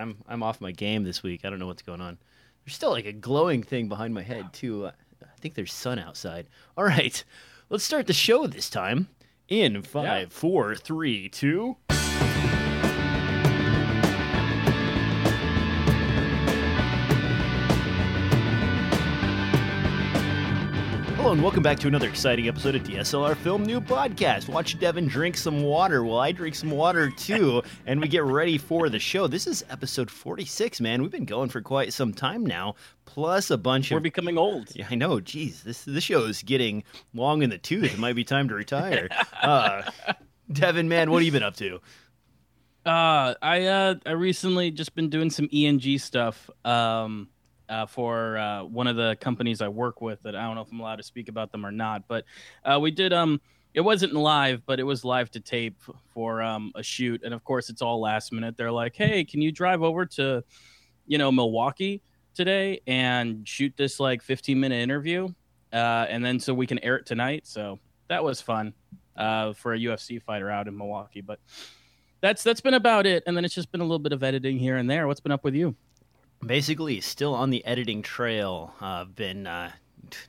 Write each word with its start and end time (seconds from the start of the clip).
I'm 0.00 0.16
I'm 0.28 0.44
off 0.44 0.60
my 0.60 0.70
game 0.70 1.02
this 1.02 1.24
week. 1.24 1.44
I 1.44 1.50
don't 1.50 1.58
know 1.58 1.66
what's 1.66 1.82
going 1.82 2.00
on. 2.00 2.18
There's 2.64 2.74
still 2.76 2.90
like 2.90 3.06
a 3.06 3.12
glowing 3.12 3.64
thing 3.64 3.88
behind 3.88 4.14
my 4.14 4.22
head 4.22 4.52
too. 4.52 4.86
I 4.86 4.92
think 5.40 5.54
there's 5.54 5.72
sun 5.72 5.98
outside. 5.98 6.48
All 6.76 6.84
right, 6.84 7.24
let's 7.68 7.82
start 7.82 8.06
the 8.06 8.12
show 8.12 8.46
this 8.46 8.70
time. 8.70 9.08
In 9.48 9.82
five, 9.82 10.04
yeah. 10.04 10.26
four, 10.28 10.76
three, 10.76 11.28
two. 11.28 11.76
Hello 21.28 21.34
and 21.34 21.42
welcome 21.42 21.62
back 21.62 21.78
to 21.80 21.88
another 21.88 22.08
exciting 22.08 22.48
episode 22.48 22.74
of 22.74 22.84
DSLR 22.84 23.36
Film 23.36 23.66
Noob 23.66 23.86
Podcast. 23.86 24.48
Watch 24.48 24.78
Devin 24.78 25.08
drink 25.08 25.36
some 25.36 25.62
water 25.62 26.02
while 26.02 26.20
I 26.20 26.32
drink 26.32 26.54
some 26.54 26.70
water 26.70 27.10
too, 27.10 27.62
and 27.86 28.00
we 28.00 28.08
get 28.08 28.24
ready 28.24 28.56
for 28.56 28.88
the 28.88 28.98
show. 28.98 29.26
This 29.26 29.46
is 29.46 29.62
episode 29.68 30.10
46, 30.10 30.80
man. 30.80 31.02
We've 31.02 31.10
been 31.10 31.26
going 31.26 31.50
for 31.50 31.60
quite 31.60 31.92
some 31.92 32.14
time 32.14 32.46
now, 32.46 32.76
plus 33.04 33.50
a 33.50 33.58
bunch 33.58 33.90
We're 33.90 33.98
of. 33.98 34.00
We're 34.00 34.04
becoming 34.04 34.38
old. 34.38 34.74
Yeah, 34.74 34.86
I 34.90 34.94
know. 34.94 35.16
Jeez, 35.16 35.64
this 35.64 35.84
this 35.84 36.02
show 36.02 36.24
is 36.24 36.42
getting 36.42 36.82
long 37.12 37.42
in 37.42 37.50
the 37.50 37.58
tooth. 37.58 37.92
It 37.92 37.98
might 37.98 38.16
be 38.16 38.24
time 38.24 38.48
to 38.48 38.54
retire. 38.54 39.10
uh, 39.42 39.82
Devin, 40.50 40.88
man, 40.88 41.10
what 41.10 41.18
have 41.18 41.26
you 41.26 41.32
been 41.32 41.42
up 41.42 41.56
to? 41.56 41.78
Uh, 42.86 43.34
I 43.42 43.66
uh, 43.66 43.94
I 44.06 44.12
recently 44.12 44.70
just 44.70 44.94
been 44.94 45.10
doing 45.10 45.28
some 45.28 45.50
ENG 45.52 45.98
stuff. 45.98 46.48
Um, 46.64 47.28
uh, 47.68 47.86
for 47.86 48.38
uh, 48.38 48.64
one 48.64 48.86
of 48.86 48.96
the 48.96 49.16
companies 49.20 49.60
I 49.60 49.68
work 49.68 50.00
with 50.00 50.22
that 50.22 50.34
I 50.34 50.42
don't 50.42 50.54
know 50.54 50.62
if 50.62 50.72
I'm 50.72 50.80
allowed 50.80 50.96
to 50.96 51.02
speak 51.02 51.28
about 51.28 51.52
them 51.52 51.64
or 51.64 51.72
not, 51.72 52.08
but 52.08 52.24
uh, 52.64 52.78
we 52.80 52.90
did 52.90 53.12
um 53.12 53.40
it 53.74 53.82
wasn't 53.82 54.12
live, 54.14 54.62
but 54.66 54.80
it 54.80 54.82
was 54.82 55.04
live 55.04 55.30
to 55.32 55.40
tape 55.40 55.80
for 56.08 56.42
um, 56.42 56.72
a 56.74 56.82
shoot, 56.82 57.22
and 57.22 57.34
of 57.34 57.44
course 57.44 57.68
it's 57.68 57.82
all 57.82 58.00
last 58.00 58.32
minute. 58.32 58.56
They're 58.56 58.72
like, 58.72 58.96
"Hey, 58.96 59.24
can 59.24 59.42
you 59.42 59.52
drive 59.52 59.82
over 59.82 60.06
to, 60.06 60.42
you 61.06 61.18
know, 61.18 61.30
Milwaukee 61.30 62.02
today 62.34 62.80
and 62.86 63.46
shoot 63.46 63.74
this 63.76 64.00
like 64.00 64.22
15 64.22 64.58
minute 64.58 64.82
interview, 64.82 65.28
uh, 65.72 66.06
and 66.08 66.24
then 66.24 66.40
so 66.40 66.54
we 66.54 66.66
can 66.66 66.78
air 66.80 66.96
it 66.96 67.06
tonight." 67.06 67.46
So 67.46 67.78
that 68.08 68.24
was 68.24 68.40
fun 68.40 68.72
uh, 69.16 69.52
for 69.52 69.74
a 69.74 69.78
UFC 69.78 70.20
fighter 70.20 70.50
out 70.50 70.66
in 70.66 70.76
Milwaukee, 70.76 71.20
but 71.20 71.38
that's 72.20 72.42
that's 72.42 72.60
been 72.60 72.74
about 72.74 73.06
it. 73.06 73.22
And 73.26 73.36
then 73.36 73.44
it's 73.44 73.54
just 73.54 73.70
been 73.70 73.80
a 73.80 73.84
little 73.84 73.98
bit 73.98 74.12
of 74.12 74.22
editing 74.22 74.58
here 74.58 74.76
and 74.76 74.90
there. 74.90 75.06
What's 75.06 75.20
been 75.20 75.32
up 75.32 75.44
with 75.44 75.54
you? 75.54 75.76
Basically 76.44 77.00
still 77.00 77.34
on 77.34 77.50
the 77.50 77.64
editing 77.64 78.02
trail. 78.02 78.74
Uh, 78.80 78.84
I've 78.84 79.14
been 79.14 79.46
uh, 79.46 79.72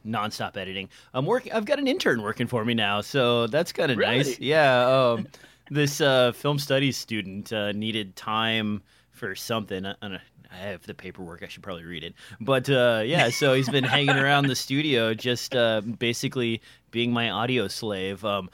nonstop 0.05 0.57
editing. 0.57 0.89
I'm 1.13 1.25
working. 1.25 1.53
I've 1.53 1.65
got 1.65 1.79
an 1.79 1.87
intern 1.87 2.21
working 2.21 2.47
for 2.47 2.63
me 2.65 2.73
now, 2.73 3.01
so 3.01 3.47
that's 3.47 3.71
kind 3.71 3.91
of 3.91 3.97
really? 3.97 4.17
nice. 4.17 4.39
Yeah. 4.39 4.87
Um, 4.87 5.27
this 5.69 6.01
uh, 6.01 6.31
film 6.31 6.59
studies 6.59 6.97
student 6.97 7.53
uh, 7.53 7.71
needed 7.71 8.15
time 8.15 8.81
for 9.11 9.35
something. 9.35 9.85
I, 9.85 9.95
I, 10.01 10.19
have 10.51 10.85
the 10.87 10.95
paperwork. 10.95 11.43
I 11.43 11.47
should 11.47 11.61
probably 11.61 11.83
read 11.83 12.03
it. 12.03 12.15
But 12.41 12.69
uh, 12.69 13.03
yeah, 13.05 13.29
so 13.29 13.53
he's 13.53 13.69
been 13.69 13.83
hanging 13.83 14.15
around 14.17 14.47
the 14.47 14.55
studio, 14.55 15.13
just 15.13 15.55
uh, 15.55 15.81
basically 15.81 16.61
being 16.91 17.11
my 17.11 17.29
audio 17.29 17.67
slave. 17.67 18.25
Um, 18.25 18.49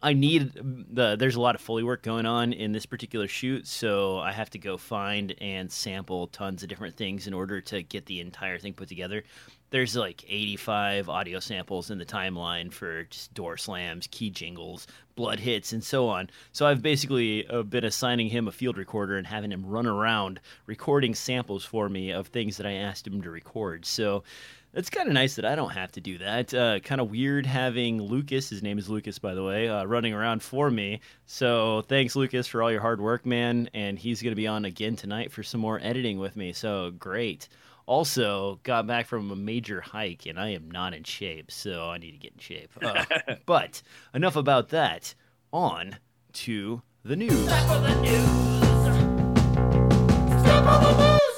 I 0.00 0.12
need 0.12 0.52
the 0.54 1.16
there's 1.16 1.34
a 1.34 1.40
lot 1.40 1.56
of 1.56 1.60
foley 1.60 1.82
work 1.82 2.02
going 2.02 2.24
on 2.24 2.52
in 2.52 2.70
this 2.70 2.86
particular 2.86 3.26
shoot, 3.26 3.66
so 3.66 4.18
I 4.18 4.30
have 4.30 4.48
to 4.50 4.58
go 4.58 4.76
find 4.76 5.34
and 5.40 5.72
sample 5.72 6.28
tons 6.28 6.62
of 6.62 6.68
different 6.68 6.96
things 6.96 7.26
in 7.26 7.34
order 7.34 7.60
to 7.62 7.82
get 7.82 8.06
the 8.06 8.20
entire 8.20 8.58
thing 8.58 8.74
put 8.74 8.88
together. 8.88 9.24
There's 9.70 9.96
like 9.96 10.24
85 10.28 11.08
audio 11.08 11.40
samples 11.40 11.90
in 11.90 11.98
the 11.98 12.06
timeline 12.06 12.72
for 12.72 13.04
just 13.04 13.34
door 13.34 13.56
slams, 13.56 14.06
key 14.06 14.30
jingles, 14.30 14.86
blood 15.16 15.40
hits, 15.40 15.72
and 15.72 15.82
so 15.82 16.08
on. 16.08 16.30
So 16.52 16.66
I've 16.66 16.80
basically 16.80 17.46
uh, 17.48 17.62
been 17.62 17.84
assigning 17.84 18.28
him 18.28 18.46
a 18.46 18.52
field 18.52 18.78
recorder 18.78 19.18
and 19.18 19.26
having 19.26 19.50
him 19.50 19.66
run 19.66 19.86
around 19.86 20.40
recording 20.66 21.14
samples 21.14 21.64
for 21.64 21.88
me 21.88 22.12
of 22.12 22.28
things 22.28 22.56
that 22.58 22.66
I 22.66 22.74
asked 22.74 23.06
him 23.06 23.20
to 23.22 23.30
record. 23.30 23.84
So 23.84 24.22
it's 24.74 24.90
kind 24.90 25.08
of 25.08 25.14
nice 25.14 25.36
that 25.36 25.44
I 25.44 25.54
don't 25.54 25.70
have 25.70 25.92
to 25.92 26.00
do 26.00 26.18
that. 26.18 26.52
Uh, 26.52 26.80
kind 26.80 27.00
of 27.00 27.10
weird 27.10 27.46
having 27.46 28.00
Lucas, 28.02 28.50
his 28.50 28.62
name 28.62 28.78
is 28.78 28.88
Lucas, 28.88 29.18
by 29.18 29.34
the 29.34 29.42
way, 29.42 29.68
uh, 29.68 29.84
running 29.84 30.12
around 30.12 30.42
for 30.42 30.70
me. 30.70 31.00
So 31.26 31.82
thanks, 31.88 32.14
Lucas, 32.14 32.46
for 32.46 32.62
all 32.62 32.70
your 32.70 32.80
hard 32.80 33.00
work, 33.00 33.24
man. 33.24 33.70
And 33.72 33.98
he's 33.98 34.22
going 34.22 34.32
to 34.32 34.36
be 34.36 34.46
on 34.46 34.64
again 34.64 34.96
tonight 34.96 35.32
for 35.32 35.42
some 35.42 35.60
more 35.60 35.80
editing 35.82 36.18
with 36.18 36.36
me. 36.36 36.52
So 36.52 36.90
great. 36.90 37.48
Also, 37.86 38.60
got 38.64 38.86
back 38.86 39.06
from 39.06 39.30
a 39.30 39.36
major 39.36 39.80
hike, 39.80 40.26
and 40.26 40.38
I 40.38 40.50
am 40.50 40.70
not 40.70 40.92
in 40.92 41.04
shape, 41.04 41.50
so 41.50 41.88
I 41.88 41.96
need 41.96 42.12
to 42.12 42.18
get 42.18 42.34
in 42.34 42.38
shape. 42.38 42.70
Uh, 42.82 43.04
but 43.46 43.80
enough 44.12 44.36
about 44.36 44.68
that. 44.68 45.14
On 45.50 45.96
to 46.34 46.82
the 47.02 47.16
news. 47.16 47.46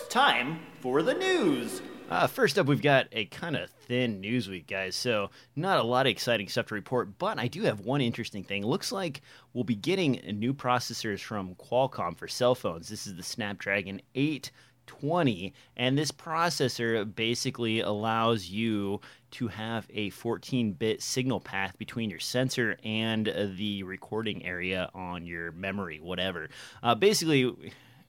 Time 0.08 0.58
for 0.80 1.02
the 1.02 1.14
news. 1.14 1.80
Uh, 2.10 2.26
first 2.26 2.58
up, 2.58 2.66
we've 2.66 2.82
got 2.82 3.06
a 3.12 3.24
kind 3.26 3.54
of 3.54 3.70
thin 3.86 4.20
news 4.20 4.48
week, 4.48 4.66
guys. 4.66 4.96
So, 4.96 5.30
not 5.54 5.78
a 5.78 5.84
lot 5.84 6.06
of 6.06 6.10
exciting 6.10 6.48
stuff 6.48 6.66
to 6.66 6.74
report, 6.74 7.18
but 7.18 7.38
I 7.38 7.46
do 7.46 7.62
have 7.62 7.80
one 7.80 8.00
interesting 8.00 8.42
thing. 8.42 8.66
Looks 8.66 8.90
like 8.90 9.22
we'll 9.52 9.62
be 9.62 9.76
getting 9.76 10.20
new 10.34 10.52
processors 10.52 11.20
from 11.20 11.54
Qualcomm 11.54 12.16
for 12.16 12.26
cell 12.26 12.56
phones. 12.56 12.88
This 12.88 13.06
is 13.06 13.14
the 13.14 13.22
Snapdragon 13.22 14.02
820, 14.16 15.54
and 15.76 15.96
this 15.96 16.10
processor 16.10 17.14
basically 17.14 17.78
allows 17.78 18.48
you 18.48 19.00
to 19.30 19.46
have 19.46 19.86
a 19.90 20.10
14 20.10 20.72
bit 20.72 21.00
signal 21.02 21.38
path 21.38 21.78
between 21.78 22.10
your 22.10 22.18
sensor 22.18 22.76
and 22.82 23.32
the 23.56 23.84
recording 23.84 24.44
area 24.44 24.90
on 24.94 25.26
your 25.26 25.52
memory, 25.52 26.00
whatever. 26.00 26.48
Uh, 26.82 26.96
basically, 26.96 27.54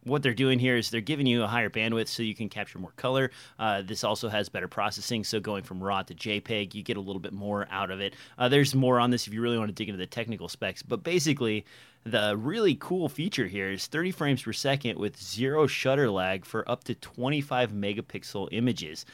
what 0.04 0.24
they're 0.24 0.34
doing 0.34 0.60
here 0.60 0.78
is 0.78 0.90
they're 0.90 1.02
giving 1.02 1.28
you 1.28 1.44
a 1.44 1.48
higher 1.48 1.70
bandwidth 1.70 2.08
so 2.08 2.24
you 2.24 2.36
can 2.36 2.50
capture 2.50 2.80
more 2.80 2.94
color. 2.96 3.32
Uh, 3.60 3.82
this 3.82 4.04
also 4.04 4.30
has 4.30 4.50
better 4.50 4.68
processing, 4.68 5.24
so 5.24 5.40
going 5.40 5.64
from 5.64 5.84
RAW 5.84 6.02
to 6.04 6.14
JPEG, 6.14 6.74
you 6.74 6.84
get 6.84 6.98
a 6.98 7.02
little 7.02 7.20
bit 7.20 7.34
more 7.34 7.68
out 7.70 7.92
of 7.92 8.02
it. 8.02 8.16
Uh, 8.38 8.50
there's 8.50 8.74
more 8.74 9.00
on 9.00 9.12
this 9.12 9.28
if 9.28 9.34
you 9.34 9.42
really 9.42 9.58
want 9.58 9.70
to 9.70 9.76
dig 9.76 9.90
into 9.90 10.00
the 10.00 10.08
technical 10.08 10.50
specs, 10.50 10.82
but 10.82 11.04
basically, 11.04 11.66
the 12.04 12.36
really 12.36 12.76
cool 12.76 13.10
feature 13.10 13.46
here 13.46 13.70
is 13.70 13.86
30 13.86 14.12
frames 14.12 14.42
per 14.42 14.54
second 14.54 14.98
with 14.98 15.22
zero 15.22 15.68
shutter 15.68 16.10
lag 16.10 16.46
for 16.46 16.70
up 16.70 16.84
to 16.86 16.96
25 16.96 17.72
megapixel 17.72 18.50
images. 18.52 19.06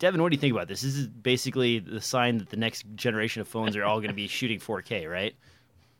Devin, 0.00 0.20
what 0.20 0.30
do 0.30 0.34
you 0.34 0.40
think 0.40 0.52
about 0.52 0.66
this? 0.66 0.82
This 0.82 0.96
is 0.96 1.06
basically 1.06 1.78
the 1.78 2.00
sign 2.00 2.38
that 2.38 2.50
the 2.50 2.56
next 2.56 2.86
generation 2.96 3.40
of 3.40 3.46
phones 3.46 3.76
are 3.76 3.84
all 3.84 3.98
going 3.98 4.08
to 4.08 4.14
be 4.14 4.26
shooting 4.26 4.58
4K, 4.58 5.08
right? 5.08 5.36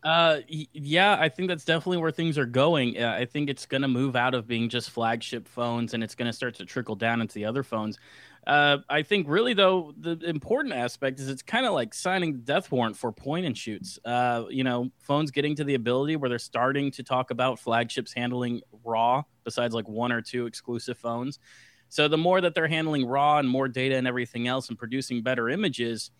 Uh, 0.04 0.40
yeah, 0.48 1.16
I 1.18 1.30
think 1.30 1.48
that's 1.48 1.64
definitely 1.64 1.96
where 1.96 2.10
things 2.10 2.36
are 2.36 2.44
going. 2.44 3.00
Uh, 3.02 3.16
I 3.18 3.24
think 3.24 3.48
it's 3.48 3.64
going 3.64 3.80
to 3.80 3.88
move 3.88 4.16
out 4.16 4.34
of 4.34 4.46
being 4.46 4.68
just 4.68 4.90
flagship 4.90 5.48
phones 5.48 5.94
and 5.94 6.04
it's 6.04 6.14
going 6.14 6.26
to 6.26 6.32
start 6.32 6.56
to 6.56 6.66
trickle 6.66 6.94
down 6.94 7.22
into 7.22 7.32
the 7.34 7.46
other 7.46 7.62
phones. 7.62 7.98
Uh, 8.46 8.78
I 8.90 9.02
think 9.02 9.26
really 9.30 9.54
though 9.54 9.94
the 9.98 10.18
important 10.28 10.74
aspect 10.74 11.18
is 11.20 11.30
it's 11.30 11.40
kind 11.40 11.64
of 11.64 11.72
like 11.72 11.94
signing 11.94 12.32
the 12.34 12.38
death 12.40 12.70
warrant 12.70 12.98
for 12.98 13.12
point 13.12 13.46
and 13.46 13.56
shoots. 13.56 13.98
Uh, 14.04 14.44
you 14.50 14.62
know, 14.62 14.90
phones 15.00 15.30
getting 15.30 15.56
to 15.56 15.64
the 15.64 15.74
ability 15.74 16.16
where 16.16 16.28
they're 16.28 16.38
starting 16.38 16.90
to 16.92 17.02
talk 17.02 17.30
about 17.30 17.58
flagships 17.58 18.12
handling 18.12 18.60
RAW 18.84 19.22
besides 19.42 19.74
like 19.74 19.88
one 19.88 20.12
or 20.12 20.20
two 20.20 20.44
exclusive 20.44 20.98
phones. 20.98 21.38
So 21.88 22.08
the 22.08 22.18
more 22.18 22.42
that 22.42 22.54
they're 22.54 22.68
handling 22.68 23.06
RAW 23.06 23.38
and 23.38 23.48
more 23.48 23.68
data 23.68 23.96
and 23.96 24.06
everything 24.06 24.48
else 24.48 24.68
and 24.68 24.76
producing 24.78 25.22
better 25.22 25.48
images, 25.48 26.10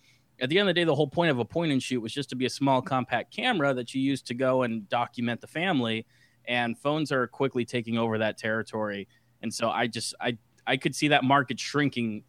at 0.41 0.49
the 0.49 0.59
end 0.59 0.67
of 0.67 0.75
the 0.75 0.79
day, 0.79 0.83
the 0.83 0.95
whole 0.95 1.07
point 1.07 1.31
of 1.31 1.39
a 1.39 1.45
point 1.45 1.71
and 1.71 1.81
shoot 1.81 2.01
was 2.01 2.13
just 2.13 2.29
to 2.29 2.35
be 2.35 2.45
a 2.45 2.49
small 2.49 2.81
compact 2.81 3.33
camera 3.33 3.73
that 3.73 3.93
you 3.93 4.01
use 4.01 4.21
to 4.23 4.33
go 4.33 4.63
and 4.63 4.87
document 4.89 5.41
the 5.41 5.47
family. 5.47 6.05
And 6.47 6.77
phones 6.77 7.11
are 7.11 7.27
quickly 7.27 7.65
taking 7.65 7.97
over 7.97 8.17
that 8.19 8.37
territory. 8.37 9.07
And 9.41 9.53
so 9.53 9.69
I 9.69 9.87
just 9.87 10.13
I 10.19 10.37
I 10.67 10.77
could 10.77 10.95
see 10.95 11.09
that 11.09 11.23
market 11.23 11.59
shrinking 11.59 12.23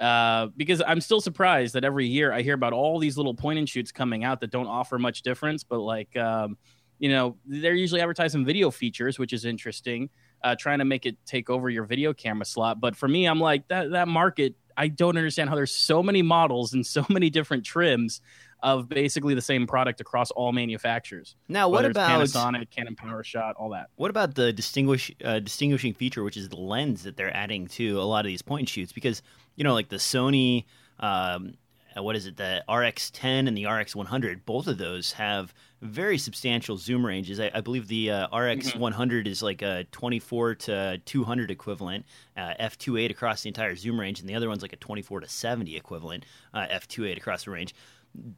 uh, 0.00 0.48
because 0.56 0.82
I'm 0.84 1.00
still 1.00 1.20
surprised 1.20 1.74
that 1.74 1.84
every 1.84 2.06
year 2.06 2.32
I 2.32 2.42
hear 2.42 2.54
about 2.54 2.72
all 2.72 2.98
these 2.98 3.16
little 3.16 3.34
point 3.34 3.58
and 3.58 3.68
shoots 3.68 3.92
coming 3.92 4.24
out 4.24 4.40
that 4.40 4.50
don't 4.50 4.66
offer 4.66 4.98
much 4.98 5.22
difference, 5.22 5.62
but 5.62 5.78
like 5.78 6.16
um, 6.16 6.56
you 6.98 7.08
know 7.08 7.36
they're 7.46 7.74
usually 7.74 8.00
advertising 8.00 8.44
video 8.44 8.70
features, 8.70 9.18
which 9.18 9.32
is 9.32 9.44
interesting, 9.44 10.10
uh, 10.42 10.56
trying 10.58 10.78
to 10.80 10.84
make 10.84 11.06
it 11.06 11.16
take 11.24 11.50
over 11.50 11.70
your 11.70 11.84
video 11.84 12.12
camera 12.12 12.44
slot. 12.44 12.80
But 12.80 12.96
for 12.96 13.06
me, 13.08 13.26
I'm 13.26 13.40
like 13.40 13.68
that 13.68 13.92
that 13.92 14.08
market 14.08 14.54
I 14.76 14.88
don't 14.88 15.16
understand 15.16 15.50
how 15.50 15.56
there's 15.56 15.72
so 15.72 16.02
many 16.02 16.22
models 16.22 16.72
and 16.72 16.86
so 16.86 17.04
many 17.08 17.30
different 17.30 17.64
trims 17.64 18.20
of 18.62 18.88
basically 18.88 19.34
the 19.34 19.42
same 19.42 19.66
product 19.66 20.00
across 20.00 20.30
all 20.30 20.52
manufacturers. 20.52 21.34
Now, 21.48 21.68
what 21.68 21.84
about 21.84 22.08
Panasonic, 22.08 22.70
Canon 22.70 22.94
PowerShot, 22.94 23.54
all 23.58 23.70
that? 23.70 23.88
What 23.96 24.10
about 24.10 24.34
the 24.34 24.52
distinguish 24.52 25.10
uh, 25.24 25.40
distinguishing 25.40 25.94
feature, 25.94 26.22
which 26.22 26.36
is 26.36 26.48
the 26.48 26.56
lens 26.56 27.02
that 27.02 27.16
they're 27.16 27.36
adding 27.36 27.66
to 27.68 28.00
a 28.00 28.04
lot 28.04 28.24
of 28.24 28.28
these 28.28 28.42
point 28.42 28.60
and 28.60 28.68
shoots? 28.68 28.92
Because 28.92 29.22
you 29.56 29.64
know, 29.64 29.74
like 29.74 29.88
the 29.88 29.96
Sony. 29.96 30.64
Um, 31.00 31.54
what 31.96 32.16
is 32.16 32.26
it? 32.26 32.38
The 32.38 32.64
RX10 32.68 33.48
and 33.48 33.56
the 33.56 33.64
RX100. 33.64 34.46
Both 34.46 34.66
of 34.66 34.78
those 34.78 35.12
have 35.12 35.52
very 35.82 36.16
substantial 36.16 36.76
zoom 36.76 37.04
ranges. 37.04 37.40
I, 37.40 37.50
I 37.52 37.60
believe 37.60 37.88
the 37.88 38.10
uh, 38.10 38.28
RX100 38.28 38.92
mm-hmm. 38.92 39.26
is 39.26 39.42
like 39.42 39.62
a 39.62 39.84
24 39.90 40.54
to 40.54 40.98
200 41.04 41.50
equivalent, 41.50 42.06
uh, 42.36 42.54
f2.8 42.60 43.10
across 43.10 43.42
the 43.42 43.48
entire 43.48 43.74
zoom 43.74 43.98
range, 43.98 44.20
and 44.20 44.28
the 44.28 44.34
other 44.34 44.48
one's 44.48 44.62
like 44.62 44.72
a 44.72 44.76
24 44.76 45.20
to 45.20 45.28
70 45.28 45.76
equivalent, 45.76 46.24
uh, 46.54 46.66
f2.8 46.70 47.16
across 47.16 47.44
the 47.44 47.50
range. 47.50 47.74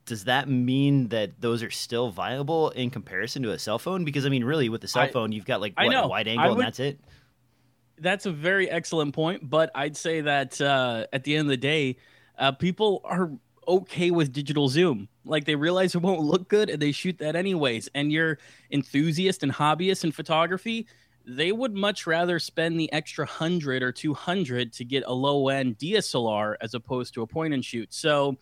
Does 0.06 0.24
that 0.24 0.48
mean 0.48 1.08
that 1.08 1.40
those 1.40 1.62
are 1.62 1.70
still 1.70 2.10
viable 2.10 2.70
in 2.70 2.90
comparison 2.90 3.42
to 3.42 3.50
a 3.50 3.58
cell 3.58 3.78
phone? 3.78 4.04
Because 4.04 4.24
I 4.24 4.30
mean, 4.30 4.44
really, 4.44 4.68
with 4.68 4.80
the 4.80 4.88
cell 4.88 5.08
phone, 5.08 5.32
you've 5.32 5.44
got 5.44 5.60
like 5.60 5.74
what, 5.76 5.94
a 5.94 6.06
wide 6.06 6.28
angle, 6.28 6.50
would, 6.50 6.58
and 6.58 6.66
that's 6.66 6.80
it. 6.80 7.00
that's 7.98 8.24
a 8.24 8.30
very 8.30 8.70
excellent 8.70 9.14
point. 9.14 9.50
But 9.50 9.72
I'd 9.74 9.96
say 9.96 10.20
that 10.20 10.60
uh, 10.60 11.06
at 11.12 11.24
the 11.24 11.36
end 11.36 11.46
of 11.46 11.50
the 11.50 11.56
day, 11.56 11.96
uh, 12.38 12.52
people 12.52 13.00
are 13.04 13.32
okay 13.66 14.12
with 14.12 14.32
digital 14.32 14.68
zoom. 14.68 15.08
Like 15.24 15.44
they 15.44 15.54
realize 15.54 15.94
it 15.94 16.02
won't 16.02 16.20
look 16.20 16.48
good 16.48 16.70
and 16.70 16.80
they 16.80 16.92
shoot 16.92 17.18
that 17.18 17.36
anyways. 17.36 17.88
And 17.94 18.12
you're 18.12 18.38
enthusiast 18.70 19.42
and 19.42 19.52
hobbyist 19.52 20.04
in 20.04 20.12
photography, 20.12 20.86
they 21.26 21.52
would 21.52 21.74
much 21.74 22.06
rather 22.06 22.38
spend 22.38 22.78
the 22.78 22.92
extra 22.92 23.24
hundred 23.24 23.82
or 23.82 23.92
two 23.92 24.14
hundred 24.14 24.72
to 24.74 24.84
get 24.84 25.04
a 25.06 25.12
low 25.12 25.48
end 25.48 25.78
DSLR 25.78 26.56
as 26.60 26.74
opposed 26.74 27.14
to 27.14 27.22
a 27.22 27.26
point 27.26 27.54
and 27.54 27.64
shoot. 27.64 27.92
So 27.94 28.36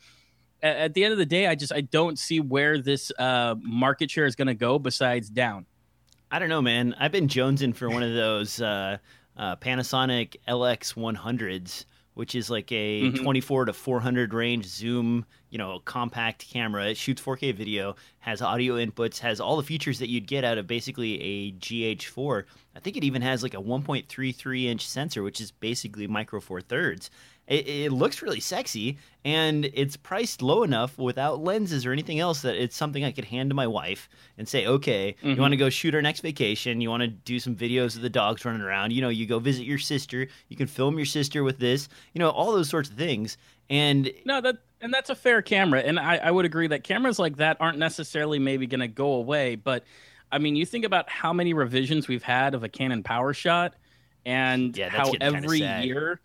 at, 0.63 0.95
the 0.95 1.05
end 1.05 1.13
of 1.13 1.19
the 1.19 1.27
day, 1.27 1.47
I 1.47 1.55
just 1.55 1.73
I 1.73 1.81
don't 1.81 2.19
see 2.19 2.41
where 2.41 2.81
this 2.81 3.13
uh, 3.19 3.55
market 3.61 4.11
share 4.11 4.27
is 4.27 4.37
going 4.37 4.49
to 4.49 4.55
go 4.55 4.79
besides 4.79 5.29
down. 5.29 5.67
I 6.31 6.39
don't 6.39 6.49
know, 6.49 6.63
man. 6.63 6.95
I've 6.99 7.13
been 7.13 7.29
jonesing 7.29 7.75
for 7.75 7.91
one 7.91 8.03
of 8.03 8.15
those 8.15 8.61
uh, 8.61 8.99
uh, 9.37 9.57
Panasonic 9.57 10.37
LX100s 10.49 11.85
which 12.15 12.35
is 12.35 12.51
like 12.51 12.71
a 12.73 13.03
mm-hmm. 13.03 13.23
24 13.23 13.67
to 13.67 13.73
400 13.73 14.35
range 14.35 14.67
zoom, 14.67 15.25
you 15.51 15.59
know, 15.59 15.81
compact 15.85 16.47
camera. 16.49 16.89
It 16.89 16.97
shoots 16.97 17.23
4K 17.23 17.55
video, 17.55 17.97
has 18.21 18.43
audio 18.43 18.75
inputs, 18.75 19.19
has 19.21 19.41
all 19.41 19.57
the 19.57 19.63
features 19.63 19.99
that 19.99 20.09
you'd 20.09 20.27
get 20.27 20.45
out 20.45 20.59
of 20.59 20.67
basically 20.67 21.21
a 21.21 21.53
GH4. 21.53 22.45
I 22.77 22.81
think 22.81 22.97
it 22.97 23.05
even 23.05 23.23
has 23.23 23.43
like 23.43 23.55
a 23.55 23.59
1.33 23.59 24.65
inch 24.65 24.87
sensor, 24.87 25.23
which 25.23 25.41
is 25.41 25.51
basically 25.51 26.07
micro 26.07 26.41
four 26.41 26.61
thirds. 26.61 27.11
It, 27.49 27.69
it, 27.69 27.93
looks 27.93 28.23
really 28.23 28.39
sexy 28.39 28.99
and 29.25 29.65
it's 29.75 29.97
priced 29.97 30.43
low 30.43 30.63
enough 30.63 30.97
without 30.97 31.43
lenses 31.43 31.85
or 31.85 31.93
anything 31.93 32.21
else 32.21 32.43
that 32.43 32.55
it's 32.55 32.77
something 32.77 33.05
I 33.05 33.11
could 33.11 33.25
hand 33.25 33.51
to 33.51 33.55
my 33.55 33.67
wife 33.67 34.09
and 34.39 34.49
say, 34.49 34.67
okay, 34.67 35.17
mm-hmm. 35.19 35.31
you 35.31 35.41
want 35.41 35.53
to 35.53 35.57
go 35.57 35.69
shoot 35.69 35.95
our 35.95 36.01
next 36.01 36.21
vacation? 36.21 36.81
You 36.81 36.89
want 36.89 37.03
to 37.03 37.09
do 37.09 37.41
some 37.41 37.57
videos 37.57 37.97
of 37.97 38.03
the 38.03 38.09
dogs 38.09 38.45
running 38.45 38.63
around? 38.63 38.93
You 38.93 39.03
know, 39.03 39.09
you 39.09 39.27
go 39.27 39.41
visit 39.41 39.65
your 39.65 39.79
sister. 39.79 40.29
You 40.49 40.57
can 40.57 40.69
film 40.69 40.97
your 40.97 41.05
sister 41.05 41.43
with 41.43 41.59
this. 41.59 41.89
You 42.15 42.21
know, 42.21 42.31
all 42.31 42.53
those 42.53 42.69
sorts 42.69 42.89
of 42.89 42.97
things. 42.97 43.37
And 43.69 44.11
no, 44.25 44.41
that 44.41 44.59
and 44.81 44.95
that's 44.95 45.11
a 45.11 45.15
fair 45.15 45.43
camera. 45.43 45.81
And 45.81 45.99
I, 45.99 46.17
I 46.19 46.31
would 46.31 46.45
agree 46.45 46.69
that 46.69 46.85
cameras 46.85 47.19
like 47.19 47.37
that 47.37 47.57
aren't 47.61 47.79
necessarily 47.79 48.39
maybe 48.39 48.67
going 48.67 48.81
to 48.81 48.89
go 48.89 49.15
away. 49.15 49.57
But 49.57 49.85
I 50.31 50.39
mean, 50.39 50.57
you 50.57 50.65
think 50.65 50.85
about 50.85 51.09
how 51.11 51.33
many 51.33 51.55
revisions 51.55 52.09
we've 52.09 52.23
had 52.23 52.55
of 52.55 52.65
a 52.65 52.69
Canon 52.69 53.03
PowerShot, 53.03 53.73
and 54.25 54.77
yeah, 54.77 54.89
how 54.89 55.13
every 55.21 55.59
year 55.59 56.21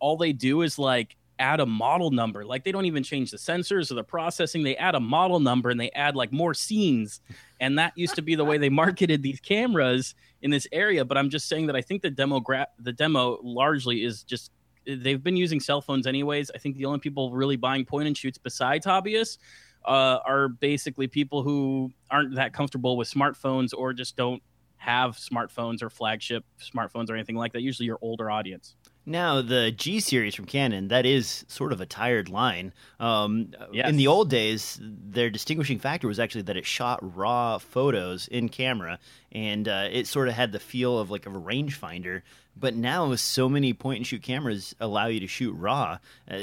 all 0.00 0.16
they 0.16 0.32
do 0.32 0.62
is 0.62 0.78
like 0.78 1.16
add 1.38 1.60
a 1.60 1.66
model 1.66 2.10
number. 2.10 2.44
Like 2.44 2.64
they 2.64 2.72
don't 2.72 2.84
even 2.84 3.02
change 3.02 3.30
the 3.30 3.36
sensors 3.36 3.90
or 3.90 3.94
the 3.94 4.04
processing. 4.04 4.62
They 4.62 4.76
add 4.76 4.94
a 4.94 5.00
model 5.00 5.40
number 5.40 5.70
and 5.70 5.80
they 5.80 5.90
add 5.90 6.16
like 6.16 6.32
more 6.32 6.54
scenes. 6.54 7.20
And 7.60 7.78
that 7.78 7.92
used 7.96 8.14
to 8.16 8.22
be 8.22 8.34
the 8.34 8.44
way 8.44 8.58
they 8.58 8.68
marketed 8.68 9.22
these 9.22 9.40
cameras 9.40 10.14
in 10.42 10.50
this 10.50 10.66
area. 10.72 11.04
But 11.04 11.18
I'm 11.18 11.30
just 11.30 11.48
saying 11.48 11.66
that 11.66 11.76
I 11.76 11.82
think 11.82 12.02
the 12.02 12.10
demo 12.10 12.40
gra- 12.40 12.68
the 12.78 12.92
demo 12.92 13.38
largely 13.42 14.04
is 14.04 14.22
just 14.22 14.50
they've 14.86 15.22
been 15.22 15.36
using 15.36 15.60
cell 15.60 15.80
phones 15.80 16.06
anyways. 16.06 16.50
I 16.54 16.58
think 16.58 16.76
the 16.76 16.86
only 16.86 16.98
people 16.98 17.32
really 17.32 17.56
buying 17.56 17.84
point 17.84 18.06
and 18.06 18.16
shoots 18.16 18.38
besides 18.38 18.86
hobbyists 18.86 19.38
uh, 19.84 20.18
are 20.24 20.48
basically 20.48 21.06
people 21.06 21.42
who 21.42 21.92
aren't 22.10 22.34
that 22.34 22.52
comfortable 22.52 22.96
with 22.96 23.10
smartphones 23.10 23.70
or 23.76 23.92
just 23.92 24.16
don't 24.16 24.42
have 24.76 25.16
smartphones 25.16 25.82
or 25.82 25.90
flagship 25.90 26.44
smartphones 26.60 27.10
or 27.10 27.14
anything 27.14 27.36
like 27.36 27.52
that. 27.52 27.62
Usually 27.62 27.86
your 27.86 27.98
older 28.00 28.30
audience. 28.30 28.76
Now, 29.08 29.40
the 29.40 29.70
G 29.70 30.00
series 30.00 30.34
from 30.34 30.44
Canon, 30.44 30.88
that 30.88 31.06
is 31.06 31.46
sort 31.48 31.72
of 31.72 31.80
a 31.80 31.86
tired 31.86 32.28
line. 32.28 32.74
Um, 33.00 33.54
yes. 33.72 33.88
In 33.88 33.96
the 33.96 34.06
old 34.06 34.28
days, 34.28 34.78
their 34.82 35.30
distinguishing 35.30 35.78
factor 35.78 36.06
was 36.06 36.20
actually 36.20 36.42
that 36.42 36.58
it 36.58 36.66
shot 36.66 36.98
raw 37.16 37.56
photos 37.56 38.28
in 38.28 38.50
camera, 38.50 38.98
and 39.32 39.66
uh, 39.66 39.88
it 39.90 40.06
sort 40.06 40.28
of 40.28 40.34
had 40.34 40.52
the 40.52 40.58
feel 40.58 40.98
of 40.98 41.10
like 41.10 41.24
a 41.24 41.30
rangefinder. 41.30 42.20
But 42.54 42.74
now, 42.74 43.14
so 43.14 43.48
many 43.48 43.72
point 43.72 43.96
and 43.96 44.06
shoot 44.06 44.22
cameras 44.22 44.74
allow 44.78 45.06
you 45.06 45.20
to 45.20 45.26
shoot 45.26 45.52
raw. 45.52 45.98
Uh, 46.30 46.38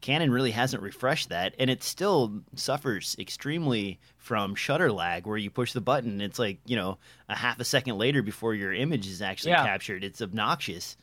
Canon 0.00 0.30
really 0.30 0.52
hasn't 0.52 0.84
refreshed 0.84 1.30
that, 1.30 1.52
and 1.58 1.68
it 1.68 1.82
still 1.82 2.42
suffers 2.54 3.16
extremely 3.18 3.98
from 4.18 4.54
shutter 4.54 4.92
lag, 4.92 5.26
where 5.26 5.36
you 5.36 5.50
push 5.50 5.72
the 5.72 5.80
button, 5.80 6.20
it's 6.20 6.38
like 6.38 6.60
you 6.64 6.76
know 6.76 6.98
a 7.28 7.34
half 7.34 7.58
a 7.58 7.64
second 7.64 7.98
later 7.98 8.22
before 8.22 8.54
your 8.54 8.72
image 8.72 9.08
is 9.08 9.20
actually 9.20 9.50
yeah. 9.50 9.64
captured. 9.64 10.04
It's 10.04 10.22
obnoxious 10.22 10.96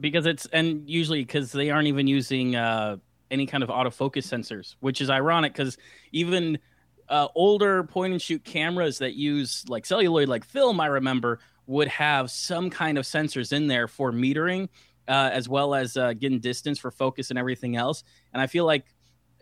because 0.00 0.26
it's 0.26 0.46
and 0.46 0.88
usually 0.88 1.20
because 1.20 1.52
they 1.52 1.70
aren't 1.70 1.88
even 1.88 2.06
using 2.06 2.56
uh, 2.56 2.96
any 3.30 3.46
kind 3.46 3.62
of 3.62 3.70
autofocus 3.70 4.26
sensors, 4.26 4.76
which 4.80 5.00
is 5.00 5.10
ironic 5.10 5.52
because 5.52 5.76
even 6.12 6.58
uh, 7.08 7.28
older 7.34 7.84
point 7.84 8.12
and 8.12 8.22
shoot 8.22 8.44
cameras 8.44 8.98
that 8.98 9.14
use 9.14 9.64
like 9.68 9.86
celluloid 9.86 10.28
like 10.28 10.44
film, 10.44 10.80
I 10.80 10.86
remember 10.86 11.40
would 11.66 11.88
have 11.88 12.30
some 12.30 12.70
kind 12.70 12.98
of 12.98 13.04
sensors 13.04 13.52
in 13.52 13.66
there 13.66 13.88
for 13.88 14.12
metering, 14.12 14.68
uh, 15.08 15.30
as 15.32 15.48
well 15.48 15.74
as 15.74 15.96
uh, 15.96 16.12
getting 16.12 16.38
distance 16.38 16.78
for 16.78 16.90
focus 16.90 17.30
and 17.30 17.38
everything 17.38 17.76
else. 17.76 18.04
And 18.32 18.40
I 18.40 18.46
feel 18.46 18.64
like 18.64 18.84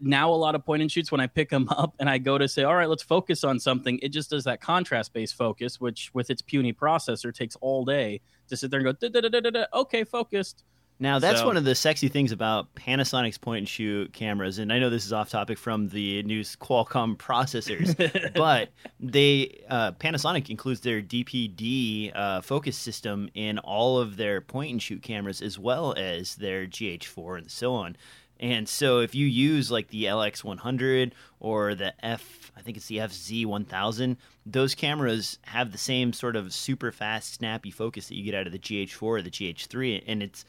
now 0.00 0.30
a 0.30 0.34
lot 0.34 0.54
of 0.54 0.64
point 0.64 0.82
and 0.82 0.90
shoots 0.90 1.12
when 1.12 1.20
I 1.20 1.26
pick 1.26 1.50
them 1.50 1.68
up 1.70 1.94
and 1.98 2.08
I 2.08 2.18
go 2.18 2.38
to 2.38 2.48
say, 2.48 2.64
all 2.64 2.74
right, 2.74 2.88
let's 2.88 3.02
focus 3.02 3.44
on 3.44 3.58
something. 3.58 3.98
It 4.02 4.08
just 4.08 4.30
does 4.30 4.44
that 4.44 4.60
contrast 4.60 5.12
based 5.12 5.34
focus, 5.34 5.80
which 5.80 6.12
with 6.14 6.30
its 6.30 6.42
puny 6.42 6.72
processor 6.72 7.34
takes 7.34 7.56
all 7.56 7.84
day 7.84 8.20
to 8.49 8.56
sit 8.56 8.70
there 8.70 8.81
and 8.81 8.87
go, 8.87 8.93
da, 8.93 9.08
da, 9.08 9.20
da, 9.20 9.29
da 9.29 9.41
da 9.41 9.50
da. 9.50 9.64
okay, 9.81 10.05
focused. 10.05 10.64
Now 11.00 11.19
that's 11.19 11.41
so. 11.41 11.46
one 11.46 11.56
of 11.56 11.64
the 11.64 11.75
sexy 11.75 12.06
things 12.08 12.31
about 12.31 12.73
Panasonic's 12.76 13.37
point 13.37 13.58
and 13.58 13.69
shoot 13.69 14.12
cameras, 14.12 14.61
and 14.61 14.73
I 14.73 14.79
know 14.79 14.91
this 14.91 15.05
is 15.05 15.12
off 15.12 15.29
topic 15.29 15.58
from 15.58 15.88
the 15.88 16.23
new 16.23 16.41
Qualcomm 16.43 17.17
processors, 17.19 17.96
but 18.35 18.70
they 19.00 19.62
uh, 19.69 19.93
Panasonic 19.93 20.50
includes 20.50 20.81
their 20.81 21.02
DFD 21.02 22.12
uh, 22.14 22.41
focus 22.43 22.76
system 22.76 23.29
in 23.35 23.58
all 23.58 23.99
of 23.99 24.17
their 24.17 24.41
point 24.41 24.70
and 24.70 24.81
shoot 24.81 25.02
cameras 25.02 25.43
as 25.43 25.58
well 25.58 25.94
as 25.97 26.37
their 26.37 26.64
GH4 26.67 27.38
and 27.38 27.50
so 27.50 27.75
on. 27.75 27.97
And 28.40 28.69
so 28.69 29.00
if 29.00 29.14
you 29.14 29.26
use 29.26 29.70
like 29.70 29.88
the 29.88 30.04
LX100 30.04 31.12
or 31.40 31.75
the 31.75 31.94
F, 32.04 32.52
I 32.56 32.60
think 32.60 32.76
it's 32.76 32.86
the 32.86 32.98
FZ1000, 32.98 34.16
those 34.44 34.75
cameras 34.75 35.38
have 35.42 35.72
the 35.72 35.78
same 35.78 36.12
sort 36.12 36.36
of 36.36 36.52
super 36.52 36.92
fast, 36.92 37.34
snappy 37.34 37.70
focus 37.70 38.08
that 38.08 38.16
you 38.16 38.25
get 38.25 38.34
out 38.34 38.46
of 38.46 38.52
the 38.52 38.58
GH4 38.58 39.02
or 39.02 39.22
the 39.22 39.31
GH3, 39.31 40.02
and 40.06 40.22
it's 40.22 40.44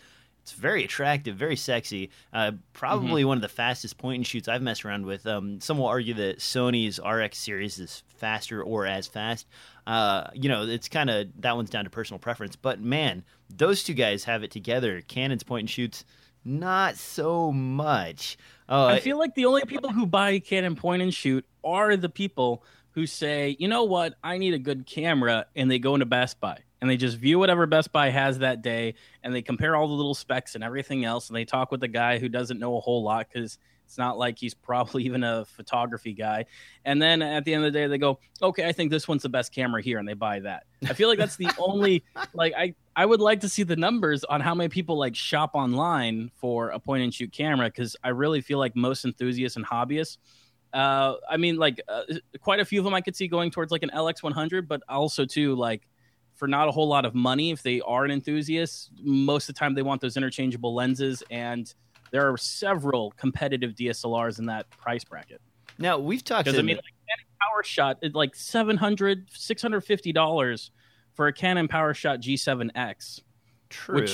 it's 0.45 0.51
very 0.51 0.85
attractive, 0.85 1.35
very 1.35 1.55
sexy. 1.55 2.11
Uh, 2.31 2.51
probably 2.71 3.23
mm-hmm. 3.23 3.29
one 3.29 3.37
of 3.39 3.41
the 3.41 3.47
fastest 3.47 3.97
point 3.97 4.17
and 4.17 4.27
shoots 4.27 4.47
I've 4.47 4.61
messed 4.61 4.85
around 4.85 5.07
with. 5.07 5.25
Um, 5.25 5.59
some 5.59 5.79
will 5.79 5.87
argue 5.87 6.13
that 6.13 6.37
Sony's 6.37 6.99
RX 7.03 7.39
series 7.39 7.79
is 7.79 8.03
faster 8.17 8.61
or 8.61 8.85
as 8.85 9.07
fast. 9.07 9.47
Uh, 9.87 10.27
you 10.35 10.47
know, 10.47 10.61
it's 10.61 10.87
kind 10.87 11.09
of 11.09 11.29
that 11.39 11.55
one's 11.55 11.71
down 11.71 11.85
to 11.85 11.89
personal 11.89 12.19
preference. 12.19 12.55
But 12.55 12.79
man, 12.79 13.23
those 13.49 13.83
two 13.83 13.95
guys 13.95 14.25
have 14.25 14.43
it 14.43 14.51
together. 14.51 15.01
Canon's 15.01 15.41
point 15.41 15.61
and 15.61 15.69
shoots 15.69 16.05
not 16.45 16.95
so 16.95 17.51
much. 17.51 18.37
Uh, 18.69 18.85
I 18.85 18.99
feel 18.99 19.17
like 19.17 19.35
the 19.35 19.45
only 19.45 19.63
people 19.65 19.91
who 19.91 20.05
buy 20.05 20.39
Canon 20.39 20.75
point 20.75 21.01
and 21.01 21.13
shoot 21.13 21.45
are 21.63 21.97
the 21.97 22.09
people 22.09 22.63
who 22.91 23.05
say, 23.05 23.57
you 23.59 23.67
know 23.67 23.83
what, 23.83 24.13
I 24.23 24.37
need 24.37 24.53
a 24.53 24.59
good 24.59 24.85
camera, 24.85 25.47
and 25.55 25.69
they 25.69 25.79
go 25.79 25.95
into 25.95 26.05
Best 26.05 26.39
Buy 26.39 26.59
and 26.85 26.89
they 26.89 26.97
just 26.97 27.17
view 27.17 27.39
whatever 27.39 27.65
Best 27.65 27.91
Buy 27.91 28.09
has 28.09 28.39
that 28.39 28.61
day, 28.61 28.93
and 29.23 29.33
they 29.33 29.41
compare 29.41 29.75
all 29.75 29.87
the 29.87 29.93
little 29.93 30.13
specs 30.13 30.53
and 30.53 30.63
everything 30.63 31.03
else, 31.03 31.29
and 31.29 31.35
they 31.35 31.43
talk 31.43 31.71
with 31.71 31.79
the 31.79 31.87
guy 31.87 32.19
who 32.19 32.29
doesn't 32.29 32.59
know 32.59 32.77
a 32.77 32.79
whole 32.79 33.01
lot 33.01 33.27
because 33.27 33.57
it's 33.85 33.97
not 33.97 34.17
like 34.17 34.37
he's 34.37 34.53
probably 34.53 35.03
even 35.05 35.23
a 35.23 35.45
photography 35.45 36.13
guy. 36.13 36.45
And 36.83 37.01
then 37.01 37.21
at 37.21 37.45
the 37.45 37.53
end 37.53 37.65
of 37.65 37.71
the 37.71 37.79
day, 37.79 37.87
they 37.87 37.97
go, 37.97 38.19
"Okay, 38.41 38.67
I 38.67 38.71
think 38.71 38.91
this 38.91 39.07
one's 39.07 39.23
the 39.23 39.29
best 39.29 39.53
camera 39.53 39.81
here," 39.81 39.99
and 39.99 40.07
they 40.07 40.13
buy 40.13 40.39
that. 40.41 40.63
I 40.87 40.93
feel 40.93 41.07
like 41.07 41.17
that's 41.17 41.35
the 41.35 41.49
only 41.59 42.03
like 42.33 42.53
I 42.57 42.75
I 42.95 43.05
would 43.05 43.21
like 43.21 43.41
to 43.41 43.49
see 43.49 43.63
the 43.63 43.75
numbers 43.75 44.23
on 44.23 44.41
how 44.41 44.55
many 44.55 44.69
people 44.69 44.97
like 44.97 45.15
shop 45.15 45.51
online 45.53 46.31
for 46.35 46.69
a 46.69 46.79
point 46.79 47.03
and 47.03 47.13
shoot 47.13 47.31
camera 47.31 47.67
because 47.67 47.95
I 48.03 48.09
really 48.09 48.41
feel 48.41 48.59
like 48.59 48.75
most 48.75 49.05
enthusiasts 49.05 49.55
and 49.55 49.65
hobbyists. 49.65 50.17
Uh, 50.73 51.15
I 51.29 51.37
mean, 51.37 51.55
like 51.55 51.81
uh, 51.87 52.01
quite 52.41 52.59
a 52.59 52.65
few 52.65 52.79
of 52.79 52.83
them 52.83 52.93
I 52.93 53.01
could 53.01 53.15
see 53.15 53.27
going 53.27 53.49
towards 53.49 53.71
like 53.71 53.83
an 53.83 53.91
LX100, 53.91 54.67
but 54.67 54.81
also 54.89 55.23
too 55.23 55.55
like 55.55 55.87
for 56.35 56.47
not 56.47 56.67
a 56.67 56.71
whole 56.71 56.87
lot 56.87 57.05
of 57.05 57.15
money 57.15 57.51
if 57.51 57.63
they 57.63 57.81
are 57.81 58.03
an 58.03 58.11
enthusiast. 58.11 58.91
Most 59.01 59.49
of 59.49 59.55
the 59.55 59.59
time, 59.59 59.73
they 59.73 59.81
want 59.81 60.01
those 60.01 60.17
interchangeable 60.17 60.75
lenses 60.75 61.23
and 61.31 61.73
there 62.15 62.31
are 62.31 62.37
several 62.37 63.11
competitive 63.17 63.71
DSLRs 63.71 64.39
in 64.39 64.45
that 64.45 64.69
price 64.69 65.03
bracket. 65.03 65.41
Now 65.77 65.97
we've 65.97 66.23
talked. 66.23 66.45
Because 66.45 66.57
I 66.57 66.61
mean, 66.61 66.77
like 66.77 66.85
Canon 67.09 67.99
PowerShot 68.01 68.15
like 68.15 68.33
700 68.33 69.27
650 69.33 70.13
dollars 70.13 70.71
for 71.13 71.27
a 71.27 71.33
Canon 71.33 71.67
PowerShot 71.67 72.23
G7X. 72.23 73.19
True, 73.67 73.95
which, 73.95 74.13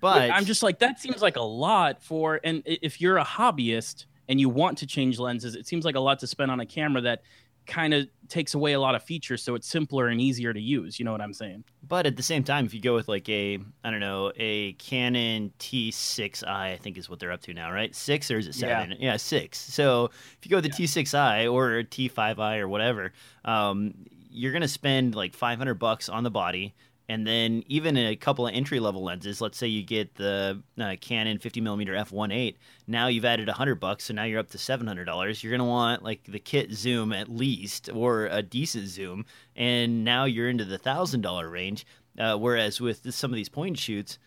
but 0.00 0.30
I'm 0.30 0.46
just 0.46 0.62
like 0.62 0.78
that 0.78 1.00
seems 1.00 1.20
like 1.20 1.36
a 1.36 1.42
lot 1.42 2.02
for. 2.02 2.40
And 2.42 2.62
if 2.64 2.98
you're 2.98 3.18
a 3.18 3.24
hobbyist 3.24 4.06
and 4.30 4.40
you 4.40 4.48
want 4.48 4.78
to 4.78 4.86
change 4.86 5.18
lenses, 5.18 5.54
it 5.54 5.66
seems 5.66 5.84
like 5.84 5.96
a 5.96 6.00
lot 6.00 6.18
to 6.20 6.26
spend 6.26 6.50
on 6.50 6.60
a 6.60 6.66
camera 6.66 7.02
that 7.02 7.24
kind 7.66 7.94
of 7.94 8.06
takes 8.28 8.54
away 8.54 8.72
a 8.72 8.80
lot 8.80 8.94
of 8.94 9.02
features 9.02 9.42
so 9.42 9.54
it's 9.54 9.68
simpler 9.68 10.08
and 10.08 10.20
easier 10.20 10.52
to 10.52 10.60
use 10.60 10.98
you 10.98 11.04
know 11.04 11.12
what 11.12 11.20
i'm 11.20 11.34
saying? 11.34 11.64
But 11.86 12.06
at 12.06 12.16
the 12.16 12.22
same 12.22 12.44
time 12.44 12.64
if 12.64 12.72
you 12.72 12.80
go 12.80 12.94
with 12.94 13.08
like 13.08 13.28
a 13.28 13.58
i 13.84 13.90
don't 13.90 14.00
know 14.00 14.32
a 14.36 14.72
canon 14.74 15.52
t6i 15.58 16.46
i 16.46 16.76
think 16.76 16.96
is 16.96 17.10
what 17.10 17.18
they're 17.18 17.32
up 17.32 17.42
to 17.42 17.54
now 17.54 17.72
right? 17.72 17.94
Six 17.94 18.30
or 18.30 18.38
is 18.38 18.46
it 18.46 18.54
seven? 18.54 18.92
Yeah, 18.92 19.12
yeah 19.12 19.16
six. 19.16 19.58
So 19.58 20.06
if 20.06 20.38
you 20.42 20.50
go 20.50 20.56
with 20.56 20.64
the 20.64 20.82
yeah. 20.82 20.86
t6i 20.86 21.52
or 21.52 21.82
t5i 21.82 22.58
or 22.58 22.68
whatever 22.68 23.12
um, 23.44 23.94
you're 24.30 24.52
going 24.52 24.62
to 24.62 24.68
spend 24.68 25.14
like 25.14 25.34
500 25.34 25.74
bucks 25.74 26.08
on 26.08 26.24
the 26.24 26.30
body 26.30 26.74
And 27.12 27.26
then 27.26 27.62
even 27.66 27.98
a 27.98 28.16
couple 28.16 28.46
of 28.46 28.54
entry 28.54 28.80
level 28.80 29.02
lenses, 29.04 29.42
let's 29.42 29.58
say 29.58 29.66
you 29.66 29.82
get 29.82 30.14
the 30.14 30.62
uh, 30.80 30.94
Canon 31.00 31.38
50 31.38 31.60
millimeter 31.60 31.92
f1.8. 31.92 32.54
Now 32.86 33.08
you've 33.08 33.26
added 33.26 33.48
100 33.48 33.74
bucks, 33.74 34.04
so 34.04 34.14
now 34.14 34.24
you're 34.24 34.40
up 34.40 34.48
to 34.52 34.58
$700. 34.58 35.42
You're 35.42 35.50
gonna 35.52 35.68
want 35.68 36.02
like 36.02 36.24
the 36.24 36.38
kit 36.38 36.72
zoom 36.72 37.12
at 37.12 37.28
least, 37.28 37.90
or 37.92 38.26
a 38.28 38.40
decent 38.42 38.88
zoom, 38.88 39.26
and 39.56 40.04
now 40.04 40.24
you're 40.24 40.48
into 40.48 40.64
the 40.64 40.78
thousand 40.78 41.20
dollar 41.20 41.50
range. 41.50 41.84
Uh, 42.18 42.36
whereas 42.38 42.80
with 42.80 43.02
this, 43.02 43.14
some 43.16 43.30
of 43.30 43.36
these 43.36 43.48
point 43.50 43.78
shoots, 43.78 44.18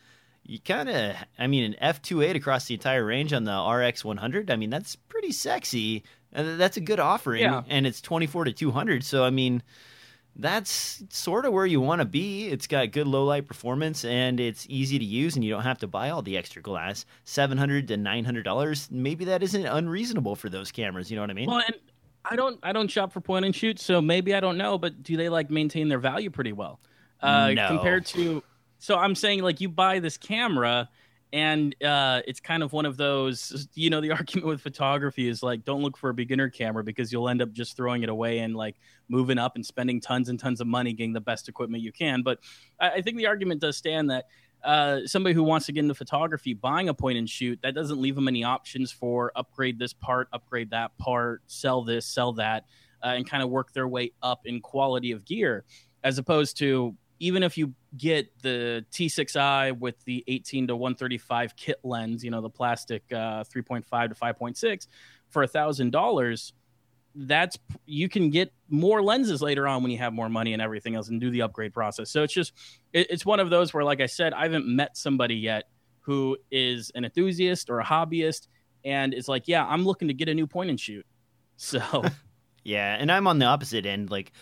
you 0.43 0.59
kind 0.59 0.87
of, 0.87 1.15
I 1.39 1.47
mean, 1.47 1.63
an 1.73 1.93
f2.8 1.95 2.35
across 2.35 2.65
the 2.65 2.75
entire 2.75 3.03
range 3.03 3.33
on 3.33 3.45
the 3.45 3.59
RX 3.67 4.05
100. 4.05 4.51
I 4.51 4.57
mean, 4.57 4.69
that's 4.69 4.95
pretty 4.95 5.31
sexy. 5.31 6.03
Uh, 6.35 6.55
that's 6.57 6.77
a 6.77 6.81
good 6.81 6.99
offering, 6.99 7.41
Yeah. 7.41 7.63
and 7.67 7.87
it's 7.87 7.99
24 8.01 8.45
to 8.45 8.51
200. 8.53 9.03
So 9.03 9.23
I 9.23 9.31
mean 9.31 9.63
that's 10.35 11.03
sort 11.09 11.45
of 11.45 11.53
where 11.53 11.65
you 11.65 11.79
want 11.79 11.99
to 12.01 12.05
be. 12.05 12.47
It's 12.47 12.67
got 12.67 12.91
good 12.91 13.07
low 13.07 13.23
light 13.23 13.47
performance 13.47 14.03
and 14.03 14.39
it's 14.39 14.65
easy 14.69 14.99
to 14.99 15.05
use, 15.05 15.35
and 15.35 15.43
you 15.43 15.51
don't 15.51 15.63
have 15.63 15.77
to 15.79 15.87
buy 15.87 16.09
all 16.09 16.21
the 16.21 16.37
extra 16.37 16.61
glass. 16.61 17.05
Seven 17.23 17.57
hundred 17.57 17.87
to 17.89 17.97
nine 17.97 18.25
hundred 18.25 18.43
dollars. 18.43 18.89
Maybe 18.91 19.25
that 19.25 19.43
isn't 19.43 19.65
unreasonable 19.65 20.35
for 20.35 20.49
those 20.49 20.71
cameras. 20.71 21.09
You 21.09 21.15
know 21.15 21.23
what 21.23 21.29
I 21.29 21.33
mean? 21.33 21.49
Well, 21.49 21.63
and 21.65 21.75
I 22.25 22.35
don't 22.35 22.59
I 22.63 22.73
don't 22.73 22.89
shop 22.89 23.13
for 23.13 23.21
point 23.21 23.45
and 23.45 23.55
shoot, 23.55 23.79
so 23.79 24.01
maybe 24.01 24.33
I 24.33 24.39
don't 24.39 24.57
know, 24.57 24.77
but 24.77 25.03
do 25.03 25.15
they 25.15 25.29
like 25.29 25.49
maintain 25.49 25.87
their 25.87 25.99
value 25.99 26.29
pretty 26.29 26.53
well? 26.53 26.79
Uh 27.21 27.51
No. 27.53 27.67
compared 27.69 28.05
to 28.07 28.43
so 28.79 28.97
I'm 28.97 29.15
saying 29.15 29.41
like 29.41 29.61
you 29.61 29.69
buy 29.69 29.99
this 29.99 30.17
camera 30.17 30.89
and 31.35 31.75
uh 31.83 32.21
it's 32.25 32.39
kind 32.39 32.63
of 32.63 32.71
one 32.71 32.85
of 32.85 32.95
those 32.95 33.67
you 33.73 33.89
know 33.89 33.99
the 33.99 34.11
argument 34.19 34.47
with 34.47 34.61
photography 34.61 35.27
is 35.27 35.43
like 35.43 35.65
don't 35.65 35.81
look 35.81 35.97
for 35.97 36.09
a 36.09 36.13
beginner 36.13 36.49
camera 36.49 36.81
because 36.81 37.11
you'll 37.11 37.27
end 37.27 37.41
up 37.41 37.51
just 37.51 37.75
throwing 37.75 38.03
it 38.03 38.09
away 38.09 38.39
and 38.39 38.55
like 38.55 38.77
moving 39.09 39.37
up 39.37 39.55
and 39.55 39.65
spending 39.65 39.99
tons 39.99 40.29
and 40.29 40.39
tons 40.39 40.61
of 40.61 40.67
money 40.67 40.93
getting 40.93 41.11
the 41.11 41.21
best 41.21 41.49
equipment 41.49 41.83
you 41.83 41.91
can. 41.91 42.23
But 42.23 42.39
I, 42.79 42.91
I 42.91 43.01
think 43.01 43.17
the 43.17 43.27
argument 43.27 43.59
does 43.59 43.75
stand 43.75 44.09
that 44.09 44.25
uh, 44.63 45.01
somebody 45.05 45.35
who 45.35 45.43
wants 45.43 45.67
to 45.67 45.73
get 45.73 45.81
into 45.81 45.93
photography 45.93 46.53
buying 46.53 46.89
a 46.89 46.93
point 46.93 47.17
and 47.17 47.29
shoot 47.29 47.59
that 47.61 47.75
doesn't 47.75 48.01
leave 48.01 48.15
them 48.15 48.27
any 48.27 48.43
options 48.43 48.91
for 48.91 49.31
upgrade 49.35 49.77
this 49.77 49.93
part 49.93 50.27
upgrade 50.31 50.71
that 50.71 50.97
part 50.97 51.41
sell 51.47 51.83
this 51.83 52.05
sell 52.05 52.31
that 52.33 52.65
uh, 53.03 53.09
and 53.09 53.29
kind 53.29 53.43
of 53.43 53.49
work 53.49 53.73
their 53.73 53.87
way 53.87 54.11
up 54.23 54.41
in 54.45 54.61
quality 54.61 55.11
of 55.11 55.25
gear 55.25 55.65
as 56.03 56.17
opposed 56.17 56.57
to 56.57 56.95
even 57.25 57.43
if 57.43 57.57
you 57.57 57.73
get 57.97 58.27
the 58.41 58.85
t6i 58.91 59.77
with 59.79 59.95
the 60.05 60.23
18 60.27 60.67
to 60.67 60.75
135 60.75 61.55
kit 61.55 61.79
lens 61.83 62.23
you 62.23 62.31
know 62.31 62.41
the 62.41 62.49
plastic 62.49 63.03
uh, 63.11 63.43
3.5 63.43 64.09
to 64.09 64.15
5.6 64.15 64.87
for 65.29 65.43
a 65.43 65.47
thousand 65.47 65.91
dollars 65.91 66.53
that's 67.15 67.57
you 67.85 68.09
can 68.09 68.29
get 68.29 68.51
more 68.69 69.01
lenses 69.01 69.41
later 69.41 69.67
on 69.67 69.81
when 69.81 69.91
you 69.91 69.97
have 69.97 70.13
more 70.13 70.27
money 70.27 70.51
and 70.53 70.61
everything 70.61 70.95
else 70.95 71.07
and 71.07 71.21
do 71.21 71.29
the 71.29 71.41
upgrade 71.41 71.73
process 71.73 72.09
so 72.09 72.23
it's 72.23 72.33
just 72.33 72.53
it, 72.93 73.07
it's 73.09 73.25
one 73.25 73.39
of 73.39 73.49
those 73.49 73.73
where 73.73 73.83
like 73.83 74.01
i 74.01 74.05
said 74.05 74.33
i 74.33 74.43
haven't 74.43 74.67
met 74.67 74.97
somebody 74.97 75.35
yet 75.35 75.65
who 76.01 76.37
is 76.51 76.91
an 76.95 77.05
enthusiast 77.05 77.69
or 77.69 77.79
a 77.79 77.85
hobbyist 77.85 78.47
and 78.83 79.13
is 79.13 79.27
like 79.27 79.47
yeah 79.47 79.65
i'm 79.65 79.85
looking 79.85 80.09
to 80.09 80.13
get 80.13 80.27
a 80.27 80.33
new 80.33 80.45
point 80.45 80.69
and 80.69 80.79
shoot 80.79 81.05
so 81.57 82.03
Yeah, 82.65 82.97
and 82.99 83.11
I'm 83.11 83.27
on 83.27 83.37
the 83.37 83.45
opposite 83.45 83.85
end. 83.85 84.09
Like, 84.09 84.33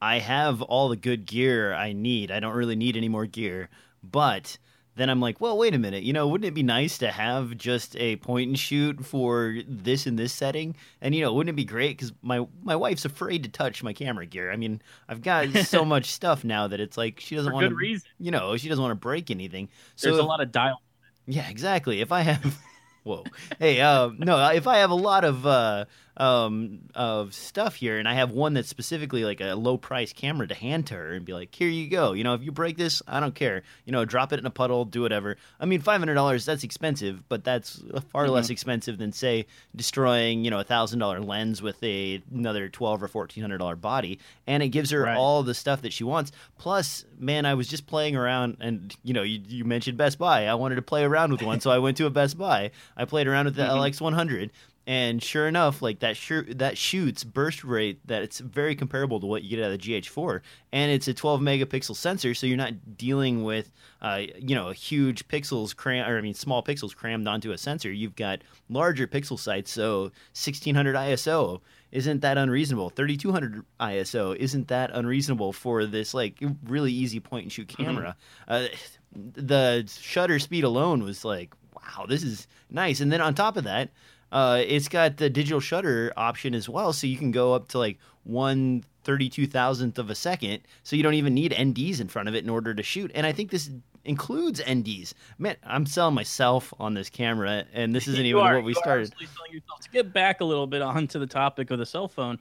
I 0.00 0.18
have 0.18 0.62
all 0.62 0.88
the 0.88 0.96
good 0.96 1.26
gear 1.26 1.74
I 1.74 1.92
need. 1.92 2.30
I 2.30 2.40
don't 2.40 2.54
really 2.54 2.76
need 2.76 2.96
any 2.96 3.08
more 3.08 3.26
gear. 3.26 3.68
But 4.02 4.58
then 4.94 5.10
I'm 5.10 5.20
like, 5.20 5.40
well, 5.40 5.58
wait 5.58 5.74
a 5.74 5.78
minute. 5.78 6.02
You 6.02 6.12
know, 6.12 6.28
wouldn't 6.28 6.46
it 6.46 6.54
be 6.54 6.62
nice 6.62 6.98
to 6.98 7.10
have 7.10 7.56
just 7.56 7.96
a 7.96 8.16
point 8.16 8.48
and 8.48 8.58
shoot 8.58 9.04
for 9.04 9.56
this 9.66 10.06
in 10.06 10.16
this 10.16 10.32
setting? 10.32 10.76
And 11.00 11.14
you 11.14 11.22
know, 11.22 11.32
wouldn't 11.32 11.54
it 11.54 11.56
be 11.56 11.64
great? 11.64 11.96
Because 11.96 12.12
my 12.22 12.46
my 12.62 12.76
wife's 12.76 13.04
afraid 13.04 13.42
to 13.42 13.48
touch 13.48 13.82
my 13.82 13.92
camera 13.92 14.26
gear. 14.26 14.52
I 14.52 14.56
mean, 14.56 14.80
I've 15.08 15.22
got 15.22 15.50
so 15.50 15.84
much 15.86 16.06
stuff 16.06 16.44
now 16.44 16.68
that 16.68 16.80
it's 16.80 16.96
like 16.96 17.20
she 17.20 17.36
doesn't 17.36 17.52
want 17.52 17.64
good 17.64 17.70
to. 17.70 17.76
reason 17.76 18.08
You 18.18 18.30
know, 18.30 18.56
she 18.56 18.68
doesn't 18.68 18.82
want 18.82 18.92
to 18.92 19.00
break 19.00 19.30
anything. 19.30 19.68
So 19.96 20.08
there's 20.08 20.20
a 20.20 20.26
lot 20.26 20.40
of 20.40 20.52
dial 20.52 20.80
yeah, 21.26 21.48
exactly. 21.48 22.00
If 22.00 22.12
I 22.12 22.20
have, 22.22 22.58
whoa, 23.02 23.24
hey, 23.58 23.80
um, 23.80 24.16
no, 24.18 24.50
if 24.50 24.66
I 24.66 24.78
have 24.78 24.90
a 24.90 24.94
lot 24.94 25.24
of 25.24 25.46
uh, 25.46 25.84
um, 26.16 26.80
of 26.94 27.34
stuff 27.34 27.74
here, 27.76 27.98
and 27.98 28.08
I 28.08 28.14
have 28.14 28.30
one 28.30 28.54
that's 28.54 28.68
specifically 28.68 29.24
like 29.24 29.40
a 29.40 29.54
low 29.54 29.76
price 29.76 30.12
camera 30.12 30.46
to 30.48 30.54
hand 30.54 30.86
to 30.88 30.94
her 30.94 31.12
and 31.12 31.24
be 31.24 31.32
like, 31.32 31.54
here 31.54 31.68
you 31.68 31.88
go. 31.88 32.12
You 32.12 32.24
know, 32.24 32.34
if 32.34 32.42
you 32.42 32.52
break 32.52 32.76
this, 32.76 33.02
I 33.06 33.20
don't 33.20 33.34
care. 33.34 33.62
You 33.84 33.92
know, 33.92 34.04
drop 34.04 34.32
it 34.32 34.38
in 34.38 34.46
a 34.46 34.50
puddle, 34.50 34.84
do 34.84 35.02
whatever. 35.02 35.36
I 35.60 35.66
mean, 35.66 35.80
five 35.80 36.00
hundred 36.00 36.14
dollars 36.14 36.44
that's 36.44 36.64
expensive, 36.64 37.28
but 37.28 37.44
that's 37.44 37.82
far 38.12 38.28
less 38.28 38.50
expensive 38.50 38.98
than 38.98 39.12
say 39.12 39.46
destroying 39.74 40.44
you 40.44 40.50
know 40.50 40.58
a 40.60 40.64
thousand 40.64 40.98
dollar 40.98 41.20
lens 41.20 41.60
with 41.62 41.82
a 41.82 42.22
another 42.32 42.68
twelve 42.68 43.02
or 43.02 43.08
fourteen 43.08 43.42
hundred 43.42 43.58
dollar 43.58 43.76
body, 43.76 44.18
and 44.46 44.62
it 44.62 44.68
gives 44.68 44.90
her 44.90 45.02
Right. 45.02 45.16
all 45.16 45.42
the 45.42 45.54
stuff 45.54 45.82
that 45.82 45.92
she 45.92 46.04
wants. 46.04 46.32
Plus, 46.58 47.04
man, 47.18 47.44
I 47.46 47.54
was 47.54 47.68
just 47.68 47.86
playing 47.86 48.16
around, 48.16 48.56
and 48.60 48.94
you 49.04 49.12
know, 49.14 49.22
you, 49.22 49.40
you 49.46 49.64
mentioned 49.64 49.96
Best 49.98 50.18
Buy. 50.18 50.46
I 50.46 50.54
wanted 50.54 50.76
to 50.76 50.82
play 50.82 51.04
around 51.04 51.32
with 51.32 51.42
one, 51.42 51.60
so 51.60 51.70
I 51.70 51.78
went 51.78 51.96
to 51.98 52.06
a 52.06 52.10
Best 52.10 52.38
Buy. 52.38 52.70
I 52.96 53.04
played 53.04 53.26
around 53.26 53.44
with 53.44 53.56
the 53.56 53.62
Mhm. 53.62 53.76
LX100, 53.92 54.50
and 54.86 55.20
sure 55.20 55.48
enough, 55.48 55.82
like 55.82 55.98
that 56.00 56.16
sure 56.16 56.44
that 56.44 56.78
shoots 56.78 57.24
burst 57.24 57.64
rate 57.64 57.98
that 58.06 58.22
it's 58.22 58.38
very 58.38 58.76
comparable 58.76 59.18
to 59.18 59.26
what 59.26 59.42
you 59.42 59.50
get 59.56 59.64
out 59.64 59.72
of 59.72 59.80
the 59.80 60.00
GH4, 60.00 60.40
and 60.72 60.92
it's 60.92 61.08
a 61.08 61.14
12 61.14 61.40
megapixel 61.40 61.96
sensor, 61.96 62.34
so 62.34 62.46
you're 62.46 62.56
not 62.56 62.96
dealing 62.96 63.42
with, 63.42 63.72
uh, 64.00 64.22
you 64.38 64.54
know, 64.54 64.70
huge 64.70 65.26
pixels 65.26 65.74
cram, 65.74 66.08
or 66.08 66.18
I 66.18 66.20
mean, 66.20 66.34
small 66.34 66.62
pixels 66.62 66.94
crammed 66.94 67.26
onto 67.26 67.50
a 67.50 67.58
sensor. 67.58 67.90
You've 67.90 68.14
got 68.14 68.42
larger 68.68 69.08
pixel 69.08 69.38
sites, 69.38 69.72
so 69.72 70.12
1600 70.34 70.94
ISO 70.94 71.60
isn't 71.90 72.20
that 72.20 72.38
unreasonable. 72.38 72.90
3200 72.90 73.64
iso 73.80 74.36
isn't 74.36 74.68
that 74.68 74.90
unreasonable 74.92 75.52
for 75.52 75.86
this 75.86 76.14
like 76.14 76.40
really 76.64 76.92
easy 76.92 77.20
point 77.20 77.44
and 77.44 77.52
shoot 77.52 77.68
camera. 77.68 78.16
Uh, 78.46 78.66
the 79.12 79.90
shutter 80.00 80.38
speed 80.38 80.62
alone 80.62 81.02
was 81.02 81.24
like 81.24 81.54
wow 81.74 82.04
this 82.06 82.22
is 82.22 82.46
nice. 82.70 83.00
And 83.00 83.10
then 83.10 83.20
on 83.20 83.34
top 83.34 83.56
of 83.56 83.64
that 83.64 83.90
uh, 84.36 84.62
it's 84.66 84.88
got 84.88 85.16
the 85.16 85.30
digital 85.30 85.60
shutter 85.60 86.12
option 86.16 86.54
as 86.54 86.68
well 86.68 86.92
so 86.92 87.06
you 87.06 87.16
can 87.16 87.30
go 87.30 87.54
up 87.54 87.68
to 87.68 87.78
like 87.78 87.98
one 88.24 88.84
thirty-two 89.04 89.46
thousandth 89.46 89.98
of 89.98 90.10
a 90.10 90.14
second 90.14 90.60
so 90.82 90.94
you 90.96 91.02
don't 91.02 91.14
even 91.14 91.32
need 91.32 91.52
nds 91.52 92.00
in 92.00 92.08
front 92.08 92.28
of 92.28 92.34
it 92.34 92.42
in 92.44 92.50
order 92.50 92.74
to 92.74 92.82
shoot 92.82 93.10
and 93.14 93.24
i 93.24 93.32
think 93.32 93.50
this 93.50 93.70
includes 94.04 94.60
nds 94.60 95.14
man 95.38 95.56
i'm 95.64 95.86
selling 95.86 96.14
myself 96.14 96.74
on 96.80 96.92
this 96.94 97.08
camera 97.08 97.64
and 97.72 97.94
this 97.94 98.06
isn't 98.08 98.26
even 98.30 98.42
are- 98.42 98.56
what 98.56 98.64
we 98.64 98.74
started 98.74 99.02
absolutely 99.06 99.26
selling 99.36 99.52
yourself. 99.52 99.80
To 99.80 99.90
get 99.90 100.12
back 100.12 100.40
a 100.40 100.44
little 100.44 100.66
bit 100.66 100.82
onto 100.82 101.18
the 101.20 101.26
topic 101.26 101.70
of 101.70 101.78
the 101.78 101.86
cell 101.86 102.08
phone, 102.08 102.38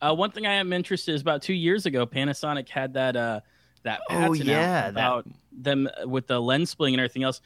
uh, 0.00 0.14
one 0.14 0.30
thing 0.30 0.46
I 0.46 0.54
am 0.54 0.72
interested 0.72 1.14
is 1.14 1.20
about 1.20 1.42
two 1.42 1.54
years 1.54 1.84
ago, 1.86 2.06
Panasonic 2.06 2.68
had 2.68 2.94
that 2.94 3.16
uh, 3.16 3.40
that 3.84 4.00
Oh, 4.10 4.14
patent 4.14 4.40
out 4.40 4.46
yeah, 4.46 4.80
that- 4.82 4.90
about 4.90 5.26
them 5.52 5.88
with 6.04 6.26
the 6.26 6.40
lens 6.40 6.70
splitting 6.70 6.94
and 6.94 7.00
everything 7.00 7.22
else. 7.22 7.40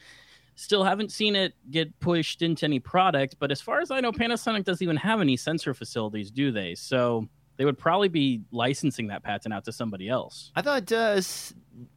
Still 0.59 0.83
haven't 0.83 1.11
seen 1.13 1.37
it 1.37 1.53
get 1.71 1.97
pushed 2.01 2.41
into 2.41 2.65
any 2.65 2.79
product, 2.79 3.37
but 3.39 3.49
as 3.49 3.61
far 3.61 3.79
as 3.79 3.91
I 3.91 4.01
know, 4.01 4.11
Panasonic 4.11 4.65
doesn't 4.65 4.83
even 4.83 4.97
have 4.97 5.21
any 5.21 5.37
sensor 5.37 5.73
facilities, 5.73 6.31
do 6.31 6.51
they? 6.51 6.75
So 6.75 7.29
they 7.55 7.63
would 7.63 7.77
probably 7.77 8.09
be 8.09 8.41
licensing 8.51 9.07
that 9.07 9.23
patent 9.23 9.53
out 9.53 9.63
to 9.65 9.71
somebody 9.71 10.09
else. 10.09 10.51
I 10.57 10.61
thought 10.61 10.91
uh, 10.91 11.21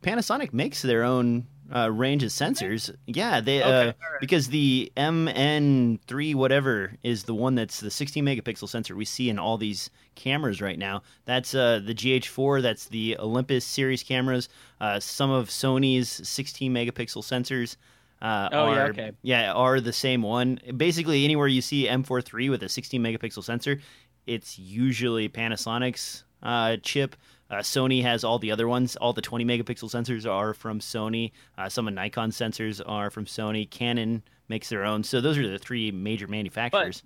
Panasonic 0.03 0.53
makes 0.53 0.81
their 0.81 1.03
own 1.03 1.49
uh, 1.75 1.91
range 1.91 2.23
of 2.23 2.31
sensors. 2.31 2.95
Yeah, 3.07 3.41
they 3.41 3.61
Okay, 3.63 3.71
uh, 3.71 3.79
all 3.79 3.85
right. 3.87 4.21
because 4.21 4.49
the 4.49 4.93
MN3 4.97 6.35
whatever 6.35 6.93
is 7.03 7.25
the 7.25 7.35
one 7.35 7.55
that's 7.55 7.81
the 7.81 7.91
16 7.91 8.25
megapixel 8.25 8.69
sensor 8.69 8.95
we 8.95 9.05
see 9.05 9.29
in 9.29 9.39
all 9.39 9.59
these 9.59 9.91
cameras 10.15 10.61
right 10.61 10.79
now. 10.79 11.03
That's 11.25 11.55
uh, 11.55 11.81
the 11.85 11.95
GH4. 11.95 12.63
That's 12.63 12.87
the 12.87 13.17
Olympus 13.19 13.65
series 13.65 14.03
cameras. 14.03 14.49
Uh, 14.81 15.01
some 15.01 15.31
of 15.31 15.49
Sony's 15.49 16.29
16 16.29 16.73
megapixel 16.73 17.23
sensors. 17.25 17.77
Uh, 18.23 18.49
Oh, 18.53 18.73
yeah, 18.73 18.79
are, 18.79 18.89
okay. 18.91 19.13
yeah, 19.23 19.53
are 19.53 19.81
the 19.81 19.93
same 19.93 20.23
one. 20.23 20.61
Basically, 20.77 21.25
anywhere 21.25 21.49
you 21.49 21.61
see 21.61 21.87
M43 21.89 22.49
with 22.51 22.63
a 22.63 22.69
16 22.69 23.03
megapixel 23.03 23.43
sensor, 23.45 23.81
it's 24.27 24.59
usually 24.59 25.29
Panasonic's 25.29 26.25
uh, 26.43 26.77
chip. 26.83 27.17
Uh, 27.51 27.57
Sony 27.57 28.01
has 28.03 28.25
all 28.25 28.39
the 28.39 28.51
other 28.53 28.69
ones. 28.69 28.97
All 28.97 29.13
the 29.13 29.21
20 29.21 29.45
megapixel 29.45 29.91
sensors 29.91 30.25
are 30.31 30.55
from 30.55 30.79
Sony. 30.81 31.33
Uh, 31.59 31.69
some 31.69 31.87
of 31.89 31.95
Nikon's 31.95 32.37
sensors 32.37 32.81
are 32.87 33.11
from 33.11 33.27
Sony. 33.27 33.69
Canon 33.69 34.23
makes 34.49 34.69
their 34.69 34.85
own. 34.85 35.03
So 35.05 35.21
those 35.21 35.37
are 35.37 35.47
the 35.49 35.59
three 35.59 35.91
major 35.91 36.27
manufacturers. 36.29 37.03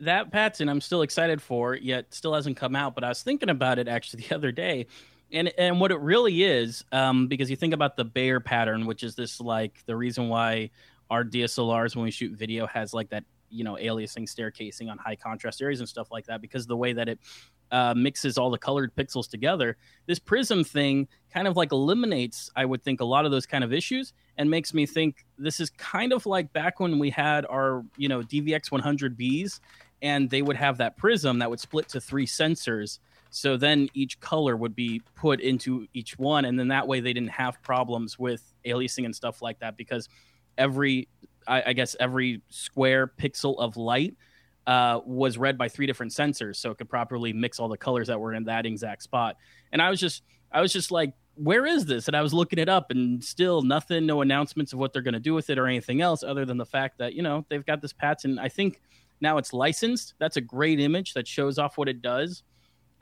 that 0.00 0.30
patent 0.30 0.68
I'm 0.70 0.80
still 0.80 1.02
excited 1.02 1.40
for, 1.40 1.74
yet 1.74 2.12
still 2.12 2.34
hasn't 2.34 2.56
come 2.56 2.76
out. 2.76 2.94
But 2.94 3.04
I 3.04 3.08
was 3.08 3.22
thinking 3.22 3.48
about 3.48 3.78
it 3.78 3.88
actually 3.88 4.24
the 4.28 4.34
other 4.34 4.52
day, 4.52 4.86
and 5.32 5.52
and 5.58 5.80
what 5.80 5.90
it 5.90 6.00
really 6.00 6.42
is, 6.42 6.84
um, 6.92 7.28
because 7.28 7.50
you 7.50 7.56
think 7.56 7.74
about 7.74 7.96
the 7.96 8.04
Bayer 8.04 8.40
pattern, 8.40 8.86
which 8.86 9.02
is 9.02 9.14
this 9.14 9.40
like 9.40 9.82
the 9.86 9.96
reason 9.96 10.28
why 10.28 10.70
our 11.10 11.24
DSLRs 11.24 11.96
when 11.96 12.04
we 12.04 12.10
shoot 12.10 12.32
video 12.32 12.66
has 12.66 12.92
like 12.92 13.10
that 13.10 13.24
you 13.50 13.64
know 13.64 13.74
aliasing 13.74 14.28
staircasing 14.28 14.90
on 14.90 14.98
high 14.98 15.16
contrast 15.16 15.62
areas 15.62 15.80
and 15.80 15.88
stuff 15.88 16.10
like 16.10 16.26
that 16.26 16.40
because 16.42 16.66
the 16.66 16.76
way 16.76 16.92
that 16.92 17.08
it 17.08 17.18
uh, 17.70 17.94
mixes 17.96 18.38
all 18.38 18.50
the 18.50 18.58
colored 18.58 18.94
pixels 18.94 19.28
together. 19.28 19.76
This 20.06 20.18
prism 20.18 20.64
thing 20.64 21.08
kind 21.32 21.46
of 21.46 21.56
like 21.56 21.72
eliminates, 21.72 22.50
I 22.56 22.64
would 22.64 22.82
think, 22.82 23.00
a 23.00 23.04
lot 23.04 23.24
of 23.24 23.30
those 23.30 23.46
kind 23.46 23.64
of 23.64 23.72
issues 23.72 24.12
and 24.36 24.50
makes 24.50 24.72
me 24.72 24.86
think 24.86 25.26
this 25.36 25.60
is 25.60 25.70
kind 25.70 26.12
of 26.12 26.26
like 26.26 26.52
back 26.52 26.80
when 26.80 26.98
we 26.98 27.10
had 27.10 27.44
our, 27.46 27.84
you 27.96 28.08
know, 28.08 28.22
DVX 28.22 28.70
100Bs 28.70 29.60
and 30.00 30.30
they 30.30 30.42
would 30.42 30.56
have 30.56 30.78
that 30.78 30.96
prism 30.96 31.40
that 31.40 31.50
would 31.50 31.60
split 31.60 31.88
to 31.88 32.00
three 32.00 32.26
sensors. 32.26 33.00
So 33.30 33.56
then 33.56 33.88
each 33.94 34.20
color 34.20 34.56
would 34.56 34.74
be 34.74 35.02
put 35.14 35.40
into 35.40 35.86
each 35.92 36.18
one, 36.18 36.44
and 36.44 36.58
then 36.58 36.68
that 36.68 36.86
way 36.86 37.00
they 37.00 37.12
didn't 37.12 37.30
have 37.30 37.62
problems 37.62 38.18
with 38.18 38.52
aliasing 38.64 39.04
and 39.04 39.14
stuff 39.14 39.42
like 39.42 39.58
that 39.60 39.76
because 39.76 40.08
every, 40.56 41.08
I, 41.46 41.62
I 41.66 41.72
guess, 41.72 41.94
every 42.00 42.42
square 42.48 43.06
pixel 43.06 43.58
of 43.58 43.76
light 43.76 44.16
uh, 44.66 45.00
was 45.06 45.38
read 45.38 45.56
by 45.56 45.68
three 45.68 45.86
different 45.86 46.12
sensors, 46.12 46.56
so 46.56 46.70
it 46.70 46.78
could 46.78 46.88
properly 46.88 47.32
mix 47.32 47.58
all 47.58 47.68
the 47.68 47.76
colors 47.76 48.08
that 48.08 48.18
were 48.18 48.34
in 48.34 48.44
that 48.44 48.66
exact 48.66 49.02
spot. 49.02 49.36
And 49.72 49.80
I 49.80 49.90
was 49.90 50.00
just, 50.00 50.22
I 50.52 50.60
was 50.60 50.72
just 50.72 50.90
like, 50.90 51.12
where 51.34 51.66
is 51.66 51.86
this? 51.86 52.08
And 52.08 52.16
I 52.16 52.22
was 52.22 52.34
looking 52.34 52.58
it 52.58 52.68
up, 52.68 52.90
and 52.90 53.22
still 53.22 53.62
nothing, 53.62 54.06
no 54.06 54.22
announcements 54.22 54.72
of 54.72 54.78
what 54.78 54.92
they're 54.92 55.02
going 55.02 55.14
to 55.14 55.20
do 55.20 55.34
with 55.34 55.50
it 55.50 55.58
or 55.58 55.66
anything 55.66 56.00
else, 56.00 56.22
other 56.22 56.44
than 56.44 56.56
the 56.56 56.66
fact 56.66 56.98
that 56.98 57.14
you 57.14 57.22
know 57.22 57.46
they've 57.48 57.64
got 57.64 57.80
this 57.80 57.92
patent. 57.92 58.38
I 58.38 58.48
think 58.48 58.80
now 59.20 59.38
it's 59.38 59.52
licensed. 59.52 60.14
That's 60.18 60.36
a 60.36 60.40
great 60.40 60.80
image 60.80 61.14
that 61.14 61.26
shows 61.26 61.58
off 61.58 61.78
what 61.78 61.88
it 61.88 62.02
does. 62.02 62.42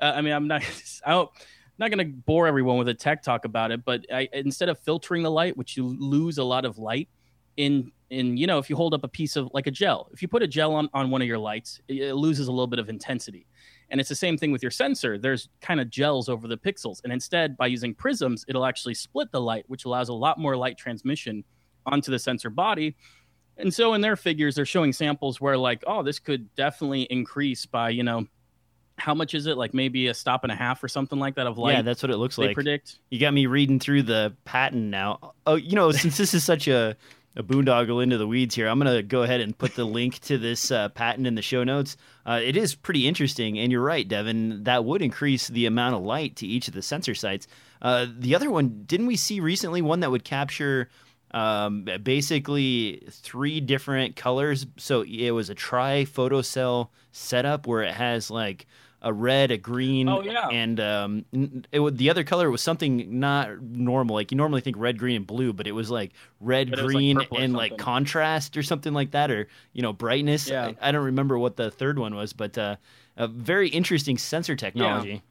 Uh, 0.00 0.12
I 0.16 0.20
mean, 0.20 0.32
I'm 0.32 0.48
not, 0.48 0.62
I 1.06 1.12
don't, 1.12 1.30
I'm 1.30 1.90
not 1.90 1.90
going 1.90 2.06
to 2.06 2.16
bore 2.16 2.46
everyone 2.46 2.78
with 2.78 2.88
a 2.88 2.94
tech 2.94 3.22
talk 3.22 3.44
about 3.44 3.70
it, 3.70 3.84
but 3.84 4.06
I, 4.12 4.28
instead 4.32 4.68
of 4.68 4.78
filtering 4.78 5.22
the 5.22 5.30
light, 5.30 5.56
which 5.56 5.76
you 5.76 5.84
lose 5.98 6.38
a 6.38 6.44
lot 6.44 6.64
of 6.64 6.78
light 6.78 7.08
in, 7.56 7.92
in 8.10 8.36
you 8.36 8.46
know, 8.46 8.58
if 8.58 8.70
you 8.70 8.76
hold 8.76 8.94
up 8.94 9.04
a 9.04 9.08
piece 9.08 9.36
of 9.36 9.50
like 9.52 9.66
a 9.66 9.70
gel, 9.70 10.08
if 10.12 10.22
you 10.22 10.28
put 10.28 10.42
a 10.42 10.46
gel 10.46 10.74
on 10.74 10.88
on 10.94 11.10
one 11.10 11.22
of 11.22 11.28
your 11.28 11.38
lights, 11.38 11.80
it, 11.88 11.96
it 11.96 12.14
loses 12.14 12.48
a 12.48 12.52
little 12.52 12.66
bit 12.66 12.78
of 12.78 12.88
intensity. 12.88 13.46
And 13.90 14.00
it's 14.00 14.08
the 14.08 14.16
same 14.16 14.36
thing 14.36 14.50
with 14.52 14.62
your 14.62 14.70
sensor. 14.70 15.16
There's 15.16 15.48
kind 15.60 15.80
of 15.80 15.90
gels 15.90 16.28
over 16.28 16.48
the 16.48 16.56
pixels, 16.56 17.02
and 17.04 17.12
instead, 17.12 17.56
by 17.56 17.66
using 17.68 17.94
prisms, 17.94 18.44
it'll 18.48 18.64
actually 18.64 18.94
split 18.94 19.30
the 19.30 19.40
light, 19.40 19.64
which 19.68 19.84
allows 19.84 20.08
a 20.08 20.14
lot 20.14 20.38
more 20.38 20.56
light 20.56 20.76
transmission 20.76 21.44
onto 21.86 22.10
the 22.10 22.18
sensor 22.18 22.50
body 22.50 22.96
and 23.58 23.72
so 23.72 23.94
in 23.94 24.00
their 24.00 24.16
figures, 24.16 24.54
they're 24.54 24.66
showing 24.66 24.92
samples 24.92 25.40
where 25.40 25.56
like, 25.56 25.82
oh, 25.86 26.02
this 26.02 26.18
could 26.18 26.54
definitely 26.54 27.02
increase 27.02 27.64
by, 27.64 27.90
you 27.90 28.02
know, 28.02 28.26
how 28.98 29.14
much 29.14 29.34
is 29.34 29.46
it? 29.46 29.56
Like 29.56 29.74
maybe 29.74 30.08
a 30.08 30.14
stop 30.14 30.42
and 30.44 30.52
a 30.52 30.56
half 30.56 30.82
or 30.82 30.88
something 30.88 31.18
like 31.18 31.34
that 31.36 31.46
of 31.46 31.58
light. 31.58 31.74
Yeah, 31.74 31.82
that's 31.82 32.02
what 32.02 32.10
it 32.10 32.16
looks 32.16 32.36
they 32.36 32.48
like. 32.48 32.54
predict. 32.54 32.98
You 33.10 33.20
got 33.20 33.34
me 33.34 33.46
reading 33.46 33.78
through 33.78 34.04
the 34.04 34.34
patent 34.44 34.84
now. 34.84 35.34
Oh, 35.46 35.56
you 35.56 35.74
know, 35.76 35.92
since 35.92 36.16
this 36.16 36.34
is 36.34 36.44
such 36.44 36.68
a 36.68 36.96
a 37.38 37.42
boondoggle 37.42 38.02
into 38.02 38.16
the 38.16 38.26
weeds 38.26 38.54
here, 38.54 38.66
I'm 38.66 38.80
going 38.80 38.96
to 38.96 39.02
go 39.02 39.22
ahead 39.22 39.42
and 39.42 39.56
put 39.56 39.74
the 39.74 39.84
link 39.84 40.20
to 40.20 40.38
this 40.38 40.70
uh, 40.70 40.88
patent 40.88 41.26
in 41.26 41.34
the 41.34 41.42
show 41.42 41.64
notes. 41.64 41.98
Uh, 42.24 42.40
it 42.42 42.56
is 42.56 42.74
pretty 42.74 43.06
interesting, 43.06 43.58
and 43.58 43.70
you're 43.70 43.82
right, 43.82 44.08
Devin. 44.08 44.64
That 44.64 44.86
would 44.86 45.02
increase 45.02 45.46
the 45.48 45.66
amount 45.66 45.96
of 45.96 46.02
light 46.02 46.36
to 46.36 46.46
each 46.46 46.66
of 46.66 46.72
the 46.72 46.80
sensor 46.80 47.14
sites. 47.14 47.46
Uh, 47.82 48.06
the 48.18 48.34
other 48.34 48.50
one, 48.50 48.84
didn't 48.86 49.06
we 49.06 49.16
see 49.16 49.40
recently 49.40 49.82
one 49.82 50.00
that 50.00 50.10
would 50.10 50.24
capture 50.24 50.88
um, 51.32 51.86
basically 52.02 53.02
three 53.10 53.60
different 53.60 54.16
colors. 54.16 54.66
So 54.78 55.02
it 55.02 55.32
was 55.32 55.50
a 55.50 55.54
tri 55.54 56.06
photocell 56.10 56.88
setup 57.12 57.66
where 57.66 57.82
it 57.82 57.94
has 57.94 58.30
like 58.30 58.66
a 59.02 59.12
red, 59.12 59.50
a 59.50 59.58
green, 59.58 60.08
oh, 60.08 60.22
yeah. 60.22 60.48
and 60.48 60.80
um, 60.80 61.24
it 61.70 61.78
would, 61.78 61.98
the 61.98 62.10
other 62.10 62.24
color 62.24 62.50
was 62.50 62.62
something 62.62 63.20
not 63.20 63.60
normal. 63.62 64.16
Like 64.16 64.32
you 64.32 64.36
normally 64.36 64.62
think 64.62 64.76
red, 64.78 64.98
green, 64.98 65.16
and 65.16 65.26
blue, 65.26 65.52
but 65.52 65.66
it 65.66 65.72
was 65.72 65.90
like 65.90 66.12
red, 66.40 66.70
But 66.70 66.80
like, 66.80 66.88
green, 66.88 67.16
purple 67.18 67.38
and 67.38 67.52
like 67.52 67.76
contrast 67.76 68.56
or 68.56 68.62
something 68.62 68.92
like 68.92 69.12
that, 69.12 69.30
or 69.30 69.48
you 69.72 69.82
know 69.82 69.92
brightness. 69.92 70.48
Yeah. 70.48 70.72
I, 70.80 70.88
I 70.88 70.92
don't 70.92 71.04
remember 71.04 71.38
what 71.38 71.56
the 71.56 71.70
third 71.70 71.98
one 71.98 72.14
was, 72.14 72.32
but 72.32 72.56
uh, 72.56 72.76
a 73.16 73.28
very 73.28 73.68
interesting 73.68 74.18
sensor 74.18 74.56
technology. 74.56 75.22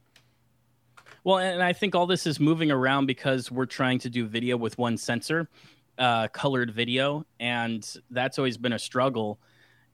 Well, 1.23 1.39
and 1.39 1.63
I 1.63 1.73
think 1.73 1.95
all 1.95 2.05
this 2.05 2.27
is 2.27 2.39
moving 2.39 2.69
around 2.69 3.07
because 3.07 3.51
we're 3.51 3.65
trying 3.65 3.97
to 3.99 4.11
do 4.11 4.27
video 4.27 4.57
with 4.57 4.77
one 4.77 4.95
sensor, 4.95 5.49
uh, 5.97 6.27
colored 6.27 6.71
video, 6.71 7.25
and 7.39 7.83
that's 8.11 8.37
always 8.37 8.57
been 8.57 8.73
a 8.73 8.79
struggle. 8.79 9.39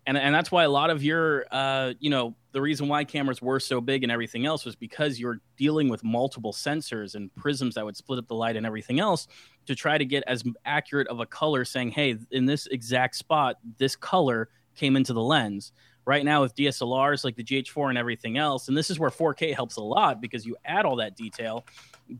And 0.06 0.18
and 0.18 0.36
that's 0.36 0.52
why 0.52 0.66
a 0.66 0.70
lot 0.70 0.90
of 0.90 1.04
your, 1.04 1.46
uh, 1.50 1.94
you 2.00 2.10
know, 2.10 2.36
the 2.52 2.62
reason 2.62 2.88
why 2.88 3.04
cameras 3.04 3.42
were 3.42 3.60
so 3.60 3.80
big 3.80 4.04
and 4.04 4.12
everything 4.12 4.46
else 4.46 4.66
was 4.66 4.76
because 4.76 5.20
you're 5.20 5.40
dealing 5.58 5.90
with 5.90 6.04
multiple 6.04 6.54
sensors 6.54 7.16
and 7.16 7.34
prisms 7.36 7.76
that 7.76 7.86
would 7.86 7.96
split 7.96 8.20
up 8.20 8.28
the 8.28 8.36
light 8.36 8.56
and 8.56 8.66
everything 8.66 9.00
else 9.00 9.28
to 9.66 9.76
try 9.76 9.98
to 9.98 10.06
get 10.06 10.24
as 10.28 10.44
accurate 10.66 11.08
of 11.08 11.20
a 11.20 11.26
color, 11.26 11.64
saying, 11.64 11.92
hey, 11.92 12.18
in 12.32 12.46
this 12.46 12.68
exact 12.68 13.16
spot, 13.16 13.58
this 13.78 13.96
color 13.96 14.50
came 14.76 14.96
into 14.96 15.14
the 15.14 15.22
lens 15.22 15.72
right 16.06 16.26
now 16.26 16.42
with 16.42 16.56
DSLRs 16.56 17.24
like 17.24 17.36
the 17.36 17.44
GH4 17.44 17.90
and 17.90 17.98
everything 17.98 18.38
else. 18.38 18.68
And 18.68 18.76
this 18.76 18.90
is 18.90 19.00
where 19.00 19.10
4K 19.10 19.54
helps 19.54 19.78
a 19.78 19.84
lot 19.84 20.20
because 20.22 20.46
you 20.46 20.58
add 20.66 20.86
all 20.86 20.96
that 20.98 21.16
detail, 21.16 21.66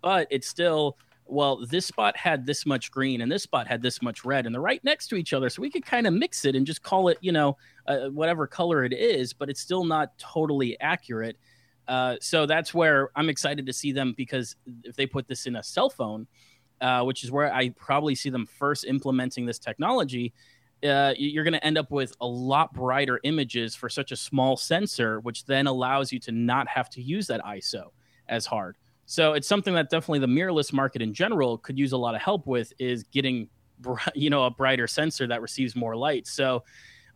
but 0.02 0.28
it's 0.30 0.48
still 0.48 0.98
well, 1.26 1.66
this 1.66 1.86
spot 1.86 2.18
had 2.18 2.46
this 2.46 2.66
much 2.66 2.92
green 2.92 3.22
and 3.22 3.32
this 3.32 3.44
spot 3.44 3.68
had 3.68 3.82
this 3.82 4.02
much 4.02 4.26
red, 4.26 4.46
and 4.46 4.54
they're 4.54 4.62
right 4.62 4.84
next 4.84 5.08
to 5.08 5.16
each 5.16 5.34
other. 5.34 5.50
So 5.50 5.62
we 5.62 5.70
could 5.70 5.86
kind 5.86 6.06
of 6.06 6.14
mix 6.14 6.46
it 6.46 6.56
and 6.56 6.66
just 6.66 6.84
call 6.84 7.08
it, 7.08 7.18
you 7.22 7.32
know, 7.32 7.58
uh, 7.88 8.08
whatever 8.10 8.48
color 8.48 8.84
it 8.84 8.94
is, 8.94 9.34
but 9.34 9.50
it's 9.50 9.62
still 9.62 9.86
not 9.86 10.18
totally 10.18 10.80
accurate. 10.82 11.38
Uh, 11.88 12.16
so 12.22 12.46
that's 12.46 12.74
where 12.74 13.10
I'm 13.16 13.30
excited 13.30 13.66
to 13.66 13.74
see 13.74 13.92
them 13.92 14.14
because 14.16 14.56
if 14.84 14.96
they 14.96 15.06
put 15.06 15.28
this 15.28 15.46
in 15.46 15.56
a 15.56 15.64
cell 15.64 15.90
phone, 15.90 16.28
uh, 16.80 17.04
which 17.04 17.24
is 17.24 17.32
where 17.32 17.54
I 17.54 17.70
probably 17.70 18.16
see 18.16 18.30
them 18.30 18.46
first 18.46 18.86
implementing 18.86 19.46
this 19.46 19.60
technology, 19.60 20.34
uh, 20.84 21.14
you're 21.18 21.44
going 21.44 21.54
to 21.54 21.64
end 21.66 21.78
up 21.78 21.92
with 21.92 22.14
a 22.22 22.28
lot 22.28 22.74
brighter 22.74 23.20
images 23.24 23.76
for 23.76 23.88
such 23.88 24.12
a 24.12 24.16
small 24.16 24.58
sensor, 24.58 25.20
which 25.20 25.46
then 25.46 25.68
allows 25.68 26.12
you 26.12 26.20
to 26.20 26.32
not 26.32 26.68
have 26.68 26.90
to 26.90 27.02
use 27.02 27.28
that 27.28 27.42
ISO 27.42 27.92
as 28.28 28.46
hard. 28.46 28.78
So 29.12 29.34
it's 29.34 29.46
something 29.46 29.74
that 29.74 29.90
definitely 29.90 30.20
the 30.20 30.28
mirrorless 30.28 30.72
market 30.72 31.02
in 31.02 31.14
general 31.14 31.58
could 31.58 31.78
use 31.78 31.92
a 31.92 31.98
lot 31.98 32.16
of 32.16 32.22
help 32.22 32.48
with 32.48 32.72
is 32.80 33.04
getting, 33.04 33.50
br- 33.80 33.96
you 34.16 34.30
know, 34.30 34.46
a 34.46 34.50
brighter 34.50 34.88
sensor 34.88 35.28
that 35.28 35.42
receives 35.42 35.76
more 35.76 35.98
light. 35.98 36.28
So 36.28 36.64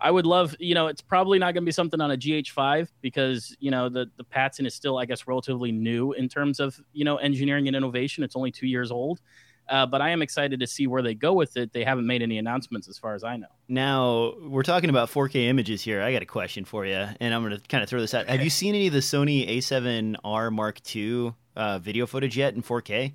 I 0.02 0.12
would 0.12 0.26
love, 0.26 0.58
you 0.60 0.76
know, 0.76 0.88
it's 0.88 1.00
probably 1.00 1.40
not 1.40 1.54
going 1.54 1.64
to 1.64 1.66
be 1.66 1.72
something 1.72 2.02
on 2.02 2.12
a 2.12 2.18
GH5 2.18 2.90
because, 3.00 3.56
you 3.62 3.72
know, 3.72 3.88
the, 3.88 4.12
the 4.18 4.26
patent 4.26 4.68
is 4.68 4.76
still, 4.76 4.98
I 4.98 5.06
guess, 5.06 5.26
relatively 5.26 5.72
new 5.72 6.12
in 6.12 6.28
terms 6.28 6.60
of, 6.60 6.78
you 6.92 7.06
know, 7.06 7.16
engineering 7.16 7.68
and 7.68 7.78
innovation. 7.78 8.26
It's 8.26 8.36
only 8.36 8.52
two 8.52 8.68
years 8.68 8.92
old. 8.92 9.22
Uh, 9.70 9.86
but 9.86 10.02
I 10.02 10.10
am 10.10 10.22
excited 10.22 10.60
to 10.60 10.68
see 10.68 10.88
where 10.88 11.02
they 11.02 11.14
go 11.14 11.32
with 11.32 11.56
it. 11.56 11.72
They 11.72 11.86
haven't 11.86 12.06
made 12.06 12.22
any 12.22 12.38
announcements 12.38 12.90
as 12.90 12.98
far 12.98 13.16
as 13.16 13.24
I 13.24 13.38
know. 13.38 13.48
Now 13.70 14.34
we're 14.42 14.64
talking 14.64 14.90
about 14.90 15.10
4K 15.10 15.48
images 15.48 15.82
here. 15.82 16.02
I 16.02 16.12
got 16.12 16.22
a 16.22 16.26
question 16.26 16.66
for 16.66 16.86
you, 16.86 17.08
and 17.22 17.34
I'm 17.34 17.42
going 17.42 17.58
to 17.58 17.68
kind 17.70 17.82
of 17.82 17.90
throw 17.90 18.02
this 18.02 18.14
out. 18.14 18.28
Have 18.28 18.44
you 18.44 18.50
seen 18.62 18.76
any 18.76 18.88
of 18.88 18.94
the 18.94 19.00
Sony 19.00 19.50
A7R 19.50 20.52
Mark 20.52 20.82
II 20.94 21.34
uh, 21.56 21.80
video 21.80 22.06
footage 22.06 22.38
yet 22.38 22.54
in 22.56 22.62
4K? 22.62 23.14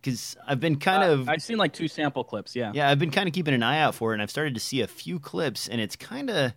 Because 0.00 0.36
I've 0.46 0.60
been 0.60 0.76
kind 0.78 1.02
Uh, 1.02 1.12
of 1.12 1.28
I've 1.28 1.42
seen 1.42 1.58
like 1.58 1.72
two 1.74 1.86
sample 1.88 2.24
clips. 2.24 2.56
Yeah. 2.56 2.72
yeah, 2.74 2.88
I've 2.88 2.98
been 2.98 3.10
kind 3.10 3.28
of 3.28 3.34
keeping 3.34 3.52
an 3.54 3.62
eye 3.62 3.80
out 3.80 3.94
for 3.94 4.12
it, 4.12 4.14
and 4.14 4.22
I've 4.22 4.30
started 4.30 4.54
to 4.54 4.60
see 4.60 4.80
a 4.80 4.86
few 4.86 5.18
clips, 5.18 5.68
and 5.68 5.80
it's 5.80 5.94
kind 5.96 6.30
of 6.30 6.52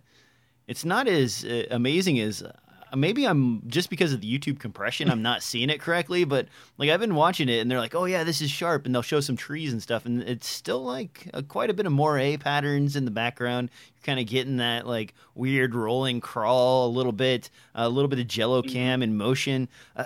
it's 0.66 0.84
not 0.84 1.06
as 1.08 1.44
uh, 1.44 1.64
amazing 1.70 2.18
as 2.20 2.42
uh, 2.42 2.52
maybe 2.96 3.26
I'm 3.26 3.60
just 3.68 3.90
because 3.90 4.14
of 4.14 4.22
the 4.22 4.38
YouTube 4.38 4.60
compression, 4.60 5.10
I'm 5.10 5.20
not 5.20 5.42
seeing 5.42 5.68
it 5.68 5.78
correctly. 5.78 6.24
But 6.24 6.46
like 6.78 6.88
I've 6.88 7.00
been 7.00 7.14
watching 7.16 7.50
it, 7.50 7.58
and 7.58 7.70
they're 7.70 7.80
like, 7.80 7.94
"Oh 7.94 8.06
yeah, 8.06 8.24
this 8.24 8.40
is 8.40 8.50
sharp," 8.50 8.86
and 8.86 8.94
they'll 8.94 9.02
show 9.02 9.20
some 9.20 9.36
trees 9.36 9.74
and 9.74 9.82
stuff, 9.82 10.06
and 10.06 10.22
it's 10.22 10.48
still 10.48 10.82
like 10.82 11.28
uh, 11.34 11.42
quite 11.42 11.68
a 11.68 11.74
bit 11.74 11.84
of 11.84 11.92
moire 11.92 12.38
patterns 12.38 12.96
in 12.96 13.04
the 13.04 13.10
background. 13.10 13.68
You're 13.96 14.04
kind 14.06 14.20
of 14.20 14.24
getting 14.26 14.56
that 14.56 14.86
like 14.86 15.12
weird 15.34 15.74
rolling 15.74 16.22
crawl 16.22 16.86
a 16.86 16.92
little 16.92 17.12
bit, 17.12 17.50
a 17.74 17.90
little 17.90 18.08
bit 18.08 18.20
of 18.20 18.26
Jello 18.26 18.62
Mm-hmm. 18.62 18.72
cam 18.72 19.02
in 19.02 19.18
motion. 19.18 19.68
Uh, 19.94 20.04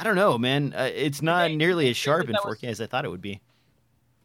I 0.00 0.02
don't 0.02 0.16
know, 0.16 0.38
man. 0.38 0.72
Uh, 0.74 0.88
it's 0.94 1.20
not 1.20 1.48
they- 1.48 1.56
nearly 1.56 1.90
as 1.90 1.96
sharp 1.96 2.28
in 2.28 2.34
4K 2.34 2.64
as 2.64 2.80
I 2.80 2.86
thought 2.86 3.04
it 3.04 3.10
would 3.10 3.20
be. 3.20 3.42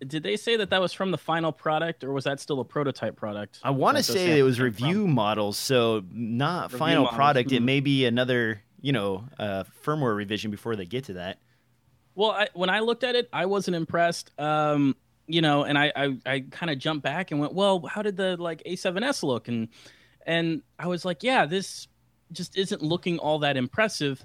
Did 0.06 0.24
they 0.24 0.38
say 0.38 0.58
that 0.58 0.70
that 0.70 0.82
was 0.82 0.94
from 0.94 1.12
the 1.12 1.18
final 1.18 1.52
product, 1.52 2.04
or 2.04 2.12
was 2.12 2.26
that 2.26 2.40
still 2.40 2.60
a 2.60 2.66
prototype 2.66 3.16
product? 3.16 3.60
I 3.64 3.72
want 3.72 3.98
to 3.98 4.04
say 4.04 4.38
it 4.40 4.44
was 4.44 4.58
came 4.58 4.74
from? 4.74 4.86
review 4.86 5.08
models, 5.08 5.58
so 5.58 6.04
not 6.12 6.66
Review 6.66 6.80
final 6.80 7.04
models, 7.04 7.16
product. 7.16 7.52
It 7.52 7.62
mhm. 7.62 7.66
may 7.66 7.80
be 7.80 8.06
another, 8.06 8.62
you 8.82 8.92
know, 8.92 9.26
uh, 9.40 9.64
firmware 9.84 10.16
revision 10.16 10.52
before 10.52 10.76
they 10.76 10.86
get 10.86 11.06
to 11.06 11.14
that. 11.14 11.40
Well, 12.14 12.32
I, 12.32 12.48
when 12.54 12.70
I 12.70 12.80
looked 12.80 13.04
at 13.04 13.16
it, 13.16 13.30
I 13.32 13.46
wasn't 13.46 13.76
impressed. 13.76 14.32
Um, 14.40 14.96
you 15.28 15.42
know, 15.42 15.64
and 15.64 15.78
I 15.78 15.92
I, 15.96 16.18
I 16.26 16.40
kind 16.52 16.70
of 16.70 16.78
jumped 16.78 17.04
back 17.04 17.32
and 17.32 17.40
went, 17.40 17.54
well, 17.54 17.86
how 17.86 18.02
did 18.02 18.18
the 18.18 18.38
like 18.38 18.64
A7S 18.66 19.24
look? 19.24 19.48
And 19.48 19.70
and 20.26 20.62
I 20.78 20.88
was 20.88 21.06
like, 21.06 21.24
yeah, 21.24 21.46
this 21.46 21.88
just 22.32 22.58
isn't 22.58 22.82
looking 22.82 23.18
all 23.20 23.40
that 23.40 23.58
impressive. 23.58 24.24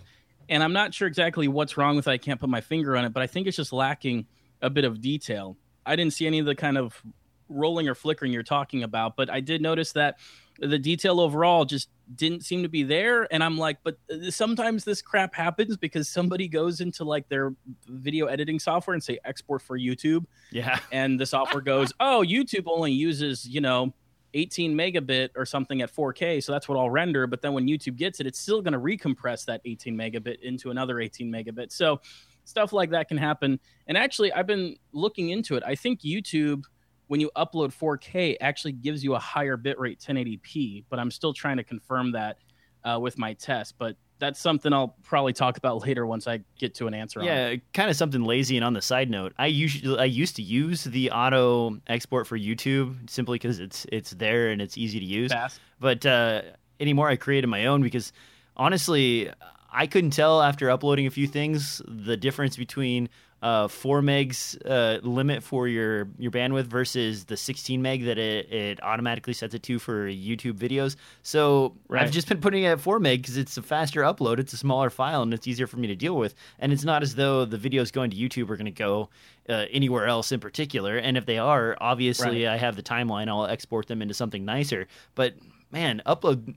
And 0.50 0.62
I'm 0.62 0.72
not 0.72 0.92
sure 0.92 1.08
exactly 1.08 1.48
what's 1.48 1.76
wrong 1.76 1.96
with 1.96 2.08
it. 2.08 2.10
I 2.10 2.18
can't 2.18 2.40
put 2.40 2.50
my 2.50 2.60
finger 2.60 2.96
on 2.96 3.04
it, 3.04 3.12
but 3.12 3.22
I 3.22 3.26
think 3.28 3.46
it's 3.46 3.56
just 3.56 3.72
lacking 3.72 4.26
a 4.60 4.68
bit 4.68 4.84
of 4.84 5.00
detail. 5.00 5.56
I 5.86 5.96
didn't 5.96 6.12
see 6.12 6.26
any 6.26 6.40
of 6.40 6.46
the 6.46 6.56
kind 6.56 6.76
of 6.76 7.00
rolling 7.48 7.88
or 7.88 7.94
flickering 7.94 8.32
you're 8.32 8.42
talking 8.42 8.82
about, 8.82 9.16
but 9.16 9.30
I 9.30 9.40
did 9.40 9.62
notice 9.62 9.92
that 9.92 10.18
the 10.58 10.78
detail 10.78 11.20
overall 11.20 11.64
just 11.64 11.88
didn't 12.14 12.44
seem 12.44 12.62
to 12.64 12.68
be 12.68 12.82
there. 12.82 13.32
And 13.32 13.42
I'm 13.42 13.56
like, 13.56 13.78
but 13.82 13.96
uh, 14.12 14.30
sometimes 14.30 14.84
this 14.84 15.00
crap 15.00 15.34
happens 15.34 15.76
because 15.76 16.08
somebody 16.08 16.48
goes 16.48 16.80
into 16.80 17.04
like 17.04 17.28
their 17.28 17.54
video 17.86 18.26
editing 18.26 18.58
software 18.58 18.94
and 18.94 19.02
say 19.02 19.18
export 19.24 19.62
for 19.62 19.78
YouTube, 19.78 20.24
Yeah, 20.50 20.78
and 20.92 21.18
the 21.18 21.26
software 21.26 21.62
goes, 21.62 21.92
oh, 22.00 22.24
YouTube 22.26 22.64
only 22.66 22.92
uses, 22.92 23.48
you 23.48 23.60
know, 23.60 23.94
18 24.34 24.74
megabit 24.74 25.30
or 25.36 25.44
something 25.44 25.82
at 25.82 25.94
4K, 25.94 26.42
so 26.42 26.52
that's 26.52 26.68
what 26.68 26.78
I'll 26.78 26.90
render. 26.90 27.26
But 27.26 27.42
then 27.42 27.52
when 27.52 27.66
YouTube 27.66 27.96
gets 27.96 28.20
it, 28.20 28.26
it's 28.26 28.38
still 28.38 28.62
going 28.62 28.72
to 28.72 28.78
recompress 28.78 29.44
that 29.46 29.60
18 29.64 29.96
megabit 29.96 30.40
into 30.42 30.70
another 30.70 31.00
18 31.00 31.30
megabit. 31.30 31.72
So 31.72 32.00
stuff 32.44 32.72
like 32.72 32.90
that 32.90 33.08
can 33.08 33.16
happen. 33.16 33.58
And 33.86 33.96
actually, 33.96 34.32
I've 34.32 34.46
been 34.46 34.76
looking 34.92 35.30
into 35.30 35.56
it. 35.56 35.62
I 35.66 35.74
think 35.74 36.00
YouTube, 36.00 36.64
when 37.08 37.20
you 37.20 37.30
upload 37.36 37.72
4K, 37.76 38.36
actually 38.40 38.72
gives 38.72 39.02
you 39.02 39.14
a 39.14 39.18
higher 39.18 39.56
bitrate 39.56 40.04
1080p. 40.04 40.84
But 40.88 40.98
I'm 40.98 41.10
still 41.10 41.32
trying 41.32 41.56
to 41.56 41.64
confirm 41.64 42.12
that 42.12 42.38
uh, 42.84 42.98
with 43.00 43.18
my 43.18 43.34
test. 43.34 43.74
But 43.78 43.96
that's 44.20 44.38
something 44.38 44.72
I'll 44.72 44.94
probably 45.02 45.32
talk 45.32 45.56
about 45.56 45.84
later 45.84 46.06
once 46.06 46.28
I 46.28 46.40
get 46.58 46.74
to 46.76 46.86
an 46.86 46.94
answer. 46.94 47.22
Yeah, 47.22 47.56
kind 47.74 47.90
of 47.90 47.96
something 47.96 48.22
lazy. 48.22 48.56
And 48.56 48.64
on 48.64 48.74
the 48.74 48.82
side 48.82 49.10
note, 49.10 49.32
I 49.38 49.46
usually 49.46 49.98
I 49.98 50.04
used 50.04 50.36
to 50.36 50.42
use 50.42 50.84
the 50.84 51.10
auto 51.10 51.78
export 51.88 52.26
for 52.26 52.38
YouTube 52.38 53.10
simply 53.10 53.36
because 53.36 53.58
it's 53.58 53.86
it's 53.90 54.10
there 54.10 54.50
and 54.50 54.62
it's 54.62 54.78
easy 54.78 55.00
to 55.00 55.06
use. 55.06 55.32
Fast. 55.32 55.60
But 55.80 56.06
uh, 56.06 56.42
anymore, 56.78 57.08
I 57.08 57.16
created 57.16 57.48
my 57.48 57.66
own 57.66 57.82
because 57.82 58.12
honestly, 58.56 59.30
I 59.72 59.86
couldn't 59.86 60.10
tell 60.10 60.42
after 60.42 60.70
uploading 60.70 61.06
a 61.06 61.10
few 61.10 61.26
things 61.26 61.82
the 61.88 62.16
difference 62.16 62.56
between 62.56 63.08
uh, 63.42 63.68
four 63.68 64.02
megs 64.02 64.56
uh, 64.66 65.00
limit 65.02 65.42
for 65.42 65.66
your 65.66 66.08
your 66.18 66.30
bandwidth 66.30 66.64
versus 66.66 67.24
the 67.24 67.36
16 67.36 67.80
meg 67.80 68.04
that 68.04 68.18
it, 68.18 68.52
it 68.52 68.82
automatically 68.82 69.32
sets 69.32 69.54
it 69.54 69.62
to 69.62 69.78
for 69.78 70.06
YouTube 70.08 70.54
videos. 70.58 70.96
So 71.22 71.74
Right. 71.88 72.02
I've 72.02 72.10
just 72.10 72.28
been 72.28 72.40
putting 72.40 72.64
it 72.64 72.68
at 72.68 72.80
four 72.80 72.98
meg 73.00 73.22
because 73.22 73.36
it's 73.36 73.56
a 73.56 73.62
faster 73.62 74.02
upload, 74.02 74.38
it's 74.38 74.52
a 74.52 74.56
smaller 74.58 74.90
file, 74.90 75.22
and 75.22 75.32
it's 75.32 75.46
easier 75.46 75.66
for 75.66 75.78
me 75.78 75.88
to 75.88 75.96
deal 75.96 76.16
with. 76.16 76.34
And 76.58 76.72
it's 76.72 76.84
not 76.84 77.02
as 77.02 77.14
though 77.14 77.44
the 77.44 77.56
videos 77.56 77.92
going 77.92 78.10
to 78.10 78.16
YouTube 78.16 78.50
are 78.50 78.56
going 78.56 78.66
to 78.66 78.70
go 78.70 79.08
uh, 79.48 79.64
anywhere 79.70 80.06
else 80.06 80.32
in 80.32 80.40
particular. 80.40 80.96
And 80.98 81.16
if 81.16 81.26
they 81.26 81.38
are, 81.38 81.76
obviously 81.80 82.46
I 82.46 82.56
have 82.56 82.76
the 82.76 82.82
timeline. 82.82 83.28
I'll 83.28 83.46
export 83.46 83.86
them 83.86 84.02
into 84.02 84.14
something 84.14 84.44
nicer. 84.44 84.86
But 85.14 85.34
man, 85.72 86.02
upload 86.06 86.54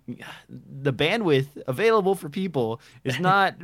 the 0.47 0.93
bandwidth 0.93 1.47
available 1.67 2.15
for 2.15 2.29
people 2.29 2.81
is 3.03 3.19
not 3.31 3.55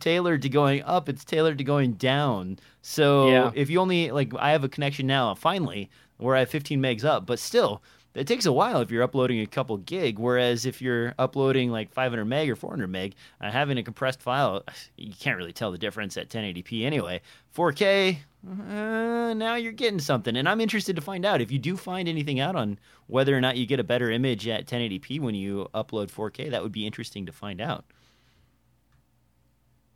tailored 0.00 0.42
to 0.42 0.48
going 0.48 0.82
up, 0.82 1.08
it's 1.08 1.24
tailored 1.24 1.58
to 1.58 1.64
going 1.64 1.92
down. 1.94 2.58
So 2.82 3.28
Yeah. 3.30 3.50
if 3.54 3.70
you 3.70 3.80
only 3.80 4.10
like 4.10 4.32
I 4.38 4.50
have 4.50 4.64
a 4.64 4.68
connection 4.68 5.06
now 5.06 5.34
finally 5.34 5.90
where 6.18 6.34
I 6.36 6.40
have 6.40 6.50
15 6.50 6.80
megs 6.80 7.04
up, 7.04 7.26
but 7.26 7.38
still 7.38 7.82
it 8.18 8.26
takes 8.26 8.46
a 8.46 8.52
while 8.52 8.80
if 8.80 8.90
you're 8.90 9.02
uploading 9.02 9.40
a 9.40 9.46
couple 9.46 9.76
gig. 9.78 10.18
Whereas 10.18 10.66
if 10.66 10.82
you're 10.82 11.14
uploading 11.18 11.70
like 11.70 11.92
500 11.92 12.24
meg 12.24 12.50
or 12.50 12.56
400 12.56 12.86
meg, 12.88 13.14
uh, 13.40 13.50
having 13.50 13.78
a 13.78 13.82
compressed 13.82 14.20
file, 14.20 14.64
you 14.96 15.12
can't 15.18 15.36
really 15.36 15.52
tell 15.52 15.70
the 15.72 15.78
difference 15.78 16.16
at 16.16 16.28
1080p 16.28 16.84
anyway. 16.84 17.20
4K, 17.56 18.18
uh, 18.46 19.34
now 19.34 19.54
you're 19.56 19.72
getting 19.72 19.98
something. 19.98 20.36
And 20.36 20.48
I'm 20.48 20.60
interested 20.60 20.96
to 20.96 21.02
find 21.02 21.24
out 21.24 21.40
if 21.40 21.50
you 21.50 21.58
do 21.58 21.76
find 21.76 22.08
anything 22.08 22.40
out 22.40 22.56
on 22.56 22.78
whether 23.06 23.36
or 23.36 23.40
not 23.40 23.56
you 23.56 23.66
get 23.66 23.80
a 23.80 23.84
better 23.84 24.10
image 24.10 24.46
at 24.46 24.66
1080p 24.66 25.20
when 25.20 25.34
you 25.34 25.68
upload 25.74 26.10
4K. 26.10 26.50
That 26.50 26.62
would 26.62 26.72
be 26.72 26.86
interesting 26.86 27.26
to 27.26 27.32
find 27.32 27.60
out. 27.60 27.84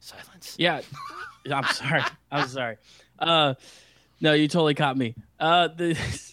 Silence. 0.00 0.56
Yeah, 0.58 0.80
I'm 1.52 1.64
sorry. 1.72 2.02
I'm 2.30 2.48
sorry. 2.48 2.76
Uh, 3.18 3.54
no, 4.20 4.32
you 4.32 4.48
totally 4.48 4.74
caught 4.74 4.96
me. 4.96 5.14
Uh, 5.38 5.68
the, 5.68 5.96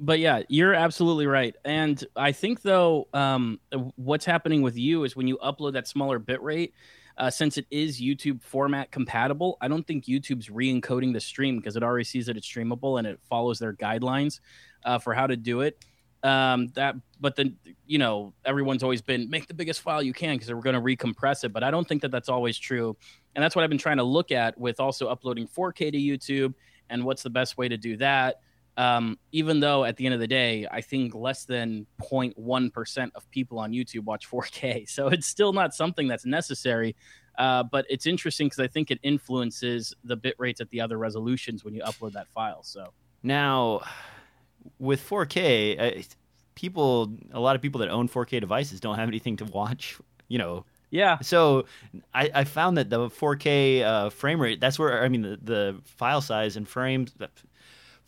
but 0.00 0.18
yeah, 0.18 0.42
you're 0.48 0.74
absolutely 0.74 1.26
right. 1.26 1.54
And 1.64 2.02
I 2.16 2.32
think 2.32 2.62
though, 2.62 3.08
um, 3.12 3.60
what's 3.96 4.24
happening 4.24 4.62
with 4.62 4.76
you 4.76 5.04
is 5.04 5.14
when 5.14 5.28
you 5.28 5.38
upload 5.38 5.74
that 5.74 5.86
smaller 5.86 6.18
bit 6.18 6.42
rate. 6.42 6.74
Uh, 7.18 7.28
since 7.28 7.58
it 7.58 7.66
is 7.70 8.00
YouTube 8.00 8.42
format 8.42 8.90
compatible, 8.90 9.58
I 9.60 9.68
don't 9.68 9.86
think 9.86 10.06
YouTube's 10.06 10.48
re-encoding 10.48 11.12
the 11.12 11.20
stream 11.20 11.58
because 11.58 11.76
it 11.76 11.82
already 11.82 12.04
sees 12.04 12.24
that 12.26 12.38
it's 12.38 12.50
streamable 12.50 12.98
and 12.98 13.06
it 13.06 13.20
follows 13.28 13.58
their 13.58 13.74
guidelines 13.74 14.40
uh, 14.86 14.98
for 14.98 15.12
how 15.12 15.26
to 15.26 15.36
do 15.36 15.60
it. 15.60 15.84
Um, 16.22 16.68
that, 16.76 16.94
but 17.20 17.36
then 17.36 17.56
you 17.84 17.98
know 17.98 18.32
everyone's 18.46 18.82
always 18.82 19.02
been 19.02 19.28
make 19.28 19.48
the 19.48 19.54
biggest 19.54 19.82
file 19.82 20.02
you 20.02 20.14
can 20.14 20.36
because 20.36 20.50
we're 20.50 20.62
going 20.62 20.76
to 20.76 20.80
recompress 20.80 21.44
it. 21.44 21.52
But 21.52 21.62
I 21.62 21.70
don't 21.70 21.86
think 21.86 22.00
that 22.00 22.10
that's 22.10 22.30
always 22.30 22.56
true 22.56 22.96
and 23.34 23.42
that's 23.42 23.54
what 23.54 23.62
I've 23.62 23.70
been 23.70 23.78
trying 23.78 23.98
to 23.98 24.04
look 24.04 24.32
at 24.32 24.58
with 24.58 24.80
also 24.80 25.08
uploading 25.08 25.46
4K 25.46 25.92
to 25.92 25.98
YouTube 25.98 26.54
and 26.88 27.04
what's 27.04 27.22
the 27.22 27.30
best 27.30 27.56
way 27.56 27.68
to 27.68 27.76
do 27.76 27.96
that. 27.98 28.40
Um, 28.76 29.18
even 29.32 29.60
though 29.60 29.84
at 29.84 29.96
the 29.96 30.06
end 30.06 30.14
of 30.14 30.20
the 30.20 30.26
day, 30.26 30.66
I 30.70 30.80
think 30.80 31.14
less 31.14 31.44
than 31.44 31.86
0.1% 32.00 33.10
of 33.14 33.30
people 33.30 33.58
on 33.58 33.72
YouTube 33.72 34.04
watch 34.04 34.28
4K. 34.30 34.88
So 34.88 35.08
it's 35.08 35.26
still 35.26 35.52
not 35.52 35.74
something 35.74 36.08
that's 36.08 36.24
necessary. 36.24 36.96
Uh, 37.38 37.62
but 37.62 37.86
it's 37.88 38.06
interesting 38.06 38.46
because 38.46 38.60
I 38.60 38.66
think 38.66 38.90
it 38.90 38.98
influences 39.02 39.94
the 40.04 40.16
bit 40.16 40.34
rates 40.38 40.60
at 40.60 40.68
the 40.70 40.80
other 40.80 40.98
resolutions 40.98 41.64
when 41.64 41.74
you 41.74 41.82
upload 41.82 42.12
that 42.12 42.28
file. 42.28 42.62
So 42.62 42.92
Now, 43.22 43.82
with 44.78 45.06
4K, 45.08 46.00
uh, 46.00 46.02
people, 46.54 47.12
a 47.32 47.40
lot 47.40 47.56
of 47.56 47.62
people 47.62 47.80
that 47.80 47.88
own 47.88 48.08
4K 48.08 48.40
devices 48.40 48.80
don't 48.80 48.96
have 48.96 49.08
anything 49.08 49.36
to 49.38 49.44
watch. 49.46 49.98
You 50.28 50.38
know, 50.38 50.64
yeah, 50.90 51.18
so 51.20 51.66
I, 52.12 52.30
I 52.34 52.44
found 52.44 52.76
that 52.76 52.90
the 52.90 53.08
4K 53.08 53.82
uh, 53.82 54.10
frame 54.10 54.40
rate, 54.40 54.60
that's 54.60 54.78
where, 54.78 55.02
I 55.02 55.08
mean, 55.08 55.22
the, 55.22 55.38
the 55.42 55.80
file 55.84 56.20
size 56.20 56.56
and 56.56 56.68
frames, 56.68 57.14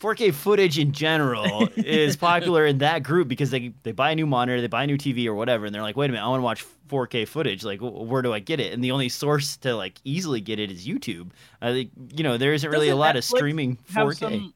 4K 0.03 0.33
footage 0.33 0.77
in 0.77 0.91
general 0.91 1.67
is 1.77 2.17
popular 2.17 2.65
in 2.65 2.79
that 2.79 3.03
group 3.03 3.27
because 3.29 3.49
they, 3.51 3.73
they 3.83 3.93
buy 3.93 4.11
a 4.11 4.15
new 4.15 4.27
monitor, 4.27 4.59
they 4.59 4.67
buy 4.67 4.83
a 4.83 4.87
new 4.87 4.97
TV 4.97 5.25
or 5.27 5.33
whatever, 5.33 5.65
and 5.65 5.73
they're 5.73 5.81
like, 5.81 5.95
wait 5.95 6.09
a 6.09 6.13
minute, 6.13 6.25
I 6.25 6.27
want 6.27 6.41
to 6.41 6.43
watch 6.43 6.65
4K 6.89 7.27
footage. 7.27 7.63
Like, 7.63 7.79
wh- 7.79 8.07
where 8.07 8.21
do 8.21 8.33
I 8.33 8.39
get 8.39 8.59
it? 8.59 8.73
And 8.73 8.83
the 8.83 8.91
only 8.91 9.07
source 9.09 9.55
to 9.57 9.75
like 9.75 9.99
easily 10.03 10.41
get 10.41 10.59
it 10.59 10.69
is 10.71 10.85
YouTube. 10.85 11.29
I 11.61 11.71
think, 11.71 11.91
you 12.15 12.23
know, 12.23 12.37
there 12.37 12.53
isn't 12.53 12.69
really 12.69 12.87
Doesn't 12.87 12.97
a 12.97 12.99
lot 12.99 13.15
of 13.15 13.23
streaming 13.23 13.77
have 13.93 14.07
4K. 14.07 14.15
some- 14.19 14.53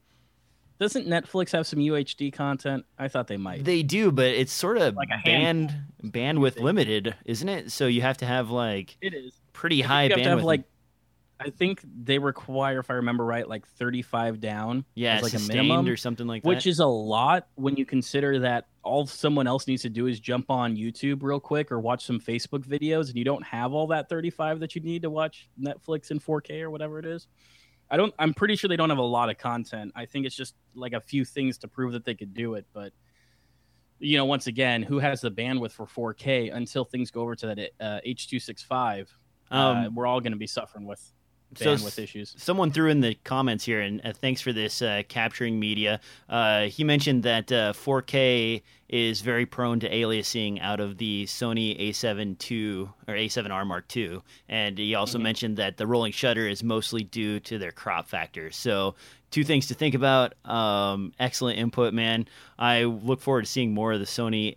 doesn't 0.78 1.08
Netflix 1.08 1.50
have 1.50 1.66
some 1.66 1.80
UHD 1.80 2.32
content? 2.32 2.84
I 2.98 3.08
thought 3.08 3.26
they 3.26 3.36
might. 3.36 3.64
They 3.64 3.82
do, 3.82 4.12
but 4.12 4.26
it's 4.26 4.52
sort 4.52 4.78
of 4.78 4.94
Like 4.94 5.08
a 5.10 5.20
band 5.24 5.74
bandwidth 6.04 6.60
limited, 6.60 7.16
isn't 7.24 7.48
it? 7.48 7.72
So 7.72 7.88
you 7.88 8.02
have 8.02 8.18
to 8.18 8.26
have 8.26 8.50
like 8.50 8.96
it 9.00 9.12
is. 9.12 9.32
pretty 9.52 9.80
high 9.80 10.08
bandwidth. 10.08 10.24
have 10.24 10.44
like 10.44 10.62
I 11.40 11.50
think 11.50 11.82
they 11.84 12.18
require, 12.18 12.80
if 12.80 12.90
I 12.90 12.94
remember 12.94 13.24
right, 13.24 13.48
like 13.48 13.66
35 13.66 14.40
down. 14.40 14.84
yeah, 14.94 15.20
like 15.22 15.34
a 15.34 15.38
minimum, 15.38 15.86
or 15.86 15.96
something 15.96 16.26
like 16.26 16.44
which 16.44 16.66
is 16.66 16.80
a 16.80 16.86
lot 16.86 17.46
when 17.54 17.76
you 17.76 17.86
consider 17.86 18.40
that 18.40 18.66
all 18.82 19.06
someone 19.06 19.46
else 19.46 19.68
needs 19.68 19.82
to 19.82 19.88
do 19.88 20.06
is 20.06 20.18
jump 20.18 20.50
on 20.50 20.76
YouTube 20.76 21.22
real 21.22 21.38
quick 21.38 21.70
or 21.70 21.78
watch 21.78 22.04
some 22.04 22.18
Facebook 22.18 22.66
videos, 22.66 23.08
and 23.08 23.16
you 23.16 23.24
don't 23.24 23.44
have 23.44 23.72
all 23.72 23.86
that 23.88 24.08
35 24.08 24.60
that 24.60 24.74
you 24.74 24.80
need 24.80 25.02
to 25.02 25.10
watch 25.10 25.48
Netflix 25.60 26.10
in 26.10 26.18
4K 26.18 26.62
or 26.62 26.70
whatever 26.70 26.98
it 26.98 27.06
is. 27.06 27.28
I 27.90 27.96
don't. 27.96 28.12
I'm 28.18 28.34
pretty 28.34 28.56
sure 28.56 28.68
they 28.68 28.76
don't 28.76 28.90
have 28.90 28.98
a 28.98 29.02
lot 29.02 29.30
of 29.30 29.38
content. 29.38 29.92
I 29.94 30.06
think 30.06 30.26
it's 30.26 30.36
just 30.36 30.54
like 30.74 30.92
a 30.92 31.00
few 31.00 31.24
things 31.24 31.58
to 31.58 31.68
prove 31.68 31.92
that 31.92 32.04
they 32.04 32.14
could 32.14 32.34
do 32.34 32.54
it, 32.54 32.66
but. 32.72 32.92
You 34.00 34.16
know, 34.16 34.26
once 34.26 34.46
again, 34.46 34.84
who 34.84 35.00
has 35.00 35.22
the 35.22 35.30
bandwidth 35.32 35.72
for 35.72 35.84
4K 35.84 36.54
until 36.54 36.84
things 36.84 37.10
go 37.10 37.22
over 37.22 37.34
to 37.34 37.46
that 37.48 37.58
uh, 37.80 37.98
H265? 38.06 39.08
uh, 39.50 39.54
um, 39.54 39.94
we're 39.94 40.06
all 40.06 40.20
going 40.20 40.32
to 40.32 40.38
be 40.38 40.46
suffering 40.46 40.86
with 40.86 41.12
bandwidth 41.54 41.86
s- 41.86 41.98
issues. 41.98 42.34
Someone 42.38 42.70
threw 42.70 42.88
in 42.90 43.00
the 43.00 43.14
comments 43.24 43.64
here, 43.64 43.80
and 43.80 44.00
uh, 44.04 44.12
thanks 44.12 44.40
for 44.40 44.52
this 44.52 44.82
uh, 44.82 45.02
capturing 45.08 45.58
media. 45.60 46.00
Uh, 46.28 46.64
he 46.66 46.84
mentioned 46.84 47.22
that 47.24 47.50
uh, 47.52 47.72
4K 47.72 48.62
is 48.88 49.20
very 49.20 49.44
prone 49.44 49.80
to 49.80 49.90
aliasing 49.90 50.60
out 50.62 50.80
of 50.80 50.96
the 50.98 51.24
Sony 51.26 51.78
A7 51.90 52.50
II 52.50 52.88
or 53.06 53.14
A7R 53.14 53.66
Mark 53.66 53.94
II, 53.96 54.20
and 54.48 54.78
he 54.78 54.94
also 54.94 55.18
Mhm. 55.18 55.22
mentioned 55.22 55.56
that 55.58 55.76
the 55.76 55.86
rolling 55.86 56.12
shutter 56.12 56.48
is 56.48 56.62
mostly 56.62 57.02
due 57.04 57.38
to 57.40 57.58
their 57.58 57.72
crop 57.72 58.08
factor. 58.08 58.50
So, 58.50 58.94
two 59.30 59.44
things 59.44 59.66
to 59.66 59.74
think 59.74 59.94
about. 59.94 60.32
Um, 60.46 61.12
excellent 61.20 61.58
input, 61.58 61.92
man. 61.92 62.26
I 62.58 62.84
look 62.84 63.20
forward 63.20 63.44
to 63.44 63.50
seeing 63.50 63.74
more 63.74 63.92
of 63.92 64.00
the 64.00 64.06
Sony 64.06 64.54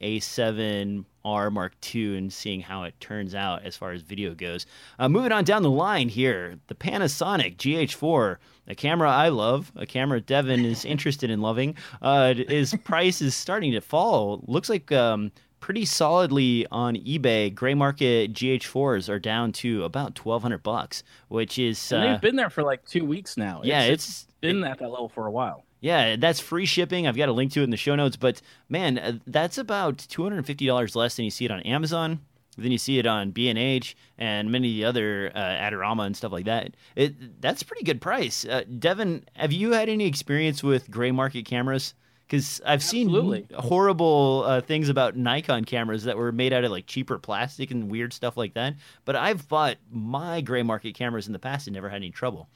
A7R 1.24 1.52
Mark 1.52 1.74
II 1.94 2.18
and 2.18 2.32
seeing 2.32 2.62
how 2.62 2.84
it 2.84 2.94
turns 3.00 3.36
out 3.36 3.64
as 3.64 3.76
far 3.76 3.92
as 3.92 4.02
video 4.02 4.34
goes. 4.34 4.66
Uh, 5.00 5.10
moving 5.10 5.32
on 5.32 5.44
down 5.44 5.64
the 5.64 5.70
line 5.70 6.10
here, 6.10 6.60
the 6.68 6.76
Panasonic 6.76 7.58
GH4, 7.58 8.38
a 8.68 8.76
camera 8.76 9.10
I 9.10 9.30
love, 9.30 9.72
a 9.76 9.86
camera 9.86 10.22
Devin 10.22 10.66
is 10.66 10.86
interested 10.86 11.30
in 11.30 11.42
loving. 11.42 11.76
Uh, 12.02 12.34
his 12.34 12.76
price 12.84 13.22
is 13.22 13.36
starting 13.36 13.72
to 13.74 13.82
fall. 13.82 14.44
Looks 14.48 14.70
like 14.70 14.92
um, 14.92 15.32
pretty 15.60 15.86
solidly 15.86 16.68
on 16.72 16.96
eBay. 16.96 17.54
Gray 17.54 17.74
market 17.74 18.34
GH4s 18.34 19.10
are 19.10 19.20
down 19.20 19.52
to 19.54 19.84
about 19.84 20.16
twelve 20.16 20.42
hundred 20.42 20.64
bucks, 20.64 21.04
which 21.30 21.58
is 21.58 21.92
And 21.92 22.04
uh, 22.04 22.12
they've 22.12 22.22
been 22.22 22.36
there 22.36 22.50
for 22.50 22.64
like 22.64 22.86
two 22.86 23.06
weeks 23.06 23.38
now. 23.38 23.62
yeah, 23.64 23.84
it's, 23.84 24.06
it's 24.06 24.28
been 24.42 24.64
at 24.64 24.80
that 24.80 24.90
level 24.90 25.10
for 25.10 25.28
a 25.28 25.32
while. 25.32 25.66
Yeah, 25.82 26.16
that's 26.16 26.40
free 26.40 26.66
shipping. 26.66 27.08
I've 27.08 27.18
got 27.18 27.28
a 27.28 27.34
link 27.34 27.52
to 27.54 27.62
it 27.62 27.66
in 27.66 27.72
the 27.72 27.78
show 27.78 27.96
notes. 27.96 28.16
But 28.16 28.42
man, 28.70 28.98
uh, 28.98 29.14
that's 29.28 29.58
about 29.58 29.98
two 29.98 30.24
hundred 30.24 30.38
and 30.38 30.48
fifty 30.48 30.68
dollars 30.68 30.96
less 30.96 31.16
than 31.16 31.26
you 31.26 31.32
see 31.32 31.46
it 31.46 31.52
on 31.52 31.60
Amazon. 31.62 32.22
Then 32.58 32.72
you 32.72 32.78
see 32.78 33.00
it 33.00 33.06
on 33.06 33.32
B 33.32 33.50
and 33.50 33.58
H 33.58 33.96
and 34.18 34.52
many 34.52 34.68
of 34.70 34.76
the 34.76 34.86
other 34.86 35.32
uh, 35.34 35.40
Adorama 35.40 36.06
and 36.06 36.16
stuff 36.16 36.32
like 36.32 36.46
that. 36.46 36.76
It 36.96 37.42
that's 37.42 37.62
a 37.62 37.66
pretty 37.66 37.84
good 37.84 38.00
price. 38.00 38.46
Uh, 38.46 38.64
Devin, 38.78 39.26
have 39.36 39.52
you 39.52 39.72
had 39.72 39.90
any 39.90 40.06
experience 40.06 40.62
with 40.62 40.92
gray 40.92 41.12
market 41.12 41.46
cameras? 41.46 41.94
Because 42.28 42.62
I've 42.62 42.76
Absolutely. 42.76 43.46
seen 43.50 43.60
horrible 43.60 44.44
uh, 44.46 44.62
things 44.62 44.88
about 44.88 45.18
Nikon 45.18 45.66
cameras 45.66 46.06
that 46.06 46.16
were 46.16 46.32
made 46.32 46.54
out 46.54 46.64
of 46.64 46.72
like 46.72 46.86
cheaper 46.86 47.18
plastic 47.20 47.72
and 47.72 47.90
weird 47.90 48.14
stuff 48.14 48.38
like 48.38 48.54
that. 48.54 48.76
But 49.04 49.18
I've 49.18 49.50
bought 49.50 49.78
my 49.92 50.40
gray 50.40 50.64
market 50.64 50.94
cameras 50.94 51.28
in 51.28 51.34
the 51.34 51.40
past 51.40 51.68
and 51.68 51.74
never 51.74 51.90
had 51.90 51.98
any 51.98 52.12
trouble. 52.12 52.48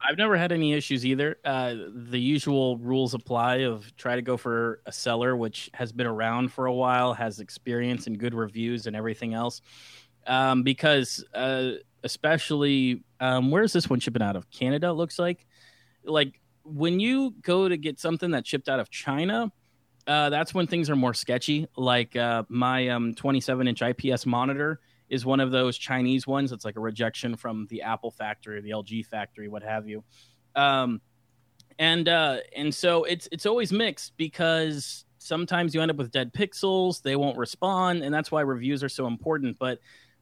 I've 0.00 0.16
never 0.16 0.36
had 0.36 0.52
any 0.52 0.74
issues 0.74 1.04
either. 1.04 1.38
Uh, 1.44 1.74
the 1.92 2.20
usual 2.20 2.78
rules 2.78 3.14
apply 3.14 3.56
of 3.56 3.94
try 3.96 4.16
to 4.16 4.22
go 4.22 4.36
for 4.36 4.80
a 4.86 4.92
seller 4.92 5.36
which 5.36 5.70
has 5.74 5.92
been 5.92 6.06
around 6.06 6.52
for 6.52 6.66
a 6.66 6.72
while, 6.72 7.14
has 7.14 7.40
experience 7.40 8.06
and 8.06 8.18
good 8.18 8.34
reviews 8.34 8.86
and 8.86 8.94
everything 8.94 9.34
else. 9.34 9.60
Um, 10.26 10.62
because 10.62 11.24
uh, 11.34 11.72
especially, 12.04 13.02
um, 13.20 13.50
where's 13.50 13.72
this 13.72 13.90
one 13.90 13.98
shipping 14.00 14.22
out 14.22 14.36
of? 14.36 14.50
Canada, 14.50 14.92
looks 14.92 15.18
like. 15.18 15.46
Like 16.04 16.40
when 16.64 17.00
you 17.00 17.34
go 17.42 17.68
to 17.68 17.76
get 17.76 17.98
something 17.98 18.30
that's 18.30 18.48
shipped 18.48 18.68
out 18.68 18.78
of 18.78 18.90
China, 18.90 19.50
uh, 20.06 20.30
that's 20.30 20.54
when 20.54 20.66
things 20.66 20.88
are 20.90 20.96
more 20.96 21.14
sketchy. 21.14 21.66
Like 21.76 22.14
uh, 22.14 22.44
my 22.48 22.88
um, 22.88 23.14
27 23.14 23.68
inch 23.68 23.82
IPS 23.82 24.26
monitor 24.26 24.80
is 25.08 25.24
one 25.24 25.40
of 25.40 25.50
those 25.50 25.78
Chinese 25.78 26.26
ones. 26.26 26.52
It's 26.52 26.64
like 26.64 26.76
a 26.76 26.80
rejection 26.80 27.36
from 27.36 27.66
the 27.70 27.82
Apple 27.82 28.10
factory, 28.10 28.60
the 28.60 28.70
LG 28.70 29.06
factory, 29.06 29.48
what 29.48 29.62
have 29.62 29.88
you. 29.88 30.04
Um, 30.54 31.00
and 31.78 32.08
uh, 32.08 32.38
and 32.56 32.74
so 32.74 33.04
it's 33.04 33.28
it's 33.30 33.46
always 33.46 33.72
mixed 33.72 34.16
because 34.16 35.04
sometimes 35.18 35.74
you 35.74 35.82
end 35.82 35.90
up 35.90 35.96
with 35.96 36.10
dead 36.10 36.32
pixels, 36.32 37.02
they 37.02 37.16
won't 37.16 37.36
respond, 37.36 38.02
and 38.02 38.12
that's 38.12 38.30
why 38.30 38.40
reviews 38.40 38.82
are 38.82 38.88
so 38.88 39.06
important. 39.06 39.58
But 39.58 39.78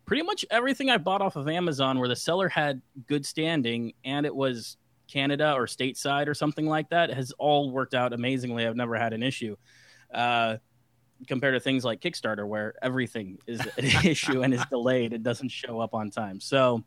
pretty 0.07 0.23
much 0.23 0.45
everything 0.51 0.89
I 0.89 0.99
bought 0.99 1.21
off 1.21 1.37
of 1.37 1.49
Amazon 1.49 1.99
where 1.99 2.09
the 2.09 2.17
seller 2.17 2.49
had 2.49 2.81
good 3.07 3.27
standing 3.27 3.93
and 4.05 4.25
it 4.25 4.35
was 4.35 4.77
Canada 5.09 5.53
or 5.53 5.67
stateside 5.67 6.29
or 6.29 6.35
something 6.35 6.67
like 6.67 6.89
that 6.91 7.13
has 7.13 7.33
all 7.39 7.71
worked 7.71 7.95
out 7.95 8.13
amazingly. 8.13 8.67
I've 8.67 8.77
never 8.77 8.97
had 8.97 9.13
an 9.13 9.23
issue. 9.23 9.57
Uh, 10.15 10.57
compared 11.27 11.55
to 11.55 11.61
things 11.61 11.85
like 11.85 12.01
Kickstarter, 12.01 12.47
where 12.47 12.75
everything 12.83 13.39
is 13.47 13.61
an 13.61 13.85
issue 14.05 14.43
and 14.43 14.53
is 14.55 14.65
delayed, 14.67 15.13
it 15.13 15.23
doesn't 15.23 15.49
show 15.51 15.81
up 15.81 15.95
on 15.95 16.11
time. 16.11 16.41
So, 16.41 16.85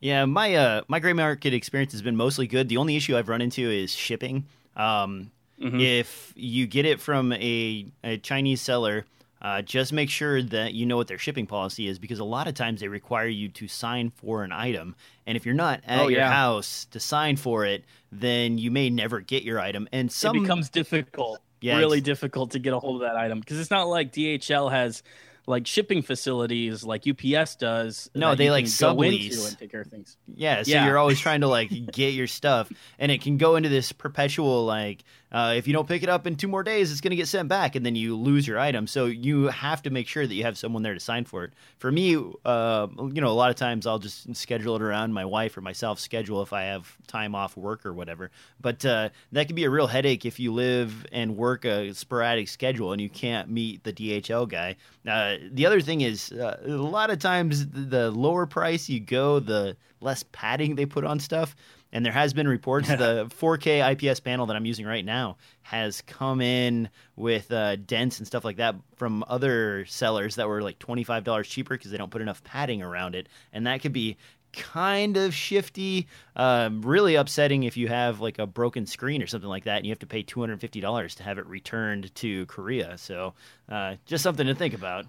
yeah, 0.00 0.24
my 0.24 0.54
uh, 0.54 0.82
my 0.88 1.00
gray 1.00 1.12
market 1.12 1.54
experience 1.54 1.92
has 1.92 2.02
been 2.02 2.16
mostly 2.16 2.46
good. 2.46 2.68
The 2.68 2.76
only 2.76 2.96
issue 2.96 3.16
I've 3.16 3.28
run 3.28 3.40
into 3.40 3.70
is 3.70 3.94
shipping. 3.94 4.46
Um, 4.76 5.30
mm-hmm. 5.60 5.80
If 5.80 6.32
you 6.36 6.66
get 6.66 6.84
it 6.84 7.00
from 7.00 7.32
a, 7.32 7.86
a 8.04 8.18
Chinese 8.18 8.60
seller, 8.60 9.06
uh, 9.42 9.62
just 9.62 9.92
make 9.92 10.10
sure 10.10 10.42
that 10.42 10.74
you 10.74 10.86
know 10.86 10.96
what 10.96 11.08
their 11.08 11.18
shipping 11.18 11.46
policy 11.46 11.88
is 11.88 11.98
because 11.98 12.18
a 12.18 12.24
lot 12.24 12.48
of 12.48 12.54
times 12.54 12.80
they 12.80 12.88
require 12.88 13.26
you 13.26 13.48
to 13.50 13.68
sign 13.68 14.10
for 14.10 14.44
an 14.44 14.52
item. 14.52 14.96
And 15.26 15.36
if 15.36 15.44
you're 15.44 15.54
not 15.54 15.80
at 15.86 16.00
oh, 16.00 16.08
your 16.08 16.20
yeah. 16.20 16.32
house 16.32 16.86
to 16.92 17.00
sign 17.00 17.36
for 17.36 17.64
it, 17.64 17.84
then 18.10 18.58
you 18.58 18.70
may 18.70 18.90
never 18.90 19.20
get 19.20 19.42
your 19.42 19.60
item. 19.60 19.88
And 19.92 20.10
some 20.10 20.36
it 20.36 20.40
becomes 20.40 20.70
difficult 20.70 21.40
yeah, 21.66 21.78
really 21.78 22.00
difficult 22.00 22.52
to 22.52 22.58
get 22.58 22.72
a 22.72 22.78
hold 22.78 23.02
of 23.02 23.08
that 23.08 23.16
item 23.16 23.40
because 23.40 23.58
it's 23.58 23.70
not 23.70 23.88
like 23.88 24.12
DHL 24.12 24.70
has 24.70 25.02
like 25.46 25.66
shipping 25.66 26.02
facilities 26.02 26.84
like 26.84 27.04
UPS 27.06 27.56
does. 27.56 28.10
No, 28.14 28.34
they 28.34 28.50
like 28.50 28.64
sublease 28.64 29.48
and 29.48 29.58
take 29.58 29.70
care 29.70 29.80
of 29.80 29.86
things. 29.86 30.16
Yeah, 30.34 30.62
so 30.62 30.70
yeah. 30.70 30.86
you're 30.86 30.98
always 30.98 31.20
trying 31.20 31.42
to 31.42 31.48
like 31.48 31.70
get 31.92 32.14
your 32.14 32.26
stuff, 32.26 32.70
and 32.98 33.12
it 33.12 33.22
can 33.22 33.36
go 33.36 33.56
into 33.56 33.68
this 33.68 33.92
perpetual 33.92 34.64
like 34.64 35.04
uh, 35.36 35.52
if 35.52 35.66
you 35.66 35.74
don't 35.74 35.86
pick 35.86 36.02
it 36.02 36.08
up 36.08 36.26
in 36.26 36.34
two 36.34 36.48
more 36.48 36.62
days, 36.62 36.90
it's 36.90 37.02
going 37.02 37.10
to 37.10 37.16
get 37.16 37.28
sent 37.28 37.46
back, 37.46 37.76
and 37.76 37.84
then 37.84 37.94
you 37.94 38.16
lose 38.16 38.48
your 38.48 38.58
item. 38.58 38.86
So 38.86 39.04
you 39.04 39.48
have 39.48 39.82
to 39.82 39.90
make 39.90 40.08
sure 40.08 40.26
that 40.26 40.34
you 40.34 40.44
have 40.44 40.56
someone 40.56 40.82
there 40.82 40.94
to 40.94 41.00
sign 41.00 41.26
for 41.26 41.44
it. 41.44 41.52
For 41.76 41.92
me, 41.92 42.16
uh, 42.46 42.86
you 42.96 43.20
know, 43.20 43.28
a 43.28 43.36
lot 43.36 43.50
of 43.50 43.56
times 43.56 43.86
I'll 43.86 43.98
just 43.98 44.34
schedule 44.34 44.76
it 44.76 44.80
around 44.80 45.12
my 45.12 45.26
wife 45.26 45.54
or 45.54 45.60
myself 45.60 46.00
schedule 46.00 46.40
if 46.40 46.54
I 46.54 46.62
have 46.62 46.90
time 47.06 47.34
off 47.34 47.54
work 47.54 47.84
or 47.84 47.92
whatever. 47.92 48.30
But 48.62 48.82
uh, 48.86 49.10
that 49.32 49.46
can 49.46 49.56
be 49.56 49.64
a 49.64 49.70
real 49.70 49.88
headache 49.88 50.24
if 50.24 50.40
you 50.40 50.54
live 50.54 51.04
and 51.12 51.36
work 51.36 51.66
a 51.66 51.92
sporadic 51.92 52.48
schedule 52.48 52.92
and 52.92 53.02
you 53.02 53.10
can't 53.10 53.50
meet 53.50 53.84
the 53.84 53.92
DHL 53.92 54.48
guy. 54.48 54.76
Uh, 55.06 55.36
the 55.52 55.66
other 55.66 55.82
thing 55.82 56.00
is, 56.00 56.32
uh, 56.32 56.62
a 56.64 56.70
lot 56.70 57.10
of 57.10 57.18
times 57.18 57.66
the 57.66 58.10
lower 58.10 58.46
price 58.46 58.88
you 58.88 59.00
go, 59.00 59.38
the 59.40 59.76
less 60.00 60.24
padding 60.32 60.76
they 60.76 60.86
put 60.86 61.04
on 61.04 61.20
stuff. 61.20 61.54
And 61.92 62.04
there 62.04 62.12
has 62.12 62.34
been 62.34 62.48
reports 62.48 62.88
the 62.88 63.30
4K 63.40 63.92
IPS 63.92 64.20
panel 64.20 64.46
that 64.46 64.56
I'm 64.56 64.66
using 64.66 64.86
right 64.86 65.04
now 65.04 65.36
has 65.62 66.02
come 66.02 66.40
in 66.40 66.90
with 67.14 67.50
uh, 67.50 67.76
dents 67.76 68.18
and 68.18 68.26
stuff 68.26 68.44
like 68.44 68.56
that 68.56 68.74
from 68.96 69.24
other 69.28 69.84
sellers 69.86 70.36
that 70.36 70.48
were 70.48 70.62
like 70.62 70.78
$25 70.78 71.44
cheaper 71.44 71.74
because 71.74 71.90
they 71.90 71.96
don't 71.96 72.10
put 72.10 72.22
enough 72.22 72.42
padding 72.44 72.82
around 72.82 73.14
it. 73.14 73.28
And 73.52 73.66
that 73.66 73.80
could 73.80 73.92
be 73.92 74.16
kind 74.52 75.16
of 75.16 75.34
shifty, 75.34 76.08
um, 76.34 76.82
really 76.82 77.14
upsetting 77.14 77.64
if 77.64 77.76
you 77.76 77.88
have 77.88 78.20
like 78.20 78.38
a 78.38 78.46
broken 78.46 78.86
screen 78.86 79.22
or 79.22 79.26
something 79.26 79.48
like 79.48 79.64
that, 79.64 79.76
and 79.78 79.86
you 79.86 79.90
have 79.90 79.98
to 80.00 80.06
pay 80.06 80.22
two 80.22 80.40
hundred 80.40 80.60
fifty 80.60 80.80
dollars 80.80 81.14
to 81.16 81.22
have 81.22 81.38
it 81.38 81.46
returned 81.46 82.14
to 82.16 82.46
Korea. 82.46 82.96
So, 82.98 83.34
uh, 83.68 83.96
just 84.06 84.22
something 84.22 84.46
to 84.46 84.54
think 84.54 84.74
about. 84.74 85.06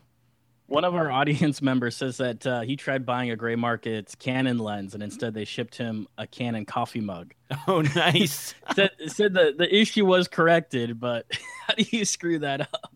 One 0.68 0.84
of 0.84 0.96
our 0.96 1.10
audience 1.10 1.62
members 1.62 1.96
says 1.96 2.18
that 2.18 2.46
uh, 2.46 2.62
he 2.62 2.76
tried 2.76 3.06
buying 3.06 3.32
a 3.32 3.36
gray 3.36 3.56
market 3.56 4.16
Canon 4.20 4.60
lens, 4.60 4.94
and 4.94 5.02
instead 5.02 5.34
they 5.34 5.46
shipped 5.46 5.76
him 5.76 6.08
a 6.18 6.28
Canon 6.28 6.66
coffee 6.66 7.02
mug. 7.02 7.34
Oh, 7.68 7.82
nice! 7.82 8.54
said 8.76 8.92
said 9.08 9.34
the 9.34 9.54
the 9.58 9.74
issue 9.74 10.06
was 10.06 10.28
corrected, 10.28 11.00
but 11.00 11.26
how 11.66 11.74
do 11.76 11.86
you 11.92 12.04
screw 12.04 12.40
that 12.40 12.62
up? 12.62 12.94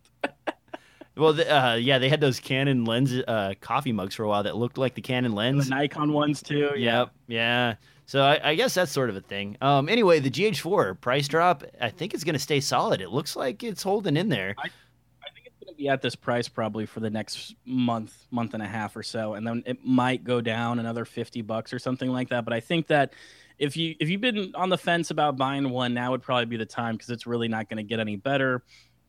well, 1.16 1.34
the, 1.34 1.50
uh, 1.50 1.76
yeah, 1.76 2.00
they 2.00 2.10
had 2.10 2.20
those 2.20 2.40
Canon 2.40 2.84
lens 2.84 3.14
uh, 3.14 3.54
coffee 3.62 3.94
mugs 3.94 4.16
for 4.16 4.24
a 4.24 4.28
while 4.28 4.44
that 4.44 4.58
looked 4.58 4.78
like 4.78 4.94
the 4.94 5.02
Canon 5.02 5.34
lens. 5.34 5.70
The 5.70 5.76
Nikon 5.76 6.12
ones 6.12 6.42
too. 6.42 6.72
Yep. 6.76 7.12
Yeah. 7.28 7.76
So 8.12 8.24
I, 8.24 8.50
I, 8.50 8.56
guess 8.56 8.74
that's 8.74 8.92
sort 8.92 9.10
of 9.10 9.16
a 9.16 9.22
thing. 9.22 9.56
Um, 9.62 9.88
anyway, 9.88 10.20
the 10.20 10.30
GH4 10.30 11.00
price 11.00 11.30
drop, 11.30 11.64
I 11.80 11.90
think 11.90 12.14
it's 12.14 12.26
going 12.26 12.34
to 12.34 12.40
stay 12.40 12.60
solid. 12.60 13.00
It 13.00 13.10
looks 13.10 13.38
like 13.38 13.64
it's 13.64 13.84
holding 13.84 14.18
in 14.18 14.28
there. 14.28 14.54
I, 14.58 14.70
to 15.72 15.78
be 15.78 15.90
at 15.90 16.02
this 16.02 16.16
price 16.16 16.48
probably 16.48 16.86
for 16.86 17.00
the 17.00 17.10
next 17.10 17.56
month, 17.66 18.26
month 18.32 18.54
and 18.54 18.62
a 18.64 18.68
half 18.68 18.96
or 18.96 19.04
so, 19.04 19.34
and 19.34 19.46
then 19.46 19.64
it 19.66 19.84
might 19.84 20.24
go 20.24 20.42
down 20.42 20.80
another 20.80 21.06
fifty 21.06 21.42
bucks 21.42 21.74
or 21.74 21.80
something 21.80 22.10
like 22.10 22.30
that. 22.30 22.46
But 22.46 22.54
I 22.54 22.60
think 22.60 22.88
that 22.88 23.14
if 23.58 23.78
you 23.78 23.96
if 24.00 24.10
you've 24.10 24.22
been 24.22 24.54
on 24.56 24.70
the 24.70 24.78
fence 24.78 25.12
about 25.12 25.38
buying 25.38 25.70
one, 25.70 25.94
now 25.94 26.12
would 26.12 26.24
probably 26.24 26.46
be 26.46 26.58
the 26.58 26.66
time 26.66 26.96
because 26.96 27.10
it's 27.10 27.28
really 27.28 27.48
not 27.48 27.70
going 27.70 27.78
to 27.78 27.84
get 27.84 28.00
any 28.00 28.16
better. 28.16 28.64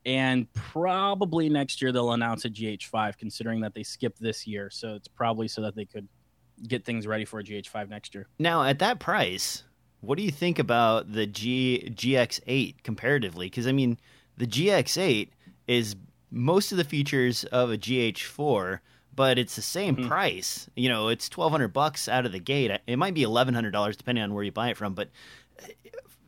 And 0.04 0.52
probably 0.52 1.48
next 1.48 1.80
year 1.80 1.92
they'll 1.92 2.12
announce 2.12 2.44
a 2.44 2.50
GH5, 2.50 3.16
considering 3.18 3.60
that 3.60 3.74
they 3.74 3.82
skipped 3.82 4.20
this 4.20 4.46
year. 4.46 4.68
So 4.70 4.94
it's 4.94 5.08
probably 5.08 5.48
so 5.48 5.62
that 5.62 5.76
they 5.76 5.84
could 5.84 6.08
get 6.66 6.84
things 6.84 7.06
ready 7.06 7.24
for 7.24 7.40
a 7.40 7.44
GH5 7.44 7.88
next 7.88 8.14
year. 8.14 8.26
Now, 8.38 8.64
at 8.64 8.78
that 8.80 8.98
price, 8.98 9.62
what 10.00 10.18
do 10.18 10.24
you 10.24 10.30
think 10.30 10.58
about 10.58 11.12
the 11.12 11.26
G 11.26 11.88
GX8 11.94 12.82
comparatively? 12.82 13.46
Because 13.46 13.66
I 13.66 13.72
mean, 13.72 13.98
the 14.36 14.46
GX8 14.46 15.28
is 15.68 15.94
most 16.32 16.72
of 16.72 16.78
the 16.78 16.84
features 16.84 17.44
of 17.44 17.70
a 17.70 17.78
GH4, 17.78 18.80
but 19.14 19.38
it's 19.38 19.54
the 19.54 19.62
same 19.62 19.96
mm-hmm. 19.96 20.08
price. 20.08 20.68
You 20.74 20.88
know, 20.88 21.08
it's 21.08 21.28
twelve 21.28 21.52
hundred 21.52 21.68
bucks 21.68 22.08
out 22.08 22.26
of 22.26 22.32
the 22.32 22.40
gate. 22.40 22.80
It 22.86 22.96
might 22.96 23.14
be 23.14 23.22
eleven 23.22 23.54
hundred 23.54 23.72
dollars 23.72 23.96
depending 23.96 24.24
on 24.24 24.34
where 24.34 24.42
you 24.42 24.52
buy 24.52 24.70
it 24.70 24.76
from, 24.76 24.94
but 24.94 25.10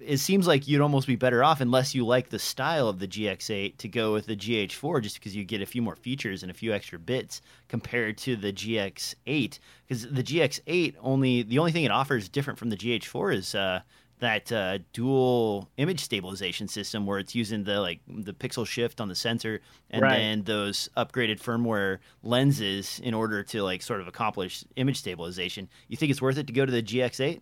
it 0.01 0.19
seems 0.19 0.47
like 0.47 0.69
you'd 0.69 0.83
almost 0.83 1.07
be 1.07 1.17
better 1.17 1.43
off 1.43 1.61
unless 1.61 1.95
you 1.95 2.05
like 2.05 2.29
the 2.29 2.39
style 2.39 2.89
of 2.89 2.99
the 2.99 3.09
GX8 3.09 3.79
to 3.79 3.89
go 3.89 4.13
with 4.13 4.27
the 4.27 4.37
GH4 4.37 5.03
just 5.03 5.17
because 5.17 5.35
you 5.35 5.45
get 5.45 5.63
a 5.63 5.67
few 5.67 5.83
more 5.83 5.97
features 5.97 6.43
and 6.43 6.51
a 6.51 6.55
few 6.55 6.73
extra 6.73 6.99
bits 6.99 7.41
compared 7.69 8.19
to 8.19 8.37
the 8.37 8.53
GX8 8.53 9.59
because 9.87 10.11
the 10.11 10.23
GX8 10.23 10.95
only 11.01 11.43
the 11.43 11.59
only 11.59 11.73
thing 11.73 11.85
it 11.85 11.91
offers 11.91 12.29
different 12.29 12.59
from 12.59 12.71
the 12.71 12.77
GH4 12.77 13.35
is 13.35 13.55
uh, 13.55 13.81
that 14.21 14.51
uh, 14.53 14.79
dual 14.93 15.69
image 15.77 16.01
stabilization 16.01 16.69
system 16.69 17.07
where 17.07 17.19
it's 17.19 17.35
using 17.35 17.65
the 17.65 17.81
like 17.81 18.01
the 18.07 18.33
pixel 18.33 18.67
shift 18.67 19.01
on 19.01 19.09
the 19.09 19.15
sensor 19.15 19.61
and 19.91 20.03
right. 20.03 20.17
then 20.17 20.43
those 20.45 20.89
upgraded 20.97 21.41
firmware 21.41 21.99
lenses 22.23 23.01
in 23.03 23.13
order 23.13 23.43
to 23.43 23.63
like 23.63 23.83
sort 23.83 24.01
of 24.01 24.09
accomplish 24.09 24.65
image 24.77 24.99
stabilization. 24.99 25.69
You 25.89 25.97
think 25.97 26.11
it's 26.11 26.23
worth 26.23 26.39
it 26.39 26.47
to 26.47 26.53
go 26.53 26.65
to 26.65 26.73
the 26.73 26.83
GX8? 26.83 27.41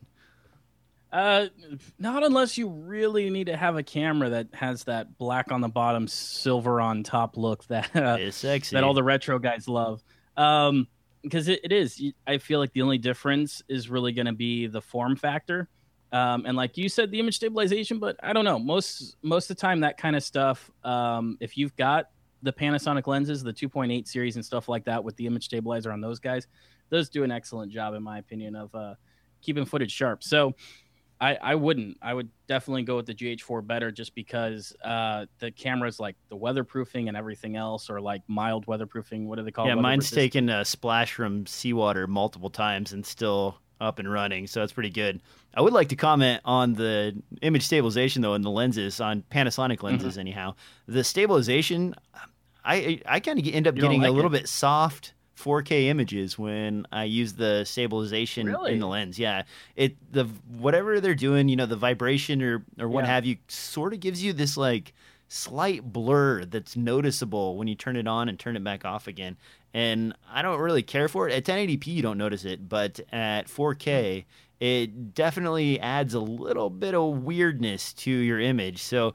Uh, 1.12 1.48
not 1.98 2.24
unless 2.24 2.56
you 2.56 2.68
really 2.68 3.28
need 3.28 3.44
to 3.44 3.56
have 3.56 3.76
a 3.76 3.82
camera 3.82 4.30
that 4.30 4.48
has 4.54 4.84
that 4.84 5.18
black 5.18 5.52
on 5.52 5.60
the 5.60 5.68
bottom, 5.68 6.08
silver 6.08 6.80
on 6.80 7.02
top 7.02 7.36
look 7.36 7.66
that 7.66 7.94
uh, 7.94 8.16
is 8.18 8.34
sexy. 8.34 8.74
that 8.74 8.82
all 8.82 8.94
the 8.94 9.02
retro 9.02 9.38
guys 9.38 9.68
love. 9.68 10.02
Um, 10.38 10.88
because 11.22 11.48
it, 11.48 11.60
it 11.62 11.70
is. 11.70 12.02
I 12.26 12.38
feel 12.38 12.58
like 12.58 12.72
the 12.72 12.82
only 12.82 12.98
difference 12.98 13.62
is 13.68 13.90
really 13.90 14.12
going 14.12 14.26
to 14.26 14.32
be 14.32 14.66
the 14.66 14.80
form 14.80 15.14
factor 15.14 15.68
um, 16.12 16.44
and 16.46 16.56
like 16.56 16.76
you 16.76 16.88
said, 16.88 17.10
the 17.10 17.18
image 17.18 17.36
stabilization, 17.36 17.98
but 17.98 18.16
I 18.22 18.34
don't 18.34 18.44
know. 18.44 18.58
Most 18.58 19.16
most 19.22 19.50
of 19.50 19.56
the 19.56 19.60
time, 19.60 19.80
that 19.80 19.96
kind 19.96 20.14
of 20.14 20.22
stuff. 20.22 20.70
Um, 20.84 21.38
if 21.40 21.56
you've 21.56 21.74
got 21.76 22.10
the 22.42 22.52
Panasonic 22.52 23.06
lenses, 23.06 23.42
the 23.42 23.52
2.8 23.52 24.06
series 24.06 24.36
and 24.36 24.44
stuff 24.44 24.68
like 24.68 24.84
that, 24.84 25.02
with 25.02 25.16
the 25.16 25.26
image 25.26 25.44
stabilizer 25.44 25.90
on 25.90 26.00
those 26.00 26.18
guys, 26.18 26.46
those 26.90 27.08
do 27.08 27.24
an 27.24 27.30
excellent 27.30 27.72
job, 27.72 27.94
in 27.94 28.02
my 28.02 28.18
opinion, 28.18 28.54
of 28.56 28.74
uh, 28.74 28.94
keeping 29.40 29.64
footage 29.64 29.92
sharp. 29.92 30.22
So 30.22 30.54
I, 31.18 31.36
I 31.36 31.54
wouldn't. 31.54 31.96
I 32.02 32.12
would 32.12 32.28
definitely 32.46 32.82
go 32.82 32.96
with 32.96 33.06
the 33.06 33.14
GH4 33.14 33.66
better, 33.66 33.90
just 33.90 34.14
because 34.14 34.74
uh, 34.84 35.24
the 35.38 35.50
cameras 35.50 35.98
like 35.98 36.16
the 36.28 36.36
weatherproofing 36.36 37.08
and 37.08 37.16
everything 37.16 37.56
else, 37.56 37.88
or 37.88 38.02
like 38.02 38.20
mild 38.28 38.66
weatherproofing. 38.66 39.26
What 39.26 39.36
do 39.38 39.44
they 39.44 39.50
call? 39.50 39.66
Yeah, 39.66 39.76
mine's 39.76 40.10
taken 40.10 40.50
a 40.50 40.62
splash 40.64 41.14
from 41.14 41.46
seawater 41.46 42.06
multiple 42.06 42.50
times 42.50 42.92
and 42.92 43.06
still 43.06 43.61
up 43.82 43.98
and 43.98 44.10
running, 44.10 44.46
so 44.46 44.62
it's 44.62 44.72
pretty 44.72 44.90
good. 44.90 45.20
I 45.54 45.60
would 45.60 45.72
like 45.72 45.88
to 45.88 45.96
comment 45.96 46.40
on 46.44 46.74
the 46.74 47.20
image 47.42 47.64
stabilization 47.64 48.22
though, 48.22 48.34
and 48.34 48.44
the 48.44 48.50
lenses 48.50 49.00
on 49.00 49.24
Panasonic 49.30 49.76
mm-hmm. 49.76 49.86
lenses. 49.86 50.12
Mm-hmm. 50.12 50.20
Anyhow, 50.20 50.54
the 50.86 51.04
stabilization, 51.04 51.94
I 52.64 53.00
I 53.06 53.20
kind 53.20 53.38
of 53.38 53.46
end 53.46 53.66
up 53.66 53.76
you 53.76 53.82
getting 53.82 54.00
like 54.00 54.10
a 54.10 54.12
little 54.12 54.34
it? 54.34 54.40
bit 54.40 54.48
soft 54.48 55.12
4K 55.36 55.86
images 55.86 56.38
when 56.38 56.86
I 56.92 57.04
use 57.04 57.34
the 57.34 57.64
stabilization 57.64 58.46
really? 58.46 58.72
in 58.72 58.78
the 58.78 58.86
lens. 58.86 59.18
Yeah, 59.18 59.42
it 59.76 59.96
the 60.12 60.24
whatever 60.48 61.00
they're 61.00 61.14
doing, 61.14 61.48
you 61.48 61.56
know, 61.56 61.66
the 61.66 61.76
vibration 61.76 62.42
or 62.42 62.64
or 62.78 62.88
what 62.88 63.04
yeah. 63.04 63.14
have 63.14 63.26
you, 63.26 63.36
sort 63.48 63.92
of 63.92 64.00
gives 64.00 64.22
you 64.22 64.32
this 64.32 64.56
like 64.56 64.94
slight 65.32 65.82
blur 65.92 66.44
that's 66.44 66.76
noticeable 66.76 67.56
when 67.56 67.66
you 67.66 67.74
turn 67.74 67.96
it 67.96 68.06
on 68.06 68.28
and 68.28 68.38
turn 68.38 68.56
it 68.56 68.62
back 68.62 68.84
off 68.84 69.06
again 69.06 69.36
and 69.74 70.14
I 70.30 70.42
don't 70.42 70.60
really 70.60 70.82
care 70.82 71.08
for 71.08 71.28
it. 71.28 71.34
At 71.34 71.44
1080p, 71.44 71.86
you 71.86 72.02
don't 72.02 72.18
notice 72.18 72.44
it, 72.44 72.68
but 72.68 73.00
at 73.10 73.46
4K, 73.46 74.24
it 74.60 75.14
definitely 75.14 75.80
adds 75.80 76.14
a 76.14 76.20
little 76.20 76.70
bit 76.70 76.94
of 76.94 77.22
weirdness 77.24 77.92
to 77.94 78.10
your 78.10 78.38
image. 78.38 78.82
So 78.82 79.14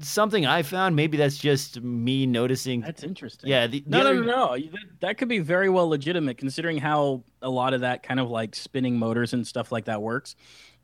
something 0.00 0.44
I 0.44 0.62
found. 0.62 0.96
Maybe 0.96 1.16
that's 1.16 1.38
just 1.38 1.80
me 1.80 2.26
noticing. 2.26 2.80
That's 2.80 3.04
interesting. 3.04 3.48
Yeah. 3.48 3.66
The, 3.66 3.80
the 3.80 3.90
no, 3.90 4.00
other, 4.00 4.14
no, 4.14 4.20
no, 4.20 4.54
no. 4.54 4.56
That, 4.56 5.00
that 5.00 5.18
could 5.18 5.28
be 5.28 5.38
very 5.38 5.68
well 5.68 5.88
legitimate, 5.88 6.36
considering 6.36 6.78
how 6.78 7.22
a 7.40 7.48
lot 7.48 7.72
of 7.74 7.82
that 7.82 8.02
kind 8.02 8.20
of 8.20 8.28
like 8.28 8.54
spinning 8.54 8.98
motors 8.98 9.32
and 9.32 9.46
stuff 9.46 9.70
like 9.72 9.84
that 9.86 10.02
works. 10.02 10.34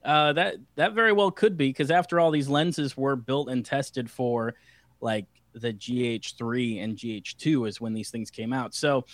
Uh, 0.04 0.32
that 0.32 0.54
that 0.76 0.94
very 0.94 1.12
well 1.12 1.30
could 1.32 1.56
be 1.56 1.68
because 1.68 1.90
after 1.90 2.20
all, 2.20 2.30
these 2.30 2.48
lenses 2.48 2.96
were 2.96 3.16
built 3.16 3.48
and 3.48 3.64
tested 3.64 4.08
for 4.08 4.54
like 5.00 5.26
the 5.54 5.72
GH3 5.72 6.82
and 6.82 6.96
GH2 6.96 7.68
is 7.68 7.80
when 7.80 7.94
these 7.94 8.10
things 8.10 8.30
came 8.30 8.52
out. 8.52 8.74
So 8.74 9.04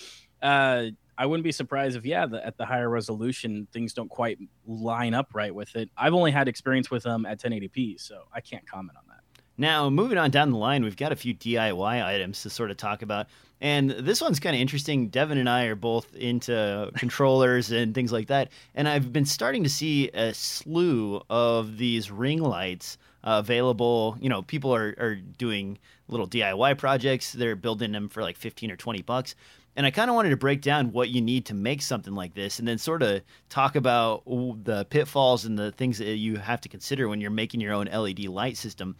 uh, 0.42 0.87
I 1.16 1.27
wouldn't 1.27 1.44
be 1.44 1.53
surprised 1.53 1.97
if 1.97 2.05
yeah, 2.05 2.27
the, 2.27 2.44
at 2.44 2.57
the 2.57 2.66
higher 2.66 2.88
resolution 2.88 3.66
things 3.73 3.92
don't 3.92 4.11
quite 4.11 4.38
line 4.66 5.14
up 5.14 5.29
right 5.35 5.55
with 5.55 5.75
it. 5.77 5.90
I've 5.97 6.14
only 6.14 6.31
had 6.31 6.49
experience 6.49 6.90
with 6.90 7.03
them 7.03 7.27
at 7.27 7.40
1080p, 7.40 8.01
so 8.01 8.25
I 8.33 8.40
can't 8.40 8.68
comment 8.68 8.99
on 8.99 9.05
that. 9.09 9.20
Now, 9.57 9.88
moving 9.88 10.18
on 10.18 10.31
down 10.31 10.51
the 10.51 10.59
line, 10.59 10.83
we've 10.83 10.97
got 10.97 11.12
a 11.12 11.16
few 11.16 11.33
DIY 11.33 12.05
items 12.05 12.42
to 12.42 12.51
sort 12.51 12.73
of 12.73 12.77
talk 12.77 13.03
about. 13.03 13.29
And 13.61 13.90
this 13.90 14.20
one's 14.20 14.40
kind 14.40 14.57
of 14.57 14.61
interesting. 14.61 15.09
Devin 15.09 15.38
and 15.38 15.49
I 15.49 15.66
are 15.66 15.77
both 15.77 16.12
into 16.16 16.90
controllers 16.97 17.70
and 17.70 17.94
things 17.94 18.11
like 18.11 18.27
that. 18.29 18.51
And 18.75 18.88
I've 18.88 19.12
been 19.12 19.25
starting 19.25 19.62
to 19.62 19.70
see 19.70 20.09
a 20.09 20.35
slew 20.35 21.23
of 21.31 21.79
these 21.79 22.11
ring 22.11 22.42
lights 22.42 22.99
uh, 23.25 23.39
available. 23.43 24.17
You 24.21 24.29
know, 24.29 24.43
people 24.43 24.75
are, 24.75 24.95
are 24.99 25.17
doing 25.17 25.79
little 26.07 26.29
DIY 26.29 26.79
projects, 26.79 27.33
they're 27.33 27.57
building 27.57 27.93
them 27.93 28.09
for 28.09 28.23
like 28.23 28.37
15 28.37 28.71
or 28.71 28.77
20 28.77 29.03
bucks. 29.03 29.35
And 29.77 29.85
I 29.85 29.91
kind 29.91 30.09
of 30.09 30.15
wanted 30.15 30.31
to 30.31 30.37
break 30.37 30.61
down 30.61 30.93
what 30.93 31.09
you 31.09 31.21
need 31.21 31.47
to 31.47 31.55
make 31.55 31.83
something 31.83 32.15
like 32.15 32.35
this 32.35 32.61
and 32.61 32.69
then 32.69 32.79
sort 32.79 33.03
of 33.03 33.23
talk 33.49 33.75
about 33.75 34.23
the 34.27 34.87
pitfalls 34.89 35.45
and 35.45 35.59
the 35.59 35.73
things 35.73 35.99
that 35.99 36.15
you 36.15 36.37
have 36.37 36.61
to 36.61 36.69
consider 36.69 37.09
when 37.09 37.21
you're 37.21 37.33
making 37.33 37.61
your 37.61 37.73
own 37.73 37.87
LED 37.87 38.27
light 38.27 38.57
system 38.57 38.95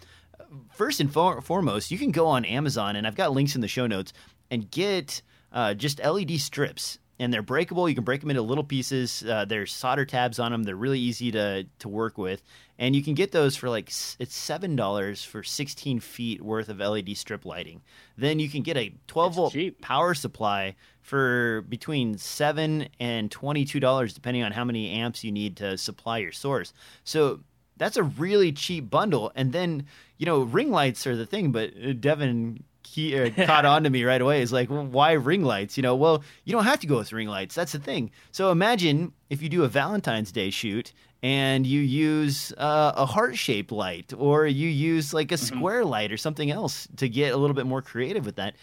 first 0.73 1.01
and 1.01 1.13
for- 1.13 1.41
foremost, 1.41 1.91
you 1.91 1.99
can 1.99 2.11
go 2.11 2.27
on 2.27 2.45
Amazon, 2.45 2.97
and 2.97 3.07
I've 3.07 3.15
got 3.17 3.33
links 3.33 3.55
in 3.55 3.61
the 3.61 3.69
show 3.69 3.87
notes, 3.87 4.13
and 4.51 4.71
get 4.71 5.23
uh, 5.53 5.75
just 5.75 6.03
LED 6.03 6.41
strips. 6.41 6.99
And 7.19 7.33
they're 7.33 7.43
breakable. 7.43 7.89
You 7.89 7.95
can 7.95 8.03
break 8.03 8.21
them 8.21 8.31
into 8.31 8.43
little 8.43 8.65
pieces. 8.65 9.23
Uh, 9.23 9.45
there's 9.45 9.73
solder 9.73 10.05
tabs 10.05 10.39
on 10.41 10.51
them. 10.51 10.65
They're 10.65 10.75
really 10.75 10.99
easy 10.99 11.31
to 11.33 11.65
to 11.79 11.89
work 11.89 12.19
with, 12.19 12.43
and 12.79 12.97
you 12.97 13.03
can 13.05 13.15
get 13.15 13.31
those 13.31 13.55
for 13.55 13.69
like 13.69 13.89
it's 14.19 14.35
seven 14.35 14.75
dollars 14.75 15.23
for 15.23 15.43
16 15.45 16.01
feet 16.01 16.43
worth 16.43 16.69
of 16.69 16.79
LED 16.81 17.17
strip 17.17 17.45
lighting. 17.45 17.83
Then 18.19 18.41
you 18.41 18.49
can 18.49 18.63
get 18.63 18.77
a 18.77 18.93
12 19.07 19.31
That's 19.31 19.37
volt 19.37 19.53
cheap. 19.53 19.81
power 19.81 20.15
supply 20.15 20.75
for 21.03 21.65
between 21.69 22.19
seven 22.19 22.89
and 22.99 23.31
22 23.31 23.79
dollars, 23.79 24.13
depending 24.13 24.43
on 24.43 24.51
how 24.53 24.65
many 24.65 24.91
amps 24.91 25.23
you 25.23 25.31
need 25.31 25.57
to 25.59 25.79
supply 25.79 26.19
your 26.19 26.33
source. 26.33 26.73
So 27.05 27.41
that's 27.77 27.97
a 27.97 28.03
really 28.03 28.53
cheap 28.53 28.89
bundle. 28.91 29.33
And 29.35 29.53
then, 29.53 29.87
you 30.17 30.27
know, 30.27 30.43
ring 30.43 30.71
lights 30.71 31.07
are 31.07 31.17
the 31.17 31.27
thing, 31.27 31.53
but 31.53 31.71
uh, 31.77 31.93
Devin 31.93 32.63
key, 32.95 33.19
uh, 33.19 33.31
caught 33.47 33.65
on 33.65 33.83
to 33.85 33.91
me 33.91 34.05
right 34.05 34.21
away. 34.21 34.41
Is 34.43 34.53
like, 34.53 34.71
well, 34.71 34.87
why 34.87 35.13
ring 35.13 35.43
lights? 35.43 35.77
You 35.77 35.83
know, 35.83 35.97
well, 35.97 36.23
you 36.45 36.53
don't 36.53 36.65
have 36.65 36.81
to 36.81 36.87
go 36.87 36.99
with 36.99 37.13
ring 37.13 37.29
lights. 37.29 37.55
That's 37.55 37.73
the 37.73 37.79
thing. 37.79 38.11
So 38.33 38.51
imagine 38.51 39.13
if 39.31 39.43
you 39.43 39.49
do 39.49 39.65
a 39.65 39.69
Valentine's 39.69 40.31
Day 40.33 40.51
shoot 40.51 40.93
and 41.23 41.67
you 41.67 41.81
use 41.81 42.53
uh, 42.59 42.93
a 42.97 43.07
heart 43.07 43.37
shaped 43.37 43.73
light 43.73 44.13
or 44.17 44.47
you 44.47 44.69
use 44.69 45.15
like 45.15 45.33
a 45.33 45.35
Mm-hmm. 45.37 45.57
square 45.57 45.85
light 45.85 46.13
or 46.13 46.17
something 46.19 46.51
else 46.51 46.87
to 46.99 47.09
get 47.09 47.33
a 47.33 47.37
little 47.37 47.55
bit 47.55 47.67
more 47.67 47.81
creative 47.83 48.25
with 48.27 48.37
that. 48.37 48.55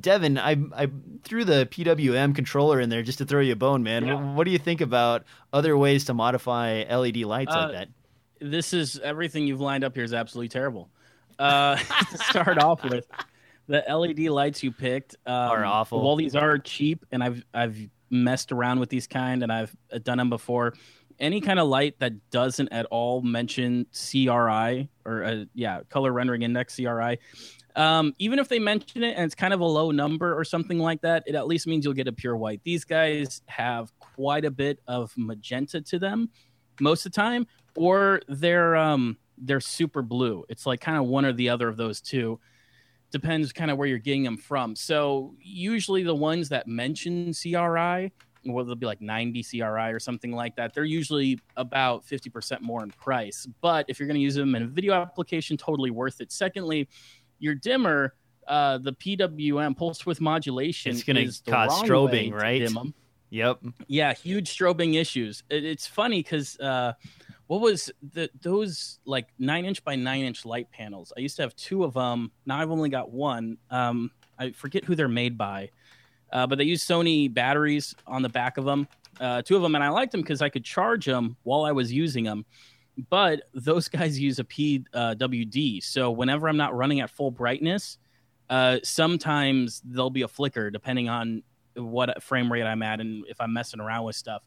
Devin, 0.00 0.38
I, 0.38 0.56
I 0.74 0.88
threw 1.24 1.44
the 1.44 1.66
PWM 1.70 2.34
controller 2.34 2.80
in 2.80 2.88
there 2.90 3.02
just 3.02 3.18
to 3.18 3.24
throw 3.24 3.40
you 3.40 3.52
a 3.52 3.56
bone, 3.56 3.82
man. 3.82 4.06
Yeah. 4.06 4.14
What, 4.14 4.34
what 4.36 4.44
do 4.44 4.50
you 4.52 4.58
think 4.58 4.80
about 4.80 5.24
other 5.52 5.76
ways 5.76 6.04
to 6.06 6.14
modify 6.14 6.84
LED 6.88 7.18
lights 7.18 7.52
Uh, 7.52 7.58
like 7.64 7.72
that? 7.72 7.88
this 8.40 8.72
is 8.72 8.98
everything 9.00 9.46
you've 9.46 9.60
lined 9.60 9.82
up 9.82 9.94
here 9.94 10.04
is 10.04 10.12
absolutely 10.14 10.48
terrible. 10.48 10.88
Uh, 11.38 11.76
to 12.10 12.18
start 12.18 12.58
off 12.62 12.84
with, 12.84 13.06
the 13.66 13.84
LED 13.88 14.30
lights 14.30 14.62
you 14.62 14.72
picked 14.72 15.16
um, 15.26 15.34
Are 15.34 15.64
awful. 15.64 16.02
While 16.02 16.16
these 16.16 16.36
are 16.36 16.58
cheap, 16.58 17.04
and 17.10 17.22
I've 17.22 17.44
I've 17.52 17.78
messed 18.10 18.52
around 18.52 18.80
with 18.80 18.88
these 18.88 19.06
kind, 19.06 19.42
and 19.42 19.52
I've 19.52 19.74
done 20.02 20.18
them 20.18 20.30
before. 20.30 20.74
Any 21.18 21.40
kind 21.40 21.58
of 21.58 21.66
light 21.68 21.98
that 22.00 22.30
doesn't 22.30 22.68
at 22.72 22.84
all 22.86 23.22
mention 23.22 23.86
CRI 23.92 24.88
or 25.06 25.24
uh, 25.24 25.44
yeah, 25.54 25.80
color 25.88 26.12
rendering 26.12 26.42
index 26.42 26.76
CRI. 26.76 27.18
Um, 27.74 28.14
even 28.18 28.38
if 28.38 28.48
they 28.48 28.58
mention 28.58 29.02
it 29.02 29.16
and 29.16 29.24
it's 29.24 29.34
kind 29.34 29.52
of 29.52 29.60
a 29.60 29.64
low 29.64 29.90
number 29.90 30.38
or 30.38 30.44
something 30.44 30.78
like 30.78 31.02
that, 31.02 31.24
it 31.26 31.34
at 31.34 31.46
least 31.46 31.66
means 31.66 31.84
you'll 31.84 31.94
get 31.94 32.08
a 32.08 32.12
pure 32.12 32.36
white. 32.36 32.60
These 32.64 32.84
guys 32.84 33.42
have 33.46 33.92
quite 33.98 34.44
a 34.44 34.50
bit 34.50 34.80
of 34.86 35.12
magenta 35.16 35.80
to 35.82 35.98
them 35.98 36.30
most 36.80 37.06
of 37.06 37.12
the 37.12 37.16
time, 37.16 37.46
or 37.76 38.20
they're 38.28 38.76
um 38.76 39.16
they're 39.38 39.60
super 39.60 40.02
blue. 40.02 40.44
It's 40.48 40.66
like 40.66 40.80
kind 40.80 40.98
of 40.98 41.04
one 41.04 41.24
or 41.24 41.32
the 41.32 41.50
other 41.50 41.68
of 41.68 41.76
those 41.76 42.00
two. 42.00 42.40
Depends 43.10 43.52
kind 43.52 43.70
of 43.70 43.78
where 43.78 43.88
you're 43.88 43.98
getting 43.98 44.24
them 44.24 44.36
from. 44.36 44.74
So 44.76 45.34
usually 45.40 46.02
the 46.02 46.14
ones 46.14 46.48
that 46.50 46.66
mention 46.66 47.32
CRI, 47.32 48.12
well, 48.44 48.64
they'll 48.64 48.74
be 48.74 48.86
like 48.86 49.00
90 49.00 49.42
CRI 49.42 49.90
or 49.92 49.98
something 49.98 50.32
like 50.32 50.56
that. 50.56 50.74
They're 50.74 50.84
usually 50.84 51.38
about 51.56 52.06
50% 52.06 52.60
more 52.60 52.82
in 52.82 52.90
price. 52.90 53.46
But 53.60 53.86
if 53.88 53.98
you're 53.98 54.06
going 54.06 54.16
to 54.16 54.22
use 54.22 54.34
them 54.34 54.54
in 54.54 54.62
a 54.62 54.66
video 54.66 54.94
application, 54.94 55.56
totally 55.56 55.90
worth 55.90 56.20
it. 56.20 56.32
Secondly, 56.32 56.88
your 57.38 57.54
dimmer, 57.54 58.14
uh, 58.46 58.78
the 58.78 58.92
PWM 58.92 59.76
pulse 59.76 60.04
width 60.06 60.20
modulation, 60.20 60.92
It's 60.92 61.02
is 61.08 61.40
the 61.40 61.50
cause 61.50 61.82
strobing, 61.82 62.30
to 62.30 62.36
right? 62.36 62.62
Yep. 63.30 63.58
yeah 63.88 64.14
huge 64.14 64.56
strobing 64.56 64.94
issues 64.94 65.42
it, 65.50 65.64
it's 65.64 65.86
funny 65.86 66.22
because 66.22 66.58
uh 66.60 66.92
what 67.46 67.60
was 67.60 67.90
the 68.12 68.28
those 68.42 68.98
like 69.04 69.28
nine 69.38 69.64
inch 69.64 69.84
by 69.84 69.96
nine 69.96 70.22
inch 70.22 70.44
light 70.44 70.70
panels? 70.70 71.12
I 71.16 71.20
used 71.20 71.36
to 71.36 71.42
have 71.42 71.54
two 71.56 71.84
of 71.84 71.94
them 71.94 72.30
now 72.44 72.58
i've 72.58 72.70
only 72.70 72.88
got 72.88 73.10
one. 73.10 73.58
Um 73.70 74.10
i 74.38 74.50
forget 74.50 74.84
who 74.84 74.94
they're 74.94 75.08
made 75.08 75.38
by 75.38 75.70
uh, 76.32 76.46
but 76.46 76.58
they 76.58 76.64
use 76.64 76.84
sony 76.84 77.32
batteries 77.32 77.94
on 78.06 78.22
the 78.22 78.28
back 78.28 78.58
of 78.58 78.64
them 78.64 78.86
uh, 79.20 79.40
two 79.40 79.56
of 79.56 79.62
them 79.62 79.74
and 79.74 79.82
i 79.82 79.88
liked 79.88 80.12
them 80.12 80.20
because 80.20 80.42
i 80.42 80.48
could 80.48 80.64
charge 80.64 81.06
them 81.06 81.36
while 81.44 81.64
i 81.64 81.72
was 81.72 81.90
using 81.90 82.24
them 82.24 82.44
but 83.08 83.44
those 83.54 83.88
guys 83.96 84.20
use 84.20 84.38
a 84.38 84.44
pwd 84.44 85.82
so 85.82 86.10
whenever 86.10 86.48
i'm 86.48 86.56
not 86.58 86.76
running 86.76 87.00
at 87.00 87.08
full 87.08 87.30
brightness 87.30 87.96
uh, 88.50 88.78
sometimes 88.82 89.82
there'll 89.84 90.10
be 90.10 90.22
a 90.22 90.28
flicker 90.28 90.70
depending 90.70 91.08
on 91.08 91.42
what 91.76 92.22
frame 92.22 92.50
rate 92.50 92.64
I'm 92.64 92.82
at 92.82 93.00
and 93.00 93.24
if 93.28 93.40
I'm 93.40 93.52
messing 93.52 93.80
around 93.80 94.04
with 94.04 94.16
stuff, 94.16 94.42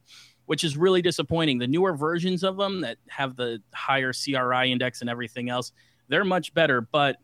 which 0.49 0.63
is 0.63 0.75
really 0.75 0.99
disappointing. 0.99 1.59
The 1.59 1.67
newer 1.67 1.93
versions 1.93 2.43
of 2.43 2.57
them 2.57 2.81
that 2.81 2.97
have 3.07 3.35
the 3.35 3.61
higher 3.71 4.11
CRI 4.11 4.71
index 4.71 5.01
and 5.01 5.07
everything 5.07 5.47
else, 5.47 5.73
they're 6.07 6.25
much 6.25 6.55
better. 6.55 6.81
But 6.81 7.17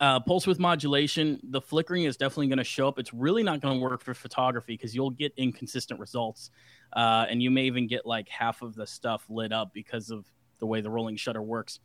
uh, 0.00 0.18
pulse 0.20 0.46
width 0.46 0.58
modulation, 0.58 1.38
the 1.50 1.60
flickering 1.60 2.04
is 2.04 2.16
definitely 2.16 2.46
going 2.46 2.56
to 2.56 2.64
show 2.64 2.88
up. 2.88 2.98
It's 2.98 3.12
really 3.12 3.42
not 3.42 3.60
going 3.60 3.78
to 3.78 3.84
work 3.84 4.02
for 4.02 4.14
photography 4.14 4.72
because 4.72 4.94
you'll 4.94 5.10
get 5.10 5.34
inconsistent 5.36 6.00
results, 6.00 6.50
uh, 6.94 7.26
and 7.28 7.42
you 7.42 7.50
may 7.50 7.64
even 7.64 7.86
get 7.86 8.06
like 8.06 8.30
half 8.30 8.62
of 8.62 8.74
the 8.76 8.86
stuff 8.86 9.26
lit 9.28 9.52
up 9.52 9.74
because 9.74 10.08
of 10.08 10.24
the 10.58 10.64
way 10.64 10.80
the 10.80 10.88
rolling 10.88 11.16
shutter 11.16 11.42
works. 11.42 11.80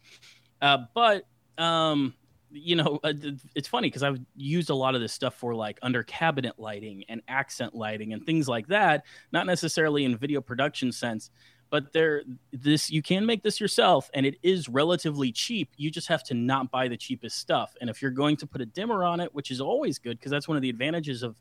Uh, 0.61 0.77
but 0.95 1.27
um, 1.57 2.13
you 2.57 2.75
know, 2.75 2.99
uh, 3.03 3.13
it's 3.55 3.67
funny 3.67 3.87
because 3.87 4.03
I've 4.03 4.19
used 4.35 4.69
a 4.69 4.75
lot 4.75 4.95
of 4.95 5.01
this 5.01 5.13
stuff 5.13 5.35
for 5.35 5.53
like 5.55 5.79
under 5.81 6.03
cabinet 6.03 6.53
lighting 6.57 7.03
and 7.09 7.21
accent 7.27 7.75
lighting 7.75 8.13
and 8.13 8.25
things 8.25 8.47
like 8.47 8.67
that. 8.67 9.05
Not 9.31 9.45
necessarily 9.45 10.05
in 10.05 10.17
video 10.17 10.41
production 10.41 10.91
sense, 10.91 11.29
but 11.69 11.91
there, 11.93 12.23
this 12.51 12.89
you 12.89 13.01
can 13.01 13.25
make 13.25 13.43
this 13.43 13.59
yourself, 13.59 14.09
and 14.13 14.25
it 14.25 14.35
is 14.41 14.69
relatively 14.69 15.31
cheap. 15.31 15.69
You 15.77 15.91
just 15.91 16.07
have 16.07 16.23
to 16.25 16.33
not 16.33 16.71
buy 16.71 16.87
the 16.87 16.97
cheapest 16.97 17.37
stuff. 17.37 17.75
And 17.81 17.89
if 17.89 18.01
you're 18.01 18.11
going 18.11 18.37
to 18.37 18.47
put 18.47 18.61
a 18.61 18.65
dimmer 18.65 19.03
on 19.03 19.19
it, 19.19 19.33
which 19.33 19.51
is 19.51 19.59
always 19.59 19.99
good 19.99 20.17
because 20.17 20.31
that's 20.31 20.47
one 20.47 20.55
of 20.55 20.61
the 20.61 20.69
advantages 20.69 21.23
of 21.23 21.39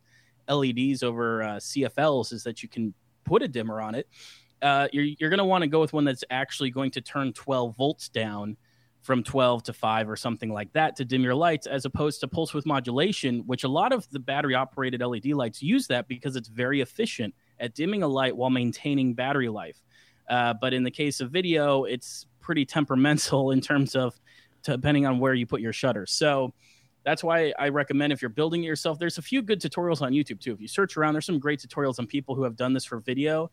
LEDs 0.49 1.03
over 1.03 1.43
uh, 1.43 1.57
CFLs 1.57 2.33
is 2.33 2.43
that 2.45 2.63
you 2.63 2.69
can 2.69 2.95
put 3.25 3.43
a 3.43 3.49
dimmer 3.49 3.81
on 3.81 3.95
it. 3.95 4.09
Uh, 4.63 4.89
you're 4.93 5.05
you're 5.19 5.31
going 5.31 5.39
to 5.39 5.45
want 5.45 5.63
to 5.63 5.69
go 5.69 5.81
with 5.81 5.93
one 5.93 6.05
that's 6.05 6.25
actually 6.31 6.71
going 6.71 6.91
to 6.91 7.01
turn 7.01 7.33
12 7.33 7.77
volts 7.77 8.09
down 8.09 8.57
from 9.07 9.23
12 9.23 9.63
to 9.63 9.73
5 9.73 10.11
or 10.11 10.17
something 10.17 10.53
like 10.53 10.73
that 10.73 10.97
to 10.97 11.05
dim 11.05 11.23
your 11.23 11.37
lights 11.37 11.69
as 11.69 11.85
opposed 11.85 12.19
to 12.19 12.27
pulse 12.27 12.53
width 12.53 12.67
modulation 12.67 13.39
which 13.47 13.63
a 13.63 13.69
lot 13.69 13.93
of 13.93 14.11
the 14.11 14.19
battery 14.19 14.57
operated 14.57 15.01
led 15.01 15.25
lights 15.27 15.63
use 15.63 15.87
that 15.87 16.09
because 16.09 16.35
it's 16.35 16.49
very 16.49 16.81
efficient 16.81 17.33
at 17.61 17.73
dimming 17.73 18.03
a 18.03 18.09
light 18.09 18.37
while 18.37 18.51
maintaining 18.51 19.15
battery 19.15 19.49
life. 19.49 19.81
Uh, 20.29 20.53
but 20.61 20.75
in 20.75 20.83
the 20.83 20.91
case 20.91 21.21
of 21.21 21.31
video 21.31 21.85
it's 21.85 22.27
pretty 22.41 22.67
temperamental 22.67 23.51
in 23.53 23.61
terms 23.61 23.95
of 23.95 24.21
depending 24.65 25.07
on 25.07 25.21
where 25.21 25.35
you 25.35 25.47
put 25.47 25.61
your 25.61 25.73
shutter. 25.73 26.05
So 26.05 26.53
that's 27.05 27.23
why 27.23 27.55
i 27.57 27.69
recommend 27.69 28.13
if 28.13 28.21
you're 28.21 28.29
building 28.29 28.65
it 28.65 28.67
yourself 28.67 28.99
there's 28.99 29.19
a 29.19 29.23
few 29.23 29.41
good 29.41 29.61
tutorials 29.61 30.03
on 30.03 30.11
youtube 30.11 30.41
too. 30.41 30.53
If 30.53 30.61
you 30.61 30.67
search 30.67 30.97
around 30.97 31.15
there's 31.15 31.27
some 31.27 31.39
great 31.39 31.61
tutorials 31.61 32.01
on 32.01 32.09
people 32.09 32.35
who 32.35 32.43
have 32.43 32.57
done 32.57 32.73
this 32.73 32.85
for 32.85 32.99
video 32.99 33.53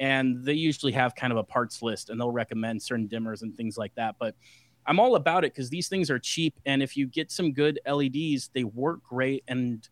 and 0.00 0.42
they 0.42 0.54
usually 0.54 0.92
have 0.92 1.14
kind 1.14 1.30
of 1.30 1.36
a 1.36 1.44
parts 1.44 1.82
list 1.82 2.08
and 2.08 2.18
they'll 2.18 2.30
recommend 2.30 2.82
certain 2.82 3.06
dimmers 3.06 3.42
and 3.42 3.54
things 3.54 3.76
like 3.76 3.94
that. 3.96 4.16
But 4.18 4.34
I'm 4.86 5.00
all 5.00 5.16
about 5.16 5.44
it 5.44 5.52
because 5.52 5.70
these 5.70 5.88
things 5.88 6.10
are 6.10 6.18
cheap, 6.18 6.54
and 6.66 6.82
if 6.82 6.96
you 6.96 7.06
get 7.06 7.30
some 7.30 7.52
good 7.52 7.80
LEDs, 7.86 8.50
they 8.54 8.64
work 8.64 9.02
great, 9.02 9.44
and 9.48 9.86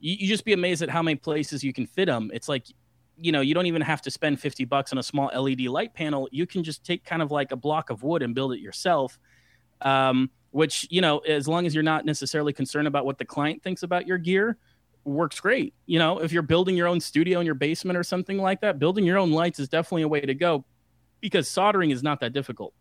you, 0.00 0.16
you 0.20 0.28
just 0.28 0.44
be 0.44 0.52
amazed 0.52 0.82
at 0.82 0.90
how 0.90 1.02
many 1.02 1.16
places 1.16 1.62
you 1.62 1.72
can 1.72 1.86
fit 1.86 2.06
them. 2.06 2.30
It's 2.34 2.48
like, 2.48 2.66
you 3.16 3.30
know, 3.30 3.40
you 3.40 3.54
don't 3.54 3.66
even 3.66 3.82
have 3.82 4.02
to 4.02 4.10
spend 4.10 4.40
fifty 4.40 4.64
bucks 4.64 4.92
on 4.92 4.98
a 4.98 5.02
small 5.02 5.30
LED 5.34 5.62
light 5.62 5.94
panel. 5.94 6.28
You 6.32 6.46
can 6.46 6.64
just 6.64 6.84
take 6.84 7.04
kind 7.04 7.22
of 7.22 7.30
like 7.30 7.52
a 7.52 7.56
block 7.56 7.90
of 7.90 8.02
wood 8.02 8.22
and 8.22 8.34
build 8.34 8.52
it 8.52 8.60
yourself. 8.60 9.18
Um, 9.80 10.30
which 10.50 10.86
you 10.90 11.00
know, 11.00 11.18
as 11.20 11.48
long 11.48 11.66
as 11.66 11.74
you're 11.74 11.82
not 11.82 12.04
necessarily 12.04 12.52
concerned 12.52 12.86
about 12.86 13.06
what 13.06 13.18
the 13.18 13.24
client 13.24 13.62
thinks 13.62 13.82
about 13.82 14.06
your 14.06 14.18
gear, 14.18 14.58
works 15.04 15.40
great. 15.40 15.74
You 15.86 15.98
know, 15.98 16.18
if 16.18 16.32
you're 16.32 16.42
building 16.42 16.76
your 16.76 16.88
own 16.88 17.00
studio 17.00 17.40
in 17.40 17.46
your 17.46 17.54
basement 17.54 17.96
or 17.96 18.02
something 18.02 18.38
like 18.38 18.60
that, 18.60 18.78
building 18.78 19.04
your 19.04 19.18
own 19.18 19.30
lights 19.30 19.58
is 19.58 19.68
definitely 19.68 20.02
a 20.02 20.08
way 20.08 20.20
to 20.20 20.34
go 20.34 20.64
because 21.20 21.48
soldering 21.48 21.90
is 21.90 22.02
not 22.02 22.20
that 22.20 22.32
difficult. 22.32 22.74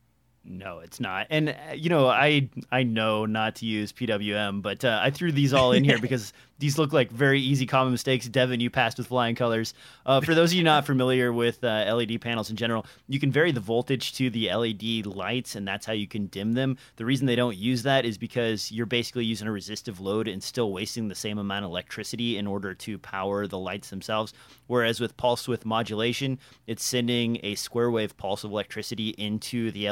No, 0.44 0.80
it's 0.80 1.00
not. 1.00 1.28
And 1.30 1.50
uh, 1.50 1.74
you 1.76 1.90
know, 1.90 2.08
I 2.08 2.50
I 2.72 2.84
know 2.84 3.26
not 3.26 3.56
to 3.58 3.66
use 3.66 3.94
PWM, 3.94 4.62
but 4.62 4.84
uh, 4.84 5.00
I 5.02 5.12
threw 5.12 5.32
these 5.32 5.54
all 5.54 5.72
in 5.72 5.84
here 5.84 5.98
because 6.02 6.34
these 6.62 6.78
look 6.78 6.94
like 6.94 7.12
very 7.12 7.42
easy 7.42 7.66
common 7.66 7.92
mistakes. 7.92 8.28
Devin, 8.28 8.60
you 8.60 8.70
passed 8.70 8.98
with 9.00 9.08
flying 9.08 9.36
colors. 9.36 9.74
Uh, 10.06 10.22
for 10.22 10.36
those 10.36 10.52
of 10.52 10.58
you 10.58 10.64
not 10.64 10.86
familiar 10.86 11.34
with 11.34 11.64
uh, 11.64 11.94
LED 11.94 12.22
panels 12.22 12.52
in 12.52 12.56
general, 12.56 12.86
you 13.08 13.20
can 13.20 13.32
vary 13.32 13.52
the 13.52 13.60
voltage 13.60 14.14
to 14.14 14.30
the 14.30 14.54
LED 14.54 15.08
lights, 15.08 15.56
and 15.56 15.68
that's 15.68 15.88
how 15.88 15.94
you 15.94 16.08
can 16.08 16.28
dim 16.28 16.54
them. 16.54 16.78
The 16.98 17.06
reason 17.06 17.26
they 17.26 17.36
don't 17.36 17.58
use 17.58 17.82
that 17.84 18.06
is 18.06 18.18
because 18.18 18.72
you're 18.72 18.86
basically 18.86 19.26
using 19.26 19.48
a 19.48 19.52
resistive 19.52 20.00
load 20.00 20.28
and 20.28 20.42
still 20.42 20.72
wasting 20.72 21.08
the 21.08 21.16
same 21.16 21.40
amount 21.40 21.66
of 21.66 21.72
electricity 21.72 22.38
in 22.38 22.46
order 22.46 22.76
to 22.76 23.00
power 23.00 23.48
the 23.48 23.58
lights 23.58 23.90
themselves. 23.90 24.32
Whereas 24.68 25.00
with 25.00 25.18
pulse 25.18 25.48
width 25.48 25.66
modulation, 25.66 26.38
it's 26.68 26.84
sending 26.84 27.40
a 27.44 27.56
square 27.56 27.90
wave 27.90 28.16
pulse 28.18 28.44
of 28.44 28.52
electricity 28.52 29.10
into 29.18 29.72
the 29.72 29.88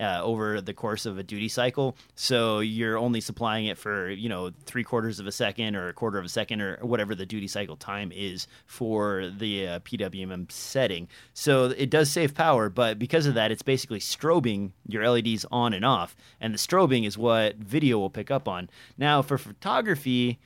Uh, 0.00 0.20
over 0.22 0.60
the 0.60 0.74
course 0.74 1.06
of 1.06 1.18
a 1.18 1.22
duty 1.22 1.48
cycle. 1.48 1.96
So 2.14 2.60
you're 2.60 2.98
only 2.98 3.20
supplying 3.20 3.66
it 3.66 3.78
for 3.78 4.10
you 4.10 4.28
know 4.28 4.50
three 4.66 4.84
quarters 4.84 5.20
of 5.20 5.26
a 5.26 5.32
second 5.32 5.54
second 5.54 5.76
or 5.76 5.88
a 5.88 5.92
quarter 5.92 6.18
of 6.18 6.24
a 6.24 6.28
second 6.28 6.60
or 6.60 6.78
whatever 6.80 7.14
the 7.14 7.26
duty 7.26 7.46
cycle 7.46 7.76
time 7.76 8.10
is 8.14 8.46
for 8.66 9.30
the 9.38 9.68
uh, 9.68 9.78
PWM 9.80 10.50
setting. 10.50 11.08
So 11.32 11.66
it 11.66 11.90
does 11.90 12.10
save 12.10 12.34
power, 12.34 12.68
but 12.68 12.98
because 12.98 13.26
of 13.26 13.34
that, 13.34 13.50
it's 13.50 13.62
basically 13.62 14.00
strobing 14.00 14.72
your 14.88 15.08
LEDs 15.08 15.44
on 15.50 15.72
and 15.72 15.84
off. 15.84 16.16
And 16.40 16.52
the 16.52 16.58
strobing 16.58 17.06
is 17.06 17.16
what 17.18 17.56
video 17.56 17.98
will 17.98 18.10
pick 18.10 18.30
up 18.30 18.48
on. 18.48 18.68
Now, 18.98 19.22
for 19.22 19.38
photography, 19.38 20.38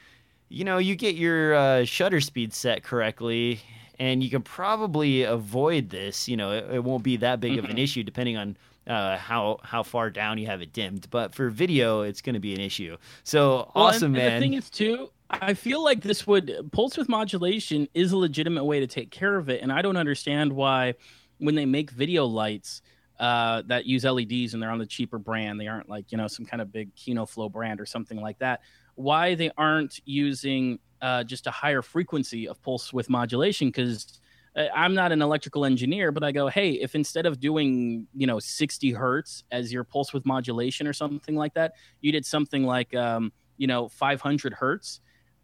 you 0.49 0.65
know, 0.65 0.79
you 0.79 0.95
get 0.95 1.15
your 1.15 1.55
uh, 1.55 1.85
shutter 1.85 2.21
speed 2.21 2.53
set 2.53 2.83
correctly 2.83 3.61
and 3.99 4.23
you 4.23 4.31
can 4.31 4.43
probably 4.43 5.23
avoid 5.23 5.91
this. 5.91 6.29
You 6.29 6.37
know, 6.37 6.53
it, 6.53 6.67
it 6.75 6.85
won't 6.85 7.03
be 7.03 7.17
that 7.19 7.41
big 7.41 7.59
of 7.59 7.65
an 7.65 7.73
mm-hmm. 7.73 7.79
issue 7.79 8.03
depending 8.03 8.37
on 8.37 8.57
uh, 8.89 9.19
how 9.19 9.59
how 9.63 9.83
far 9.83 10.11
down 10.11 10.39
you 10.39 10.47
have 10.47 10.63
it 10.63 10.73
dimmed. 10.73 11.09
But 11.11 11.35
for 11.35 11.51
video, 11.51 12.03
it's 12.03 12.21
going 12.21 12.35
to 12.35 12.41
be 12.41 12.55
an 12.55 12.61
issue. 12.61 12.97
So 13.23 13.49
well, 13.49 13.73
awesome, 13.75 14.07
and, 14.07 14.15
man. 14.15 14.33
And 14.33 14.37
the 14.37 14.47
thing 14.47 14.55
is, 14.55 14.71
too, 14.71 15.11
I 15.31 15.55
feel 15.55 15.85
like 15.85 16.03
this 16.03 16.27
would 16.27 16.71
pulse 16.73 16.97
width 16.97 17.09
modulation 17.09 17.87
is 17.95 18.13
a 18.13 18.17
legitimate 18.17 18.65
way 18.65 18.81
to 18.81 18.87
take 18.87 19.11
care 19.11 19.37
of 19.37 19.49
it, 19.49 19.63
and 19.63 19.71
I 19.71 19.83
don't 19.83 19.97
understand 19.97 20.53
why 20.53 20.95
when 21.39 21.55
they 21.55 21.67
make 21.67 21.91
video 21.91 22.25
lights. 22.25 22.83
Uh, 23.21 23.65
that 23.67 23.85
use 23.85 24.05
LEDs 24.05 24.55
and 24.55 24.63
they're 24.63 24.71
on 24.71 24.79
the 24.79 24.87
cheaper 24.87 25.19
brand. 25.19 25.59
They 25.59 25.67
aren't 25.67 25.89
like 25.89 26.13
you 26.13 26.19
know 26.19 26.29
some 26.29 26.47
kind 26.47 26.63
of 26.63 26.71
big 26.71 26.95
Kino 26.95 27.27
Flow 27.27 27.49
brand 27.49 27.81
or 27.81 27.85
something 27.85 28.21
like 28.21 28.39
that. 28.39 28.61
Why 28.95 29.35
they 29.35 29.51
aren't 29.59 29.99
using 30.05 30.79
uh, 31.03 31.25
just 31.25 31.49
a 31.49 31.51
higher 31.51 31.83
frequency 31.83 32.47
of 32.47 32.63
pulse 32.63 32.93
width 32.93 33.11
modulation? 33.11 33.71
Because 33.71 34.21
I'm 34.75 34.95
not 34.95 35.13
an 35.13 35.23
electrical 35.23 35.65
engineer, 35.65 36.11
but 36.11 36.25
I 36.25 36.33
go, 36.33 36.49
hey, 36.49 36.73
if 36.73 36.95
instead 36.95 37.27
of 37.27 37.39
doing, 37.39 38.07
you 38.15 38.27
know, 38.27 38.39
60 38.39 38.93
hertz 38.93 39.45
as 39.53 39.73
your 39.73 39.85
pulse 39.85 40.13
width 40.13 40.27
modulation 40.27 40.87
or 40.87 40.93
something 40.93 41.37
like 41.37 41.55
that, 41.55 41.75
you 42.01 42.11
did 42.11 42.27
something 42.27 42.65
like, 42.65 42.95
um, 42.95 43.33
you 43.57 43.67
know, 43.67 43.89
500 43.89 44.55
hertz, 44.55 45.01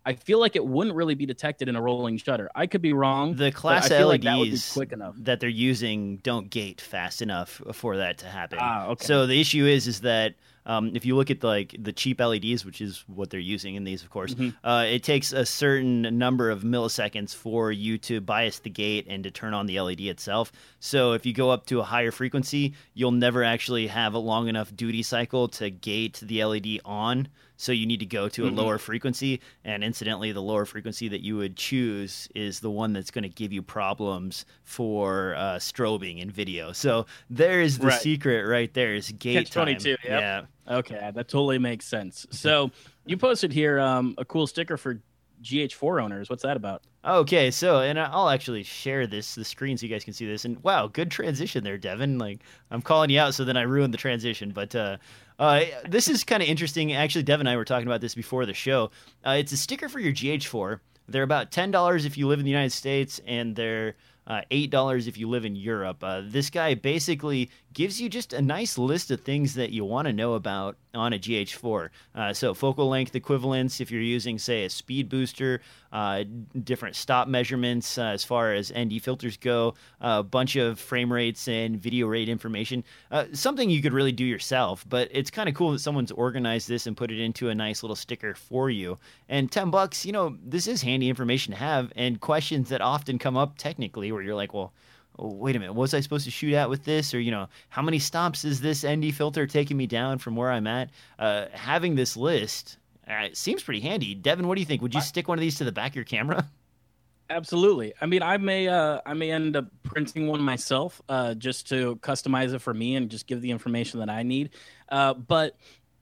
I 0.07 0.15
feel 0.15 0.39
like 0.39 0.57
it 0.57 0.65
wouldn't 0.65 0.95
really 0.95 1.15
be 1.15 1.27
detected 1.27 1.69
in 1.69 1.77
a 1.77 1.83
rolling 1.83 2.19
shutter. 2.19 2.51
I 2.55 2.67
could 2.67 2.83
be 2.83 2.93
wrong. 2.93 3.37
The 3.37 3.53
class 3.53 3.91
LEDs 3.91 4.05
like 4.05 4.23
that, 4.23 4.71
quick 4.73 4.93
enough. 4.93 5.15
that 5.19 5.41
they're 5.41 5.49
using 5.49 6.19
don't 6.19 6.51
gate 6.51 6.81
fast 6.81 7.23
enough 7.23 7.63
for 7.73 7.97
that 7.97 8.19
to 8.19 8.27
happen. 8.27 8.59
Ah, 8.61 8.89
okay. 8.89 9.05
So 9.05 9.27
the 9.27 9.41
issue 9.41 9.67
is 9.67 9.87
is 9.87 10.01
that 10.01 10.35
um, 10.67 10.93
if 10.95 11.05
you 11.05 11.17
look 11.17 11.31
at 11.31 11.41
the, 11.41 11.47
like 11.47 11.75
the 11.79 11.93
cheap 11.93 12.21
LEDs, 12.21 12.65
which 12.65 12.81
is 12.81 13.05
what 13.07 13.31
they're 13.31 13.41
using 13.41 13.75
in 13.75 13.85
these, 13.85 14.03
of 14.03 14.11
course, 14.11 14.35
mm-hmm. 14.35 14.67
uh, 14.67 14.85
it 14.85 15.03
takes 15.03 15.33
a 15.33 15.45
certain 15.45 16.19
number 16.19 16.51
of 16.51 16.63
milliseconds 16.63 17.35
for 17.35 17.71
you 17.71 17.99
to 17.99 18.21
bias 18.21 18.61
the 18.61 18.71
gate 18.71 19.07
and 19.09 19.25
to 19.25 19.31
turn 19.31 19.53
on 19.53 19.67
the 19.67 19.81
LED 19.81 20.01
itself. 20.01 20.53
So 20.81 21.13
if 21.13 21.27
you 21.27 21.33
go 21.33 21.51
up 21.51 21.67
to 21.67 21.81
a 21.81 21.85
higher 21.85 22.11
frequency, 22.11 22.75
you'll 22.95 23.13
never 23.13 23.45
actually 23.45 23.89
have 23.89 24.15
a 24.15 24.19
long 24.19 24.49
enough 24.49 24.75
duty 24.75 25.03
cycle 25.03 25.49
to 25.49 25.71
gate 25.71 26.21
the 26.23 26.45
LED 26.45 26.81
on. 26.85 27.29
So 27.65 27.73
you 27.73 27.87
need 27.87 28.01
to 28.01 28.07
go 28.07 28.29
to 28.29 28.45
a 28.45 28.49
mm-hmm. 28.49 28.59
lower 28.59 28.79
frequency, 28.79 29.41
and 29.65 29.83
incidentally, 29.83 30.33
the 30.33 30.43
lower 30.43 30.67
frequency 30.67 31.09
that 31.09 31.23
you 31.23 31.37
would 31.39 31.57
choose 31.57 32.29
is 32.35 32.61
the 32.61 32.71
one 32.71 32.93
that's 32.93 33.11
going 33.11 33.23
to 33.23 33.31
give 33.31 33.53
you 33.55 33.63
problems 33.63 34.45
for 34.65 35.35
uh, 35.37 35.57
strobing 35.57 36.21
in 36.21 36.31
video. 36.31 36.73
So 36.73 37.07
there 37.31 37.63
is 37.63 37.79
the 37.79 37.87
right. 37.87 38.01
secret 38.01 38.47
right 38.47 38.73
there 38.75 38.95
is 38.95 39.11
gate 39.13 39.47
Catch 39.47 39.51
time. 39.53 39.65
22, 39.65 39.91
yep. 39.91 39.99
Yeah. 40.05 40.43
Okay, 40.69 41.11
that 41.15 41.29
totally 41.29 41.59
makes 41.59 41.87
sense. 41.87 42.27
So 42.45 42.71
you 43.07 43.17
posted 43.17 43.55
here 43.55 43.81
um, 43.81 44.15
a 44.19 44.25
cool 44.25 44.47
sticker 44.47 44.77
for 44.77 45.01
GH4 45.43 46.03
owners. 46.03 46.29
What's 46.29 46.43
that 46.43 46.59
about? 46.59 46.83
Okay, 47.07 47.51
so 47.51 47.81
and 47.81 47.99
I'll 47.99 48.29
actually 48.29 48.63
share 48.63 49.07
this 49.07 49.35
the 49.35 49.45
screen 49.45 49.79
so 49.79 49.87
you 49.87 49.93
guys 49.93 50.05
can 50.05 50.13
see 50.13 50.27
this. 50.27 50.45
And 50.45 50.63
wow, 50.63 50.89
good 50.89 51.11
transition 51.11 51.65
there, 51.65 51.79
Devin. 51.79 52.19
Like 52.19 52.41
I'm 52.71 52.83
calling 52.83 53.09
you 53.09 53.21
out, 53.21 53.35
so 53.35 53.45
then 53.45 53.57
I 53.57 53.63
ruined 53.63 53.95
the 53.95 53.99
transition. 53.99 54.51
But 54.51 54.75
uh, 54.75 54.97
uh, 55.39 55.65
this 55.89 56.09
is 56.09 56.25
kind 56.25 56.43
of 56.43 56.49
interesting. 56.49 56.93
Actually, 56.93 57.25
Dev 57.25 57.41
and 57.41 57.49
I 57.49 57.57
were 57.57 57.65
talking 57.65 57.87
about 57.87 58.01
this 58.01 58.15
before 58.15 58.47
the 58.47 58.55
show. 58.55 58.91
Uh, 59.27 59.37
it's 59.39 59.53
a 59.53 59.57
sticker 59.57 59.89
for 59.89 59.99
your 59.99 60.13
GH4. 60.13 60.81
They're 61.09 61.23
about 61.23 61.51
ten 61.51 61.71
dollars 61.71 62.05
if 62.05 62.17
you 62.17 62.29
live 62.29 62.39
in 62.39 62.45
the 62.45 62.51
United 62.51 62.73
States, 62.73 63.21
and 63.27 63.55
they're 63.57 63.97
uh, 64.27 64.43
$8 64.51 65.07
if 65.07 65.19
you 65.19 65.29
live 65.29 65.45
in 65.45 65.57
Europe. 65.57 66.03
Uh, 66.03 66.23
this 66.25 66.51
guy 66.51 66.75
basically 66.75 67.51
gives 67.73 68.01
you 68.01 68.09
just 68.09 68.33
a 68.33 68.41
nice 68.41 68.79
list 68.79 69.11
of 69.11 69.21
things 69.21 69.55
that 69.55 69.71
you 69.71 69.85
want 69.85 70.07
to 70.07 70.13
know 70.13 70.35
about 70.35 70.77
on 70.95 71.13
a 71.13 71.19
GH4. 71.19 71.89
Uh, 72.15 72.33
so, 72.33 72.55
focal 72.55 72.89
length 72.89 73.15
equivalence, 73.15 73.81
if 73.81 73.91
you're 73.91 74.01
using, 74.01 74.39
say, 74.39 74.65
a 74.65 74.71
speed 74.71 75.09
booster, 75.09 75.61
uh, 75.93 76.25
different 76.63 76.97
stop 76.97 77.29
measurements 77.29 77.99
uh, 77.99 78.03
as 78.07 78.25
far 78.25 78.53
as 78.53 78.73
ND 78.77 79.03
filters 79.03 79.37
go, 79.37 79.75
a 80.01 80.23
bunch 80.23 80.57
of 80.57 80.79
frame 80.79 81.13
rates 81.13 81.47
and 81.49 81.81
video 81.81 82.07
rate 82.07 82.29
information. 82.29 82.85
Uh, 83.11 83.25
something 83.33 83.71
you 83.71 83.83
could 83.83 83.93
really 83.93 84.13
do 84.13 84.25
yourself, 84.25 84.85
but 84.89 85.09
it's 85.11 85.31
kind 85.31 85.49
of 85.49 85.55
cool 85.55 85.73
that 85.73 85.81
someone's 85.81 86.13
organized 86.13 86.69
this 86.69 86.87
and 86.87 86.97
put 86.97 87.11
it 87.11 87.21
into 87.21 87.49
a 87.49 87.55
nice 87.55 87.83
little 87.83 87.97
sticker 87.97 88.35
for 88.35 88.71
you. 88.71 88.99
And 89.29 89.51
10 89.51 89.71
bucks, 89.71 90.07
you 90.07 90.13
know, 90.13 90.37
this 90.45 90.67
is 90.67 90.83
handy 90.83 91.09
information 91.09 91.53
to 91.53 91.59
have 91.59 91.93
and 91.97 92.21
questions 92.21 92.69
that 92.69 92.81
often 92.81 93.19
come 93.19 93.37
up 93.37 93.59
technically 93.59 94.11
where 94.15 94.23
you're 94.23 94.35
like, 94.35 94.55
well, 94.55 94.73
oh, 95.19 95.35
wait 95.35 95.57
a 95.57 95.59
minute, 95.59 95.75
was 95.75 95.95
I 95.95 96.01
supposed 96.01 96.25
to 96.25 96.31
shoot 96.31 96.55
at 96.55 96.69
with 96.69 96.85
this? 96.85 97.15
Or, 97.15 97.21
you 97.21 97.31
know, 97.31 97.49
how 97.69 97.83
many 97.83 97.99
stops 97.99 98.45
is 98.45 98.61
this 98.61 98.85
ND 98.85 99.15
filter 99.15 99.47
taking 99.47 99.77
me 99.77 99.87
down 99.87 100.19
from 100.19 100.37
where 100.37 100.51
I'm 100.51 100.67
at? 100.67 100.91
Uh, 101.19 101.47
having 101.53 101.95
this 101.95 102.17
list 102.17 102.79
uh, 103.09 103.29
seems 103.33 103.63
pretty 103.63 103.81
handy. 103.81 104.15
Devin, 104.15 104.49
what 104.49 104.55
do 104.57 104.61
you 104.61 104.67
think? 104.67 104.83
Would 104.83 104.95
you 104.95 105.01
stick 105.01 105.29
one 105.29 105.39
of 105.39 105.43
these 105.43 105.57
to 105.59 105.65
the 105.65 105.73
back 105.73 105.93
of 105.93 105.97
your 105.97 106.05
camera? 106.05 106.49
Absolutely. 107.31 107.95
I 108.01 108.07
mean, 108.07 108.23
I 108.23 108.37
may, 108.37 108.69
uh, 108.69 109.01
I 109.07 109.15
may 109.15 109.31
end 109.31 109.57
up 109.57 109.67
printing 109.83 110.27
one 110.27 110.43
myself, 110.43 111.01
uh, 111.09 111.35
just 111.35 111.67
to 111.71 111.97
customize 111.97 112.53
it 112.53 112.59
for 112.59 112.75
me 112.75 112.97
and 112.97 113.11
just 113.11 113.27
give 113.27 113.41
the 113.41 113.51
information 113.51 114.01
that 114.01 114.11
I 114.11 114.23
need. 114.23 114.51
Uh, 114.91 115.15
but 115.15 115.57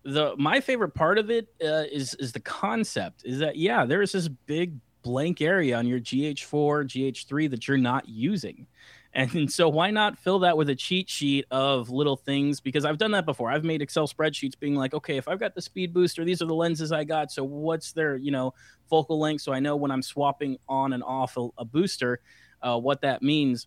the 0.04 0.34
my 0.36 0.60
favorite 0.60 0.94
part 0.94 1.18
of 1.18 1.30
it 1.30 1.48
uh, 1.62 1.84
is 1.90 2.14
is 2.14 2.32
the 2.32 2.40
concept. 2.40 3.22
Is 3.24 3.38
that 3.38 3.56
yeah, 3.56 3.84
there 3.84 4.02
is 4.02 4.12
this 4.12 4.28
big 4.28 4.74
blank 5.02 5.40
area 5.40 5.76
on 5.76 5.86
your 5.86 6.00
GH4, 6.00 6.84
GH3 6.86 7.50
that 7.50 7.68
you're 7.68 7.76
not 7.76 8.08
using. 8.08 8.66
And 9.14 9.52
so 9.52 9.68
why 9.68 9.90
not 9.90 10.18
fill 10.18 10.38
that 10.38 10.56
with 10.56 10.70
a 10.70 10.74
cheat 10.74 11.10
sheet 11.10 11.44
of 11.50 11.90
little 11.90 12.16
things? 12.16 12.60
Because 12.60 12.86
I've 12.86 12.96
done 12.96 13.10
that 13.10 13.26
before. 13.26 13.50
I've 13.50 13.64
made 13.64 13.82
Excel 13.82 14.08
spreadsheets 14.08 14.58
being 14.58 14.74
like, 14.74 14.94
okay, 14.94 15.18
if 15.18 15.28
I've 15.28 15.38
got 15.38 15.54
the 15.54 15.60
speed 15.60 15.92
booster, 15.92 16.24
these 16.24 16.40
are 16.40 16.46
the 16.46 16.54
lenses 16.54 16.92
I 16.92 17.04
got. 17.04 17.30
So 17.30 17.44
what's 17.44 17.92
their, 17.92 18.16
you 18.16 18.30
know, 18.30 18.54
focal 18.88 19.20
length? 19.20 19.42
So 19.42 19.52
I 19.52 19.60
know 19.60 19.76
when 19.76 19.90
I'm 19.90 20.02
swapping 20.02 20.56
on 20.66 20.94
and 20.94 21.02
off 21.02 21.36
a, 21.36 21.48
a 21.58 21.64
booster, 21.64 22.20
uh, 22.62 22.78
what 22.78 23.02
that 23.02 23.22
means. 23.22 23.66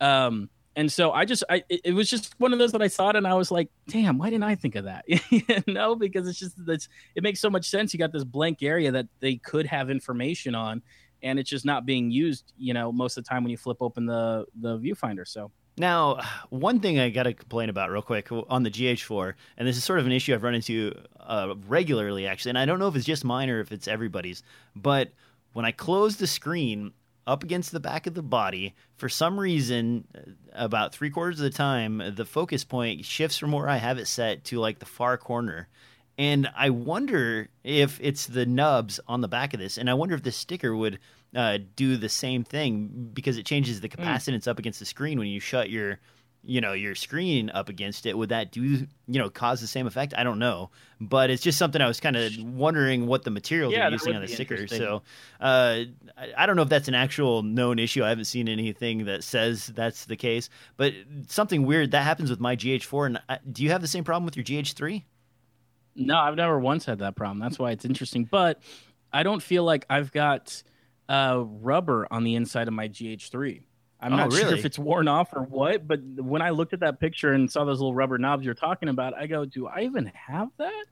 Um, 0.00 0.50
and 0.76 0.90
so 0.90 1.12
I 1.12 1.24
just, 1.24 1.44
I, 1.48 1.62
it, 1.68 1.94
was 1.94 2.10
just 2.10 2.34
one 2.38 2.52
of 2.52 2.58
those 2.58 2.72
that 2.72 2.82
I 2.82 2.88
saw 2.88 3.10
it 3.10 3.16
and 3.16 3.26
I 3.26 3.34
was 3.34 3.50
like, 3.50 3.68
damn, 3.86 4.18
why 4.18 4.30
didn't 4.30 4.44
I 4.44 4.56
think 4.56 4.74
of 4.74 4.84
that? 4.84 5.04
you 5.30 5.42
know, 5.66 5.94
because 5.94 6.26
it's 6.28 6.38
just, 6.38 6.54
that's, 6.66 6.88
it 7.14 7.22
makes 7.22 7.40
so 7.40 7.48
much 7.48 7.68
sense. 7.68 7.92
You 7.92 7.98
got 7.98 8.12
this 8.12 8.24
blank 8.24 8.62
area 8.62 8.90
that 8.90 9.06
they 9.20 9.36
could 9.36 9.66
have 9.66 9.90
information 9.90 10.54
on 10.54 10.82
and 11.22 11.38
it's 11.38 11.48
just 11.48 11.64
not 11.64 11.86
being 11.86 12.10
used, 12.10 12.52
you 12.58 12.74
know, 12.74 12.92
most 12.92 13.16
of 13.16 13.24
the 13.24 13.28
time 13.28 13.44
when 13.44 13.50
you 13.50 13.56
flip 13.56 13.78
open 13.80 14.06
the, 14.06 14.46
the 14.60 14.78
viewfinder. 14.78 15.26
So, 15.26 15.50
now, 15.76 16.20
one 16.50 16.78
thing 16.78 17.00
I 17.00 17.10
got 17.10 17.24
to 17.24 17.34
complain 17.34 17.68
about 17.68 17.90
real 17.90 18.02
quick 18.02 18.28
on 18.30 18.62
the 18.62 18.70
GH4, 18.70 19.34
and 19.56 19.66
this 19.66 19.76
is 19.76 19.82
sort 19.82 19.98
of 19.98 20.06
an 20.06 20.12
issue 20.12 20.32
I've 20.32 20.44
run 20.44 20.54
into 20.54 20.94
uh, 21.18 21.54
regularly, 21.66 22.28
actually, 22.28 22.50
and 22.50 22.58
I 22.58 22.64
don't 22.64 22.78
know 22.78 22.86
if 22.86 22.94
it's 22.94 23.04
just 23.04 23.24
mine 23.24 23.50
or 23.50 23.58
if 23.60 23.72
it's 23.72 23.88
everybody's, 23.88 24.44
but 24.76 25.10
when 25.52 25.64
I 25.64 25.72
close 25.72 26.16
the 26.16 26.28
screen, 26.28 26.92
up 27.26 27.42
against 27.42 27.72
the 27.72 27.80
back 27.80 28.06
of 28.06 28.14
the 28.14 28.22
body. 28.22 28.74
For 28.96 29.08
some 29.08 29.38
reason, 29.38 30.06
about 30.52 30.94
three 30.94 31.10
quarters 31.10 31.40
of 31.40 31.44
the 31.44 31.56
time, 31.56 32.02
the 32.14 32.24
focus 32.24 32.64
point 32.64 33.04
shifts 33.04 33.38
from 33.38 33.52
where 33.52 33.68
I 33.68 33.76
have 33.76 33.98
it 33.98 34.06
set 34.06 34.44
to 34.44 34.60
like 34.60 34.78
the 34.78 34.86
far 34.86 35.16
corner. 35.16 35.68
And 36.16 36.48
I 36.56 36.70
wonder 36.70 37.48
if 37.64 37.98
it's 38.00 38.26
the 38.26 38.46
nubs 38.46 39.00
on 39.08 39.20
the 39.20 39.28
back 39.28 39.52
of 39.52 39.60
this. 39.60 39.78
And 39.78 39.90
I 39.90 39.94
wonder 39.94 40.14
if 40.14 40.22
the 40.22 40.32
sticker 40.32 40.74
would 40.76 41.00
uh, 41.34 41.58
do 41.74 41.96
the 41.96 42.08
same 42.08 42.44
thing 42.44 43.10
because 43.12 43.36
it 43.36 43.46
changes 43.46 43.80
the 43.80 43.88
hmm. 43.88 44.00
capacitance 44.00 44.44
mm. 44.44 44.48
up 44.48 44.58
against 44.58 44.78
the 44.78 44.86
screen 44.86 45.18
when 45.18 45.28
you 45.28 45.40
shut 45.40 45.70
your 45.70 45.98
you 46.46 46.60
know 46.60 46.72
your 46.72 46.94
screen 46.94 47.50
up 47.50 47.68
against 47.68 48.06
it 48.06 48.18
would 48.18 48.28
that 48.28 48.52
do 48.52 48.62
you 48.62 48.86
know 49.08 49.30
cause 49.30 49.60
the 49.60 49.66
same 49.66 49.86
effect? 49.86 50.14
I 50.16 50.24
don't 50.24 50.38
know. 50.38 50.70
But 51.00 51.28
it's 51.30 51.42
just 51.42 51.58
something 51.58 51.82
i 51.82 51.86
was 51.88 52.00
kind 52.00 52.16
of 52.16 52.32
wondering 52.38 53.06
what 53.06 53.24
the 53.24 53.30
material 53.30 53.70
Yeah, 53.72 53.90
they're 53.90 53.92
using 53.92 54.14
on 54.14 54.22
the 54.22 54.28
sticker. 54.28 54.66
so 54.66 55.02
uh, 55.40 55.80
I, 56.16 56.32
I 56.38 56.46
don't 56.46 56.56
know 56.56 56.62
if 56.62 56.68
that's 56.68 56.88
an 56.88 56.94
actual 56.94 57.42
known 57.42 57.78
issue. 57.78 58.04
I 58.04 58.08
haven't 58.10 58.26
seen 58.26 58.48
anything 58.48 59.04
that 59.06 59.24
says 59.24 59.66
that's 59.68 60.04
the 60.06 60.16
case. 60.16 60.48
But 60.76 60.94
something 61.28 61.66
weird 61.66 61.90
that 61.90 62.02
happens 62.02 62.30
with 62.30 62.40
my 62.40 62.56
gh4 62.56 63.06
and 63.06 63.22
I, 63.28 63.38
do 63.50 63.62
you 63.62 63.70
have 63.70 63.80
the 63.82 63.88
same 63.88 64.04
problem 64.04 64.24
with 64.24 64.36
your 64.36 64.44
gh3 64.44 65.02
No, 65.96 66.16
I've 66.16 66.36
never 66.36 66.58
once 66.58 66.84
had 66.84 66.98
that 67.00 67.16
problem. 67.16 67.38
That's 67.40 67.58
why 67.58 67.72
it's 67.72 67.84
interesting. 67.84 68.24
But 68.24 68.60
I 69.12 69.22
don't 69.22 69.42
feel 69.42 69.64
like 69.64 69.86
I've 69.90 70.10
got 70.12 70.62
uh, 71.08 71.42
rubber 71.44 72.06
on 72.10 72.24
the 72.24 72.34
inside 72.34 72.66
of 72.68 72.74
my 72.74 72.88
GH3. 72.88 73.62
I'm 74.04 74.12
Oh, 74.12 74.16
not 74.16 74.32
sure 74.32 74.52
if 74.54 74.64
it's 74.64 74.78
worn 74.78 75.08
off 75.08 75.32
or 75.34 75.42
what, 75.42 75.86
but 75.88 76.00
when 76.16 76.42
I 76.42 76.50
looked 76.50 76.72
at 76.74 76.80
that 76.80 77.00
picture 77.00 77.32
and 77.32 77.50
saw 77.50 77.64
those 77.64 77.80
little 77.80 77.94
rubber 77.94 78.18
knobs 78.18 78.44
you're 78.44 78.54
talking 78.54 78.88
about, 78.88 79.14
I 79.14 79.26
go, 79.26 79.44
do 79.44 79.66
I 79.66 79.82
even 79.82 80.12
have 80.14 80.48
that? 80.58 80.84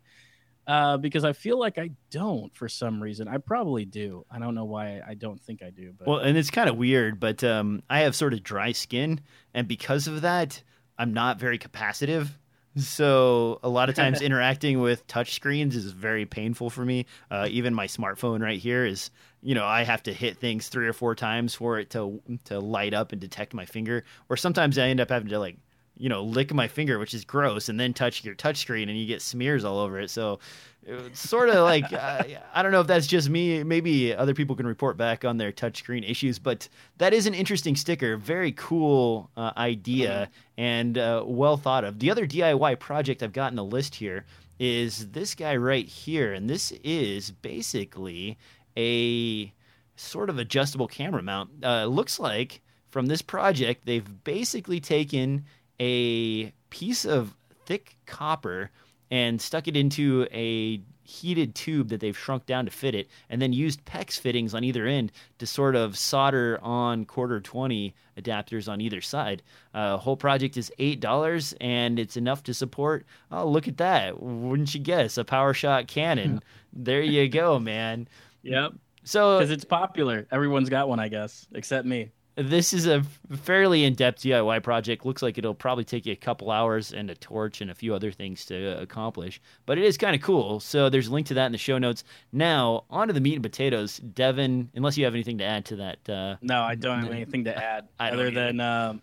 Uh, 0.66 0.96
because 0.96 1.24
I 1.24 1.32
feel 1.32 1.58
like 1.58 1.76
I 1.76 1.90
don't 2.10 2.54
for 2.56 2.68
some 2.68 3.02
reason. 3.02 3.26
I 3.28 3.38
probably 3.38 3.84
do. 3.84 4.24
I 4.30 4.38
don't 4.38 4.54
know 4.54 4.64
why 4.64 5.00
I 5.06 5.14
don't 5.14 5.40
think 5.40 5.60
I 5.62 5.70
do. 5.70 5.92
But 5.98 6.06
Well, 6.06 6.18
and 6.20 6.38
it's 6.38 6.50
kind 6.50 6.70
of 6.70 6.76
weird, 6.76 7.18
but 7.18 7.42
um, 7.44 7.82
I 7.90 8.00
have 8.00 8.14
sort 8.14 8.32
of 8.32 8.42
dry 8.44 8.70
skin, 8.72 9.20
and 9.52 9.66
because 9.66 10.06
of 10.06 10.20
that, 10.22 10.62
I'm 10.96 11.12
not 11.12 11.38
very 11.40 11.58
capacitive. 11.58 12.28
So 12.76 13.58
a 13.62 13.68
lot 13.68 13.88
of 13.90 13.96
times 13.96 14.20
interacting 14.22 14.80
with 14.80 15.06
touch 15.06 15.34
screens 15.34 15.76
is 15.76 15.90
very 15.92 16.24
painful 16.26 16.70
for 16.70 16.84
me. 16.84 17.06
Uh, 17.30 17.48
even 17.50 17.74
my 17.74 17.86
smartphone 17.86 18.40
right 18.40 18.58
here 18.58 18.86
is, 18.86 19.10
you 19.42 19.54
know, 19.54 19.66
I 19.66 19.82
have 19.82 20.02
to 20.04 20.12
hit 20.12 20.38
things 20.38 20.68
three 20.68 20.86
or 20.86 20.92
four 20.92 21.14
times 21.14 21.54
for 21.54 21.78
it 21.78 21.90
to 21.90 22.20
to 22.44 22.60
light 22.60 22.94
up 22.94 23.12
and 23.12 23.20
detect 23.20 23.52
my 23.52 23.66
finger. 23.66 24.04
Or 24.28 24.36
sometimes 24.36 24.78
I 24.78 24.88
end 24.88 25.00
up 25.00 25.10
having 25.10 25.28
to 25.28 25.38
like, 25.38 25.56
you 25.96 26.08
know, 26.08 26.22
lick 26.22 26.54
my 26.54 26.68
finger, 26.68 26.98
which 26.98 27.12
is 27.12 27.24
gross, 27.24 27.68
and 27.68 27.78
then 27.78 27.92
touch 27.92 28.24
your 28.24 28.34
touch 28.34 28.58
screen, 28.58 28.88
and 28.88 28.96
you 28.96 29.06
get 29.06 29.20
smears 29.20 29.64
all 29.64 29.80
over 29.80 29.98
it. 29.98 30.10
So 30.10 30.38
it's 30.84 31.28
sort 31.28 31.48
of 31.48 31.56
like 31.64 31.92
uh, 31.92 32.22
I 32.54 32.62
don't 32.62 32.70
know 32.70 32.80
if 32.80 32.86
that's 32.86 33.08
just 33.08 33.28
me. 33.28 33.64
Maybe 33.64 34.14
other 34.14 34.32
people 34.32 34.54
can 34.54 34.66
report 34.66 34.96
back 34.96 35.24
on 35.24 35.38
their 35.38 35.50
touchscreen 35.50 36.08
issues, 36.08 36.38
but 36.38 36.68
that 36.98 37.12
is 37.12 37.26
an 37.26 37.34
interesting 37.34 37.74
sticker. 37.74 38.16
Very 38.16 38.52
cool 38.52 39.28
uh, 39.36 39.52
idea 39.56 40.30
and 40.56 40.98
uh, 40.98 41.24
well 41.26 41.56
thought 41.56 41.82
of. 41.82 41.98
The 41.98 42.12
other 42.12 42.28
DIY 42.28 42.78
project 42.78 43.24
I've 43.24 43.32
got 43.32 43.50
in 43.50 43.56
the 43.56 43.64
list 43.64 43.96
here 43.96 44.24
is 44.60 45.10
this 45.10 45.34
guy 45.34 45.56
right 45.56 45.88
here, 45.88 46.32
and 46.32 46.48
this 46.48 46.72
is 46.84 47.32
basically 47.32 48.38
a 48.76 49.52
sort 49.96 50.30
of 50.30 50.38
adjustable 50.38 50.88
camera 50.88 51.22
mount. 51.22 51.50
Uh, 51.62 51.86
looks 51.86 52.18
like 52.18 52.60
from 52.90 53.06
this 53.06 53.22
project 53.22 53.86
they've 53.86 54.24
basically 54.24 54.80
taken 54.80 55.44
a 55.80 56.52
piece 56.70 57.04
of 57.04 57.34
thick 57.66 57.96
copper 58.06 58.70
and 59.10 59.40
stuck 59.40 59.68
it 59.68 59.76
into 59.76 60.26
a 60.32 60.80
heated 61.04 61.54
tube 61.54 61.88
that 61.88 62.00
they've 62.00 62.16
shrunk 62.16 62.46
down 62.46 62.64
to 62.64 62.70
fit 62.70 62.94
it, 62.94 63.08
and 63.28 63.42
then 63.42 63.52
used 63.52 63.84
PEX 63.84 64.18
fittings 64.18 64.54
on 64.54 64.64
either 64.64 64.86
end 64.86 65.12
to 65.38 65.46
sort 65.46 65.76
of 65.76 65.98
solder 65.98 66.58
on 66.62 67.04
quarter 67.04 67.40
20 67.40 67.94
adapters 68.18 68.70
on 68.70 68.80
either 68.80 69.00
side. 69.00 69.42
Uh, 69.74 69.96
whole 69.96 70.16
project 70.16 70.56
is 70.56 70.72
$8, 70.78 71.54
and 71.60 71.98
it's 71.98 72.16
enough 72.16 72.42
to 72.44 72.54
support, 72.54 73.04
oh, 73.30 73.48
look 73.48 73.68
at 73.68 73.78
that. 73.78 74.22
Wouldn't 74.22 74.74
you 74.74 74.80
guess? 74.80 75.18
A 75.18 75.24
PowerShot 75.24 75.86
Canon. 75.86 76.40
there 76.72 77.02
you 77.02 77.28
go, 77.28 77.58
man. 77.58 78.08
Yep, 78.42 78.72
So 79.04 79.38
because 79.38 79.50
it's 79.50 79.64
popular. 79.64 80.26
Everyone's 80.30 80.68
got 80.68 80.88
one, 80.88 81.00
I 81.00 81.08
guess, 81.08 81.46
except 81.52 81.86
me. 81.86 82.10
this 82.36 82.72
is 82.72 82.86
a 82.86 83.02
fairly 83.36 83.84
in-depth 83.84 84.22
DIY 84.22 84.62
project. 84.62 85.04
Looks 85.04 85.22
like 85.22 85.36
it'll 85.38 85.54
probably 85.54 85.84
take 85.84 86.06
you 86.06 86.12
a 86.12 86.16
couple 86.16 86.50
hours 86.50 86.92
and 86.92 87.10
a 87.10 87.14
torch 87.14 87.60
and 87.60 87.70
a 87.70 87.74
few 87.74 87.94
other 87.94 88.10
things 88.10 88.46
to 88.46 88.80
accomplish. 88.80 89.40
But 89.66 89.78
it 89.78 89.84
is 89.84 89.98
kind 89.98 90.14
of 90.16 90.22
cool. 90.22 90.58
So 90.60 90.88
there's 90.88 91.08
a 91.08 91.12
link 91.12 91.26
to 91.28 91.34
that 91.34 91.46
in 91.46 91.52
the 91.52 91.58
show 91.58 91.78
notes. 91.78 92.04
Now 92.32 92.84
on 92.90 93.08
to 93.08 93.12
the 93.12 93.20
meat 93.20 93.34
and 93.34 93.42
potatoes. 93.42 93.98
Devin, 93.98 94.70
unless 94.74 94.96
you 94.96 95.04
have 95.04 95.14
anything 95.14 95.38
to 95.38 95.44
add 95.44 95.64
to 95.66 95.76
that. 95.76 96.08
Uh, 96.08 96.36
No, 96.40 96.62
I 96.62 96.74
don't 96.74 97.02
have 97.02 97.12
anything 97.12 97.44
to 97.44 97.56
add 97.56 97.88
other 98.00 98.30
than 98.30 98.60
um, 98.60 99.02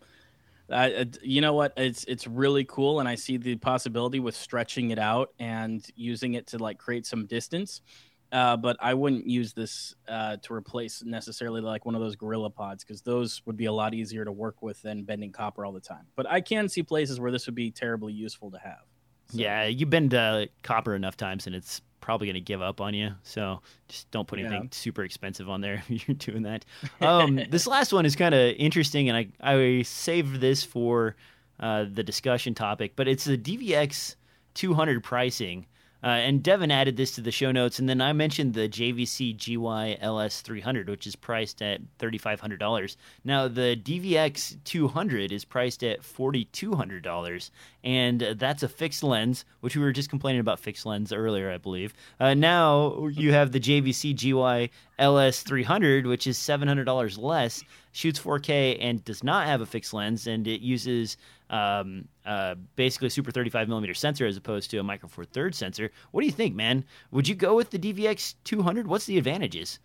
I, 0.72 0.94
uh, 0.94 1.06
you 1.24 1.42
know 1.42 1.54
what? 1.54 1.74
It's 1.78 2.04
it's 2.06 2.28
really 2.28 2.64
cool, 2.66 3.00
and 3.00 3.10
I 3.10 3.16
see 3.16 3.38
the 3.38 3.56
possibility 3.56 4.20
with 4.20 4.36
stretching 4.36 4.92
it 4.92 5.00
out 5.00 5.32
and 5.40 5.86
using 5.96 6.36
it 6.36 6.48
to 6.48 6.58
like 6.58 6.78
create 6.78 7.06
some 7.06 7.26
distance. 7.26 7.82
Uh, 8.32 8.56
but 8.56 8.78
I 8.80 8.94
wouldn't 8.94 9.26
use 9.26 9.54
this 9.54 9.96
uh, 10.08 10.38
to 10.44 10.54
replace 10.54 11.04
necessarily 11.04 11.62
like 11.62 11.86
one 11.86 11.96
of 11.96 12.02
those 12.02 12.16
Gorilla 12.16 12.50
Pods 12.52 12.84
because 12.84 13.02
those 13.02 13.42
would 13.46 13.58
be 13.58 13.66
a 13.66 13.72
lot 13.74 13.94
easier 13.96 14.24
to 14.24 14.32
work 14.32 14.62
with 14.62 14.82
than 14.84 15.04
bending 15.04 15.32
copper 15.32 15.66
all 15.66 15.72
the 15.72 15.80
time. 15.80 16.06
But 16.16 16.30
I 16.30 16.42
can 16.42 16.70
see 16.70 16.84
places 16.84 17.20
where 17.20 17.32
this 17.32 17.48
would 17.48 17.56
be 17.56 17.72
terribly 17.72 18.14
useful 18.14 18.52
to 18.52 18.60
have. 18.60 18.84
So- 19.32 19.40
Yeah, 19.40 19.66
you've 19.66 19.90
been 19.90 20.10
copper 20.62 20.94
enough 20.96 21.18
times, 21.18 21.48
and 21.48 21.56
it's 21.56 21.82
probably 22.02 22.28
going 22.28 22.36
to 22.36 22.42
give 22.42 22.62
up 22.62 22.82
on 22.82 22.94
you. 22.94 23.12
So 23.24 23.62
just 23.88 24.10
don't 24.12 24.28
put 24.28 24.40
anything 24.40 24.64
Yeah. 24.64 24.70
super 24.72 25.04
expensive 25.04 25.50
on 25.50 25.62
there. 25.62 25.84
if 25.90 26.08
You're 26.08 26.16
doing 26.16 26.44
that. 26.44 26.66
Um, 27.02 27.40
this 27.50 27.66
last 27.68 27.92
one 27.94 28.06
is 28.06 28.16
kind 28.16 28.36
of 28.36 28.56
interesting, 28.58 29.10
and 29.10 29.18
I 29.18 29.28
I 29.56 29.82
saved 29.82 30.40
this 30.40 30.64
for 30.64 31.16
uh, 31.60 31.86
the 31.92 32.04
discussion 32.04 32.54
topic, 32.54 32.94
but 32.96 33.08
it's 33.08 33.26
the 33.26 33.38
DVX 33.38 34.16
200 34.54 35.04
pricing. 35.04 35.66
Uh, 36.02 36.08
and 36.08 36.42
Devin 36.42 36.72
added 36.72 36.96
this 36.96 37.12
to 37.16 37.22
the 37.22 37.32
show 37.32 37.52
notes, 37.52 37.78
and 37.80 37.90
then 37.90 38.00
I 38.00 38.14
mentioned 38.14 38.54
the 38.54 38.70
JVC 38.70 39.36
GY 39.36 39.98
LS 40.00 40.42
300, 40.42 40.90
which 40.90 41.06
is 41.06 41.16
priced 41.16 41.62
at 41.62 41.82
$3,500. 42.00 42.96
Now, 43.26 43.48
the 43.50 43.76
DVX 43.76 44.58
200 44.64 45.32
is 45.32 45.44
priced 45.44 45.84
at 45.84 46.02
$4,200, 46.02 47.52
and 47.84 48.22
that's 48.38 48.64
a 48.64 48.70
fixed 48.70 49.04
lens, 49.04 49.44
which 49.60 49.76
we 49.76 49.82
were 49.82 49.92
just 49.92 50.10
complaining 50.10 50.40
about 50.40 50.60
fixed 50.60 50.86
lens 50.86 51.12
earlier, 51.12 51.52
I 51.52 51.58
believe. 51.58 51.94
Uh, 52.20 52.34
now 52.34 53.08
you 53.08 53.34
have 53.34 53.52
the 53.52 53.60
JVC 53.60 54.16
GY 54.16 54.70
LS 55.00 55.44
300, 55.44 56.06
which 56.06 56.28
is 56.28 56.38
$700 56.38 57.18
less, 57.18 57.64
shoots 57.92 58.20
4K, 58.20 58.78
and 58.80 59.04
does 59.04 59.24
not 59.24 59.48
have 59.48 59.60
a 59.60 59.66
fixed 59.66 59.94
lens, 59.94 60.28
and 60.28 60.48
it 60.48 60.62
uses 60.62 61.18
um, 61.50 62.08
uh, 62.30 62.54
basically 62.76 63.10
Super 63.10 63.32
35 63.32 63.68
millimeter 63.68 63.96
sensor 63.96 64.28
as 64.28 64.38
opposed 64.38 64.70
to 64.70 64.78
a 64.78 64.84
Micro 64.84 65.10
Four 65.10 65.26
Thirds 65.26 65.58
sensor. 65.58 65.90
What 66.12 66.22
do 66.22 66.28
you 66.28 66.32
think, 66.32 66.56
man? 66.56 66.86
Would 67.10 67.28
you 67.28 67.34
go 67.34 67.56
with 67.56 67.72
the 67.72 67.80
DVX 67.80 68.36
200? 68.44 68.86
What's 68.86 69.06
the 69.06 69.18
advantages? 69.18 69.80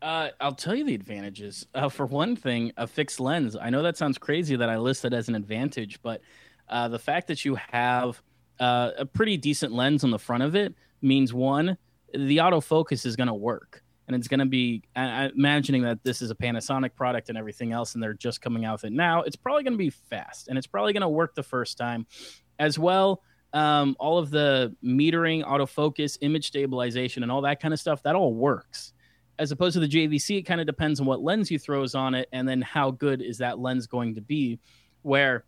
Uh, 0.00 0.28
I'll 0.40 0.54
tell 0.54 0.74
you 0.74 0.84
the 0.84 0.94
advantages. 0.94 1.66
Uh, 1.74 1.90
for 1.90 2.06
one 2.06 2.36
thing, 2.36 2.72
a 2.78 2.86
fixed 2.86 3.20
lens. 3.20 3.54
I 3.54 3.68
know 3.68 3.82
that 3.82 3.98
sounds 3.98 4.16
crazy 4.16 4.56
that 4.56 4.70
I 4.70 4.78
list 4.78 5.04
it 5.04 5.12
as 5.12 5.28
an 5.28 5.34
advantage, 5.34 6.00
but 6.00 6.22
uh, 6.70 6.88
the 6.88 6.98
fact 6.98 7.28
that 7.28 7.44
you 7.44 7.56
have 7.70 8.22
uh, 8.58 8.92
a 8.96 9.04
pretty 9.04 9.36
decent 9.36 9.74
lens 9.74 10.04
on 10.04 10.10
the 10.10 10.18
front 10.18 10.42
of 10.42 10.54
it 10.56 10.74
means 11.02 11.34
one, 11.34 11.76
the 12.14 12.38
autofocus 12.38 13.04
is 13.04 13.14
going 13.14 13.28
to 13.28 13.34
work. 13.34 13.82
And 14.06 14.16
it's 14.16 14.28
going 14.28 14.40
to 14.40 14.46
be, 14.46 14.82
I, 14.94 15.24
I'm 15.24 15.32
imagining 15.36 15.82
that 15.82 16.02
this 16.04 16.22
is 16.22 16.30
a 16.30 16.34
Panasonic 16.34 16.94
product 16.94 17.28
and 17.28 17.36
everything 17.36 17.72
else, 17.72 17.94
and 17.94 18.02
they're 18.02 18.14
just 18.14 18.40
coming 18.40 18.64
out 18.64 18.82
with 18.82 18.84
it 18.84 18.92
now. 18.92 19.22
It's 19.22 19.36
probably 19.36 19.64
going 19.64 19.74
to 19.74 19.78
be 19.78 19.90
fast 19.90 20.48
and 20.48 20.56
it's 20.56 20.66
probably 20.66 20.92
going 20.92 21.02
to 21.02 21.08
work 21.08 21.34
the 21.34 21.42
first 21.42 21.76
time. 21.76 22.06
As 22.58 22.78
well, 22.78 23.22
um, 23.52 23.96
all 23.98 24.16
of 24.16 24.30
the 24.30 24.74
metering, 24.82 25.44
autofocus, 25.44 26.16
image 26.22 26.46
stabilization, 26.46 27.22
and 27.22 27.30
all 27.30 27.42
that 27.42 27.60
kind 27.60 27.74
of 27.74 27.80
stuff, 27.80 28.02
that 28.04 28.14
all 28.14 28.32
works 28.32 28.94
as 29.38 29.52
opposed 29.52 29.74
to 29.74 29.80
the 29.80 29.88
JVC, 29.88 30.38
it 30.38 30.42
kind 30.42 30.60
of 30.60 30.66
depends 30.66 31.00
on 31.00 31.06
what 31.06 31.22
lens 31.22 31.50
you 31.50 31.58
throws 31.58 31.94
on 31.94 32.14
it, 32.14 32.28
and 32.32 32.48
then 32.48 32.62
how 32.62 32.90
good 32.90 33.20
is 33.20 33.38
that 33.38 33.58
lens 33.58 33.86
going 33.86 34.14
to 34.14 34.20
be. 34.20 34.58
Where 35.02 35.44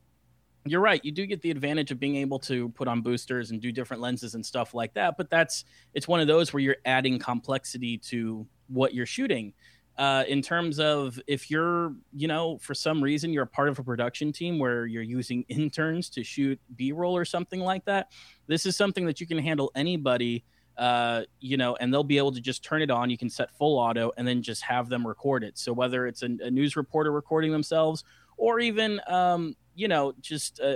you're 0.70 0.80
right, 0.80 1.04
you 1.04 1.12
do 1.12 1.26
get 1.26 1.42
the 1.42 1.50
advantage 1.50 1.90
of 1.90 1.98
being 1.98 2.16
able 2.16 2.38
to 2.40 2.68
put 2.70 2.88
on 2.88 3.00
boosters 3.00 3.50
and 3.50 3.60
do 3.60 3.72
different 3.72 4.02
lenses 4.02 4.34
and 4.34 4.44
stuff 4.44 4.74
like 4.74 4.94
that. 4.94 5.16
But 5.16 5.30
that's 5.30 5.64
it's 5.94 6.08
one 6.08 6.20
of 6.20 6.26
those 6.26 6.52
where 6.52 6.60
you're 6.60 6.76
adding 6.84 7.18
complexity 7.18 7.98
to 7.98 8.46
what 8.68 8.94
you're 8.94 9.06
shooting. 9.06 9.52
Uh, 9.96 10.22
in 10.28 10.40
terms 10.40 10.78
of 10.78 11.18
if 11.26 11.50
you're, 11.50 11.92
you 12.12 12.28
know, 12.28 12.56
for 12.58 12.72
some 12.72 13.02
reason 13.02 13.32
you're 13.32 13.42
a 13.42 13.46
part 13.48 13.68
of 13.68 13.80
a 13.80 13.82
production 13.82 14.32
team 14.32 14.56
where 14.58 14.86
you're 14.86 15.02
using 15.02 15.44
interns 15.48 16.08
to 16.08 16.22
shoot 16.22 16.60
B-roll 16.76 17.16
or 17.16 17.24
something 17.24 17.60
like 17.60 17.84
that, 17.86 18.12
this 18.46 18.64
is 18.64 18.76
something 18.76 19.06
that 19.06 19.20
you 19.20 19.26
can 19.26 19.38
handle 19.38 19.72
anybody 19.74 20.44
uh, 20.78 21.24
you 21.40 21.56
know, 21.56 21.76
and 21.80 21.92
they'll 21.92 22.04
be 22.04 22.18
able 22.18 22.30
to 22.30 22.40
just 22.40 22.62
turn 22.62 22.80
it 22.82 22.90
on. 22.90 23.10
You 23.10 23.18
can 23.18 23.28
set 23.28 23.50
full 23.50 23.78
auto 23.78 24.12
and 24.16 24.26
then 24.26 24.42
just 24.42 24.62
have 24.62 24.88
them 24.88 25.04
record 25.04 25.42
it. 25.42 25.58
So 25.58 25.72
whether 25.72 26.06
it's 26.06 26.22
a, 26.22 26.28
a 26.40 26.50
news 26.50 26.76
reporter 26.76 27.10
recording 27.10 27.50
themselves, 27.50 28.04
or 28.36 28.60
even, 28.60 29.00
um, 29.08 29.56
you 29.78 29.86
know, 29.86 30.12
just 30.20 30.60
uh, 30.60 30.74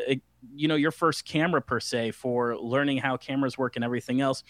you 0.54 0.68
know, 0.68 0.76
your 0.76 0.92
first 0.92 1.24
camera 1.24 1.60
per 1.60 1.80
se 1.80 2.12
for 2.12 2.56
learning 2.56 2.98
how 2.98 3.16
cameras 3.16 3.58
work 3.58 3.74
and 3.74 3.84
everything 3.84 4.20
else. 4.20 4.44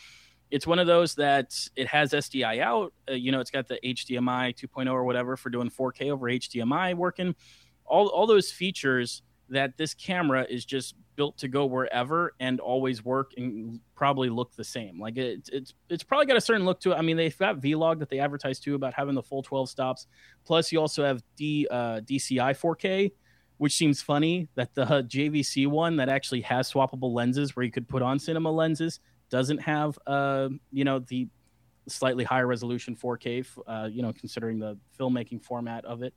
It's 0.50 0.66
one 0.66 0.78
of 0.78 0.86
those 0.86 1.14
that 1.14 1.54
it 1.74 1.86
has 1.86 2.12
SDI 2.12 2.60
out. 2.60 2.92
Uh, 3.08 3.14
you 3.14 3.32
know, 3.32 3.40
it's 3.40 3.50
got 3.50 3.66
the 3.66 3.78
HDMI 3.82 4.54
2.0 4.54 4.92
or 4.92 5.04
whatever 5.04 5.38
for 5.38 5.48
doing 5.48 5.70
4K 5.70 6.10
over 6.10 6.26
HDMI 6.26 6.94
working. 6.94 7.34
All 7.86 8.08
all 8.08 8.26
those 8.26 8.52
features 8.52 9.22
that 9.48 9.78
this 9.78 9.94
camera 9.94 10.46
is 10.48 10.66
just 10.66 10.96
built 11.16 11.38
to 11.38 11.48
go 11.48 11.64
wherever 11.64 12.34
and 12.38 12.60
always 12.60 13.04
work 13.04 13.32
and 13.38 13.80
probably 13.94 14.28
look 14.28 14.54
the 14.54 14.64
same. 14.64 15.00
Like 15.00 15.16
it, 15.16 15.48
it's 15.50 15.72
it's 15.88 16.02
probably 16.02 16.26
got 16.26 16.36
a 16.36 16.42
certain 16.42 16.66
look 16.66 16.78
to 16.80 16.92
it. 16.92 16.96
I 16.96 17.00
mean, 17.00 17.16
they've 17.16 17.36
got 17.38 17.60
Vlog 17.60 18.00
that 18.00 18.10
they 18.10 18.18
advertise 18.18 18.60
too 18.60 18.74
about 18.74 18.92
having 18.92 19.14
the 19.14 19.22
full 19.22 19.42
12 19.42 19.70
stops. 19.70 20.06
Plus, 20.44 20.70
you 20.72 20.78
also 20.78 21.04
have 21.04 21.22
D 21.36 21.66
uh, 21.70 22.00
DCI 22.00 22.52
4K, 22.52 23.12
which 23.62 23.76
seems 23.76 24.02
funny 24.02 24.48
that 24.56 24.74
the 24.74 24.84
JVC 24.84 25.68
one 25.68 25.94
that 25.94 26.08
actually 26.08 26.40
has 26.40 26.72
swappable 26.72 27.14
lenses 27.14 27.54
where 27.54 27.64
you 27.64 27.70
could 27.70 27.88
put 27.88 28.02
on 28.02 28.18
cinema 28.18 28.50
lenses 28.50 28.98
doesn't 29.30 29.58
have, 29.58 29.96
uh, 30.08 30.48
you 30.72 30.82
know, 30.82 30.98
the 30.98 31.28
slightly 31.86 32.24
higher 32.24 32.48
resolution 32.48 32.96
4K, 32.96 33.46
uh, 33.68 33.88
you 33.88 34.02
know, 34.02 34.12
considering 34.12 34.58
the 34.58 34.76
filmmaking 34.98 35.44
format 35.44 35.84
of 35.84 36.02
it. 36.02 36.12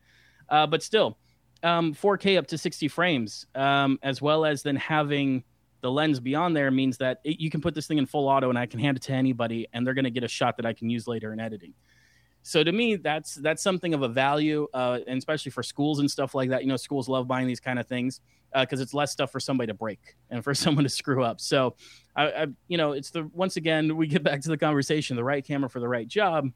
Uh, 0.49 0.65
but 0.65 0.81
still, 0.81 1.19
um, 1.61 1.93
4K 1.93 2.39
up 2.39 2.47
to 2.47 2.57
60 2.57 2.87
frames, 2.87 3.45
um, 3.53 3.99
as 4.01 4.23
well 4.23 4.43
as 4.43 4.63
then 4.63 4.75
having 4.75 5.43
the 5.81 5.91
lens 5.91 6.19
beyond 6.19 6.57
there 6.57 6.71
means 6.71 6.97
that 6.97 7.19
it, 7.23 7.39
you 7.39 7.51
can 7.51 7.61
put 7.61 7.75
this 7.75 7.85
thing 7.85 7.99
in 7.99 8.07
full 8.07 8.27
auto 8.27 8.49
and 8.49 8.57
I 8.57 8.65
can 8.65 8.79
hand 8.79 8.97
it 8.97 9.03
to 9.03 9.13
anybody 9.13 9.67
and 9.71 9.85
they're 9.85 9.93
going 9.93 10.05
to 10.05 10.09
get 10.09 10.23
a 10.23 10.27
shot 10.27 10.57
that 10.57 10.65
I 10.65 10.73
can 10.73 10.89
use 10.89 11.07
later 11.07 11.31
in 11.31 11.39
editing 11.39 11.75
so 12.45 12.63
to 12.63 12.71
me 12.71 12.95
that's 12.95 13.35
that's 13.35 13.63
something 13.63 13.95
of 13.95 14.03
a 14.03 14.07
value 14.07 14.67
uh, 14.73 14.99
and 15.07 15.17
especially 15.17 15.49
for 15.51 15.63
schools 15.63 15.99
and 15.99 16.09
stuff 16.09 16.35
like 16.35 16.49
that 16.49 16.61
you 16.61 16.69
know 16.69 16.77
schools 16.77 17.09
love 17.09 17.27
buying 17.27 17.47
these 17.47 17.59
kind 17.59 17.79
of 17.79 17.87
things 17.87 18.21
because 18.53 18.79
uh, 18.79 18.83
it's 18.83 18.93
less 18.93 19.11
stuff 19.11 19.31
for 19.31 19.39
somebody 19.39 19.67
to 19.67 19.73
break 19.73 20.15
and 20.29 20.43
for 20.43 20.53
someone 20.63 20.83
to 20.83 20.89
screw 20.89 21.23
up 21.23 21.41
so 21.41 21.75
I, 22.15 22.23
I, 22.27 22.47
you 22.67 22.77
know 22.77 22.91
it's 22.91 23.09
the 23.09 23.23
once 23.33 23.57
again 23.57 23.97
we 23.97 24.07
get 24.07 24.23
back 24.23 24.41
to 24.41 24.49
the 24.49 24.57
conversation 24.57 25.15
the 25.15 25.23
right 25.23 25.45
camera 25.45 25.69
for 25.69 25.79
the 25.79 25.87
right 25.87 26.07
job 26.07 26.51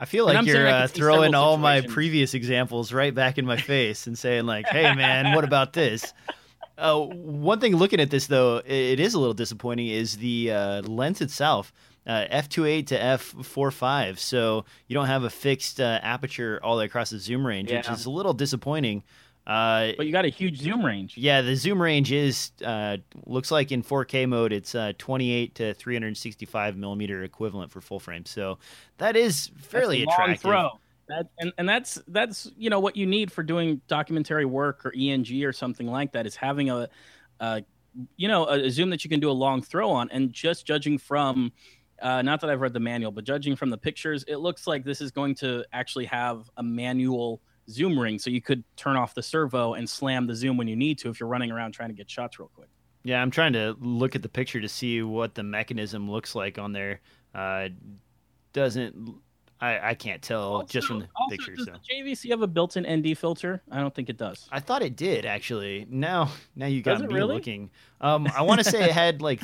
I 0.00 0.04
feel 0.04 0.26
like 0.26 0.44
you're 0.46 0.66
uh, 0.66 0.88
throwing 0.88 1.32
all 1.32 1.56
my 1.58 1.80
previous 1.80 2.34
examples 2.34 2.92
right 2.92 3.14
back 3.14 3.38
in 3.38 3.46
my 3.46 3.56
face 3.56 4.08
and 4.08 4.18
saying 4.18 4.46
like, 4.46 4.66
"Hey, 4.66 4.92
man, 4.96 5.32
what 5.32 5.44
about 5.44 5.74
this?" 5.74 6.12
Uh, 6.78 6.98
one 6.98 7.60
thing 7.60 7.76
looking 7.76 8.00
at 8.00 8.10
this 8.10 8.26
though, 8.26 8.56
it 8.64 8.98
is 8.98 9.14
a 9.14 9.18
little 9.18 9.34
disappointing. 9.34 9.88
Is 9.88 10.16
the 10.16 10.50
uh, 10.50 10.82
lens 10.82 11.20
itself 11.20 11.72
uh, 12.06 12.26
f2.8 12.30 12.86
to 12.88 12.98
f4.5, 12.98 14.18
so 14.18 14.64
you 14.88 14.94
don't 14.94 15.06
have 15.06 15.24
a 15.24 15.30
fixed 15.30 15.80
uh, 15.80 16.00
aperture 16.02 16.60
all 16.62 16.76
the 16.76 16.80
way 16.80 16.86
across 16.86 17.10
the 17.10 17.18
zoom 17.18 17.46
range, 17.46 17.70
yeah. 17.70 17.78
which 17.78 17.90
is 17.90 18.06
a 18.06 18.10
little 18.10 18.34
disappointing. 18.34 19.02
Uh, 19.46 19.92
but 19.96 20.06
you 20.06 20.12
got 20.12 20.24
a 20.24 20.28
huge 20.28 20.58
zoom 20.58 20.84
range. 20.84 21.16
Yeah, 21.16 21.42
the 21.42 21.56
zoom 21.56 21.82
range 21.82 22.12
is 22.12 22.52
uh, 22.64 22.98
looks 23.26 23.50
like 23.50 23.72
in 23.72 23.82
4K 23.82 24.28
mode 24.28 24.52
it's 24.52 24.74
uh, 24.74 24.92
28 24.98 25.54
to 25.56 25.74
365 25.74 26.76
millimeter 26.76 27.24
equivalent 27.24 27.72
for 27.72 27.80
full 27.80 27.98
frame. 27.98 28.24
So 28.24 28.58
that 28.98 29.16
is 29.16 29.50
fairly 29.56 30.04
that's 30.04 30.12
attractive. 30.12 30.42
Throw. 30.42 30.70
That, 31.08 31.26
and, 31.40 31.52
and 31.58 31.68
that's 31.68 32.00
that's 32.06 32.50
you 32.56 32.70
know 32.70 32.78
what 32.78 32.96
you 32.96 33.04
need 33.04 33.32
for 33.32 33.42
doing 33.42 33.80
documentary 33.88 34.44
work 34.44 34.86
or 34.86 34.94
ENG 34.96 35.42
or 35.44 35.52
something 35.52 35.88
like 35.88 36.12
that 36.12 36.24
is 36.24 36.36
having 36.36 36.70
a, 36.70 36.88
a 37.40 37.64
you 38.16 38.28
know 38.28 38.46
a, 38.46 38.66
a 38.66 38.70
zoom 38.70 38.90
that 38.90 39.02
you 39.02 39.10
can 39.10 39.18
do 39.18 39.28
a 39.28 39.32
long 39.32 39.60
throw 39.60 39.90
on 39.90 40.08
and 40.10 40.32
just 40.32 40.64
judging 40.64 40.98
from 40.98 41.52
uh, 42.02 42.22
not 42.22 42.40
that 42.40 42.50
I've 42.50 42.60
read 42.60 42.72
the 42.72 42.80
manual, 42.80 43.12
but 43.12 43.24
judging 43.24 43.56
from 43.56 43.70
the 43.70 43.78
pictures, 43.78 44.24
it 44.28 44.36
looks 44.36 44.66
like 44.66 44.84
this 44.84 45.00
is 45.00 45.10
going 45.10 45.34
to 45.36 45.64
actually 45.72 46.06
have 46.06 46.50
a 46.56 46.62
manual 46.62 47.40
zoom 47.70 47.98
ring, 47.98 48.18
so 48.18 48.28
you 48.30 48.40
could 48.40 48.64
turn 48.76 48.96
off 48.96 49.14
the 49.14 49.22
servo 49.22 49.74
and 49.74 49.88
slam 49.88 50.26
the 50.26 50.34
zoom 50.34 50.56
when 50.56 50.68
you 50.68 50.76
need 50.76 50.98
to 50.98 51.08
if 51.08 51.20
you're 51.20 51.28
running 51.28 51.50
around 51.50 51.72
trying 51.72 51.88
to 51.88 51.94
get 51.94 52.10
shots 52.10 52.38
real 52.38 52.50
quick. 52.54 52.68
Yeah, 53.04 53.22
I'm 53.22 53.30
trying 53.30 53.52
to 53.54 53.76
look 53.80 54.14
at 54.14 54.22
the 54.22 54.28
picture 54.28 54.60
to 54.60 54.68
see 54.68 55.02
what 55.02 55.34
the 55.34 55.42
mechanism 55.42 56.10
looks 56.10 56.34
like 56.34 56.58
on 56.58 56.72
there. 56.72 57.00
Uh, 57.34 57.68
doesn't 58.52 59.22
I, 59.62 59.90
I 59.90 59.94
can't 59.94 60.20
tell 60.20 60.42
also, 60.42 60.66
just 60.66 60.88
from 60.88 60.98
the 60.98 61.08
also, 61.14 61.30
picture. 61.30 61.54
Does 61.54 61.66
so. 61.66 61.72
the 61.72 61.94
JVC 61.94 62.30
have 62.30 62.42
a 62.42 62.48
built-in 62.48 62.84
ND 62.84 63.16
filter? 63.16 63.62
I 63.70 63.78
don't 63.78 63.94
think 63.94 64.08
it 64.08 64.16
does. 64.16 64.48
I 64.50 64.58
thought 64.58 64.82
it 64.82 64.96
did 64.96 65.24
actually. 65.24 65.86
Now, 65.88 66.32
now 66.56 66.66
you 66.66 66.82
got 66.82 67.00
me 67.00 67.06
really? 67.06 67.36
looking. 67.36 67.70
Um, 68.00 68.26
I 68.36 68.42
want 68.42 68.58
to 68.58 68.68
say 68.68 68.82
it 68.82 68.90
had 68.90 69.22
like 69.22 69.40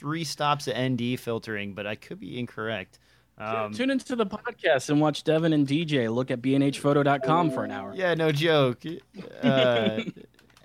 three 0.00 0.24
stops 0.24 0.66
of 0.66 0.76
ND 0.76 1.20
filtering, 1.20 1.74
but 1.74 1.86
I 1.86 1.94
could 1.94 2.18
be 2.18 2.38
incorrect. 2.38 2.98
Um, 3.36 3.72
Tune 3.72 3.90
into 3.90 4.16
the 4.16 4.26
podcast 4.26 4.88
and 4.88 5.00
watch 5.00 5.24
Devin 5.24 5.52
and 5.52 5.66
DJ 5.66 6.12
look 6.12 6.30
at 6.30 6.40
bnhphoto.com 6.40 7.50
for 7.50 7.64
an 7.64 7.70
hour. 7.70 7.92
Yeah, 7.94 8.14
no 8.14 8.32
joke. 8.32 8.82
Uh, 9.42 10.00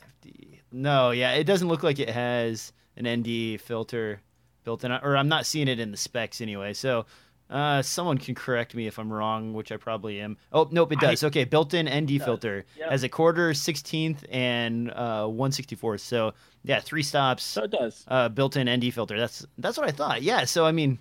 no, 0.71 1.11
yeah, 1.11 1.33
it 1.33 1.43
doesn't 1.43 1.67
look 1.67 1.83
like 1.83 1.99
it 1.99 2.09
has 2.09 2.71
an 2.95 3.07
ND 3.07 3.59
filter 3.59 4.21
built 4.63 4.83
in, 4.83 4.91
or 4.91 5.17
I'm 5.17 5.27
not 5.27 5.45
seeing 5.45 5.67
it 5.67 5.79
in 5.79 5.91
the 5.91 5.97
specs 5.97 6.39
anyway. 6.39 6.73
So 6.73 7.05
uh, 7.49 7.81
someone 7.81 8.17
can 8.17 8.33
correct 8.33 8.73
me 8.73 8.87
if 8.87 8.97
I'm 8.97 9.11
wrong, 9.11 9.53
which 9.53 9.71
I 9.71 9.77
probably 9.77 10.19
am. 10.19 10.37
Oh, 10.51 10.67
nope, 10.71 10.91
it 10.91 10.99
does. 10.99 11.23
Okay, 11.23 11.43
built-in 11.43 11.87
ND 11.87 12.21
filter 12.23 12.65
yep. 12.77 12.91
as 12.91 13.03
a 13.03 13.09
quarter, 13.09 13.53
sixteenth, 13.53 14.25
and 14.31 14.89
uh, 14.91 15.27
one 15.27 15.51
sixty 15.51 15.75
fourth. 15.75 16.01
So 16.01 16.33
yeah, 16.63 16.79
three 16.79 17.03
stops. 17.03 17.43
So 17.43 17.63
it 17.63 17.71
does. 17.71 18.03
Uh, 18.07 18.29
built-in 18.29 18.69
ND 18.69 18.91
filter. 18.93 19.19
That's 19.19 19.45
that's 19.59 19.77
what 19.77 19.87
I 19.87 19.91
thought. 19.91 20.23
Yeah. 20.23 20.45
So 20.45 20.65
I 20.65 20.71
mean, 20.71 20.97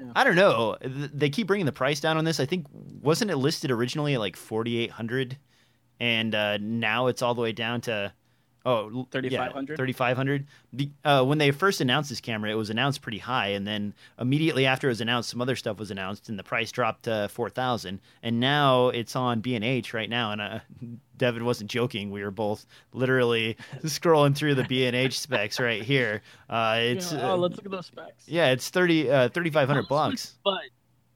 yeah. 0.00 0.06
I 0.16 0.24
don't 0.24 0.36
know. 0.36 0.76
They 0.82 1.30
keep 1.30 1.46
bringing 1.46 1.66
the 1.66 1.72
price 1.72 2.00
down 2.00 2.16
on 2.16 2.24
this. 2.24 2.40
I 2.40 2.46
think 2.46 2.66
wasn't 3.00 3.30
it 3.30 3.36
listed 3.36 3.70
originally 3.70 4.14
at 4.14 4.20
like 4.20 4.36
forty 4.36 4.78
eight 4.78 4.90
hundred, 4.90 5.38
and 6.00 6.34
uh, 6.34 6.58
now 6.58 7.06
it's 7.06 7.22
all 7.22 7.34
the 7.34 7.42
way 7.42 7.52
down 7.52 7.80
to 7.82 8.12
Oh, 8.66 9.06
3500. 9.10 9.72
Yeah, 9.72 9.76
3500. 9.76 10.46
Uh, 11.04 11.24
when 11.24 11.36
they 11.36 11.50
first 11.50 11.82
announced 11.82 12.08
this 12.08 12.20
camera, 12.20 12.50
it 12.50 12.54
was 12.54 12.70
announced 12.70 13.02
pretty 13.02 13.18
high, 13.18 13.48
and 13.48 13.66
then 13.66 13.94
immediately 14.18 14.64
after 14.64 14.88
it 14.88 14.92
was 14.92 15.02
announced, 15.02 15.28
some 15.28 15.42
other 15.42 15.54
stuff 15.54 15.78
was 15.78 15.90
announced, 15.90 16.30
and 16.30 16.38
the 16.38 16.42
price 16.42 16.72
dropped 16.72 17.04
to 17.04 17.28
4000. 17.30 18.00
And 18.22 18.40
now 18.40 18.88
it's 18.88 19.16
on 19.16 19.40
B&H 19.40 19.92
right 19.92 20.08
now, 20.08 20.32
and 20.32 20.40
uh, 20.40 20.58
Devin 21.18 21.44
wasn't 21.44 21.70
joking. 21.70 22.10
We 22.10 22.24
were 22.24 22.30
both 22.30 22.64
literally 22.94 23.58
scrolling 23.84 24.34
through 24.34 24.54
the 24.54 24.64
B&H 24.64 25.20
specs 25.20 25.60
right 25.60 25.82
here. 25.82 26.22
Uh, 26.48 26.78
it's 26.80 27.12
yeah, 27.12 27.32
oh, 27.32 27.36
let's 27.36 27.56
look 27.56 27.66
at 27.66 27.70
those 27.70 27.86
specs. 27.86 28.26
Yeah, 28.26 28.50
it's 28.50 28.70
30 28.70 29.10
uh, 29.10 29.28
3500 29.28 29.88
bucks. 29.88 30.36
But 30.42 30.62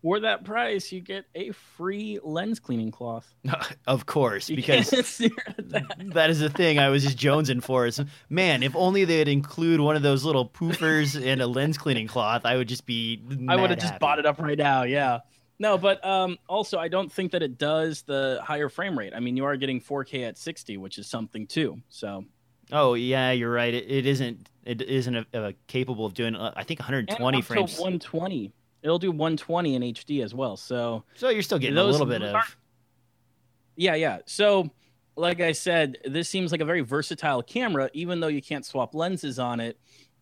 for 0.03 0.21
that 0.21 0.45
price, 0.45 0.93
you 0.93 1.01
get 1.01 1.25
a 1.35 1.51
free 1.51 2.19
lens 2.23 2.61
cleaning 2.61 2.91
cloth. 2.91 3.35
of 3.87 4.07
course, 4.07 4.49
because 4.49 4.91
that. 5.59 6.11
that 6.15 6.31
is 6.31 6.41
the 6.41 6.51
thing 6.51 6.79
I 6.79 6.89
was 6.89 7.03
just 7.03 7.19
jonesing 7.19 7.63
for. 7.63 7.87
Is 7.87 8.01
man, 8.29 8.63
if 8.63 8.77
only 8.77 9.05
they'd 9.05 9.29
include 9.29 9.81
one 9.81 9.97
of 9.97 10.03
those 10.03 10.25
little 10.25 10.49
poofers 10.49 11.21
and 11.21 11.41
a 11.41 11.47
lens 11.47 11.79
cleaning 11.79 12.07
cloth, 12.07 12.45
I 12.45 12.57
would 12.57 12.69
just 12.69 12.87
be. 12.87 13.23
I 13.49 13.57
would 13.57 13.71
have 13.71 13.79
just 13.79 13.99
bought 13.99 14.19
it 14.19 14.27
up 14.27 14.41
right 14.41 14.59
now. 14.59 14.85
Yeah. 14.85 15.21
No, 15.61 15.77
but 15.77 16.05
um, 16.07 16.39
also 16.49 16.79
I 16.79 16.87
don't 16.87 17.11
think 17.11 17.33
that 17.33 17.43
it 17.43 17.59
does 17.59 18.03
the 18.03 18.41
higher 18.45 18.69
frame 18.69 18.97
rate. 18.97 19.13
I 19.15 19.21
mean, 19.21 19.37
you 19.37 19.45
are 19.45 19.57
getting 19.57 19.81
4K 19.81 20.29
at 20.29 20.39
60, 20.39 20.77
which 20.77 20.99
is 20.99 21.09
something 21.09 21.47
too. 21.49 21.83
So. 21.89 22.25
Oh 22.71 22.95
yeah, 22.95 23.33
you're 23.33 23.51
right. 23.51 23.75
It, 23.75 23.91
it 23.91 24.07
isn't. 24.07 24.49
It 24.65 24.83
isn't 24.83 25.17
a, 25.17 25.27
a 25.33 25.53
capable 25.67 26.05
of 26.05 26.15
doing. 26.15 26.37
Uh, 26.37 26.53
I 26.55 26.63
think 26.63 26.79
120 26.79 27.43
frames. 27.43 27.79
120 27.79 28.53
it'll 28.83 28.99
do 28.99 29.11
120 29.11 29.75
in 29.75 29.83
HD 29.83 30.23
as 30.23 30.35
well. 30.35 30.57
So 30.57 31.05
so 31.15 31.29
you're 31.29 31.43
still 31.43 31.59
getting 31.59 31.77
a 31.77 31.85
little 31.85 32.07
bit 32.07 32.23
of 32.23 32.57
yeah, 33.77 33.95
yeah. 33.95 34.19
So 34.27 34.71
like 35.17 35.41
I 35.41 35.53
said, 35.53 35.99
this 36.05 36.29
seems 36.29 36.53
like 36.53 36.61
a 36.61 36.65
very 36.65 36.81
versatile 36.81 37.43
camera, 37.43 37.91
even 37.93 38.21
though 38.21 38.29
you 38.29 38.43
can't 38.43 38.67
swap 38.67 38.95
lenses 38.95 39.39
on 39.39 39.61
it. 39.61 39.79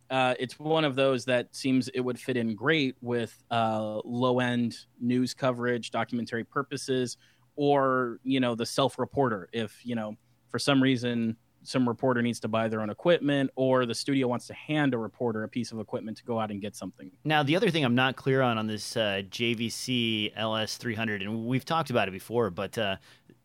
Uh, 0.08 0.34
it's 0.38 0.58
one 0.58 0.84
of 0.84 0.94
those 0.94 1.24
that 1.24 1.54
seems 1.54 1.88
it 1.88 2.00
would 2.00 2.18
fit 2.18 2.36
in 2.36 2.54
great 2.54 2.96
with 3.00 3.42
uh, 3.50 4.00
low 4.04 4.40
end 4.40 4.76
news 5.00 5.34
coverage, 5.34 5.90
documentary 5.90 6.44
purposes, 6.44 7.16
or 7.56 8.20
you 8.22 8.40
know 8.40 8.54
the 8.54 8.66
self 8.66 8.98
reporter. 8.98 9.48
If 9.52 9.84
you 9.84 9.94
know 9.94 10.16
for 10.48 10.58
some 10.58 10.82
reason 10.82 11.36
some 11.66 11.88
reporter 11.88 12.22
needs 12.22 12.40
to 12.40 12.48
buy 12.48 12.68
their 12.68 12.80
own 12.80 12.90
equipment 12.90 13.50
or 13.56 13.86
the 13.86 13.94
studio 13.94 14.28
wants 14.28 14.46
to 14.46 14.54
hand 14.54 14.94
a 14.94 14.98
reporter 14.98 15.44
a 15.44 15.48
piece 15.48 15.72
of 15.72 15.80
equipment 15.80 16.16
to 16.16 16.24
go 16.24 16.38
out 16.38 16.50
and 16.50 16.60
get 16.60 16.76
something. 16.76 17.10
Now, 17.24 17.42
the 17.42 17.56
other 17.56 17.70
thing 17.70 17.84
I'm 17.84 17.94
not 17.94 18.16
clear 18.16 18.42
on 18.42 18.58
on 18.58 18.66
this 18.66 18.96
uh, 18.96 19.22
JVC 19.30 20.36
LS300, 20.36 21.22
and 21.22 21.46
we've 21.46 21.64
talked 21.64 21.90
about 21.90 22.08
it 22.08 22.12
before, 22.12 22.50
but 22.50 22.76
uh, 22.78 22.96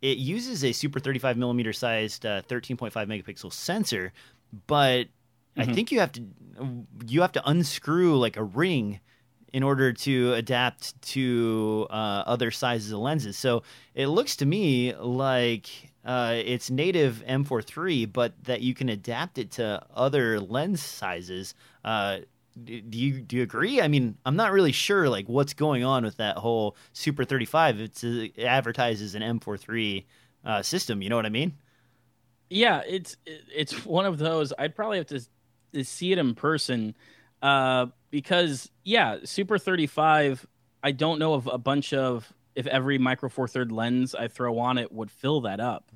it 0.02 0.18
uses 0.18 0.64
a 0.64 0.72
super 0.72 1.00
35 1.00 1.38
millimeter 1.38 1.74
sized 1.74 2.26
uh, 2.26 2.42
13.5 2.44 2.92
megapixel 2.92 3.52
sensor, 3.52 4.14
but 4.68 5.06
mm-hmm. 5.06 5.62
I 5.62 5.74
think 5.74 5.92
you 5.92 6.00
have 6.00 6.12
to 6.14 6.24
you 7.08 7.22
have 7.22 7.32
to 7.34 7.50
unscrew 7.50 8.18
like 8.18 8.38
a 8.38 8.44
ring 8.44 9.00
in 9.54 9.64
order 9.64 9.92
to 9.92 10.34
adapt 10.34 11.00
to 11.02 11.88
uh, 11.90 12.24
other 12.26 12.52
sizes 12.52 12.92
of 12.92 13.00
lenses. 13.00 13.38
So 13.38 13.64
it 13.94 14.08
looks 14.08 14.38
to 14.38 14.46
me 14.46 14.94
like 14.96 15.91
uh, 16.04 16.34
it's 16.36 16.70
native 16.70 17.24
M43, 17.28 18.12
but 18.12 18.34
that 18.46 18.62
you 18.62 18.74
can 18.74 18.90
adapt 18.90 19.38
it 19.38 19.52
to 19.52 19.84
other 19.94 20.40
lens 20.40 20.82
sizes. 20.82 21.54
Uh, 21.86 22.20
do 22.64 22.82
you 22.98 23.22
do 23.22 23.38
you 23.38 23.44
agree? 23.44 23.82
I 23.82 23.88
mean, 23.88 24.18
I'm 24.26 24.36
not 24.36 24.52
really 24.52 24.72
sure 24.72 25.10
like 25.10 25.28
what's 25.28 25.54
going 25.54 25.84
on 25.84 26.04
with 26.04 26.18
that 26.18 26.38
whole 26.38 26.76
Super 26.94 27.24
35. 27.24 27.80
It's 27.80 28.04
uh, 28.04 28.28
it 28.36 28.44
advertises 28.44 29.16
an 29.16 29.22
M43 29.22 30.06
uh, 30.44 30.62
system. 30.62 31.02
You 31.02 31.10
know 31.10 31.16
what 31.16 31.26
I 31.26 31.30
mean? 31.30 31.54
Yeah, 32.50 32.82
it's 32.86 33.16
it's 33.26 33.86
one 33.86 34.06
of 34.06 34.18
those. 34.18 34.52
I'd 34.58 34.76
probably 34.76 34.98
have 34.98 35.08
to, 35.08 35.22
to 35.74 35.86
see 35.86 36.12
it 36.12 36.18
in 36.18 36.36
person 36.36 36.96
uh, 37.42 37.88
because 38.10 38.70
yeah, 38.84 39.20
Super 39.24 39.58
35. 39.58 40.46
I 40.84 40.92
don't 40.92 41.20
know 41.20 41.36
of 41.36 41.48
a 41.48 41.60
bunch 41.60 41.94
of 41.94 42.34
if 42.56 42.68
every 42.68 42.98
micro 42.98 43.30
four 43.30 43.48
third 43.48 43.72
lens 43.72 44.16
I 44.16 44.28
throw 44.28 44.60
on 44.60 44.78
it 44.78 44.92
would 44.92 45.12
fill 45.12 45.42
that 45.42 45.60
up. 45.60 45.92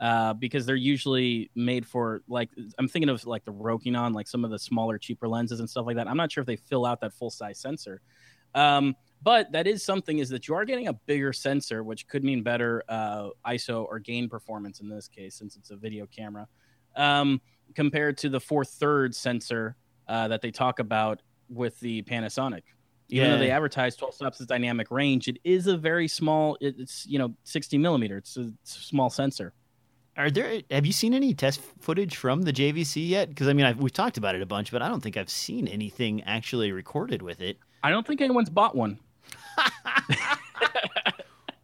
Uh, 0.00 0.34
because 0.34 0.66
they're 0.66 0.74
usually 0.74 1.52
made 1.54 1.86
for 1.86 2.22
like 2.26 2.50
I'm 2.78 2.88
thinking 2.88 3.08
of 3.08 3.24
like 3.26 3.44
the 3.44 3.52
Rokinon, 3.52 4.12
like 4.12 4.26
some 4.26 4.44
of 4.44 4.50
the 4.50 4.58
smaller, 4.58 4.98
cheaper 4.98 5.28
lenses 5.28 5.60
and 5.60 5.70
stuff 5.70 5.86
like 5.86 5.94
that. 5.96 6.08
I'm 6.08 6.16
not 6.16 6.32
sure 6.32 6.40
if 6.40 6.46
they 6.46 6.56
fill 6.56 6.84
out 6.84 7.00
that 7.02 7.12
full 7.12 7.30
size 7.30 7.60
sensor. 7.60 8.00
Um, 8.56 8.96
But 9.22 9.52
that 9.52 9.66
is 9.66 9.82
something 9.82 10.18
is 10.18 10.28
that 10.28 10.48
you 10.48 10.54
are 10.54 10.64
getting 10.66 10.88
a 10.88 10.92
bigger 10.92 11.32
sensor, 11.32 11.82
which 11.82 12.06
could 12.08 12.24
mean 12.24 12.42
better 12.42 12.82
uh, 12.88 13.30
ISO 13.46 13.86
or 13.88 13.98
gain 13.98 14.28
performance 14.28 14.80
in 14.80 14.88
this 14.88 15.08
case, 15.08 15.36
since 15.36 15.56
it's 15.56 15.70
a 15.70 15.76
video 15.76 16.06
camera, 16.06 16.46
um, 16.96 17.40
compared 17.74 18.18
to 18.18 18.28
the 18.28 18.38
four 18.38 18.64
third 18.64 19.14
sensor 19.14 19.76
uh, 20.08 20.28
that 20.28 20.42
they 20.42 20.50
talk 20.50 20.78
about 20.78 21.22
with 21.48 21.80
the 21.80 22.02
Panasonic. 22.02 22.64
Even 23.10 23.26
Yeah. 23.26 23.32
though 23.34 23.38
they 23.38 23.50
advertise 23.50 23.96
12 23.96 24.14
stops 24.14 24.40
as 24.40 24.46
dynamic 24.46 24.90
range, 24.90 25.28
it 25.28 25.38
is 25.44 25.66
a 25.66 25.76
very 25.76 26.08
small. 26.08 26.56
It's 26.60 27.06
you 27.06 27.18
know 27.18 27.34
60 27.44 27.78
millimeter. 27.78 28.18
It's 28.18 28.36
a, 28.36 28.52
small 28.64 29.10
sensor. 29.10 29.52
Are 30.16 30.30
there? 30.30 30.62
Have 30.70 30.86
you 30.86 30.92
seen 30.92 31.12
any 31.12 31.34
test 31.34 31.60
footage 31.80 32.16
from 32.16 32.42
the 32.42 32.52
JVC 32.52 33.08
yet? 33.08 33.28
Because 33.28 33.48
I 33.48 33.52
mean, 33.52 33.66
I've, 33.66 33.78
we've 33.78 33.92
talked 33.92 34.16
about 34.16 34.36
it 34.36 34.42
a 34.42 34.46
bunch, 34.46 34.70
but 34.70 34.80
I 34.80 34.88
don't 34.88 35.02
think 35.02 35.16
I've 35.16 35.28
seen 35.30 35.66
anything 35.68 36.22
actually 36.22 36.70
recorded 36.72 37.20
with 37.20 37.40
it. 37.40 37.58
I 37.82 37.90
don't 37.90 38.06
think 38.06 38.20
anyone's 38.20 38.50
bought 38.50 38.76
one. 38.76 38.98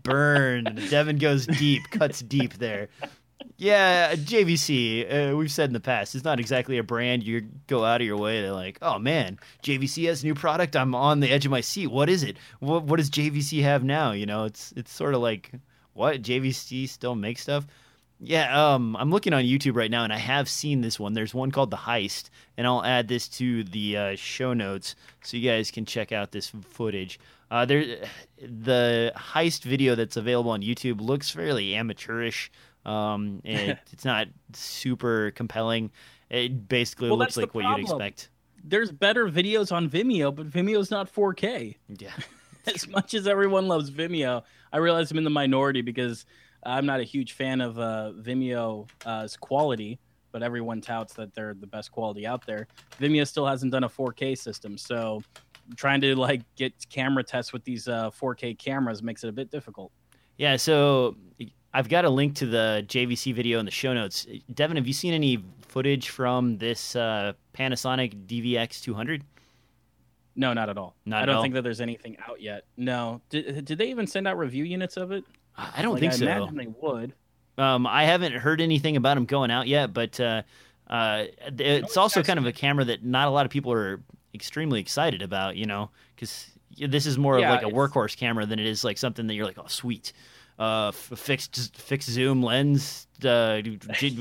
Burn. 0.02 0.64
Devin 0.88 1.18
goes 1.18 1.46
deep, 1.46 1.82
cuts 1.90 2.20
deep 2.22 2.54
there. 2.54 2.88
Yeah, 3.56 4.14
JVC. 4.14 5.32
Uh, 5.32 5.36
we've 5.36 5.52
said 5.52 5.68
in 5.68 5.74
the 5.74 5.80
past, 5.80 6.14
it's 6.14 6.24
not 6.24 6.40
exactly 6.40 6.78
a 6.78 6.82
brand 6.82 7.22
you 7.22 7.42
go 7.66 7.84
out 7.84 8.00
of 8.00 8.06
your 8.06 8.16
way 8.16 8.40
to 8.40 8.54
like. 8.54 8.78
Oh 8.80 8.98
man, 8.98 9.38
JVC 9.62 10.06
has 10.08 10.22
a 10.22 10.26
new 10.26 10.34
product. 10.34 10.76
I'm 10.76 10.94
on 10.94 11.20
the 11.20 11.30
edge 11.30 11.44
of 11.44 11.50
my 11.50 11.60
seat. 11.60 11.88
What 11.88 12.08
is 12.08 12.22
it? 12.22 12.36
What 12.60 12.84
What 12.84 12.96
does 12.96 13.10
JVC 13.10 13.62
have 13.62 13.84
now? 13.84 14.12
You 14.12 14.26
know, 14.26 14.44
it's 14.44 14.72
it's 14.76 14.92
sort 14.92 15.14
of 15.14 15.20
like 15.20 15.52
what 15.92 16.22
JVC 16.22 16.88
still 16.88 17.14
makes 17.14 17.42
stuff. 17.42 17.66
Yeah, 18.22 18.74
um, 18.74 18.96
I'm 18.96 19.10
looking 19.10 19.32
on 19.32 19.44
YouTube 19.44 19.76
right 19.76 19.90
now, 19.90 20.04
and 20.04 20.12
I 20.12 20.18
have 20.18 20.46
seen 20.48 20.82
this 20.82 21.00
one. 21.00 21.14
There's 21.14 21.34
one 21.34 21.50
called 21.50 21.70
The 21.70 21.78
Heist, 21.78 22.28
and 22.58 22.66
I'll 22.66 22.84
add 22.84 23.08
this 23.08 23.26
to 23.28 23.64
the 23.64 23.96
uh, 23.96 24.16
show 24.16 24.52
notes 24.52 24.94
so 25.22 25.38
you 25.38 25.48
guys 25.48 25.70
can 25.70 25.86
check 25.86 26.12
out 26.12 26.30
this 26.30 26.52
footage. 26.68 27.18
Uh, 27.50 27.64
there, 27.64 27.96
the 28.38 29.12
heist 29.16 29.62
video 29.62 29.94
that's 29.94 30.16
available 30.16 30.52
on 30.52 30.60
YouTube 30.62 31.00
looks 31.00 31.30
fairly 31.30 31.74
amateurish. 31.74 32.50
Um, 32.84 33.40
it, 33.44 33.78
it's 33.92 34.04
not 34.04 34.28
super 34.52 35.30
compelling. 35.32 35.90
It 36.30 36.68
basically 36.68 37.08
Well, 37.08 37.18
looks 37.18 37.36
like 37.36 37.54
what 37.54 37.64
you'd 37.64 37.80
expect. 37.80 38.30
There's 38.62 38.92
better 38.92 39.26
videos 39.28 39.72
on 39.72 39.88
Vimeo, 39.88 40.34
but 40.34 40.48
Vimeo's 40.48 40.90
not 40.90 41.12
4K. 41.12 41.76
Yeah, 41.98 42.10
as 42.66 42.86
much 42.88 43.14
as 43.14 43.26
everyone 43.26 43.68
loves 43.68 43.90
Vimeo, 43.90 44.42
I 44.72 44.76
realize 44.78 45.10
I'm 45.10 45.18
in 45.18 45.24
the 45.24 45.30
minority 45.30 45.80
because 45.82 46.26
I'm 46.64 46.84
not 46.86 47.00
a 47.00 47.04
huge 47.04 47.32
fan 47.32 47.60
of 47.62 47.78
uh, 47.78 48.12
Vimeo's 48.20 49.36
quality, 49.38 49.98
but 50.30 50.42
everyone 50.42 50.80
touts 50.80 51.14
that 51.14 51.34
they're 51.34 51.54
the 51.54 51.66
best 51.66 51.90
quality 51.90 52.26
out 52.26 52.44
there. 52.46 52.68
Vimeo 53.00 53.26
still 53.26 53.46
hasn't 53.46 53.72
done 53.72 53.84
a 53.84 53.88
4K 53.88 54.36
system, 54.36 54.76
so 54.76 55.22
trying 55.76 56.00
to 56.02 56.14
like 56.16 56.42
get 56.56 56.72
camera 56.90 57.24
tests 57.24 57.52
with 57.52 57.64
these 57.64 57.88
uh, 57.88 58.10
4K 58.10 58.58
cameras 58.58 59.02
makes 59.02 59.24
it 59.24 59.28
a 59.28 59.32
bit 59.32 59.50
difficult. 59.50 59.90
yeah. 60.36 60.56
So 60.56 61.16
I've 61.72 61.88
got 61.88 62.04
a 62.04 62.10
link 62.10 62.34
to 62.36 62.46
the 62.46 62.84
JVC 62.88 63.34
video 63.34 63.58
in 63.58 63.64
the 63.64 63.70
show 63.70 63.92
notes. 63.94 64.26
Devin, 64.52 64.76
have 64.76 64.86
you 64.86 64.92
seen 64.92 65.14
any 65.14 65.42
footage 65.60 66.08
from 66.08 66.58
this 66.58 66.96
uh, 66.96 67.32
Panasonic 67.54 68.26
DVX 68.26 68.82
200? 68.82 69.22
No, 70.36 70.52
not 70.52 70.68
at 70.68 70.78
all. 70.78 70.94
Not 71.06 71.22
I 71.22 71.26
don't 71.26 71.36
all? 71.36 71.42
think 71.42 71.54
that 71.54 71.62
there's 71.62 71.80
anything 71.80 72.16
out 72.28 72.40
yet. 72.40 72.64
No. 72.76 73.20
Did, 73.30 73.64
did 73.64 73.78
they 73.78 73.88
even 73.90 74.06
send 74.06 74.26
out 74.26 74.38
review 74.38 74.64
units 74.64 74.96
of 74.96 75.12
it? 75.12 75.24
I 75.56 75.82
don't 75.82 75.92
Like, 75.92 76.00
think 76.00 76.12
I 76.14 76.16
so. 76.16 76.24
imagine 76.26 76.56
they 76.56 76.68
would. 76.80 77.12
Um, 77.58 77.86
I 77.86 78.04
haven't 78.04 78.32
heard 78.34 78.60
anything 78.60 78.96
about 78.96 79.14
them 79.16 79.26
going 79.26 79.50
out 79.50 79.66
yet, 79.68 79.92
but 79.92 80.18
uh, 80.18 80.42
uh, 80.88 81.24
it's 81.58 81.96
also 81.96 82.22
kind 82.22 82.38
of 82.38 82.46
a 82.46 82.52
camera 82.52 82.84
that 82.86 83.04
not 83.04 83.28
a 83.28 83.30
lot 83.30 83.44
of 83.44 83.52
people 83.52 83.72
are 83.72 84.00
extremely 84.34 84.80
excited 84.80 85.20
about, 85.20 85.56
you 85.56 85.66
know, 85.66 85.90
because 86.14 86.46
this 86.78 87.04
is 87.06 87.18
more 87.18 87.38
Yeah, 87.38 87.52
of 87.52 87.62
like 87.62 87.70
a 87.70 87.74
workhorse 87.76 88.16
camera 88.16 88.46
than 88.46 88.58
it 88.58 88.66
is 88.66 88.82
like 88.82 88.96
something 88.96 89.26
that 89.26 89.34
you're 89.34 89.44
like, 89.44 89.58
oh, 89.58 89.66
sweet, 89.66 90.12
uh, 90.60 90.92
fixed 90.92 91.74
fixed 91.74 92.10
zoom 92.10 92.42
lens. 92.42 93.08
Uh, 93.24 93.62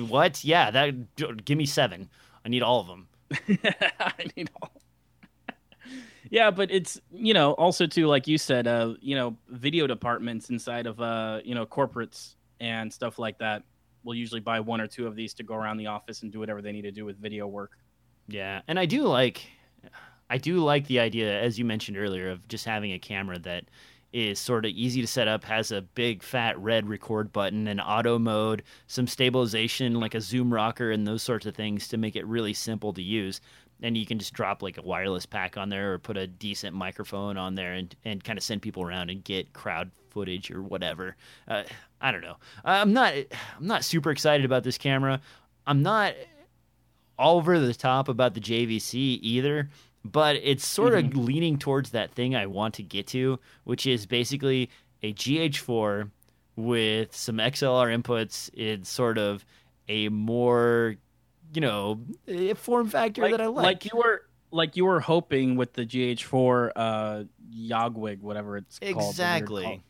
what? 0.07 0.43
Yeah, 0.43 0.71
that. 0.71 1.45
Give 1.45 1.57
me 1.57 1.65
seven. 1.65 2.09
I 2.45 2.49
need 2.49 2.63
all 2.63 2.79
of 2.79 2.87
them. 2.87 3.07
I 3.99 4.25
need 4.37 4.49
all. 4.61 4.71
yeah, 6.31 6.49
but 6.49 6.71
it's 6.71 6.99
you 7.11 7.33
know 7.33 7.51
also 7.53 7.85
too 7.85 8.07
like 8.07 8.25
you 8.25 8.37
said, 8.37 8.67
uh, 8.67 8.93
you 9.01 9.15
know, 9.15 9.35
video 9.49 9.85
departments 9.85 10.49
inside 10.49 10.87
of 10.87 11.01
uh, 11.01 11.41
you 11.43 11.53
know, 11.53 11.65
corporates 11.65 12.35
and 12.61 12.91
stuff 12.91 13.19
like 13.19 13.37
that 13.39 13.63
will 14.05 14.15
usually 14.15 14.39
buy 14.39 14.61
one 14.61 14.79
or 14.79 14.87
two 14.87 15.07
of 15.07 15.17
these 15.17 15.33
to 15.33 15.43
go 15.43 15.55
around 15.55 15.75
the 15.75 15.87
office 15.87 16.23
and 16.23 16.31
do 16.31 16.39
whatever 16.39 16.61
they 16.61 16.71
need 16.71 16.83
to 16.83 16.91
do 16.91 17.03
with 17.03 17.17
video 17.17 17.47
work. 17.47 17.71
Yeah, 18.29 18.61
and 18.65 18.79
I 18.79 18.85
do 18.85 19.03
like, 19.03 19.45
I 20.29 20.37
do 20.37 20.59
like 20.59 20.87
the 20.87 21.01
idea, 21.01 21.37
as 21.41 21.59
you 21.59 21.65
mentioned 21.65 21.97
earlier, 21.97 22.29
of 22.29 22.47
just 22.47 22.63
having 22.63 22.93
a 22.93 22.99
camera 22.99 23.39
that 23.39 23.65
is 24.11 24.39
sort 24.39 24.65
of 24.65 24.71
easy 24.71 25.01
to 25.01 25.07
set 25.07 25.27
up, 25.27 25.43
has 25.43 25.71
a 25.71 25.81
big 25.81 26.23
fat 26.23 26.57
red 26.59 26.87
record 26.87 27.31
button, 27.31 27.67
an 27.67 27.79
auto 27.79 28.17
mode, 28.17 28.63
some 28.87 29.07
stabilization, 29.07 29.99
like 29.99 30.15
a 30.15 30.21
zoom 30.21 30.53
rocker, 30.53 30.91
and 30.91 31.07
those 31.07 31.23
sorts 31.23 31.45
of 31.45 31.55
things 31.55 31.87
to 31.89 31.97
make 31.97 32.15
it 32.15 32.25
really 32.25 32.53
simple 32.53 32.93
to 32.93 33.01
use. 33.01 33.41
And 33.81 33.95
you 33.95 34.05
can 34.05 34.19
just 34.19 34.33
drop 34.33 34.61
like 34.61 34.77
a 34.77 34.81
wireless 34.81 35.25
pack 35.25 35.57
on 35.57 35.69
there, 35.69 35.93
or 35.93 35.99
put 35.99 36.17
a 36.17 36.27
decent 36.27 36.75
microphone 36.75 37.37
on 37.37 37.55
there, 37.55 37.73
and 37.73 37.95
and 38.03 38.23
kind 38.23 38.37
of 38.37 38.43
send 38.43 38.61
people 38.61 38.83
around 38.83 39.09
and 39.09 39.23
get 39.23 39.53
crowd 39.53 39.91
footage 40.09 40.51
or 40.51 40.61
whatever. 40.61 41.15
Uh, 41.47 41.63
I 42.01 42.11
don't 42.11 42.21
know. 42.21 42.37
I'm 42.65 42.93
not. 42.93 43.13
I'm 43.13 43.67
not 43.67 43.85
super 43.85 44.11
excited 44.11 44.45
about 44.45 44.63
this 44.63 44.77
camera. 44.77 45.21
I'm 45.65 45.81
not 45.81 46.15
all 47.17 47.37
over 47.37 47.59
the 47.59 47.73
top 47.73 48.07
about 48.07 48.33
the 48.33 48.39
JVC 48.39 49.19
either, 49.21 49.69
but 50.05 50.37
it's 50.37 50.65
sort 50.65 50.93
of 50.95 51.15
leaning 51.15 51.57
towards 51.57 51.91
that 51.91 52.11
thing 52.11 52.35
I 52.35 52.45
want 52.45 52.75
to 52.75 52.83
get 52.83 53.07
to, 53.07 53.39
which 53.63 53.85
is 53.85 54.05
basically 54.05 54.69
a 55.03 55.13
GH4 55.13 56.09
with 56.55 57.15
some 57.15 57.37
XLR 57.37 58.01
inputs 58.01 58.53
in 58.53 58.83
sort 58.83 59.17
of 59.17 59.45
a 59.87 60.09
more, 60.09 60.95
you 61.53 61.61
know, 61.61 62.01
eh, 62.27 62.53
form 62.53 62.87
factor 62.89 63.29
that 63.29 63.41
I 63.41 63.47
like. 63.47 63.63
Like 63.65 63.85
you 63.85 63.97
were 63.97 64.23
like 64.51 64.75
you 64.75 64.85
were 64.85 64.99
hoping 64.99 65.55
with 65.55 65.73
the 65.73 65.85
GH4 65.85 66.71
uh 66.75 67.23
Yagwig, 67.55 68.21
whatever 68.21 68.57
it's 68.57 68.79
called. 68.79 69.09
exactly. 69.09 69.81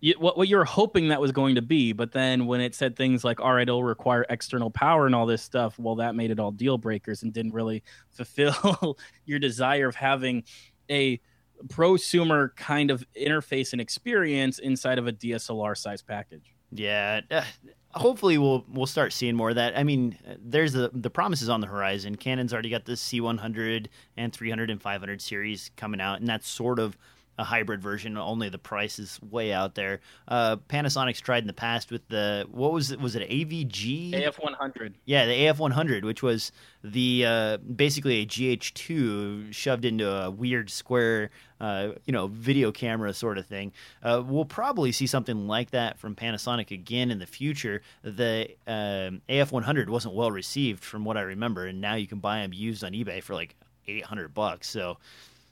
You, 0.00 0.14
what, 0.18 0.36
what 0.36 0.48
you 0.48 0.56
were 0.56 0.64
hoping 0.64 1.08
that 1.08 1.20
was 1.20 1.32
going 1.32 1.54
to 1.54 1.62
be, 1.62 1.92
but 1.92 2.12
then 2.12 2.46
when 2.46 2.60
it 2.60 2.74
said 2.74 2.96
things 2.96 3.24
like, 3.24 3.40
all 3.40 3.54
right, 3.54 3.62
it'll 3.62 3.84
require 3.84 4.26
external 4.28 4.70
power 4.70 5.06
and 5.06 5.14
all 5.14 5.26
this 5.26 5.42
stuff, 5.42 5.78
well, 5.78 5.96
that 5.96 6.14
made 6.14 6.30
it 6.30 6.38
all 6.38 6.50
deal 6.50 6.78
breakers 6.78 7.22
and 7.22 7.32
didn't 7.32 7.54
really 7.54 7.82
fulfill 8.10 8.98
your 9.24 9.38
desire 9.38 9.88
of 9.88 9.96
having 9.96 10.44
a 10.90 11.20
prosumer 11.68 12.54
kind 12.56 12.90
of 12.90 13.04
interface 13.18 13.72
and 13.72 13.80
experience 13.80 14.58
inside 14.58 14.98
of 14.98 15.06
a 15.06 15.12
DSLR 15.12 15.76
size 15.76 16.02
package. 16.02 16.54
Yeah, 16.70 17.20
uh, 17.30 17.42
hopefully 17.90 18.36
we'll 18.38 18.64
we'll 18.68 18.86
start 18.86 19.12
seeing 19.12 19.36
more 19.36 19.50
of 19.50 19.56
that. 19.56 19.78
I 19.78 19.84
mean, 19.84 20.18
there's 20.38 20.74
a, 20.74 20.90
the 20.92 21.10
promises 21.10 21.48
on 21.48 21.60
the 21.60 21.68
horizon. 21.68 22.16
Canon's 22.16 22.52
already 22.52 22.70
got 22.70 22.84
the 22.84 22.92
C100 22.92 23.86
and 24.16 24.32
300 24.32 24.70
and 24.70 24.82
500 24.82 25.22
series 25.22 25.70
coming 25.76 26.00
out, 26.00 26.18
and 26.18 26.28
that's 26.28 26.48
sort 26.48 26.80
of 26.80 26.98
a 27.38 27.44
hybrid 27.44 27.82
version. 27.82 28.16
Only 28.16 28.48
the 28.48 28.58
price 28.58 28.98
is 28.98 29.20
way 29.22 29.52
out 29.52 29.74
there. 29.74 30.00
Uh, 30.28 30.56
Panasonic's 30.68 31.20
tried 31.20 31.42
in 31.42 31.46
the 31.46 31.52
past 31.52 31.90
with 31.90 32.06
the 32.08 32.46
what 32.50 32.72
was 32.72 32.90
it? 32.90 33.00
Was 33.00 33.16
it 33.16 33.28
AVG? 33.28 34.12
AF100. 34.12 34.94
Yeah, 35.04 35.26
the 35.26 35.32
AF100, 35.32 36.04
which 36.04 36.22
was 36.22 36.52
the 36.82 37.24
uh, 37.26 37.56
basically 37.58 38.22
a 38.22 38.26
GH2 38.26 39.52
shoved 39.52 39.84
into 39.84 40.08
a 40.08 40.30
weird 40.30 40.70
square, 40.70 41.30
uh, 41.60 41.90
you 42.04 42.12
know, 42.12 42.28
video 42.28 42.70
camera 42.70 43.12
sort 43.14 43.38
of 43.38 43.46
thing. 43.46 43.72
Uh, 44.02 44.22
we'll 44.24 44.44
probably 44.44 44.92
see 44.92 45.06
something 45.06 45.46
like 45.46 45.70
that 45.70 45.98
from 45.98 46.14
Panasonic 46.14 46.70
again 46.70 47.10
in 47.10 47.18
the 47.18 47.26
future. 47.26 47.82
The 48.02 48.50
um 48.66 49.22
AF100 49.28 49.88
wasn't 49.88 50.14
well 50.14 50.30
received 50.30 50.84
from 50.84 51.04
what 51.04 51.16
I 51.16 51.22
remember, 51.22 51.66
and 51.66 51.80
now 51.80 51.94
you 51.94 52.06
can 52.06 52.18
buy 52.18 52.40
them 52.40 52.52
used 52.52 52.84
on 52.84 52.92
eBay 52.92 53.22
for 53.22 53.34
like 53.34 53.56
800 53.86 54.32
bucks. 54.34 54.68
So, 54.68 54.98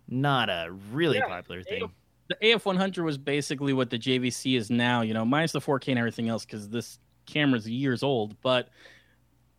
not 0.08 0.48
a 0.48 0.70
really 0.90 1.18
Yeah, 1.18 1.26
popular 1.26 1.62
thing. 1.62 1.90
The 2.28 2.36
AF100 2.42 3.04
was 3.04 3.18
basically 3.18 3.72
what 3.72 3.90
the 3.90 3.98
JVC 3.98 4.56
is 4.56 4.70
now, 4.70 5.02
you 5.02 5.12
know, 5.12 5.24
minus 5.24 5.52
the 5.52 5.60
4K 5.60 5.88
and 5.88 5.98
everything 5.98 6.28
else, 6.28 6.44
because 6.44 6.68
this 6.68 6.98
camera's 7.26 7.68
years 7.68 8.02
old. 8.02 8.40
But 8.42 8.68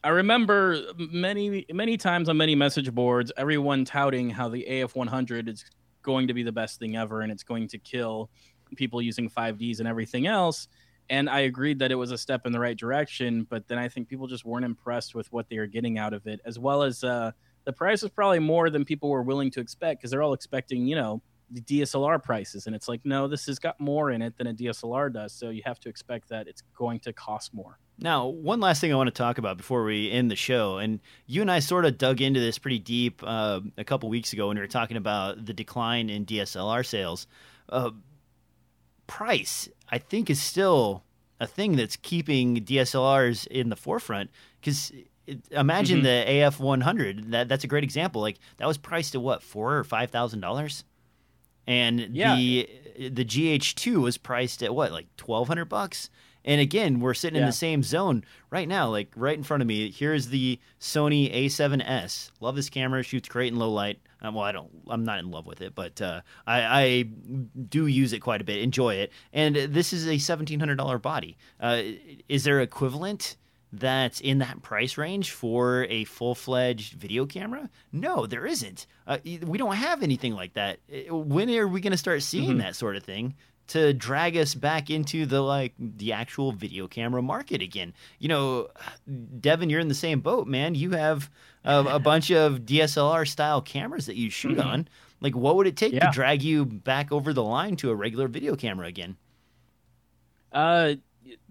I 0.04 0.10
remember 0.10 0.82
many, 0.98 1.66
many 1.72 1.98
times 1.98 2.30
on 2.30 2.38
many 2.38 2.56
message 2.56 2.94
boards, 2.94 3.32
everyone 3.38 3.86
touting 3.86 4.30
how 4.30 4.50
the 4.50 4.66
AF100 4.70 5.48
is 5.50 5.66
going 6.02 6.28
to 6.28 6.34
be 6.34 6.44
the 6.44 6.52
best 6.52 6.80
thing 6.80 6.98
ever 6.98 7.22
and 7.22 7.32
it's 7.32 7.44
going 7.44 7.68
to 7.70 7.78
kill 7.78 8.30
people 8.76 9.02
using 9.02 9.30
5Ds 9.30 9.80
and 9.80 9.88
everything 9.88 10.28
else. 10.28 10.68
And 11.10 11.30
I 11.30 11.42
agreed 11.42 11.80
that 11.80 11.92
it 11.92 11.96
was 11.96 12.12
a 12.12 12.18
step 12.18 12.46
in 12.46 12.52
the 12.52 12.60
right 12.60 12.78
direction, 12.78 13.46
but 13.50 13.68
then 13.68 13.78
I 13.78 13.88
think 13.90 14.08
people 14.08 14.28
just 14.28 14.46
weren't 14.46 14.66
impressed 14.66 15.16
with 15.16 15.32
what 15.32 15.50
they 15.50 15.58
were 15.58 15.68
getting 15.68 15.98
out 15.98 16.14
of 16.14 16.28
it, 16.28 16.40
as 16.46 16.58
well 16.60 16.82
as 16.84 17.04
uh, 17.04 17.32
the 17.66 17.74
price 17.74 18.02
was 18.02 18.12
probably 18.12 18.40
more 18.40 18.70
than 18.70 18.86
people 18.86 19.10
were 19.10 19.24
willing 19.24 19.52
to 19.52 19.60
expect 19.60 20.02
because 20.02 20.12
they're 20.12 20.24
all 20.24 20.34
expecting, 20.34 20.86
you 20.86 20.96
know, 20.96 21.22
the 21.52 21.62
DSLR 21.62 22.22
prices. 22.22 22.68
And 22.68 22.76
it's 22.76 22.88
like, 22.88 23.02
no, 23.04 23.28
this 23.28 23.46
has 23.46 23.60
got 23.60 23.80
more 23.80 24.12
in 24.12 24.22
it 24.22 24.38
than 24.38 24.48
a 24.48 24.54
DSLR 24.54 25.14
does. 25.14 25.34
So 25.34 25.50
you 25.50 25.62
have 25.66 25.80
to 25.82 25.90
expect 25.90 26.30
that 26.30 26.48
it's 26.48 26.64
going 26.76 27.00
to 27.02 27.14
cost 27.14 27.54
more. 27.54 27.78
Now, 28.00 28.26
one 28.26 28.60
last 28.60 28.82
thing 28.82 28.92
I 28.92 28.96
want 28.96 29.08
to 29.08 29.14
talk 29.14 29.38
about 29.38 29.58
before 29.58 29.84
we 29.84 30.10
end 30.10 30.32
the 30.32 30.36
show, 30.36 30.78
and 30.78 31.00
you 31.28 31.42
and 31.42 31.52
I 31.52 31.60
sort 31.60 31.86
of 31.86 31.98
dug 31.98 32.22
into 32.22 32.40
this 32.40 32.58
pretty 32.58 32.80
deep 32.80 33.22
uh, 33.24 33.62
a 33.78 33.84
couple 33.84 34.10
weeks 34.10 34.34
ago 34.34 34.48
when 34.48 34.58
we 34.58 34.62
were 34.62 34.68
talking 34.68 34.98
about 34.98 35.46
the 35.46 35.54
decline 35.54 36.10
in 36.10 36.26
DSLR 36.26 36.86
sales. 36.86 37.28
Uh, 37.70 37.92
price, 39.06 39.70
I 39.90 40.00
think, 40.00 40.30
is 40.32 40.42
still 40.42 41.04
a 41.40 41.46
thing 41.46 41.76
that's 41.76 41.96
keeping 41.98 42.66
DSLRs 42.66 43.46
in 43.48 43.70
the 43.70 43.76
forefront 43.76 44.32
because 44.60 44.92
imagine 45.52 46.02
mm-hmm. 46.02 46.30
the 46.30 46.46
AF 46.46 46.60
100. 46.60 47.32
That 47.32 47.48
that's 47.48 47.64
a 47.64 47.68
great 47.68 47.84
example. 47.84 48.22
Like 48.22 48.40
that 48.58 48.68
was 48.68 48.78
priced 48.78 49.16
at 49.16 49.22
what 49.22 49.44
four 49.44 49.78
or 49.78 49.84
five 49.84 50.12
thousand 50.12 50.42
dollars, 50.42 50.84
and 51.68 52.16
yeah. 52.16 52.36
the 52.36 52.70
the 53.10 53.26
GH2 53.26 54.02
was 54.02 54.18
priced 54.18 54.64
at 54.64 54.74
what 54.74 54.92
like 54.92 55.08
twelve 55.18 55.48
hundred 55.48 55.66
bucks. 55.66 56.10
And 56.46 56.60
again, 56.60 57.00
we're 57.00 57.14
sitting 57.14 57.38
yeah. 57.38 57.44
in 57.44 57.48
the 57.48 57.54
same 57.54 57.84
zone 57.84 58.26
right 58.50 58.68
now, 58.68 58.90
like 58.90 59.14
right 59.16 59.38
in 59.38 59.44
front 59.44 59.62
of 59.62 59.68
me. 59.68 59.90
Here's 59.92 60.28
the 60.28 60.60
Sony 60.80 61.34
A7S. 61.34 62.32
Love 62.42 62.56
this 62.56 62.70
camera, 62.70 63.02
shoots 63.02 63.30
great 63.30 63.54
in 63.54 63.60
low 63.60 63.72
light. 63.72 64.00
Um, 64.22 64.36
well, 64.36 64.44
I 64.44 64.52
don't, 64.52 64.70
I'm 64.88 65.04
not 65.04 65.20
in 65.20 65.32
love 65.32 65.46
with 65.46 65.62
it, 65.62 65.76
but 65.76 66.02
uh, 66.02 66.22
I, 66.48 66.62
I, 66.62 67.04
do 67.04 67.88
use 67.88 68.14
it 68.14 68.20
quite 68.20 68.40
a 68.40 68.46
bit, 68.46 68.62
enjoy 68.62 68.96
it. 68.96 69.12
And 69.34 69.56
this 69.56 69.92
is 69.92 70.08
a 70.08 70.12
$1,700 70.12 71.02
body. 71.02 71.38
Uh, 71.60 71.82
is 72.30 72.46
there 72.46 72.62
equivalent? 72.62 73.36
That's 73.74 74.22
in 74.22 74.38
that 74.38 74.62
price 74.62 74.98
range 74.98 75.32
for 75.32 75.86
a 75.90 76.04
full 76.06 76.36
fledged 76.36 76.94
video 76.94 77.26
camera? 77.26 77.70
No, 77.92 78.26
there 78.26 78.46
isn't. 78.46 78.86
Uh, 79.08 79.18
we 79.24 79.58
don't 79.58 79.76
have 79.76 80.04
anything 80.04 80.34
like 80.34 80.54
that. 80.54 80.80
When 81.10 81.50
are 81.50 81.68
we 81.68 81.82
going 81.82 81.92
to 81.92 81.98
start 81.98 82.22
seeing 82.22 82.52
mm-hmm. 82.52 82.60
that 82.60 82.76
sort 82.76 82.96
of 82.96 83.04
thing? 83.04 83.36
to 83.66 83.94
drag 83.94 84.36
us 84.36 84.54
back 84.54 84.90
into 84.90 85.26
the 85.26 85.42
like 85.42 85.74
the 85.80 86.12
actual 86.12 86.52
video 86.52 86.88
camera 86.88 87.22
market 87.22 87.62
again. 87.62 87.94
You 88.20 88.28
know, 88.28 88.68
Devin, 89.40 89.70
you're 89.70 89.80
in 89.80 89.88
the 89.88 89.96
same 89.96 90.20
boat, 90.20 90.48
man. 90.48 90.76
You 90.76 90.92
have 90.92 91.30
a, 91.64 91.80
a 91.80 92.00
bunch 92.00 92.30
of 92.30 92.60
DSLR 92.60 93.28
style 93.28 93.62
cameras 93.62 94.08
that 94.08 94.16
you 94.16 94.30
shoot 94.30 94.58
mm-hmm. 94.58 94.68
on. 94.68 94.88
Like, 95.22 95.36
what 95.36 95.56
would 95.56 95.68
it 95.68 95.78
take 95.78 95.94
yeah. 95.94 96.08
to 96.08 96.12
drag 96.12 96.44
you 96.44 96.66
back 96.66 97.12
over 97.14 97.32
the 97.32 97.44
line 97.44 97.78
to 97.78 97.90
a 97.90 97.96
regular 97.96 98.28
video 98.28 98.58
camera 98.58 98.88
again? 98.88 99.16
Uh, 100.52 100.96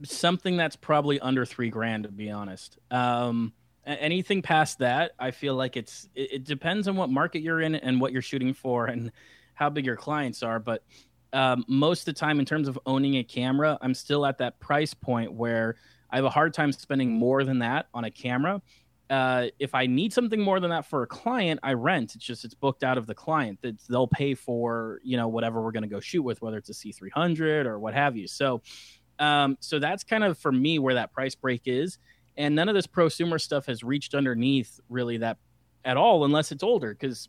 something 0.04 0.56
that's 0.56 0.76
probably 0.76 1.20
under 1.20 1.44
three 1.44 1.70
grand, 1.70 2.04
to 2.04 2.10
be 2.10 2.30
honest. 2.30 2.78
Um, 2.90 3.52
anything 3.86 4.42
past 4.42 4.78
that, 4.78 5.12
I 5.18 5.30
feel 5.30 5.54
like 5.54 5.76
it's 5.76 6.08
it, 6.14 6.32
it 6.32 6.44
depends 6.44 6.88
on 6.88 6.96
what 6.96 7.10
market 7.10 7.42
you're 7.42 7.60
in 7.60 7.74
and 7.74 8.00
what 8.00 8.12
you're 8.12 8.22
shooting 8.22 8.54
for 8.54 8.86
and 8.86 9.12
how 9.54 9.70
big 9.70 9.84
your 9.84 9.96
clients 9.96 10.42
are, 10.42 10.58
but 10.58 10.82
um, 11.32 11.64
most 11.66 12.00
of 12.00 12.14
the 12.14 12.18
time 12.18 12.38
in 12.40 12.44
terms 12.44 12.68
of 12.68 12.78
owning 12.84 13.16
a 13.16 13.24
camera 13.24 13.78
i'm 13.80 13.94
still 13.94 14.26
at 14.26 14.38
that 14.38 14.60
price 14.60 14.92
point 14.92 15.32
where 15.32 15.76
i 16.10 16.16
have 16.16 16.24
a 16.24 16.30
hard 16.30 16.52
time 16.52 16.72
spending 16.72 17.10
more 17.10 17.44
than 17.44 17.60
that 17.60 17.86
on 17.94 18.04
a 18.04 18.10
camera. 18.10 18.60
Uh, 19.10 19.48
if 19.58 19.74
i 19.74 19.86
need 19.86 20.12
something 20.12 20.40
more 20.40 20.58
than 20.60 20.70
that 20.70 20.86
for 20.86 21.02
a 21.02 21.06
client 21.06 21.60
i 21.62 21.72
rent. 21.72 22.14
It's 22.14 22.24
just 22.24 22.44
it's 22.44 22.54
booked 22.54 22.82
out 22.82 22.96
of 22.98 23.06
the 23.06 23.14
client. 23.14 23.58
That 23.62 23.78
they'll 23.88 24.06
pay 24.06 24.34
for 24.34 25.00
you 25.02 25.16
know 25.16 25.28
whatever 25.28 25.62
we're 25.62 25.72
going 25.72 25.82
to 25.82 25.88
go 25.88 26.00
shoot 26.00 26.22
with 26.22 26.40
whether 26.40 26.56
it's 26.56 26.70
a 26.70 26.72
c300 26.72 27.66
or 27.66 27.78
what 27.78 27.94
have 27.94 28.16
you. 28.16 28.26
So 28.26 28.62
um, 29.18 29.56
so 29.60 29.78
that's 29.78 30.04
kind 30.04 30.24
of 30.24 30.38
for 30.38 30.52
me 30.52 30.78
where 30.78 30.94
that 30.94 31.12
price 31.12 31.34
break 31.34 31.62
is 31.66 31.98
and 32.36 32.54
none 32.54 32.68
of 32.68 32.74
this 32.74 32.86
prosumer 32.86 33.40
stuff 33.40 33.66
has 33.66 33.82
reached 33.82 34.14
underneath 34.14 34.80
really 34.88 35.18
that 35.18 35.38
at 35.84 35.96
all 35.96 36.24
unless 36.24 36.52
it's 36.52 36.62
older 36.62 36.94
because 36.94 37.28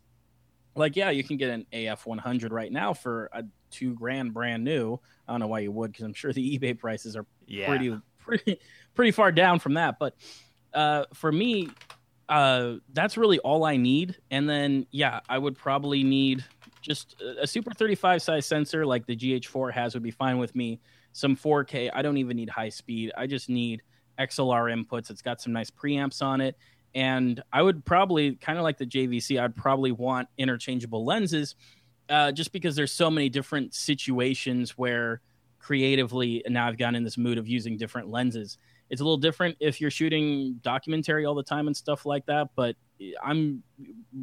like 0.76 0.96
yeah 0.96 1.10
you 1.10 1.22
can 1.22 1.36
get 1.36 1.50
an 1.50 1.66
af 1.72 2.06
100 2.06 2.52
right 2.52 2.72
now 2.72 2.92
for 2.92 3.28
a 3.32 3.44
two 3.74 3.94
grand 3.94 4.32
brand 4.32 4.64
new. 4.64 4.98
I 5.26 5.32
don't 5.32 5.40
know 5.40 5.48
why 5.48 5.60
you 5.60 5.72
would, 5.72 5.92
because 5.92 6.04
I'm 6.04 6.14
sure 6.14 6.32
the 6.32 6.58
eBay 6.58 6.78
prices 6.78 7.16
are 7.16 7.26
yeah. 7.46 7.66
pretty 7.66 7.98
pretty 8.18 8.58
pretty 8.94 9.10
far 9.10 9.32
down 9.32 9.58
from 9.58 9.74
that. 9.74 9.98
But 9.98 10.14
uh, 10.72 11.04
for 11.12 11.30
me, 11.30 11.68
uh, 12.28 12.74
that's 12.92 13.16
really 13.16 13.38
all 13.40 13.64
I 13.64 13.76
need. 13.76 14.16
And 14.30 14.48
then 14.48 14.86
yeah, 14.90 15.20
I 15.28 15.36
would 15.36 15.56
probably 15.58 16.02
need 16.04 16.44
just 16.80 17.20
a 17.40 17.46
Super 17.46 17.72
35 17.72 18.22
size 18.22 18.46
sensor 18.46 18.86
like 18.86 19.06
the 19.06 19.16
GH4 19.16 19.72
has 19.72 19.94
would 19.94 20.02
be 20.02 20.10
fine 20.10 20.38
with 20.38 20.54
me. 20.54 20.80
Some 21.14 21.36
4K. 21.36 21.90
I 21.94 22.02
don't 22.02 22.18
even 22.18 22.36
need 22.36 22.50
high 22.50 22.68
speed. 22.68 23.12
I 23.16 23.26
just 23.26 23.48
need 23.48 23.82
XLR 24.18 24.70
inputs. 24.74 25.10
It's 25.10 25.22
got 25.22 25.40
some 25.40 25.52
nice 25.52 25.70
preamps 25.70 26.20
on 26.20 26.40
it. 26.40 26.56
And 26.94 27.42
I 27.52 27.62
would 27.62 27.84
probably 27.84 28.34
kind 28.34 28.58
of 28.58 28.64
like 28.64 28.78
the 28.78 28.86
JVC. 28.86 29.40
I'd 29.40 29.56
probably 29.56 29.92
want 29.92 30.28
interchangeable 30.38 31.04
lenses 31.04 31.54
uh, 32.08 32.32
just 32.32 32.52
because 32.52 32.76
there's 32.76 32.92
so 32.92 33.10
many 33.10 33.28
different 33.28 33.74
situations 33.74 34.76
where 34.76 35.20
creatively 35.58 36.42
now 36.48 36.66
I've 36.66 36.76
gotten 36.76 36.96
in 36.96 37.04
this 37.04 37.16
mood 37.16 37.38
of 37.38 37.48
using 37.48 37.76
different 37.76 38.10
lenses. 38.10 38.58
It's 38.90 39.00
a 39.00 39.04
little 39.04 39.16
different 39.16 39.56
if 39.60 39.80
you're 39.80 39.90
shooting 39.90 40.60
documentary 40.62 41.24
all 41.24 41.34
the 41.34 41.42
time 41.42 41.68
and 41.68 41.76
stuff 41.76 42.04
like 42.04 42.26
that, 42.26 42.48
but 42.54 42.76
I'm 43.22 43.62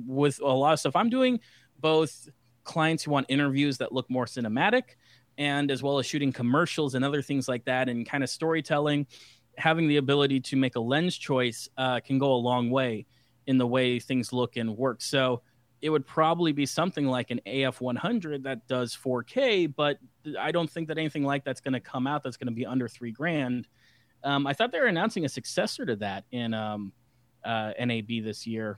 with 0.05 0.39
a 0.39 0.45
lot 0.45 0.73
of 0.73 0.79
stuff 0.79 0.95
I'm 0.95 1.09
doing 1.09 1.39
both 1.79 2.29
clients 2.63 3.03
who 3.03 3.11
want 3.11 3.25
interviews 3.29 3.79
that 3.79 3.91
look 3.91 4.09
more 4.09 4.25
cinematic 4.25 4.83
and 5.41 5.71
as 5.71 5.81
well 5.81 5.97
as 5.97 6.05
shooting 6.05 6.31
commercials 6.31 6.93
and 6.93 7.03
other 7.03 7.21
things 7.21 7.47
like 7.47 7.65
that 7.65 7.89
and 7.89 8.07
kind 8.07 8.23
of 8.23 8.29
storytelling 8.29 9.07
having 9.57 9.87
the 9.87 9.97
ability 9.97 10.39
to 10.39 10.55
make 10.55 10.75
a 10.75 10.79
lens 10.79 11.17
choice 11.17 11.67
uh, 11.77 11.99
can 11.99 12.19
go 12.19 12.33
a 12.33 12.35
long 12.35 12.69
way 12.69 13.05
in 13.47 13.57
the 13.57 13.67
way 13.67 13.99
things 13.99 14.31
look 14.31 14.55
and 14.55 14.77
work 14.77 15.01
so 15.01 15.41
it 15.81 15.89
would 15.89 16.05
probably 16.05 16.51
be 16.51 16.65
something 16.65 17.07
like 17.07 17.31
an 17.31 17.41
AF 17.45 17.81
100 17.81 18.43
that 18.43 18.67
does 18.67 18.95
4K, 18.95 19.73
but 19.75 19.97
I 20.39 20.51
don't 20.51 20.69
think 20.69 20.87
that 20.89 20.97
anything 20.97 21.23
like 21.23 21.43
that's 21.43 21.59
going 21.59 21.73
to 21.73 21.79
come 21.79 22.05
out 22.05 22.21
that's 22.21 22.37
going 22.37 22.47
to 22.49 22.53
be 22.53 22.65
under 22.65 22.87
three 22.87 23.11
grand. 23.11 23.67
Um, 24.23 24.45
I 24.45 24.53
thought 24.53 24.71
they 24.71 24.79
were 24.79 24.85
announcing 24.85 25.25
a 25.25 25.29
successor 25.29 25.85
to 25.87 25.95
that 25.97 26.25
in 26.31 26.53
um, 26.53 26.93
uh, 27.43 27.71
NAB 27.83 28.23
this 28.23 28.45
year. 28.45 28.77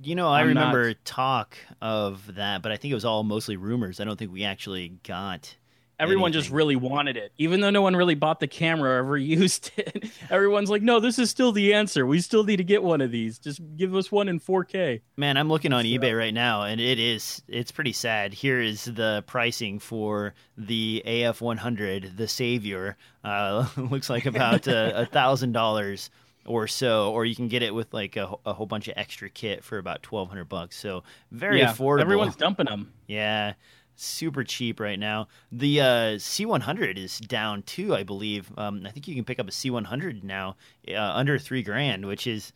You 0.00 0.14
know, 0.14 0.28
I 0.28 0.42
I'm 0.42 0.48
remember 0.48 0.88
not... 0.88 1.04
talk 1.04 1.56
of 1.82 2.36
that, 2.36 2.62
but 2.62 2.70
I 2.70 2.76
think 2.76 2.92
it 2.92 2.94
was 2.94 3.04
all 3.04 3.24
mostly 3.24 3.56
rumors. 3.56 3.98
I 3.98 4.04
don't 4.04 4.16
think 4.16 4.32
we 4.32 4.44
actually 4.44 4.90
got 5.02 5.56
Everyone 6.00 6.28
anything. 6.28 6.42
just 6.42 6.52
really 6.52 6.76
wanted 6.76 7.16
it, 7.16 7.32
even 7.38 7.60
though 7.60 7.70
no 7.70 7.82
one 7.82 7.96
really 7.96 8.14
bought 8.14 8.38
the 8.38 8.46
camera 8.46 8.90
or 8.90 8.98
ever 8.98 9.16
used 9.16 9.72
it. 9.76 10.10
Everyone's 10.30 10.70
like, 10.70 10.82
"No, 10.82 11.00
this 11.00 11.18
is 11.18 11.28
still 11.28 11.50
the 11.50 11.74
answer. 11.74 12.06
We 12.06 12.20
still 12.20 12.44
need 12.44 12.58
to 12.58 12.64
get 12.64 12.84
one 12.84 13.00
of 13.00 13.10
these. 13.10 13.38
Just 13.38 13.60
give 13.76 13.94
us 13.96 14.12
one 14.12 14.28
in 14.28 14.38
4K." 14.38 15.00
Man, 15.16 15.36
I'm 15.36 15.48
looking 15.48 15.72
on 15.72 15.82
so, 15.82 15.88
eBay 15.88 16.16
right 16.16 16.32
now, 16.32 16.62
and 16.62 16.80
it 16.80 17.00
is 17.00 17.42
it's 17.48 17.72
pretty 17.72 17.92
sad. 17.92 18.32
Here 18.32 18.60
is 18.60 18.84
the 18.84 19.24
pricing 19.26 19.80
for 19.80 20.34
the 20.56 21.02
AF100, 21.04 22.16
the 22.16 22.28
Savior. 22.28 22.96
Uh, 23.24 23.66
looks 23.76 24.08
like 24.08 24.26
about 24.26 24.66
a 24.68 25.08
thousand 25.10 25.50
dollars 25.50 26.10
or 26.46 26.68
so, 26.68 27.10
or 27.12 27.24
you 27.24 27.34
can 27.34 27.48
get 27.48 27.62
it 27.62 27.74
with 27.74 27.92
like 27.92 28.16
a, 28.16 28.32
a, 28.46 28.54
whole 28.54 28.66
bunch 28.66 28.88
of 28.88 28.94
extra 28.96 29.28
kit 29.28 29.64
for 29.64 29.78
about 29.78 30.04
twelve 30.04 30.28
hundred 30.28 30.48
bucks. 30.48 30.76
So 30.76 31.02
very 31.32 31.58
yeah, 31.58 31.72
affordable. 31.72 32.02
Everyone's 32.02 32.36
dumping 32.36 32.66
them. 32.66 32.92
Yeah 33.08 33.54
super 33.98 34.44
cheap 34.44 34.80
right 34.80 34.98
now. 34.98 35.28
The 35.50 35.80
uh, 35.80 35.84
C100 36.16 36.96
is 36.96 37.18
down 37.18 37.62
too, 37.62 37.94
I 37.94 38.02
believe. 38.02 38.50
Um, 38.56 38.84
I 38.86 38.90
think 38.90 39.08
you 39.08 39.14
can 39.14 39.24
pick 39.24 39.38
up 39.38 39.48
a 39.48 39.50
C100 39.50 40.22
now 40.22 40.56
uh, 40.88 40.94
under 40.96 41.38
three 41.38 41.62
grand, 41.62 42.06
which 42.06 42.26
is 42.26 42.52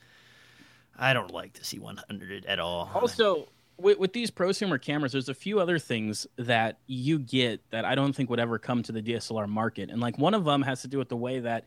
I 0.99 1.12
don't 1.12 1.32
like 1.32 1.55
the 1.55 1.61
C100 1.61 2.45
at 2.47 2.59
all. 2.59 2.90
Also, 2.95 3.49
with, 3.76 3.99
with 3.99 4.12
these 4.12 4.30
prosumer 4.30 4.80
cameras, 4.80 5.12
there's 5.12 5.28
a 5.28 5.34
few 5.34 5.61
other 5.61 5.78
things 5.78 6.26
that 6.36 6.78
you 6.86 7.18
get 7.18 7.61
that 7.70 7.84
I 7.84 7.95
don't 7.95 8.14
think 8.14 8.30
would 8.30 8.40
ever 8.40 8.59
come 8.59 8.82
to 8.84 8.93
the 8.93 9.03
DSLR 9.03 9.49
market, 9.49 9.90
and 9.90 10.01
like 10.01 10.18
one 10.18 10.34
of 10.34 10.45
them 10.45 10.62
has 10.62 10.82
to 10.82 10.88
do 10.88 10.99
with 10.99 11.09
the 11.09 11.16
way 11.16 11.40
that 11.40 11.64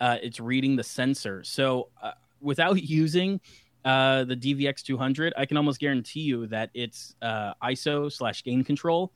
uh, 0.00 0.18
it's 0.22 0.40
reading 0.40 0.76
the 0.76 0.84
sensor. 0.84 1.42
So 1.44 1.88
uh, 2.02 2.12
without 2.40 2.82
using 2.82 3.40
uh, 3.84 4.24
the 4.24 4.36
DVX 4.36 4.82
200, 4.82 5.34
I 5.36 5.46
can 5.46 5.56
almost 5.56 5.78
guarantee 5.78 6.20
you 6.20 6.46
that 6.46 6.70
its 6.74 7.14
uh, 7.20 7.52
ISO 7.62 8.10
slash 8.10 8.42
gain 8.42 8.64
control 8.64 9.12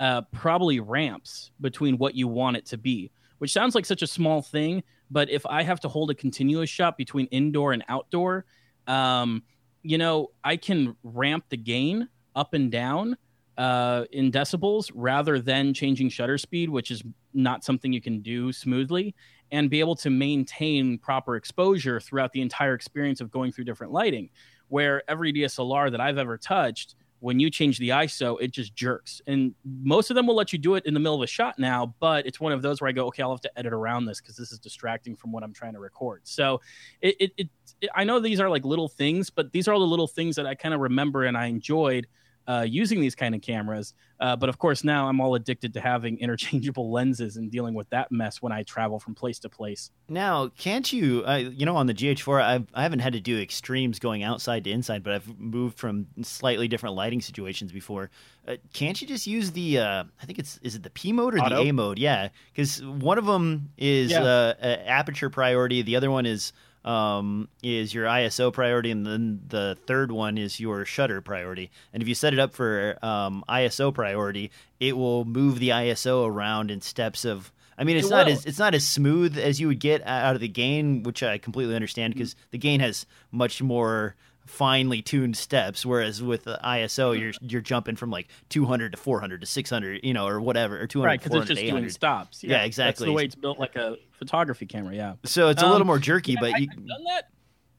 uh, 0.00 0.22
probably 0.32 0.80
ramps 0.80 1.50
between 1.60 1.98
what 1.98 2.14
you 2.14 2.28
want 2.28 2.56
it 2.56 2.66
to 2.66 2.78
be, 2.78 3.10
which 3.38 3.52
sounds 3.52 3.74
like 3.74 3.84
such 3.84 4.02
a 4.02 4.06
small 4.06 4.42
thing. 4.42 4.82
But 5.10 5.28
if 5.30 5.44
I 5.46 5.62
have 5.62 5.80
to 5.80 5.88
hold 5.88 6.10
a 6.10 6.14
continuous 6.14 6.70
shot 6.70 6.96
between 6.96 7.26
indoor 7.26 7.72
and 7.72 7.84
outdoor, 7.88 8.44
um, 8.86 9.42
you 9.82 9.98
know, 9.98 10.30
I 10.42 10.56
can 10.56 10.96
ramp 11.02 11.46
the 11.48 11.56
gain 11.56 12.08
up 12.34 12.54
and 12.54 12.70
down 12.70 13.16
uh, 13.58 14.04
in 14.12 14.32
decibels 14.32 14.90
rather 14.94 15.40
than 15.40 15.74
changing 15.74 16.08
shutter 16.08 16.38
speed, 16.38 16.70
which 16.70 16.90
is 16.90 17.02
not 17.34 17.64
something 17.64 17.92
you 17.92 18.00
can 18.00 18.22
do 18.22 18.52
smoothly 18.52 19.14
and 19.52 19.70
be 19.70 19.80
able 19.80 19.94
to 19.94 20.10
maintain 20.10 20.98
proper 20.98 21.36
exposure 21.36 22.00
throughout 22.00 22.32
the 22.32 22.40
entire 22.40 22.74
experience 22.74 23.20
of 23.20 23.30
going 23.30 23.52
through 23.52 23.64
different 23.64 23.92
lighting. 23.92 24.30
Where 24.68 25.02
every 25.08 25.32
DSLR 25.34 25.90
that 25.90 26.00
I've 26.00 26.16
ever 26.16 26.38
touched, 26.38 26.94
when 27.20 27.38
you 27.38 27.50
change 27.50 27.78
the 27.78 27.90
ISO, 27.90 28.38
it 28.40 28.50
just 28.50 28.74
jerks. 28.74 29.20
And 29.26 29.54
most 29.64 30.10
of 30.10 30.16
them 30.16 30.26
will 30.26 30.34
let 30.34 30.52
you 30.52 30.58
do 30.58 30.74
it 30.74 30.86
in 30.86 30.94
the 30.94 30.98
middle 30.98 31.14
of 31.14 31.20
a 31.20 31.26
shot 31.26 31.58
now, 31.58 31.94
but 32.00 32.26
it's 32.26 32.40
one 32.40 32.52
of 32.52 32.62
those 32.62 32.80
where 32.80 32.88
I 32.88 32.92
go, 32.92 33.06
okay, 33.08 33.22
I'll 33.22 33.30
have 33.30 33.42
to 33.42 33.58
edit 33.58 33.74
around 33.74 34.06
this 34.06 34.20
because 34.20 34.34
this 34.34 34.50
is 34.50 34.58
distracting 34.58 35.14
from 35.14 35.30
what 35.30 35.44
I'm 35.44 35.52
trying 35.52 35.74
to 35.74 35.78
record. 35.78 36.22
So 36.24 36.62
it, 37.02 37.14
it, 37.20 37.32
it, 37.36 37.90
I 37.94 38.04
know 38.04 38.18
these 38.18 38.40
are 38.40 38.48
like 38.48 38.64
little 38.64 38.88
things, 38.88 39.28
but 39.28 39.52
these 39.52 39.68
are 39.68 39.74
all 39.74 39.80
the 39.80 39.86
little 39.86 40.08
things 40.08 40.34
that 40.36 40.46
I 40.46 40.54
kind 40.54 40.74
of 40.74 40.80
remember 40.80 41.24
and 41.24 41.36
I 41.36 41.46
enjoyed 41.46 42.06
uh, 42.46 42.66
using 42.68 43.00
these 43.00 43.14
kind 43.14 43.34
of 43.34 43.40
cameras. 43.40 43.94
Uh, 44.20 44.36
but 44.36 44.48
of 44.48 44.58
course, 44.58 44.84
now 44.84 45.08
I'm 45.08 45.20
all 45.20 45.34
addicted 45.34 45.74
to 45.74 45.80
having 45.80 46.18
interchangeable 46.20 46.90
lenses 46.92 47.36
and 47.36 47.50
dealing 47.50 47.74
with 47.74 47.88
that 47.90 48.10
mess 48.12 48.40
when 48.40 48.52
I 48.52 48.62
travel 48.62 48.98
from 49.00 49.14
place 49.14 49.38
to 49.40 49.48
place. 49.48 49.90
Now, 50.08 50.48
can't 50.56 50.92
you? 50.92 51.24
Uh, 51.26 51.36
you 51.36 51.66
know, 51.66 51.76
on 51.76 51.86
the 51.86 51.94
GH4, 51.94 52.42
I've, 52.42 52.66
I 52.74 52.82
haven't 52.82 53.00
had 53.00 53.12
to 53.14 53.20
do 53.20 53.38
extremes 53.40 53.98
going 53.98 54.22
outside 54.22 54.64
to 54.64 54.70
inside, 54.70 55.02
but 55.02 55.14
I've 55.14 55.38
moved 55.38 55.78
from 55.78 56.06
slightly 56.22 56.68
different 56.68 56.94
lighting 56.94 57.20
situations 57.20 57.72
before. 57.72 58.10
Uh, 58.46 58.56
can't 58.72 59.00
you 59.00 59.06
just 59.08 59.26
use 59.26 59.52
the? 59.52 59.78
Uh, 59.78 60.04
I 60.20 60.26
think 60.26 60.38
it's 60.38 60.58
is 60.62 60.74
it 60.74 60.82
the 60.82 60.90
P 60.90 61.12
mode 61.12 61.34
or 61.34 61.38
Auto? 61.40 61.62
the 61.62 61.68
A 61.68 61.72
mode? 61.72 61.98
Yeah, 61.98 62.28
because 62.52 62.82
one 62.82 63.18
of 63.18 63.26
them 63.26 63.70
is 63.78 64.10
Yeah. 64.10 64.22
uh, 64.22 64.54
a- 64.60 64.88
aperture 64.88 65.30
priority, 65.30 65.82
the 65.82 65.96
other 65.96 66.10
one 66.10 66.26
is 66.26 66.52
um, 66.84 67.48
is 67.62 67.94
your 67.94 68.06
ISO 68.06 68.52
priority, 68.52 68.90
and 68.90 69.06
then 69.06 69.40
the 69.48 69.76
third 69.86 70.10
one 70.12 70.38
is 70.38 70.58
your 70.60 70.84
shutter 70.84 71.20
priority. 71.20 71.70
And 71.92 72.02
if 72.02 72.08
you 72.08 72.14
set 72.14 72.32
it 72.32 72.38
up 72.38 72.52
for 72.52 72.98
um, 73.02 73.44
ISO 73.48 73.92
priority, 73.94 74.50
it 74.80 74.96
will 74.96 75.24
move 75.24 75.58
the 75.58 75.70
ISO 75.70 76.26
around 76.26 76.70
in 76.70 76.80
steps 76.80 77.24
of. 77.24 77.52
I 77.78 77.84
mean, 77.84 77.96
it's 77.96 78.08
It 78.08 78.10
not 78.10 78.26
will. 78.26 78.32
as 78.34 78.44
it's 78.46 78.58
not 78.58 78.74
as 78.74 78.86
smooth 78.86 79.38
as 79.38 79.58
you 79.60 79.66
would 79.68 79.80
get 79.80 80.06
out 80.06 80.34
of 80.34 80.40
the 80.40 80.48
gain, 80.48 81.02
which 81.04 81.22
I 81.22 81.38
completely 81.38 81.74
understand 81.74 82.14
because 82.14 82.36
the 82.50 82.58
gain 82.58 82.80
has 82.80 83.06
much 83.30 83.62
more 83.62 84.14
finely 84.46 85.02
tuned 85.02 85.36
steps, 85.36 85.86
whereas 85.86 86.22
with 86.22 86.44
the 86.44 86.58
ISO, 86.64 87.18
you're 87.18 87.32
you're 87.40 87.60
jumping 87.60 87.96
from 87.96 88.10
like 88.10 88.28
200 88.48 88.92
to 88.92 88.98
400 88.98 89.40
to 89.40 89.46
600, 89.46 90.00
you 90.04 90.12
know, 90.14 90.26
or 90.26 90.40
whatever, 90.40 90.80
or 90.80 90.86
200 90.86 91.06
Right, 91.08 91.20
to 91.20 91.24
because 91.24 91.32
400 91.32 91.42
it's 91.42 91.48
just 91.60 91.60
to 91.60 91.70
doing 91.78 91.90
stops. 91.90 92.44
Yeah, 92.44 92.58
That's 92.58 92.66
exactly. 92.66 93.06
the 93.06 93.12
way 93.12 93.24
it's 93.24 93.34
built, 93.34 93.58
like 93.58 93.76
a 93.76 93.96
photography 94.12 94.66
camera. 94.66 94.94
Yeah. 94.94 95.14
So 95.24 95.48
it's 95.48 95.62
a 95.62 95.66
Um, 95.66 95.72
little 95.72 95.86
more 95.86 95.98
jerky, 95.98 96.36
but 96.38 96.58
you 96.60 96.68
I've 96.70 96.86
done 96.86 97.04
that. 97.04 97.28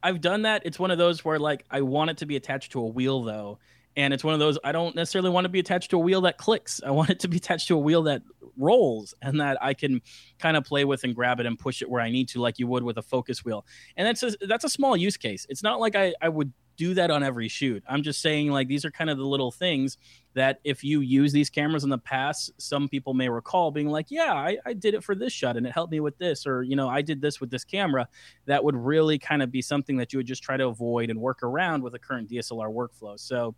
I've 0.02 0.20
done 0.20 0.42
that. 0.42 0.62
It's 0.66 0.78
one 0.78 0.90
of 0.90 0.98
those 0.98 1.24
where 1.24 1.38
like 1.38 1.64
I 1.70 1.80
want 1.82 2.10
it 2.10 2.18
to 2.18 2.26
be 2.26 2.36
attached 2.36 2.72
to 2.72 2.80
a 2.80 2.86
wheel 2.86 3.22
though, 3.22 3.58
and 3.96 4.12
it's 4.12 4.24
one 4.24 4.34
of 4.34 4.40
those 4.40 4.58
I 4.64 4.72
don't 4.72 4.94
necessarily 4.94 5.30
want 5.30 5.44
to 5.44 5.48
be 5.48 5.60
attached 5.60 5.90
to 5.90 5.96
a 5.96 6.00
wheel 6.00 6.22
that 6.22 6.38
clicks. 6.38 6.80
I 6.84 6.90
want 6.90 7.10
it 7.10 7.20
to 7.20 7.28
be 7.28 7.36
attached 7.36 7.68
to 7.68 7.74
a 7.74 7.78
wheel 7.78 8.02
that 8.04 8.22
rolls 8.56 9.14
and 9.22 9.40
that 9.40 9.62
I 9.62 9.74
can 9.74 10.00
kind 10.38 10.56
of 10.56 10.64
play 10.64 10.84
with 10.84 11.04
and 11.04 11.14
grab 11.14 11.40
it 11.40 11.46
and 11.46 11.58
push 11.58 11.82
it 11.82 11.90
where 11.90 12.00
I 12.00 12.10
need 12.10 12.28
to, 12.30 12.40
like 12.40 12.58
you 12.58 12.66
would 12.66 12.82
with 12.82 12.98
a 12.98 13.02
focus 13.02 13.44
wheel. 13.44 13.64
And 13.96 14.06
that's 14.06 14.22
a, 14.22 14.46
that's 14.46 14.64
a 14.64 14.68
small 14.68 14.96
use 14.96 15.16
case. 15.16 15.46
It's 15.48 15.62
not 15.62 15.80
like 15.80 15.96
I, 15.96 16.14
I 16.20 16.28
would 16.28 16.52
do 16.76 16.94
that 16.94 17.10
on 17.10 17.22
every 17.22 17.48
shoot. 17.48 17.82
I'm 17.88 18.02
just 18.02 18.20
saying 18.20 18.50
like 18.50 18.68
these 18.68 18.84
are 18.84 18.90
kind 18.90 19.10
of 19.10 19.18
the 19.18 19.24
little 19.24 19.50
things 19.50 19.98
that 20.34 20.60
if 20.64 20.82
you 20.82 21.00
use 21.00 21.32
these 21.32 21.48
cameras 21.48 21.84
in 21.84 21.90
the 21.90 21.98
past, 21.98 22.50
some 22.58 22.88
people 22.88 23.14
may 23.14 23.28
recall 23.28 23.70
being 23.70 23.88
like, 23.88 24.06
yeah, 24.10 24.32
I, 24.32 24.58
I 24.66 24.72
did 24.72 24.94
it 24.94 25.04
for 25.04 25.14
this 25.14 25.32
shot 25.32 25.56
and 25.56 25.66
it 25.66 25.72
helped 25.72 25.92
me 25.92 26.00
with 26.00 26.18
this, 26.18 26.46
or, 26.46 26.62
you 26.62 26.74
know, 26.74 26.88
I 26.88 27.02
did 27.02 27.20
this 27.20 27.40
with 27.40 27.50
this 27.50 27.64
camera. 27.64 28.08
That 28.46 28.64
would 28.64 28.74
really 28.74 29.18
kind 29.18 29.42
of 29.42 29.52
be 29.52 29.62
something 29.62 29.96
that 29.98 30.12
you 30.12 30.18
would 30.18 30.26
just 30.26 30.42
try 30.42 30.56
to 30.56 30.66
avoid 30.66 31.10
and 31.10 31.20
work 31.20 31.42
around 31.42 31.82
with 31.82 31.94
a 31.94 31.98
current 31.98 32.28
DSLR 32.30 32.72
workflow. 32.72 33.18
So, 33.18 33.54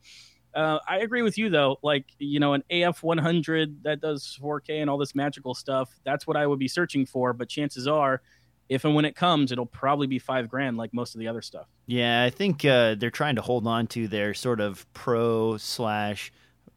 uh, 0.55 0.79
I 0.89 1.01
agree 1.01 1.21
with 1.21 1.37
you 1.37 1.51
though. 1.51 1.77
Like 1.83 2.07
you 2.19 2.41
know, 2.41 2.55
an 2.55 2.64
AF 2.71 3.03
100 3.03 3.83
that 3.85 4.01
does 4.01 4.39
4K 4.43 4.81
and 4.81 4.89
all 4.89 4.97
this 4.97 5.14
magical 5.14 5.55
stuff. 5.55 5.91
That's 6.03 6.27
what 6.27 6.37
I 6.37 6.47
would 6.47 6.59
be 6.59 6.67
searching 6.67 7.05
for. 7.05 7.35
But 7.35 7.51
chances 7.51 7.87
are, 7.87 8.23
if 8.69 8.85
and 8.85 8.95
when 8.95 9.05
it 9.05 9.14
comes, 9.17 9.53
it'll 9.53 9.67
probably 9.67 10.07
be 10.07 10.19
five 10.19 10.49
grand, 10.49 10.77
like 10.77 10.93
most 10.95 11.14
of 11.14 11.19
the 11.21 11.29
other 11.29 11.43
stuff. 11.43 11.67
Yeah, 11.87 12.25
I 12.25 12.31
think 12.31 12.64
uh, 12.64 12.95
they're 12.97 13.11
trying 13.11 13.37
to 13.37 13.43
hold 13.43 13.67
on 13.67 13.87
to 13.89 14.09
their 14.09 14.35
sort 14.35 14.61
of 14.61 14.85
pro 14.93 15.57
slash 15.57 16.33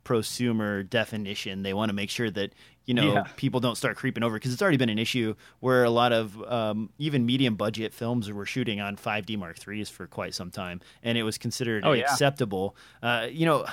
prosumer 0.06 0.88
definition. 0.90 1.64
They 1.64 1.74
want 1.74 1.90
to 1.90 1.94
make 1.94 2.10
sure 2.10 2.32
that 2.32 2.54
you 2.86 2.94
know 2.94 3.14
Yeah. 3.14 3.24
people 3.36 3.60
don't 3.60 3.76
start 3.76 3.98
creeping 3.98 4.24
over 4.24 4.36
because 4.36 4.52
it's 4.54 4.62
already 4.62 4.78
been 4.78 4.90
an 4.90 4.98
issue 5.00 5.36
where 5.60 5.84
a 5.84 5.90
lot 5.90 6.12
of 6.12 6.42
um, 6.52 6.90
even 6.98 7.26
medium 7.26 7.56
budget 7.56 7.94
films 7.94 8.32
were 8.32 8.46
shooting 8.46 8.80
on 8.80 8.96
5D 8.96 9.38
Mark 9.38 9.58
threes 9.60 9.90
for 9.90 10.08
quite 10.08 10.34
some 10.34 10.50
time, 10.52 10.82
and 11.04 11.18
it 11.18 11.24
was 11.24 11.38
considered 11.38 11.84
Oh, 11.86 11.92
yeah. 11.94 12.04
acceptable. 12.04 12.76
Uh, 13.04 13.28
you 13.30 13.46
know, 13.46 13.66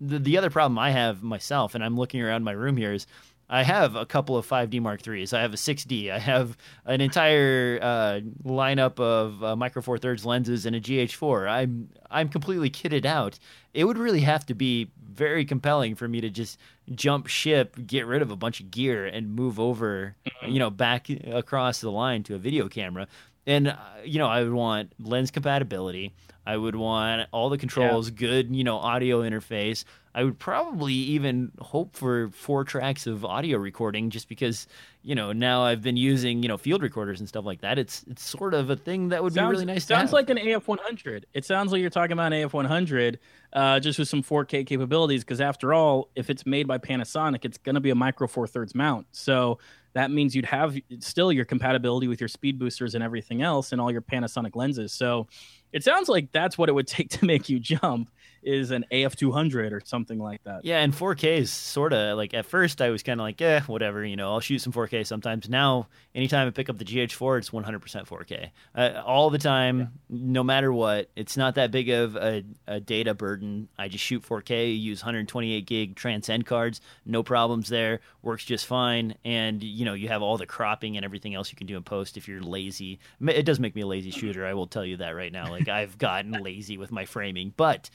the 0.00 0.18
the 0.18 0.38
other 0.38 0.50
problem 0.50 0.78
I 0.78 0.90
have 0.90 1.22
myself, 1.22 1.74
and 1.74 1.84
I'm 1.84 1.96
looking 1.96 2.22
around 2.22 2.44
my 2.44 2.52
room 2.52 2.76
here 2.76 2.92
is. 2.92 3.06
I 3.52 3.64
have 3.64 3.96
a 3.96 4.06
couple 4.06 4.38
of 4.38 4.48
5D 4.48 4.80
Mark 4.80 5.02
IIIs. 5.02 5.34
I 5.34 5.42
have 5.42 5.52
a 5.52 5.58
6D. 5.58 6.10
I 6.10 6.18
have 6.18 6.56
an 6.86 7.02
entire 7.02 7.78
uh, 7.82 8.20
lineup 8.44 8.98
of 8.98 9.44
uh, 9.44 9.54
Micro 9.54 9.82
Four 9.82 9.98
Thirds 9.98 10.24
lenses 10.24 10.64
and 10.64 10.74
a 10.74 10.80
GH4. 10.80 11.50
I'm 11.50 11.90
I'm 12.10 12.30
completely 12.30 12.70
kitted 12.70 13.04
out. 13.04 13.38
It 13.74 13.84
would 13.84 13.98
really 13.98 14.22
have 14.22 14.46
to 14.46 14.54
be 14.54 14.90
very 15.06 15.44
compelling 15.44 15.94
for 15.96 16.08
me 16.08 16.22
to 16.22 16.30
just 16.30 16.58
jump 16.94 17.26
ship, 17.26 17.76
get 17.86 18.06
rid 18.06 18.22
of 18.22 18.30
a 18.30 18.36
bunch 18.36 18.60
of 18.60 18.70
gear, 18.70 19.04
and 19.04 19.34
move 19.34 19.60
over, 19.60 20.16
you 20.46 20.58
know, 20.58 20.70
back 20.70 21.10
across 21.10 21.82
the 21.82 21.90
line 21.90 22.22
to 22.22 22.34
a 22.34 22.38
video 22.38 22.68
camera. 22.68 23.06
And 23.46 23.68
uh, 23.68 23.76
you 24.04 24.18
know, 24.18 24.28
I 24.28 24.42
would 24.42 24.52
want 24.52 24.92
lens 25.00 25.30
compatibility. 25.30 26.14
I 26.44 26.56
would 26.56 26.74
want 26.74 27.28
all 27.32 27.50
the 27.50 27.58
controls, 27.58 28.10
good, 28.10 28.54
you 28.54 28.64
know, 28.64 28.76
audio 28.76 29.22
interface. 29.22 29.84
I 30.14 30.24
would 30.24 30.38
probably 30.38 30.92
even 30.92 31.52
hope 31.60 31.96
for 31.96 32.30
four 32.30 32.64
tracks 32.64 33.06
of 33.06 33.24
audio 33.24 33.58
recording, 33.58 34.10
just 34.10 34.28
because 34.28 34.66
you 35.02 35.14
know 35.14 35.32
now 35.32 35.62
I've 35.62 35.82
been 35.82 35.96
using 35.96 36.42
you 36.42 36.48
know 36.48 36.58
field 36.58 36.82
recorders 36.82 37.20
and 37.20 37.28
stuff 37.28 37.44
like 37.44 37.62
that. 37.62 37.78
It's 37.78 38.04
it's 38.10 38.22
sort 38.22 38.52
of 38.54 38.68
a 38.70 38.76
thing 38.76 39.08
that 39.08 39.22
would 39.22 39.32
sounds, 39.32 39.48
be 39.48 39.52
really 39.52 39.64
nice. 39.64 39.86
to 39.86 39.94
Sounds 39.94 40.12
like 40.12 40.28
an 40.28 40.36
AF 40.36 40.68
100. 40.68 41.26
It 41.32 41.44
sounds 41.44 41.72
like 41.72 41.80
you're 41.80 41.90
talking 41.90 42.12
about 42.12 42.32
an 42.32 42.42
AF 42.42 42.52
100, 42.52 43.18
uh, 43.52 43.80
just 43.80 43.98
with 43.98 44.08
some 44.08 44.22
4K 44.22 44.66
capabilities. 44.66 45.24
Because 45.24 45.40
after 45.40 45.72
all, 45.72 46.10
if 46.14 46.28
it's 46.28 46.44
made 46.44 46.66
by 46.66 46.76
Panasonic, 46.76 47.44
it's 47.44 47.58
going 47.58 47.76
to 47.76 47.80
be 47.80 47.90
a 47.90 47.94
Micro 47.94 48.26
Four 48.26 48.46
Thirds 48.46 48.74
mount. 48.74 49.06
So 49.12 49.58
that 49.94 50.10
means 50.10 50.34
you'd 50.34 50.46
have 50.46 50.76
still 51.00 51.32
your 51.32 51.44
compatibility 51.44 52.08
with 52.08 52.20
your 52.20 52.28
speed 52.28 52.58
boosters 52.58 52.94
and 52.94 53.04
everything 53.04 53.42
else, 53.42 53.72
and 53.72 53.80
all 53.80 53.90
your 53.90 54.02
Panasonic 54.02 54.56
lenses. 54.56 54.92
So 54.92 55.26
it 55.72 55.84
sounds 55.84 56.08
like 56.08 56.32
that's 56.32 56.56
what 56.56 56.68
it 56.68 56.72
would 56.72 56.86
take 56.86 57.10
to 57.10 57.24
make 57.24 57.48
you 57.48 57.58
jump 57.58 58.10
is 58.42 58.70
an 58.70 58.84
AF 58.90 59.16
200 59.16 59.72
or 59.72 59.80
something 59.84 60.18
like 60.18 60.42
that. 60.44 60.64
Yeah, 60.64 60.80
and 60.80 60.92
4K 60.92 61.38
is 61.38 61.50
sort 61.50 61.92
of 61.92 62.16
like 62.16 62.34
at 62.34 62.46
first 62.46 62.82
I 62.82 62.90
was 62.90 63.02
kind 63.02 63.20
of 63.20 63.24
like, 63.24 63.40
eh, 63.40 63.60
whatever, 63.66 64.04
you 64.04 64.16
know, 64.16 64.32
I'll 64.32 64.40
shoot 64.40 64.60
some 64.60 64.72
4K 64.72 65.06
sometimes. 65.06 65.48
Now, 65.48 65.88
anytime 66.14 66.48
I 66.48 66.50
pick 66.50 66.68
up 66.68 66.78
the 66.78 66.84
GH4, 66.84 67.38
it's 67.38 67.50
100% 67.50 68.06
4K 68.06 68.50
uh, 68.74 69.02
all 69.04 69.30
the 69.30 69.38
time, 69.38 69.92
no 70.08 70.42
matter 70.42 70.72
what. 70.72 71.10
It's 71.16 71.36
not 71.36 71.54
that 71.54 71.70
big 71.70 71.88
of 71.90 72.16
a, 72.16 72.44
a 72.66 72.80
data 72.80 73.14
burden. 73.14 73.68
I 73.78 73.88
just 73.88 74.04
shoot 74.04 74.22
4K, 74.22 74.78
use 74.80 75.02
128 75.02 75.66
gig 75.66 75.96
Transcend 75.96 76.46
cards, 76.46 76.80
no 77.06 77.22
problems 77.22 77.68
there, 77.68 78.00
works 78.22 78.44
just 78.44 78.66
fine. 78.66 79.14
And 79.24 79.62
you 79.62 79.84
know, 79.84 79.94
you 79.94 80.08
have 80.08 80.22
all 80.22 80.36
the 80.36 80.46
cropping 80.46 80.96
and 80.96 81.04
everything 81.04 81.34
else 81.34 81.50
you 81.50 81.56
can 81.56 81.66
do 81.66 81.76
in 81.76 81.82
post 81.82 82.16
if 82.16 82.28
you're 82.28 82.42
lazy. 82.42 82.98
It 83.20 83.44
does 83.44 83.60
make 83.60 83.74
me 83.74 83.82
a 83.82 83.86
lazy 83.86 84.10
shooter. 84.10 84.46
I 84.46 84.54
will 84.54 84.66
tell 84.66 84.84
you 84.84 84.98
that 84.98 85.10
right 85.10 85.32
now. 85.32 85.50
Like 85.50 85.68
I've 85.68 85.98
gotten 85.98 86.32
lazy 86.42 86.78
with 86.78 86.90
my 86.90 87.04
framing, 87.04 87.52
but 87.56 87.90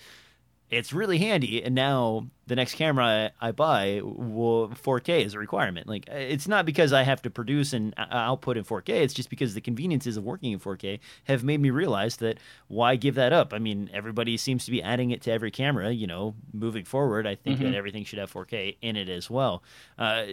it's 0.70 0.92
really 0.92 1.18
handy 1.18 1.64
and 1.64 1.74
now 1.74 2.28
the 2.48 2.56
next 2.56 2.76
camera 2.76 3.32
i 3.42 3.52
buy 3.52 4.02
will 4.04 4.70
4k 4.70 5.26
is 5.26 5.34
a 5.34 5.40
requirement. 5.40 5.88
Like 5.88 6.08
it's 6.10 6.48
not 6.48 6.66
because 6.66 6.92
i 6.94 7.04
have 7.04 7.22
to 7.22 7.30
produce 7.30 7.74
and 7.74 7.94
o- 7.98 8.04
output 8.10 8.58
in 8.58 8.64
4k 8.64 8.90
it's 8.90 9.14
just 9.14 9.30
because 9.30 9.54
the 9.54 9.62
conveniences 9.62 10.18
of 10.18 10.24
working 10.24 10.52
in 10.52 10.60
4k 10.60 11.00
have 11.26 11.44
made 11.44 11.62
me 11.62 11.70
realize 11.70 12.18
that 12.18 12.38
why 12.68 12.96
give 12.96 13.16
that 13.16 13.32
up? 13.34 13.54
I 13.54 13.60
mean 13.60 13.90
everybody 13.94 14.36
seems 14.38 14.66
to 14.66 14.72
be 14.72 14.82
adding 14.84 15.12
it 15.12 15.22
to 15.24 15.32
every 15.32 15.52
camera 15.52 15.92
you 15.92 16.08
know 16.08 16.36
moving 16.54 16.84
forward 16.86 17.26
i 17.28 17.36
think 17.36 17.60
that 17.60 17.74
everything 17.74 18.04
should 18.04 18.20
have 18.20 18.32
4k 18.32 18.78
in 18.82 18.96
it 18.96 19.10
as 19.10 19.30
well. 19.30 19.64
Uh, 19.98 20.28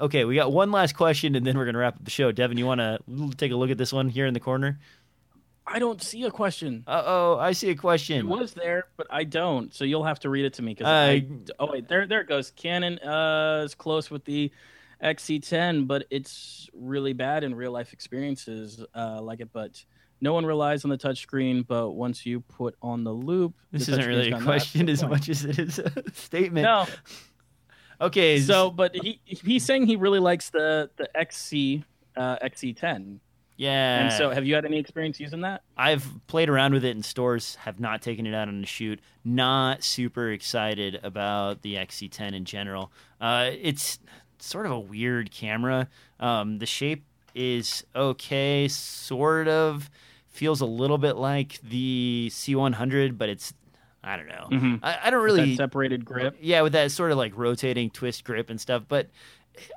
okay 0.00 0.24
we 0.24 0.34
got 0.34 0.52
one 0.52 0.70
last 0.72 0.94
question 0.96 1.34
and 1.34 1.46
then 1.46 1.56
we're 1.56 1.64
going 1.64 1.74
to 1.74 1.80
wrap 1.80 1.96
up 1.96 2.04
the 2.04 2.10
show. 2.10 2.32
Devin 2.32 2.58
you 2.58 2.66
want 2.66 2.80
to 2.80 2.98
take 3.36 3.52
a 3.52 3.56
look 3.56 3.70
at 3.70 3.78
this 3.78 3.92
one 3.92 4.08
here 4.08 4.26
in 4.26 4.34
the 4.34 4.40
corner 4.40 4.78
I 5.70 5.78
don't 5.78 6.00
see 6.02 6.22
a 6.24 6.30
question. 6.30 6.82
uh-oh 6.86 7.38
i 7.38 7.52
see 7.52 7.70
a 7.70 7.74
question. 7.74 8.20
It 8.20 8.26
was 8.26 8.54
there, 8.54 8.86
but 8.96 9.06
I 9.10 9.24
don't. 9.24 9.72
So 9.74 9.84
you'll 9.84 10.04
have 10.04 10.20
to 10.20 10.30
read 10.30 10.44
it 10.46 10.54
to 10.54 10.62
me 10.62 10.72
because 10.74 10.86
Uh, 10.86 11.12
I. 11.12 11.26
Oh 11.58 11.68
wait, 11.72 11.88
there, 11.88 12.06
there 12.06 12.20
it 12.22 12.28
goes. 12.28 12.50
Canon 12.52 12.98
uh, 13.00 13.62
is 13.64 13.74
close 13.74 14.10
with 14.10 14.24
the 14.24 14.50
XC10, 15.02 15.86
but 15.86 16.06
it's 16.10 16.68
really 16.72 17.12
bad 17.12 17.44
in 17.44 17.54
real 17.54 17.72
life 17.72 17.92
experiences 17.92 18.82
uh, 18.94 19.20
like 19.22 19.40
it. 19.40 19.50
But 19.52 19.84
no 20.20 20.32
one 20.32 20.44
relies 20.46 20.84
on 20.84 20.90
the 20.90 20.98
touchscreen. 20.98 21.66
But 21.66 21.90
once 21.90 22.24
you 22.26 22.40
put 22.40 22.74
on 22.82 23.04
the 23.04 23.12
loupe, 23.12 23.54
this 23.70 23.86
the 23.86 23.92
isn't 23.92 24.06
really 24.06 24.28
a 24.28 24.30
gone 24.32 24.44
nuts. 24.44 24.46
question 24.46 24.88
as 24.88 25.00
Fine. 25.02 25.10
much 25.10 25.28
as 25.28 25.44
it 25.44 25.58
is 25.58 25.78
a 25.78 25.92
statement 26.14 26.64
No. 26.64 26.86
okay 28.00 28.40
So, 28.40 28.70
but 28.70 28.94
he 28.96 29.20
he's 29.24 29.64
saying 29.64 29.86
he 29.86 29.96
really 29.96 30.20
likes 30.20 30.50
the 30.50 30.90
the 30.96 31.08
XC 31.16 31.84
uh, 32.16 32.36
XC10. 32.42 33.20
Yeah. 33.58 34.04
And 34.04 34.12
so, 34.14 34.30
have 34.30 34.46
you 34.46 34.54
had 34.54 34.64
any 34.64 34.78
experience 34.78 35.20
using 35.20 35.42
that? 35.42 35.62
I've 35.76 36.06
played 36.28 36.48
around 36.48 36.72
with 36.72 36.84
it 36.84 36.96
in 36.96 37.02
stores, 37.02 37.56
have 37.56 37.78
not 37.80 38.00
taken 38.00 38.24
it 38.26 38.32
out 38.34 38.48
on 38.48 38.62
a 38.62 38.66
shoot. 38.66 39.00
Not 39.24 39.82
super 39.84 40.30
excited 40.30 40.98
about 41.02 41.60
the 41.62 41.74
XC10 41.74 42.34
in 42.34 42.44
general. 42.46 42.90
Uh, 43.20 43.50
it's 43.60 43.98
sort 44.38 44.64
of 44.64 44.72
a 44.72 44.78
weird 44.80 45.30
camera. 45.32 45.88
Um, 46.20 46.58
the 46.58 46.66
shape 46.66 47.04
is 47.34 47.84
okay, 47.94 48.68
sort 48.68 49.48
of. 49.48 49.90
Feels 50.28 50.60
a 50.60 50.66
little 50.66 50.98
bit 50.98 51.16
like 51.16 51.58
the 51.62 52.28
C100, 52.32 53.18
but 53.18 53.28
it's, 53.28 53.52
I 54.04 54.16
don't 54.16 54.28
know. 54.28 54.46
Mhm. 54.52 54.78
I, 54.84 54.98
I 55.04 55.10
don't 55.10 55.20
With 55.22 55.32
really. 55.34 55.50
that 55.50 55.56
separated 55.56 56.04
grip. 56.04 56.36
Yeah, 56.40 56.62
with 56.62 56.74
that 56.74 56.92
sort 56.92 57.10
of 57.10 57.18
like 57.18 57.36
rotating 57.36 57.90
twist 57.90 58.22
grip 58.22 58.48
and 58.48 58.60
stuff. 58.60 58.84
But 58.86 59.08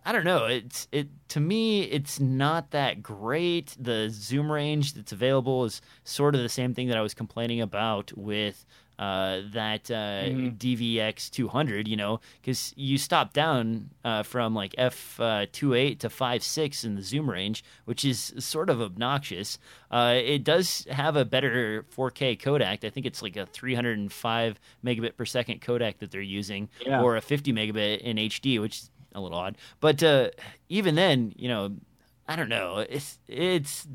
I 0.06 0.12
don't 0.12 0.24
know. 0.26 0.46
It's 0.46 0.88
it 0.92 1.08
to 1.30 1.40
me. 1.40 1.82
It's 1.84 2.20
not 2.20 2.72
that 2.72 3.02
great. 3.04 3.76
The 3.80 4.10
zoom 4.10 4.52
range 4.52 4.94
that's 4.94 5.12
available 5.12 5.66
is 5.66 5.82
sort 6.04 6.36
of 6.36 6.42
the 6.42 6.50
same 6.50 6.74
thing 6.74 6.88
that 6.90 6.98
I 6.98 7.02
was 7.02 7.14
complaining 7.14 7.62
about 7.62 8.12
with 8.18 8.66
uh, 9.00 9.42
that 9.54 9.90
uh, 9.90 10.30
Mhm. 10.30 10.58
DVX 10.60 11.32
200, 11.32 11.88
you 11.88 11.96
know, 11.98 12.20
because 12.40 12.72
you 12.78 13.00
stop 13.00 13.34
down 13.34 13.90
uh, 14.06 14.22
from 14.22 14.54
like 14.54 14.76
f 14.78 15.20
uh, 15.20 15.48
28 15.52 16.00
to 16.02 16.08
5.6 16.10 16.84
in 16.86 16.94
the 16.94 17.02
zoom 17.02 17.28
range, 17.28 17.64
which 17.86 18.06
is 18.06 18.32
sort 18.38 18.70
of 18.70 18.80
obnoxious. 18.80 19.58
Uh, 19.90 20.14
it 20.24 20.44
does 20.44 20.86
have 20.92 21.16
a 21.16 21.26
better 21.26 21.84
4K 21.96 22.38
codec. 22.40 22.84
I 22.84 22.92
think 22.92 23.08
it's 23.08 23.24
like 23.24 23.36
a 23.38 23.48
305 23.48 24.60
megabit 24.86 25.16
per 25.18 25.26
second 25.26 25.62
codec 25.62 25.98
that 25.98 26.12
they're 26.12 26.22
using, 26.22 26.70
Yeah. 26.86 27.02
or 27.02 27.18
a 27.18 27.22
50 27.22 27.52
megabit 27.54 28.02
in 28.02 28.18
HD, 28.20 28.60
which 28.60 28.84
a 29.14 29.22
little 29.22 29.38
odd. 29.38 29.58
But 29.80 30.02
uh, 30.04 30.30
even 30.70 30.96
then, 30.96 31.34
you 31.36 31.48
know, 31.48 31.76
I 32.28 32.36
don't 32.36 32.50
know. 32.50 32.86
It's 32.90 33.20
it's 33.28 33.88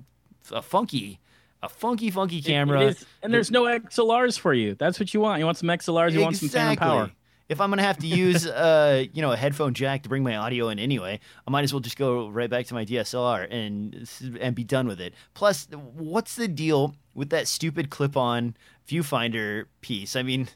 a 0.51 0.63
funky, 0.63 1.21
a 1.63 1.69
funky, 1.69 2.11
funky 2.11 2.43
camera. 2.43 2.87
it 2.89 3.05
and 3.23 3.33
there's 3.33 3.51
no 3.51 3.65
XLRs 3.65 4.39
for 4.39 4.53
you. 4.55 4.75
That's 4.75 5.01
what 5.01 5.13
you 5.15 5.21
want. 5.21 5.39
You 5.39 5.45
want 5.47 5.59
some 5.59 5.69
XLRs. 5.69 6.13
You 6.13 6.21
want 6.21 6.37
some 6.37 6.49
phantom 6.49 6.77
power. 6.77 7.11
If 7.49 7.61
I'm 7.61 7.71
gonna 7.71 7.83
have 7.83 7.99
to 7.99 8.09
use, 8.09 8.45
uh, 8.47 9.05
you 9.13 9.23
know, 9.23 9.31
a 9.31 9.37
headphone 9.37 9.73
jack 9.73 10.03
to 10.03 10.09
bring 10.09 10.25
my 10.25 10.35
audio 10.37 10.69
in 10.69 10.79
anyway, 10.81 11.21
I 11.47 11.51
might 11.51 11.63
as 11.63 11.73
well 11.73 11.79
just 11.81 11.97
go 11.97 12.29
right 12.29 12.51
back 12.51 12.67
to 12.67 12.75
my 12.75 12.85
DSLR 12.85 13.47
and 13.51 14.09
and 14.41 14.55
be 14.57 14.65
done 14.65 14.89
with 14.89 15.01
it. 15.01 15.15
Plus, 15.35 15.69
what's 15.95 16.35
the 16.35 16.49
deal 16.49 16.97
with 17.15 17.31
that 17.31 17.47
stupid 17.47 17.89
clip-on 17.89 18.57
viewfinder 18.89 19.67
piece? 19.81 20.17
I 20.17 20.23
mean, 20.25 20.49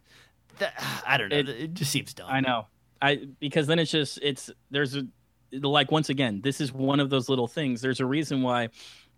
that, 0.59 0.75
I 1.07 1.17
don't 1.17 1.29
know. 1.31 1.37
It, 1.39 1.49
It- 1.49 1.75
just 1.75 1.93
seems 1.93 2.13
dumb. 2.13 2.29
I 2.29 2.41
know. 2.41 2.67
I 3.01 3.27
because 3.39 3.67
then 3.67 3.79
it's 3.79 3.91
just 3.91 4.19
it's 4.23 4.51
there's 4.71 4.97
a 4.97 5.07
like 5.53 5.91
once 5.91 6.09
again 6.09 6.41
this 6.43 6.61
is 6.61 6.73
one 6.73 7.01
of 7.01 7.11
those 7.11 7.29
little 7.29 7.49
things. 7.49 7.81
There's 7.81 8.01
a 8.01 8.07
reason 8.07 8.43
why 8.43 8.69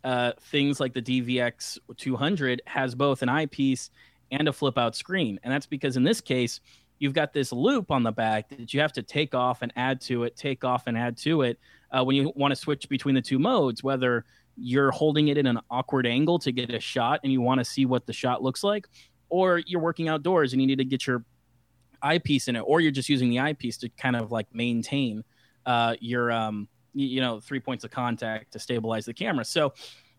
uh, 0.05 0.33
things 0.51 0.81
like 0.81 0.95
the 0.95 1.03
DVX 1.03 1.79
200 1.97 2.63
has 2.67 2.95
both 2.95 3.23
an 3.23 3.29
eyepiece 3.29 3.91
and 4.31 4.49
a 4.49 4.53
flip 4.53 4.79
out 4.79 4.97
screen, 4.97 5.39
and 5.43 5.53
that's 5.53 5.67
because 5.67 5.97
in 5.97 6.05
this 6.05 6.21
case 6.21 6.61
you've 7.03 7.15
got 7.15 7.33
this 7.33 7.51
loupe 7.51 7.91
on 7.91 8.05
the 8.05 8.13
back 8.13 8.49
that 8.49 8.73
you 8.73 8.79
have 8.79 8.93
to 8.93 9.03
take 9.03 9.35
off 9.35 9.63
and 9.63 9.73
add 9.75 10.01
to 10.01 10.23
it, 10.23 10.37
take 10.37 10.63
off 10.63 10.87
and 10.87 10.97
add 10.97 11.17
to 11.17 11.43
it 11.43 11.59
uh, 11.91 12.05
when 12.05 12.15
you 12.15 12.33
want 12.37 12.53
to 12.53 12.57
switch 12.57 12.89
between 12.89 13.13
the 13.13 13.21
two 13.21 13.41
modes, 13.41 13.83
whether 13.83 14.25
you're 14.57 14.93
holding 14.93 15.27
it 15.27 15.37
in 15.37 15.47
an 15.47 15.59
awkward 15.69 16.07
angle 16.07 16.39
to 16.39 16.53
get 16.53 16.73
a 16.73 16.79
shot 16.79 17.19
and 17.25 17.33
you 17.33 17.41
want 17.41 17.59
to 17.59 17.65
see 17.65 17.87
what 17.87 18.07
the 18.07 18.13
shot 18.13 18.41
looks 18.41 18.63
like, 18.63 18.87
or 19.31 19.61
you're 19.67 19.81
working 19.81 20.09
outdoors 20.09 20.53
and 20.53 20.63
you 20.63 20.69
need 20.69 20.79
to 20.79 20.85
get 20.85 21.05
your 21.05 21.25
eyepiece 22.03 22.49
in 22.49 22.57
it, 22.57 22.61
or 22.61 22.81
you're 22.81 22.93
just 22.93 23.09
using 23.09 23.31
the 23.31 23.41
eyepiece 23.41 23.77
to 23.79 23.89
kind 23.91 24.17
of 24.17 24.33
like 24.33 24.47
maintain 24.55 25.25
uh, 25.67 25.95
your 26.01 26.31
um, 26.31 26.69
you 26.95 27.21
know 27.21 27.41
three 27.41 27.61
points 27.61 27.85
of 27.85 27.91
contact 27.91 28.53
to 28.53 28.59
stabilize 28.59 29.05
the 29.05 29.15
camera. 29.15 29.45
So 29.45 29.73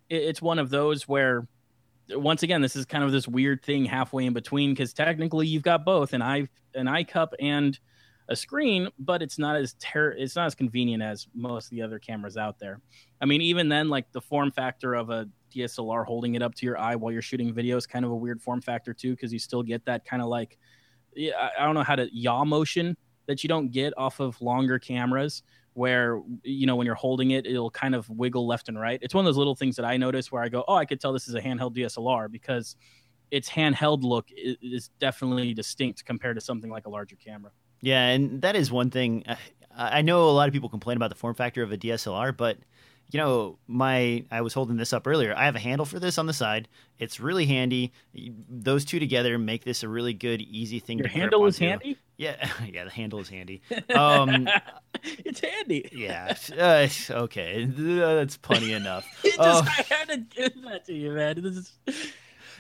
it, 0.10 0.24
it's 0.24 0.42
one 0.42 0.60
of 0.60 0.70
those 0.70 1.08
where 1.08 1.48
once 2.10 2.44
again 2.44 2.62
this 2.62 2.76
is 2.76 2.86
kind 2.86 3.04
of 3.04 3.12
this 3.12 3.28
weird 3.28 3.64
thing 3.64 3.86
halfway 3.86 4.26
in 4.26 4.34
between 4.34 4.72
because 4.72 4.94
technically 4.94 5.48
you've 5.48 5.64
got 5.64 5.86
both 5.86 6.14
an 6.14 6.22
eye 6.22 6.48
an 6.76 6.88
eye 6.88 7.04
cup 7.04 7.34
and 7.40 7.80
a 8.30 8.36
screen, 8.36 8.88
but 9.00 9.22
it's 9.22 9.38
not 9.38 9.56
as 9.56 9.74
ter- 9.80 10.12
it's 10.12 10.36
not 10.36 10.46
as 10.46 10.56
convenient 10.56 11.04
as 11.04 11.28
most 11.34 11.66
of 11.66 11.72
the 11.72 11.82
other 11.82 12.00
cameras 12.00 12.38
out 12.38 12.58
there. 12.60 12.80
I 13.22 13.26
mean, 13.26 13.42
even 13.42 13.70
then, 13.70 13.90
like 13.90 14.12
the 14.12 14.22
form 14.22 14.52
factor 14.52 14.94
of 14.94 15.10
a 15.10 15.28
DSLR 15.54 16.06
holding 16.06 16.36
it 16.36 16.42
up 16.42 16.56
to 16.56 16.66
your 16.66 16.78
eye 16.78 16.96
while 16.96 17.12
you're 17.12 17.22
shooting 17.22 17.54
video 17.54 17.78
is 17.78 17.86
kind 17.86 18.06
of 18.06 18.12
a 18.12 18.16
weird 18.16 18.42
form 18.42 18.62
factor 18.62 18.94
too, 18.94 19.12
because 19.12 19.34
you 19.34 19.40
still 19.40 19.64
get 19.64 19.86
that 19.86 20.06
kind 20.06 20.22
of 20.22 20.30
like 20.30 20.58
I- 21.18 21.64
don't 21.66 21.74
know 21.76 21.84
how 21.84 21.96
to 21.96 22.08
yaw 22.16 22.44
motion 22.46 22.98
that 23.28 23.44
you 23.44 23.48
don't 23.48 23.72
get 23.72 23.94
off 23.98 24.20
of 24.20 24.42
longer 24.42 24.80
cameras 24.80 25.44
where 25.74 26.22
you 26.44 26.68
know 26.68 26.76
when 26.76 26.86
you're 26.86 26.94
holding 26.94 27.32
it 27.32 27.48
it'll 27.48 27.72
kind 27.72 27.96
of 27.96 28.08
wiggle 28.10 28.46
left 28.46 28.70
and 28.70 28.80
right 28.80 29.00
it's 29.02 29.14
one 29.16 29.24
of 29.24 29.26
those 29.26 29.38
little 29.38 29.56
things 29.56 29.76
that 29.76 29.86
i 29.86 29.98
notice 29.98 30.32
where 30.32 30.44
i 30.44 30.48
go 30.50 30.64
oh 30.68 30.76
i 30.76 30.86
could 30.86 31.00
tell 31.00 31.12
this 31.12 31.28
is 31.28 31.34
a 31.34 31.42
handheld 31.42 31.76
dslr 31.76 32.32
because 32.32 32.76
its 33.32 33.50
handheld 33.50 34.04
look 34.04 34.28
is 34.36 34.90
definitely 35.00 35.52
distinct 35.54 36.06
compared 36.06 36.36
to 36.36 36.42
something 36.42 36.70
like 36.70 36.86
a 36.86 36.90
larger 36.90 37.16
camera 37.16 37.52
Yeah, 37.82 38.06
and 38.10 38.42
that 38.44 38.56
is 38.56 38.72
one 38.72 38.92
thing. 38.92 39.24
I 39.28 39.38
I 39.76 40.02
know 40.04 40.30
a 40.30 40.36
lot 40.40 40.48
of 40.48 40.54
people 40.54 40.70
complain 40.70 40.98
about 40.98 41.10
the 41.10 41.16
form 41.16 41.34
factor 41.34 41.64
of 41.64 41.72
a 41.72 41.78
DSLR, 41.78 42.38
but 42.38 42.58
you 43.14 43.20
know, 43.20 43.60
my 43.68 44.26
I 44.32 44.42
was 44.42 44.56
holding 44.56 44.78
this 44.78 44.92
up 44.92 45.06
earlier. 45.06 45.36
I 45.38 45.46
have 45.46 45.56
a 45.56 45.60
handle 45.60 45.86
for 45.86 46.00
this 46.00 46.18
on 46.18 46.26
the 46.26 46.34
side. 46.34 46.68
It's 46.98 47.20
really 47.20 47.46
handy. 47.46 47.94
Those 48.50 48.86
two 48.86 49.00
together 49.00 49.38
make 49.38 49.64
this 49.64 49.84
a 49.84 49.88
really 49.88 50.16
good, 50.16 50.42
easy 50.42 50.80
thing 50.80 50.98
your 50.98 51.08
to 51.08 51.14
handle 51.14 51.46
is 51.46 51.60
handy 51.60 51.98
Yeah, 52.18 52.50
yeah, 52.66 52.86
the 52.86 52.90
handle 52.90 53.20
is 53.20 53.30
handy. 53.30 53.62
Um, 53.96 54.50
it's 55.04 55.42
handy 55.42 55.88
yeah, 55.92 56.36
uh, 56.58 56.88
okay, 57.12 57.66
that's 57.66 58.38
punny 58.38 58.76
enough. 58.76 59.06
It 59.24 59.36
Oh. 59.38 59.62
I 59.64 59.94
had 59.94 60.10
to 60.10 60.18
give 60.18 60.64
that 60.64 60.86
to 60.86 60.94
you, 60.94 61.12
man. 61.12 61.42
This 61.42 61.58
is, 61.58 62.14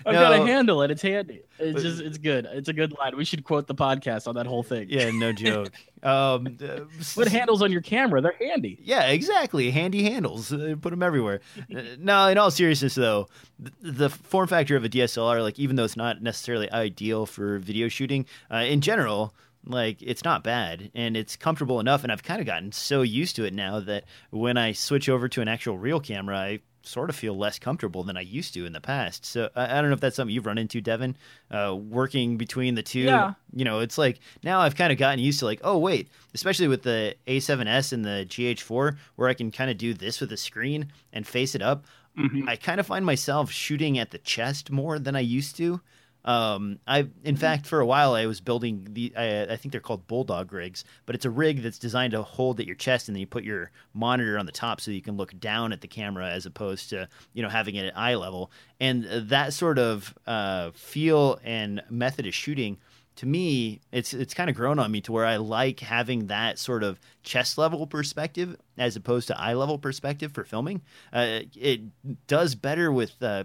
I've 0.06 0.14
got 0.14 0.34
a 0.34 0.46
handle 0.46 0.82
and 0.82 0.92
it's 0.92 1.02
handy. 1.02 1.42
It's 1.60 1.82
just, 1.82 2.02
it's 2.02 2.18
good. 2.18 2.48
It's 2.52 2.70
a 2.70 2.74
good 2.74 2.94
line. 2.98 3.16
We 3.16 3.26
should 3.26 3.44
quote 3.44 3.68
the 3.68 3.76
podcast 3.76 4.28
on 4.28 4.36
that 4.36 4.46
whole 4.48 4.64
thing. 4.64 4.88
Yeah, 4.90 5.12
no 5.12 5.32
joke. 5.34 5.72
Um, 6.02 6.58
uh, 6.62 6.82
Put 7.16 7.28
handles 7.28 7.62
on 7.62 7.72
your 7.72 7.82
camera. 7.82 8.22
They're 8.22 8.36
handy. 8.40 8.80
Yeah, 8.82 9.08
exactly. 9.08 9.72
Handy 9.72 10.04
handles. 10.04 10.52
Uh, 10.52 10.76
put 10.80 10.90
them 10.92 11.04
everywhere. 11.04 11.42
Uh, 11.74 11.82
no, 11.98 12.28
in 12.28 12.38
all 12.38 12.52
seriousness, 12.52 12.94
though, 12.96 13.28
th- 13.60 13.74
the 13.82 14.10
form 14.10 14.48
factor 14.48 14.76
of 14.76 14.84
a 14.84 14.90
DSLR, 14.90 15.42
like 15.42 15.58
even 15.58 15.76
though 15.76 15.86
it's 15.86 15.96
not 15.98 16.22
necessarily 16.22 16.70
ideal 16.72 17.26
for 17.26 17.58
video 17.60 17.88
shooting, 17.88 18.26
uh, 18.52 18.58
in 18.58 18.82
general, 18.82 19.34
like 19.66 19.98
it's 20.02 20.24
not 20.24 20.44
bad 20.44 20.92
and 20.94 21.16
it's 21.16 21.36
comfortable 21.36 21.80
enough. 21.80 22.04
And 22.04 22.12
I've 22.12 22.22
kind 22.24 22.42
of 22.42 22.46
gotten 22.46 22.72
so 22.72 23.02
used 23.02 23.36
to 23.38 23.46
it 23.46 23.54
now 23.54 23.80
that 23.80 24.04
when 24.30 24.58
I 24.58 24.74
switch 24.74 25.08
over 25.10 25.28
to 25.30 25.42
an 25.42 25.48
actual 25.48 25.78
real 25.78 26.00
camera, 26.00 26.38
I 26.38 26.60
sort 26.84 27.10
of 27.10 27.16
feel 27.16 27.38
less 27.38 27.60
comfortable 27.60 28.04
than 28.04 28.18
I 28.18 28.22
used 28.22 28.54
to 28.56 28.66
in 28.66 28.74
the 28.74 28.82
past. 28.82 29.26
So 29.26 29.50
I, 29.56 29.78
I 29.78 29.82
don't 29.82 29.90
know 29.90 29.96
if 29.96 30.02
that's 30.02 30.16
something 30.16 30.34
you've 30.34 30.46
run 30.46 30.58
into, 30.58 30.82
Devin, 30.82 31.16
uh, 31.50 31.76
working 31.76 32.38
between 32.38 32.76
the 32.76 32.84
two. 32.84 33.00
Yeah. 33.02 33.34
You 33.56 33.66
know, 33.66 33.80
it's 33.80 33.98
like 33.98 34.20
now 34.44 34.60
I've 34.60 34.76
kind 34.76 34.92
of 34.92 34.98
gotten 34.98 35.20
used 35.20 35.40
to 35.40 35.46
like, 35.46 35.62
oh 35.64 35.78
wait, 35.78 36.10
especially 36.34 36.68
with 36.68 36.84
the 36.84 37.16
A7S 37.28 37.94
and 37.94 38.04
the 38.06 38.26
GH4, 38.28 38.98
where 39.16 39.30
I 39.30 39.34
can 39.34 39.50
kind 39.52 39.72
of 39.72 39.78
do 39.78 39.94
this 39.94 40.20
with 40.20 40.30
the 40.30 40.38
screen 40.38 40.92
and 41.12 41.26
face 41.26 41.56
it 41.56 41.62
up. 41.62 41.86
Mhm. 42.18 42.48
I 42.48 42.58
kind 42.58 42.80
of 42.80 42.86
find 42.86 43.06
myself 43.06 43.50
shooting 43.52 43.98
at 43.98 44.12
the 44.12 44.20
chest 44.20 44.70
more 44.70 45.00
than 45.00 45.16
I 45.16 45.22
used 45.22 45.56
to. 45.58 45.82
Um, 46.26 46.80
I, 46.88 47.08
in 47.24 47.36
fact, 47.36 47.68
for 47.68 47.80
a 47.80 47.86
while 47.86 48.14
I 48.14 48.26
was 48.26 48.40
building 48.40 48.88
the. 48.92 49.14
I, 49.16 49.54
I 49.54 49.58
think 49.58 49.72
they're 49.72 49.82
called 49.82 50.08
bulldog 50.08 50.54
rigs, 50.54 50.86
but 51.06 51.16
it's 51.16 51.26
a 51.26 51.30
rig 51.30 51.62
that's 51.62 51.80
designed 51.80 52.12
to 52.12 52.22
hold 52.22 52.60
at 52.60 52.66
your 52.66 52.76
chest, 52.76 53.08
and 53.08 53.16
then 53.16 53.20
you 53.20 53.28
put 53.28 53.44
your 53.44 53.72
monitor 53.94 54.38
on 54.38 54.46
the 54.46 54.52
top 54.52 54.80
so 54.80 54.92
you 54.92 55.02
can 55.02 55.18
look 55.18 55.38
down 55.40 55.74
at 55.74 55.82
the 55.82 55.88
camera 55.88 56.30
as 56.30 56.46
opposed 56.46 56.90
to 56.90 57.08
you 57.34 57.44
know 57.44 57.50
having 57.50 57.76
it 57.76 57.88
at 57.88 57.98
eye 57.98 58.16
level. 58.16 58.52
And 58.80 59.06
that 59.30 59.54
sort 59.54 59.80
of 59.80 60.14
uh, 60.26 60.72
feel 60.76 61.40
and 61.44 61.82
method 61.90 62.26
of 62.26 62.34
shooting 62.34 62.78
to 63.18 63.26
me, 63.28 63.82
it's 63.92 64.14
it's 64.14 64.34
kind 64.34 64.50
of 64.50 64.56
grown 64.56 64.80
on 64.80 64.92
me 64.92 65.02
to 65.02 65.12
where 65.12 65.26
I 65.26 65.38
like 65.38 65.80
having 65.82 66.28
that 66.28 66.58
sort 66.58 66.84
of 66.84 67.00
chest 67.22 67.58
level 67.58 67.86
perspective 67.86 68.56
as 68.78 68.96
opposed 68.96 69.28
to 69.28 69.40
eye 69.40 69.54
level 69.54 69.78
perspective 69.78 70.32
for 70.32 70.44
filming. 70.44 70.82
Uh, 71.12 71.42
it 71.56 71.82
does 72.28 72.56
better 72.56 72.92
with 72.92 73.22
uh, 73.22 73.44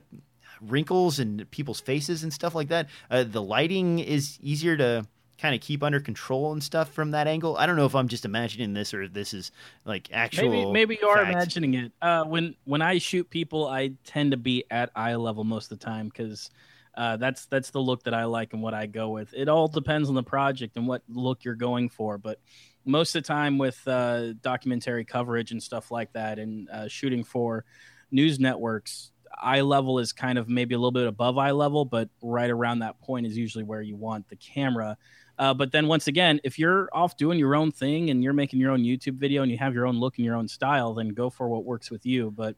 wrinkles 0.60 1.18
and 1.18 1.50
people's 1.50 1.80
faces 1.80 2.22
and 2.22 2.32
stuff 2.32 2.54
like 2.54 2.68
that. 2.68 2.88
Uh, 3.10 3.24
the 3.24 3.42
lighting 3.42 3.98
is 3.98 4.38
easier 4.42 4.76
to 4.76 5.06
kind 5.38 5.54
of 5.54 5.60
keep 5.60 5.82
under 5.82 6.00
control 6.00 6.52
and 6.52 6.62
stuff 6.62 6.92
from 6.92 7.12
that 7.12 7.26
angle. 7.26 7.56
I 7.56 7.66
don't 7.66 7.76
know 7.76 7.86
if 7.86 7.94
I'm 7.94 8.08
just 8.08 8.24
imagining 8.24 8.74
this 8.74 8.92
or 8.92 9.02
if 9.02 9.12
this 9.12 9.32
is 9.32 9.52
like 9.84 10.08
actual. 10.12 10.50
Maybe 10.50 10.72
maybe 10.72 10.98
you 11.00 11.08
are 11.08 11.22
imagining 11.22 11.74
it. 11.74 11.92
Uh, 12.02 12.24
when 12.24 12.54
when 12.64 12.82
I 12.82 12.98
shoot 12.98 13.30
people, 13.30 13.66
I 13.66 13.92
tend 14.04 14.32
to 14.32 14.36
be 14.36 14.64
at 14.70 14.90
eye 14.96 15.14
level 15.14 15.44
most 15.44 15.70
of 15.70 15.78
the 15.78 15.84
time 15.84 16.08
because 16.08 16.50
uh, 16.96 17.16
that's 17.16 17.46
that's 17.46 17.70
the 17.70 17.80
look 17.80 18.02
that 18.04 18.14
I 18.14 18.24
like 18.24 18.52
and 18.52 18.62
what 18.62 18.74
I 18.74 18.86
go 18.86 19.10
with. 19.10 19.32
It 19.32 19.48
all 19.48 19.68
depends 19.68 20.08
on 20.08 20.14
the 20.14 20.22
project 20.22 20.76
and 20.76 20.86
what 20.86 21.02
look 21.08 21.44
you're 21.44 21.54
going 21.54 21.88
for, 21.88 22.18
but 22.18 22.40
most 22.84 23.14
of 23.14 23.22
the 23.22 23.26
time 23.26 23.58
with 23.58 23.80
uh, 23.86 24.32
documentary 24.42 25.04
coverage 25.04 25.52
and 25.52 25.62
stuff 25.62 25.90
like 25.90 26.12
that, 26.14 26.38
and 26.38 26.68
uh, 26.70 26.88
shooting 26.88 27.22
for 27.22 27.64
news 28.10 28.40
networks, 28.40 29.12
eye 29.36 29.60
level 29.60 29.98
is 29.98 30.12
kind 30.12 30.38
of 30.38 30.48
maybe 30.48 30.74
a 30.74 30.78
little 30.78 30.92
bit 30.92 31.06
above 31.06 31.38
eye 31.38 31.50
level, 31.50 31.84
but 31.84 32.08
right 32.22 32.50
around 32.50 32.80
that 32.80 33.00
point 33.00 33.26
is 33.26 33.36
usually 33.36 33.64
where 33.64 33.82
you 33.82 33.96
want 33.96 34.28
the 34.28 34.36
camera. 34.36 34.96
Uh, 35.38 35.54
but 35.54 35.70
then 35.70 35.86
once 35.86 36.08
again, 36.08 36.40
if 36.42 36.58
you're 36.58 36.88
off 36.92 37.16
doing 37.16 37.38
your 37.38 37.54
own 37.54 37.70
thing 37.70 38.10
and 38.10 38.22
you're 38.24 38.32
making 38.32 38.58
your 38.58 38.72
own 38.72 38.82
YouTube 38.82 39.14
video 39.14 39.42
and 39.42 39.52
you 39.52 39.58
have 39.58 39.72
your 39.72 39.86
own 39.86 39.96
look 39.98 40.16
and 40.18 40.24
your 40.24 40.34
own 40.34 40.48
style, 40.48 40.94
then 40.94 41.10
go 41.10 41.30
for 41.30 41.48
what 41.48 41.64
works 41.64 41.90
with 41.90 42.04
you. 42.04 42.32
But 42.32 42.56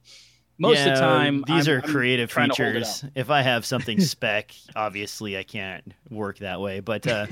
most 0.59 0.81
of 0.81 0.95
the 0.95 1.01
time, 1.01 1.45
these 1.47 1.69
I'm- 1.69 1.77
are 1.77 1.85
I'm 1.85 1.91
creative 1.91 2.31
trying 2.31 2.51
to 2.51 2.63
hold 2.63 2.77
it 2.77 2.87
features. 2.87 3.05
If 3.15 3.31
I 3.31 3.43
have 3.43 3.67
something 3.67 4.01
spec, 4.01 4.53
obviously 4.75 5.37
I 5.37 5.43
can't 5.43 5.93
work 6.09 6.39
that 6.39 6.61
way. 6.61 6.81
But 6.81 7.07
uh, 7.07 7.27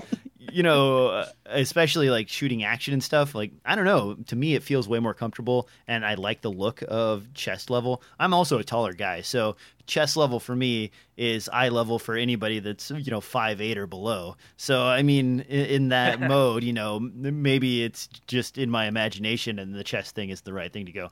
you 0.53 0.63
know, 0.63 1.09
uh, 1.09 1.27
especially 1.47 2.11
like 2.11 2.29
shooting 2.29 2.65
action 2.65 2.93
and 2.93 3.03
stuff. 3.03 3.35
Like 3.35 3.53
I 3.65 3.75
don't 3.75 3.85
know. 3.85 4.15
To 4.27 4.37
me, 4.37 4.55
it 4.55 4.63
feels 4.63 4.89
way 4.89 4.99
more 4.99 5.15
comfortable, 5.15 5.69
and 5.87 6.05
I 6.05 6.15
like 6.15 6.41
the 6.41 6.51
look 6.51 6.83
of 6.87 7.33
chest 7.35 7.71
level. 7.71 8.03
I'm 8.19 8.35
also 8.35 8.59
a 8.59 8.65
taller 8.65 8.93
guy, 8.93 9.23
so 9.23 9.57
chest 9.87 10.17
level 10.17 10.39
for 10.39 10.55
me 10.55 10.91
is 11.17 11.49
eye 11.49 11.71
level 11.71 11.99
for 11.99 12.15
anybody 12.15 12.61
that's 12.61 12.91
you 12.91 13.11
know 13.11 13.21
five 13.21 13.61
eight 13.61 13.79
or 13.79 13.87
below. 13.87 14.37
So 14.57 14.83
I 14.85 15.03
mean, 15.03 15.41
in, 15.41 15.67
in 15.67 15.89
that 15.89 16.21
mode, 16.29 16.63
you 16.63 16.73
know, 16.73 17.01
maybe 17.01 17.83
it's 17.83 18.09
just 18.27 18.59
in 18.59 18.71
my 18.71 18.87
imagination, 18.87 19.59
and 19.59 19.75
the 19.75 19.85
chest 19.85 20.15
thing 20.15 20.31
is 20.31 20.43
the 20.43 20.53
right 20.53 20.73
thing 20.73 20.87
to 20.87 20.93
go. 20.93 21.11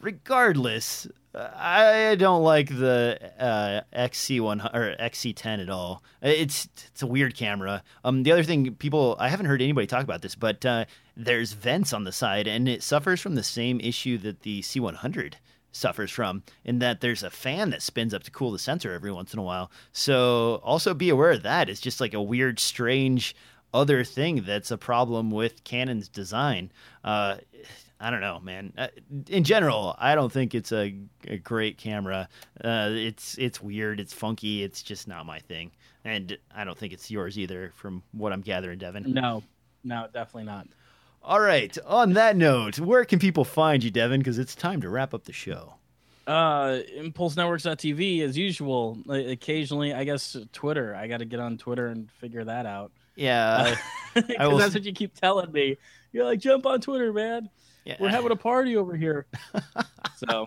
Regardless, 0.00 1.08
I 1.34 2.14
don't 2.18 2.42
like 2.42 2.68
the 2.68 3.32
uh, 3.38 3.80
XC1 3.92 4.74
or 4.74 4.96
XC10 5.00 5.62
at 5.62 5.68
all. 5.68 6.02
It's 6.22 6.68
it's 6.86 7.02
a 7.02 7.06
weird 7.06 7.36
camera. 7.36 7.82
Um, 8.04 8.22
the 8.22 8.32
other 8.32 8.44
thing, 8.44 8.74
people, 8.74 9.16
I 9.18 9.28
haven't 9.28 9.46
heard 9.46 9.62
anybody 9.62 9.86
talk 9.86 10.04
about 10.04 10.22
this, 10.22 10.34
but 10.34 10.64
uh, 10.64 10.84
there's 11.16 11.52
vents 11.52 11.92
on 11.92 12.04
the 12.04 12.12
side, 12.12 12.46
and 12.46 12.68
it 12.68 12.82
suffers 12.82 13.20
from 13.20 13.34
the 13.34 13.42
same 13.42 13.80
issue 13.80 14.18
that 14.18 14.42
the 14.42 14.62
C100 14.62 15.34
suffers 15.72 16.10
from 16.10 16.42
in 16.64 16.78
that 16.78 17.00
there's 17.00 17.22
a 17.22 17.30
fan 17.30 17.70
that 17.70 17.82
spins 17.82 18.14
up 18.14 18.22
to 18.22 18.30
cool 18.30 18.52
the 18.52 18.58
sensor 18.58 18.92
every 18.92 19.12
once 19.12 19.32
in 19.32 19.38
a 19.38 19.42
while. 19.42 19.70
So 19.92 20.60
also 20.64 20.94
be 20.94 21.10
aware 21.10 21.32
of 21.32 21.42
that. 21.42 21.68
It's 21.68 21.80
just 21.80 22.00
like 22.00 22.14
a 22.14 22.22
weird, 22.22 22.58
strange 22.58 23.34
other 23.74 24.02
thing 24.02 24.44
that's 24.44 24.70
a 24.70 24.78
problem 24.78 25.30
with 25.30 25.62
Canon's 25.64 26.08
design. 26.08 26.72
Uh, 27.04 27.36
I 28.00 28.10
don't 28.10 28.20
know, 28.20 28.40
man. 28.40 28.72
Uh, 28.78 28.88
in 29.28 29.42
general, 29.42 29.96
I 29.98 30.14
don't 30.14 30.30
think 30.32 30.54
it's 30.54 30.72
a, 30.72 30.94
a 31.26 31.38
great 31.38 31.78
camera. 31.78 32.28
Uh, 32.62 32.90
it's 32.92 33.36
it's 33.38 33.60
weird. 33.60 33.98
It's 33.98 34.12
funky. 34.12 34.62
It's 34.62 34.82
just 34.82 35.08
not 35.08 35.26
my 35.26 35.40
thing, 35.40 35.72
and 36.04 36.38
I 36.54 36.64
don't 36.64 36.78
think 36.78 36.92
it's 36.92 37.10
yours 37.10 37.38
either, 37.38 37.72
from 37.74 38.02
what 38.12 38.32
I'm 38.32 38.40
gathering, 38.40 38.78
Devin. 38.78 39.12
No, 39.12 39.42
no, 39.82 40.06
definitely 40.12 40.44
not. 40.44 40.68
All 41.22 41.40
right. 41.40 41.76
On 41.86 42.12
that 42.14 42.36
note, 42.36 42.78
where 42.78 43.04
can 43.04 43.18
people 43.18 43.44
find 43.44 43.82
you, 43.82 43.90
Devin? 43.90 44.20
Because 44.20 44.38
it's 44.38 44.54
time 44.54 44.80
to 44.82 44.88
wrap 44.88 45.12
up 45.12 45.24
the 45.24 45.32
show. 45.32 45.74
Uh, 46.26 46.80
ImpulseNetworks.tv 46.96 48.22
as 48.22 48.36
usual. 48.38 48.98
Occasionally, 49.08 49.92
I 49.92 50.04
guess 50.04 50.36
Twitter. 50.52 50.94
I 50.94 51.08
got 51.08 51.18
to 51.18 51.24
get 51.24 51.40
on 51.40 51.58
Twitter 51.58 51.88
and 51.88 52.10
figure 52.12 52.44
that 52.44 52.66
out. 52.66 52.92
Yeah, 53.16 53.74
because 54.14 54.38
will... 54.38 54.56
that's 54.58 54.74
what 54.74 54.84
you 54.84 54.92
keep 54.92 55.14
telling 55.14 55.50
me. 55.50 55.76
You're 56.12 56.24
like, 56.24 56.38
jump 56.38 56.66
on 56.66 56.80
Twitter, 56.80 57.12
man. 57.12 57.50
Yeah. 57.88 57.96
We're 57.98 58.10
having 58.10 58.30
a 58.30 58.36
party 58.36 58.76
over 58.76 58.94
here. 58.94 59.24
so, 60.16 60.46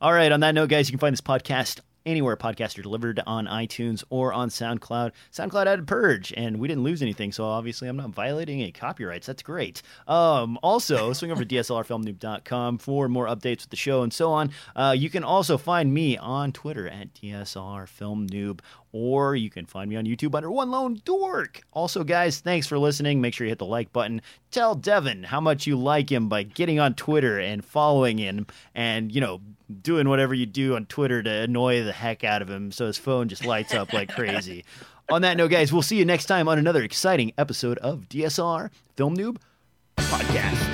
all 0.00 0.12
right. 0.14 0.32
On 0.32 0.40
that 0.40 0.54
note, 0.54 0.70
guys, 0.70 0.88
you 0.88 0.92
can 0.92 0.98
find 0.98 1.12
this 1.12 1.20
podcast 1.20 1.80
anywhere 2.06 2.36
podcasts 2.36 2.78
are 2.78 2.82
delivered 2.82 3.20
on 3.26 3.46
iTunes 3.46 4.04
or 4.10 4.32
on 4.32 4.48
SoundCloud. 4.48 5.12
SoundCloud 5.32 5.66
added 5.66 5.86
Purge, 5.86 6.32
and 6.36 6.58
we 6.58 6.68
didn't 6.68 6.84
lose 6.84 7.02
anything, 7.02 7.32
so 7.32 7.44
obviously 7.44 7.88
I'm 7.88 7.96
not 7.96 8.10
violating 8.10 8.60
any 8.60 8.72
copyrights. 8.72 9.26
That's 9.26 9.42
great. 9.42 9.82
Um, 10.06 10.58
also, 10.62 11.12
swing 11.14 11.32
over 11.32 11.44
to 11.44 11.54
DSLRFilmNoob.com 11.54 12.78
for 12.78 13.08
more 13.08 13.26
updates 13.26 13.62
with 13.62 13.70
the 13.70 13.76
show 13.76 14.02
and 14.02 14.12
so 14.12 14.32
on. 14.32 14.50
Uh, 14.76 14.94
you 14.96 15.10
can 15.10 15.24
also 15.24 15.58
find 15.58 15.92
me 15.92 16.16
on 16.16 16.52
Twitter 16.52 16.88
at 16.88 17.14
DSLRFilmNoob 17.14 18.60
or 18.94 19.34
you 19.34 19.50
can 19.50 19.66
find 19.66 19.90
me 19.90 19.96
on 19.96 20.04
YouTube 20.04 20.36
under 20.36 20.48
One 20.48 20.70
Lone 20.70 21.00
Dork. 21.04 21.62
Also, 21.72 22.04
guys, 22.04 22.38
thanks 22.38 22.68
for 22.68 22.78
listening. 22.78 23.20
Make 23.20 23.34
sure 23.34 23.44
you 23.44 23.50
hit 23.50 23.58
the 23.58 23.66
like 23.66 23.92
button. 23.92 24.22
Tell 24.52 24.76
Devin 24.76 25.24
how 25.24 25.40
much 25.40 25.66
you 25.66 25.76
like 25.76 26.12
him 26.12 26.28
by 26.28 26.44
getting 26.44 26.78
on 26.78 26.94
Twitter 26.94 27.40
and 27.40 27.64
following 27.64 28.18
him 28.18 28.46
and, 28.72 29.12
you 29.12 29.20
know, 29.20 29.40
doing 29.82 30.08
whatever 30.08 30.34
you 30.34 30.46
do 30.46 30.76
on 30.76 30.86
Twitter 30.86 31.22
to 31.22 31.30
annoy 31.30 31.82
the 31.82 31.92
heck 31.92 32.24
out 32.24 32.42
of 32.42 32.50
him 32.50 32.72
so 32.72 32.86
his 32.86 32.98
phone 32.98 33.28
just 33.28 33.44
lights 33.44 33.74
up 33.74 33.92
like 33.92 34.10
crazy. 34.12 34.64
on 35.10 35.22
that 35.22 35.36
note, 35.36 35.50
guys, 35.50 35.72
we'll 35.72 35.82
see 35.82 35.96
you 35.96 36.04
next 36.04 36.26
time 36.26 36.48
on 36.48 36.58
another 36.58 36.82
exciting 36.82 37.32
episode 37.38 37.78
of 37.78 38.08
DSLR 38.08 38.70
Film 38.96 39.16
Noob 39.16 39.36
Podcast. 39.96 40.73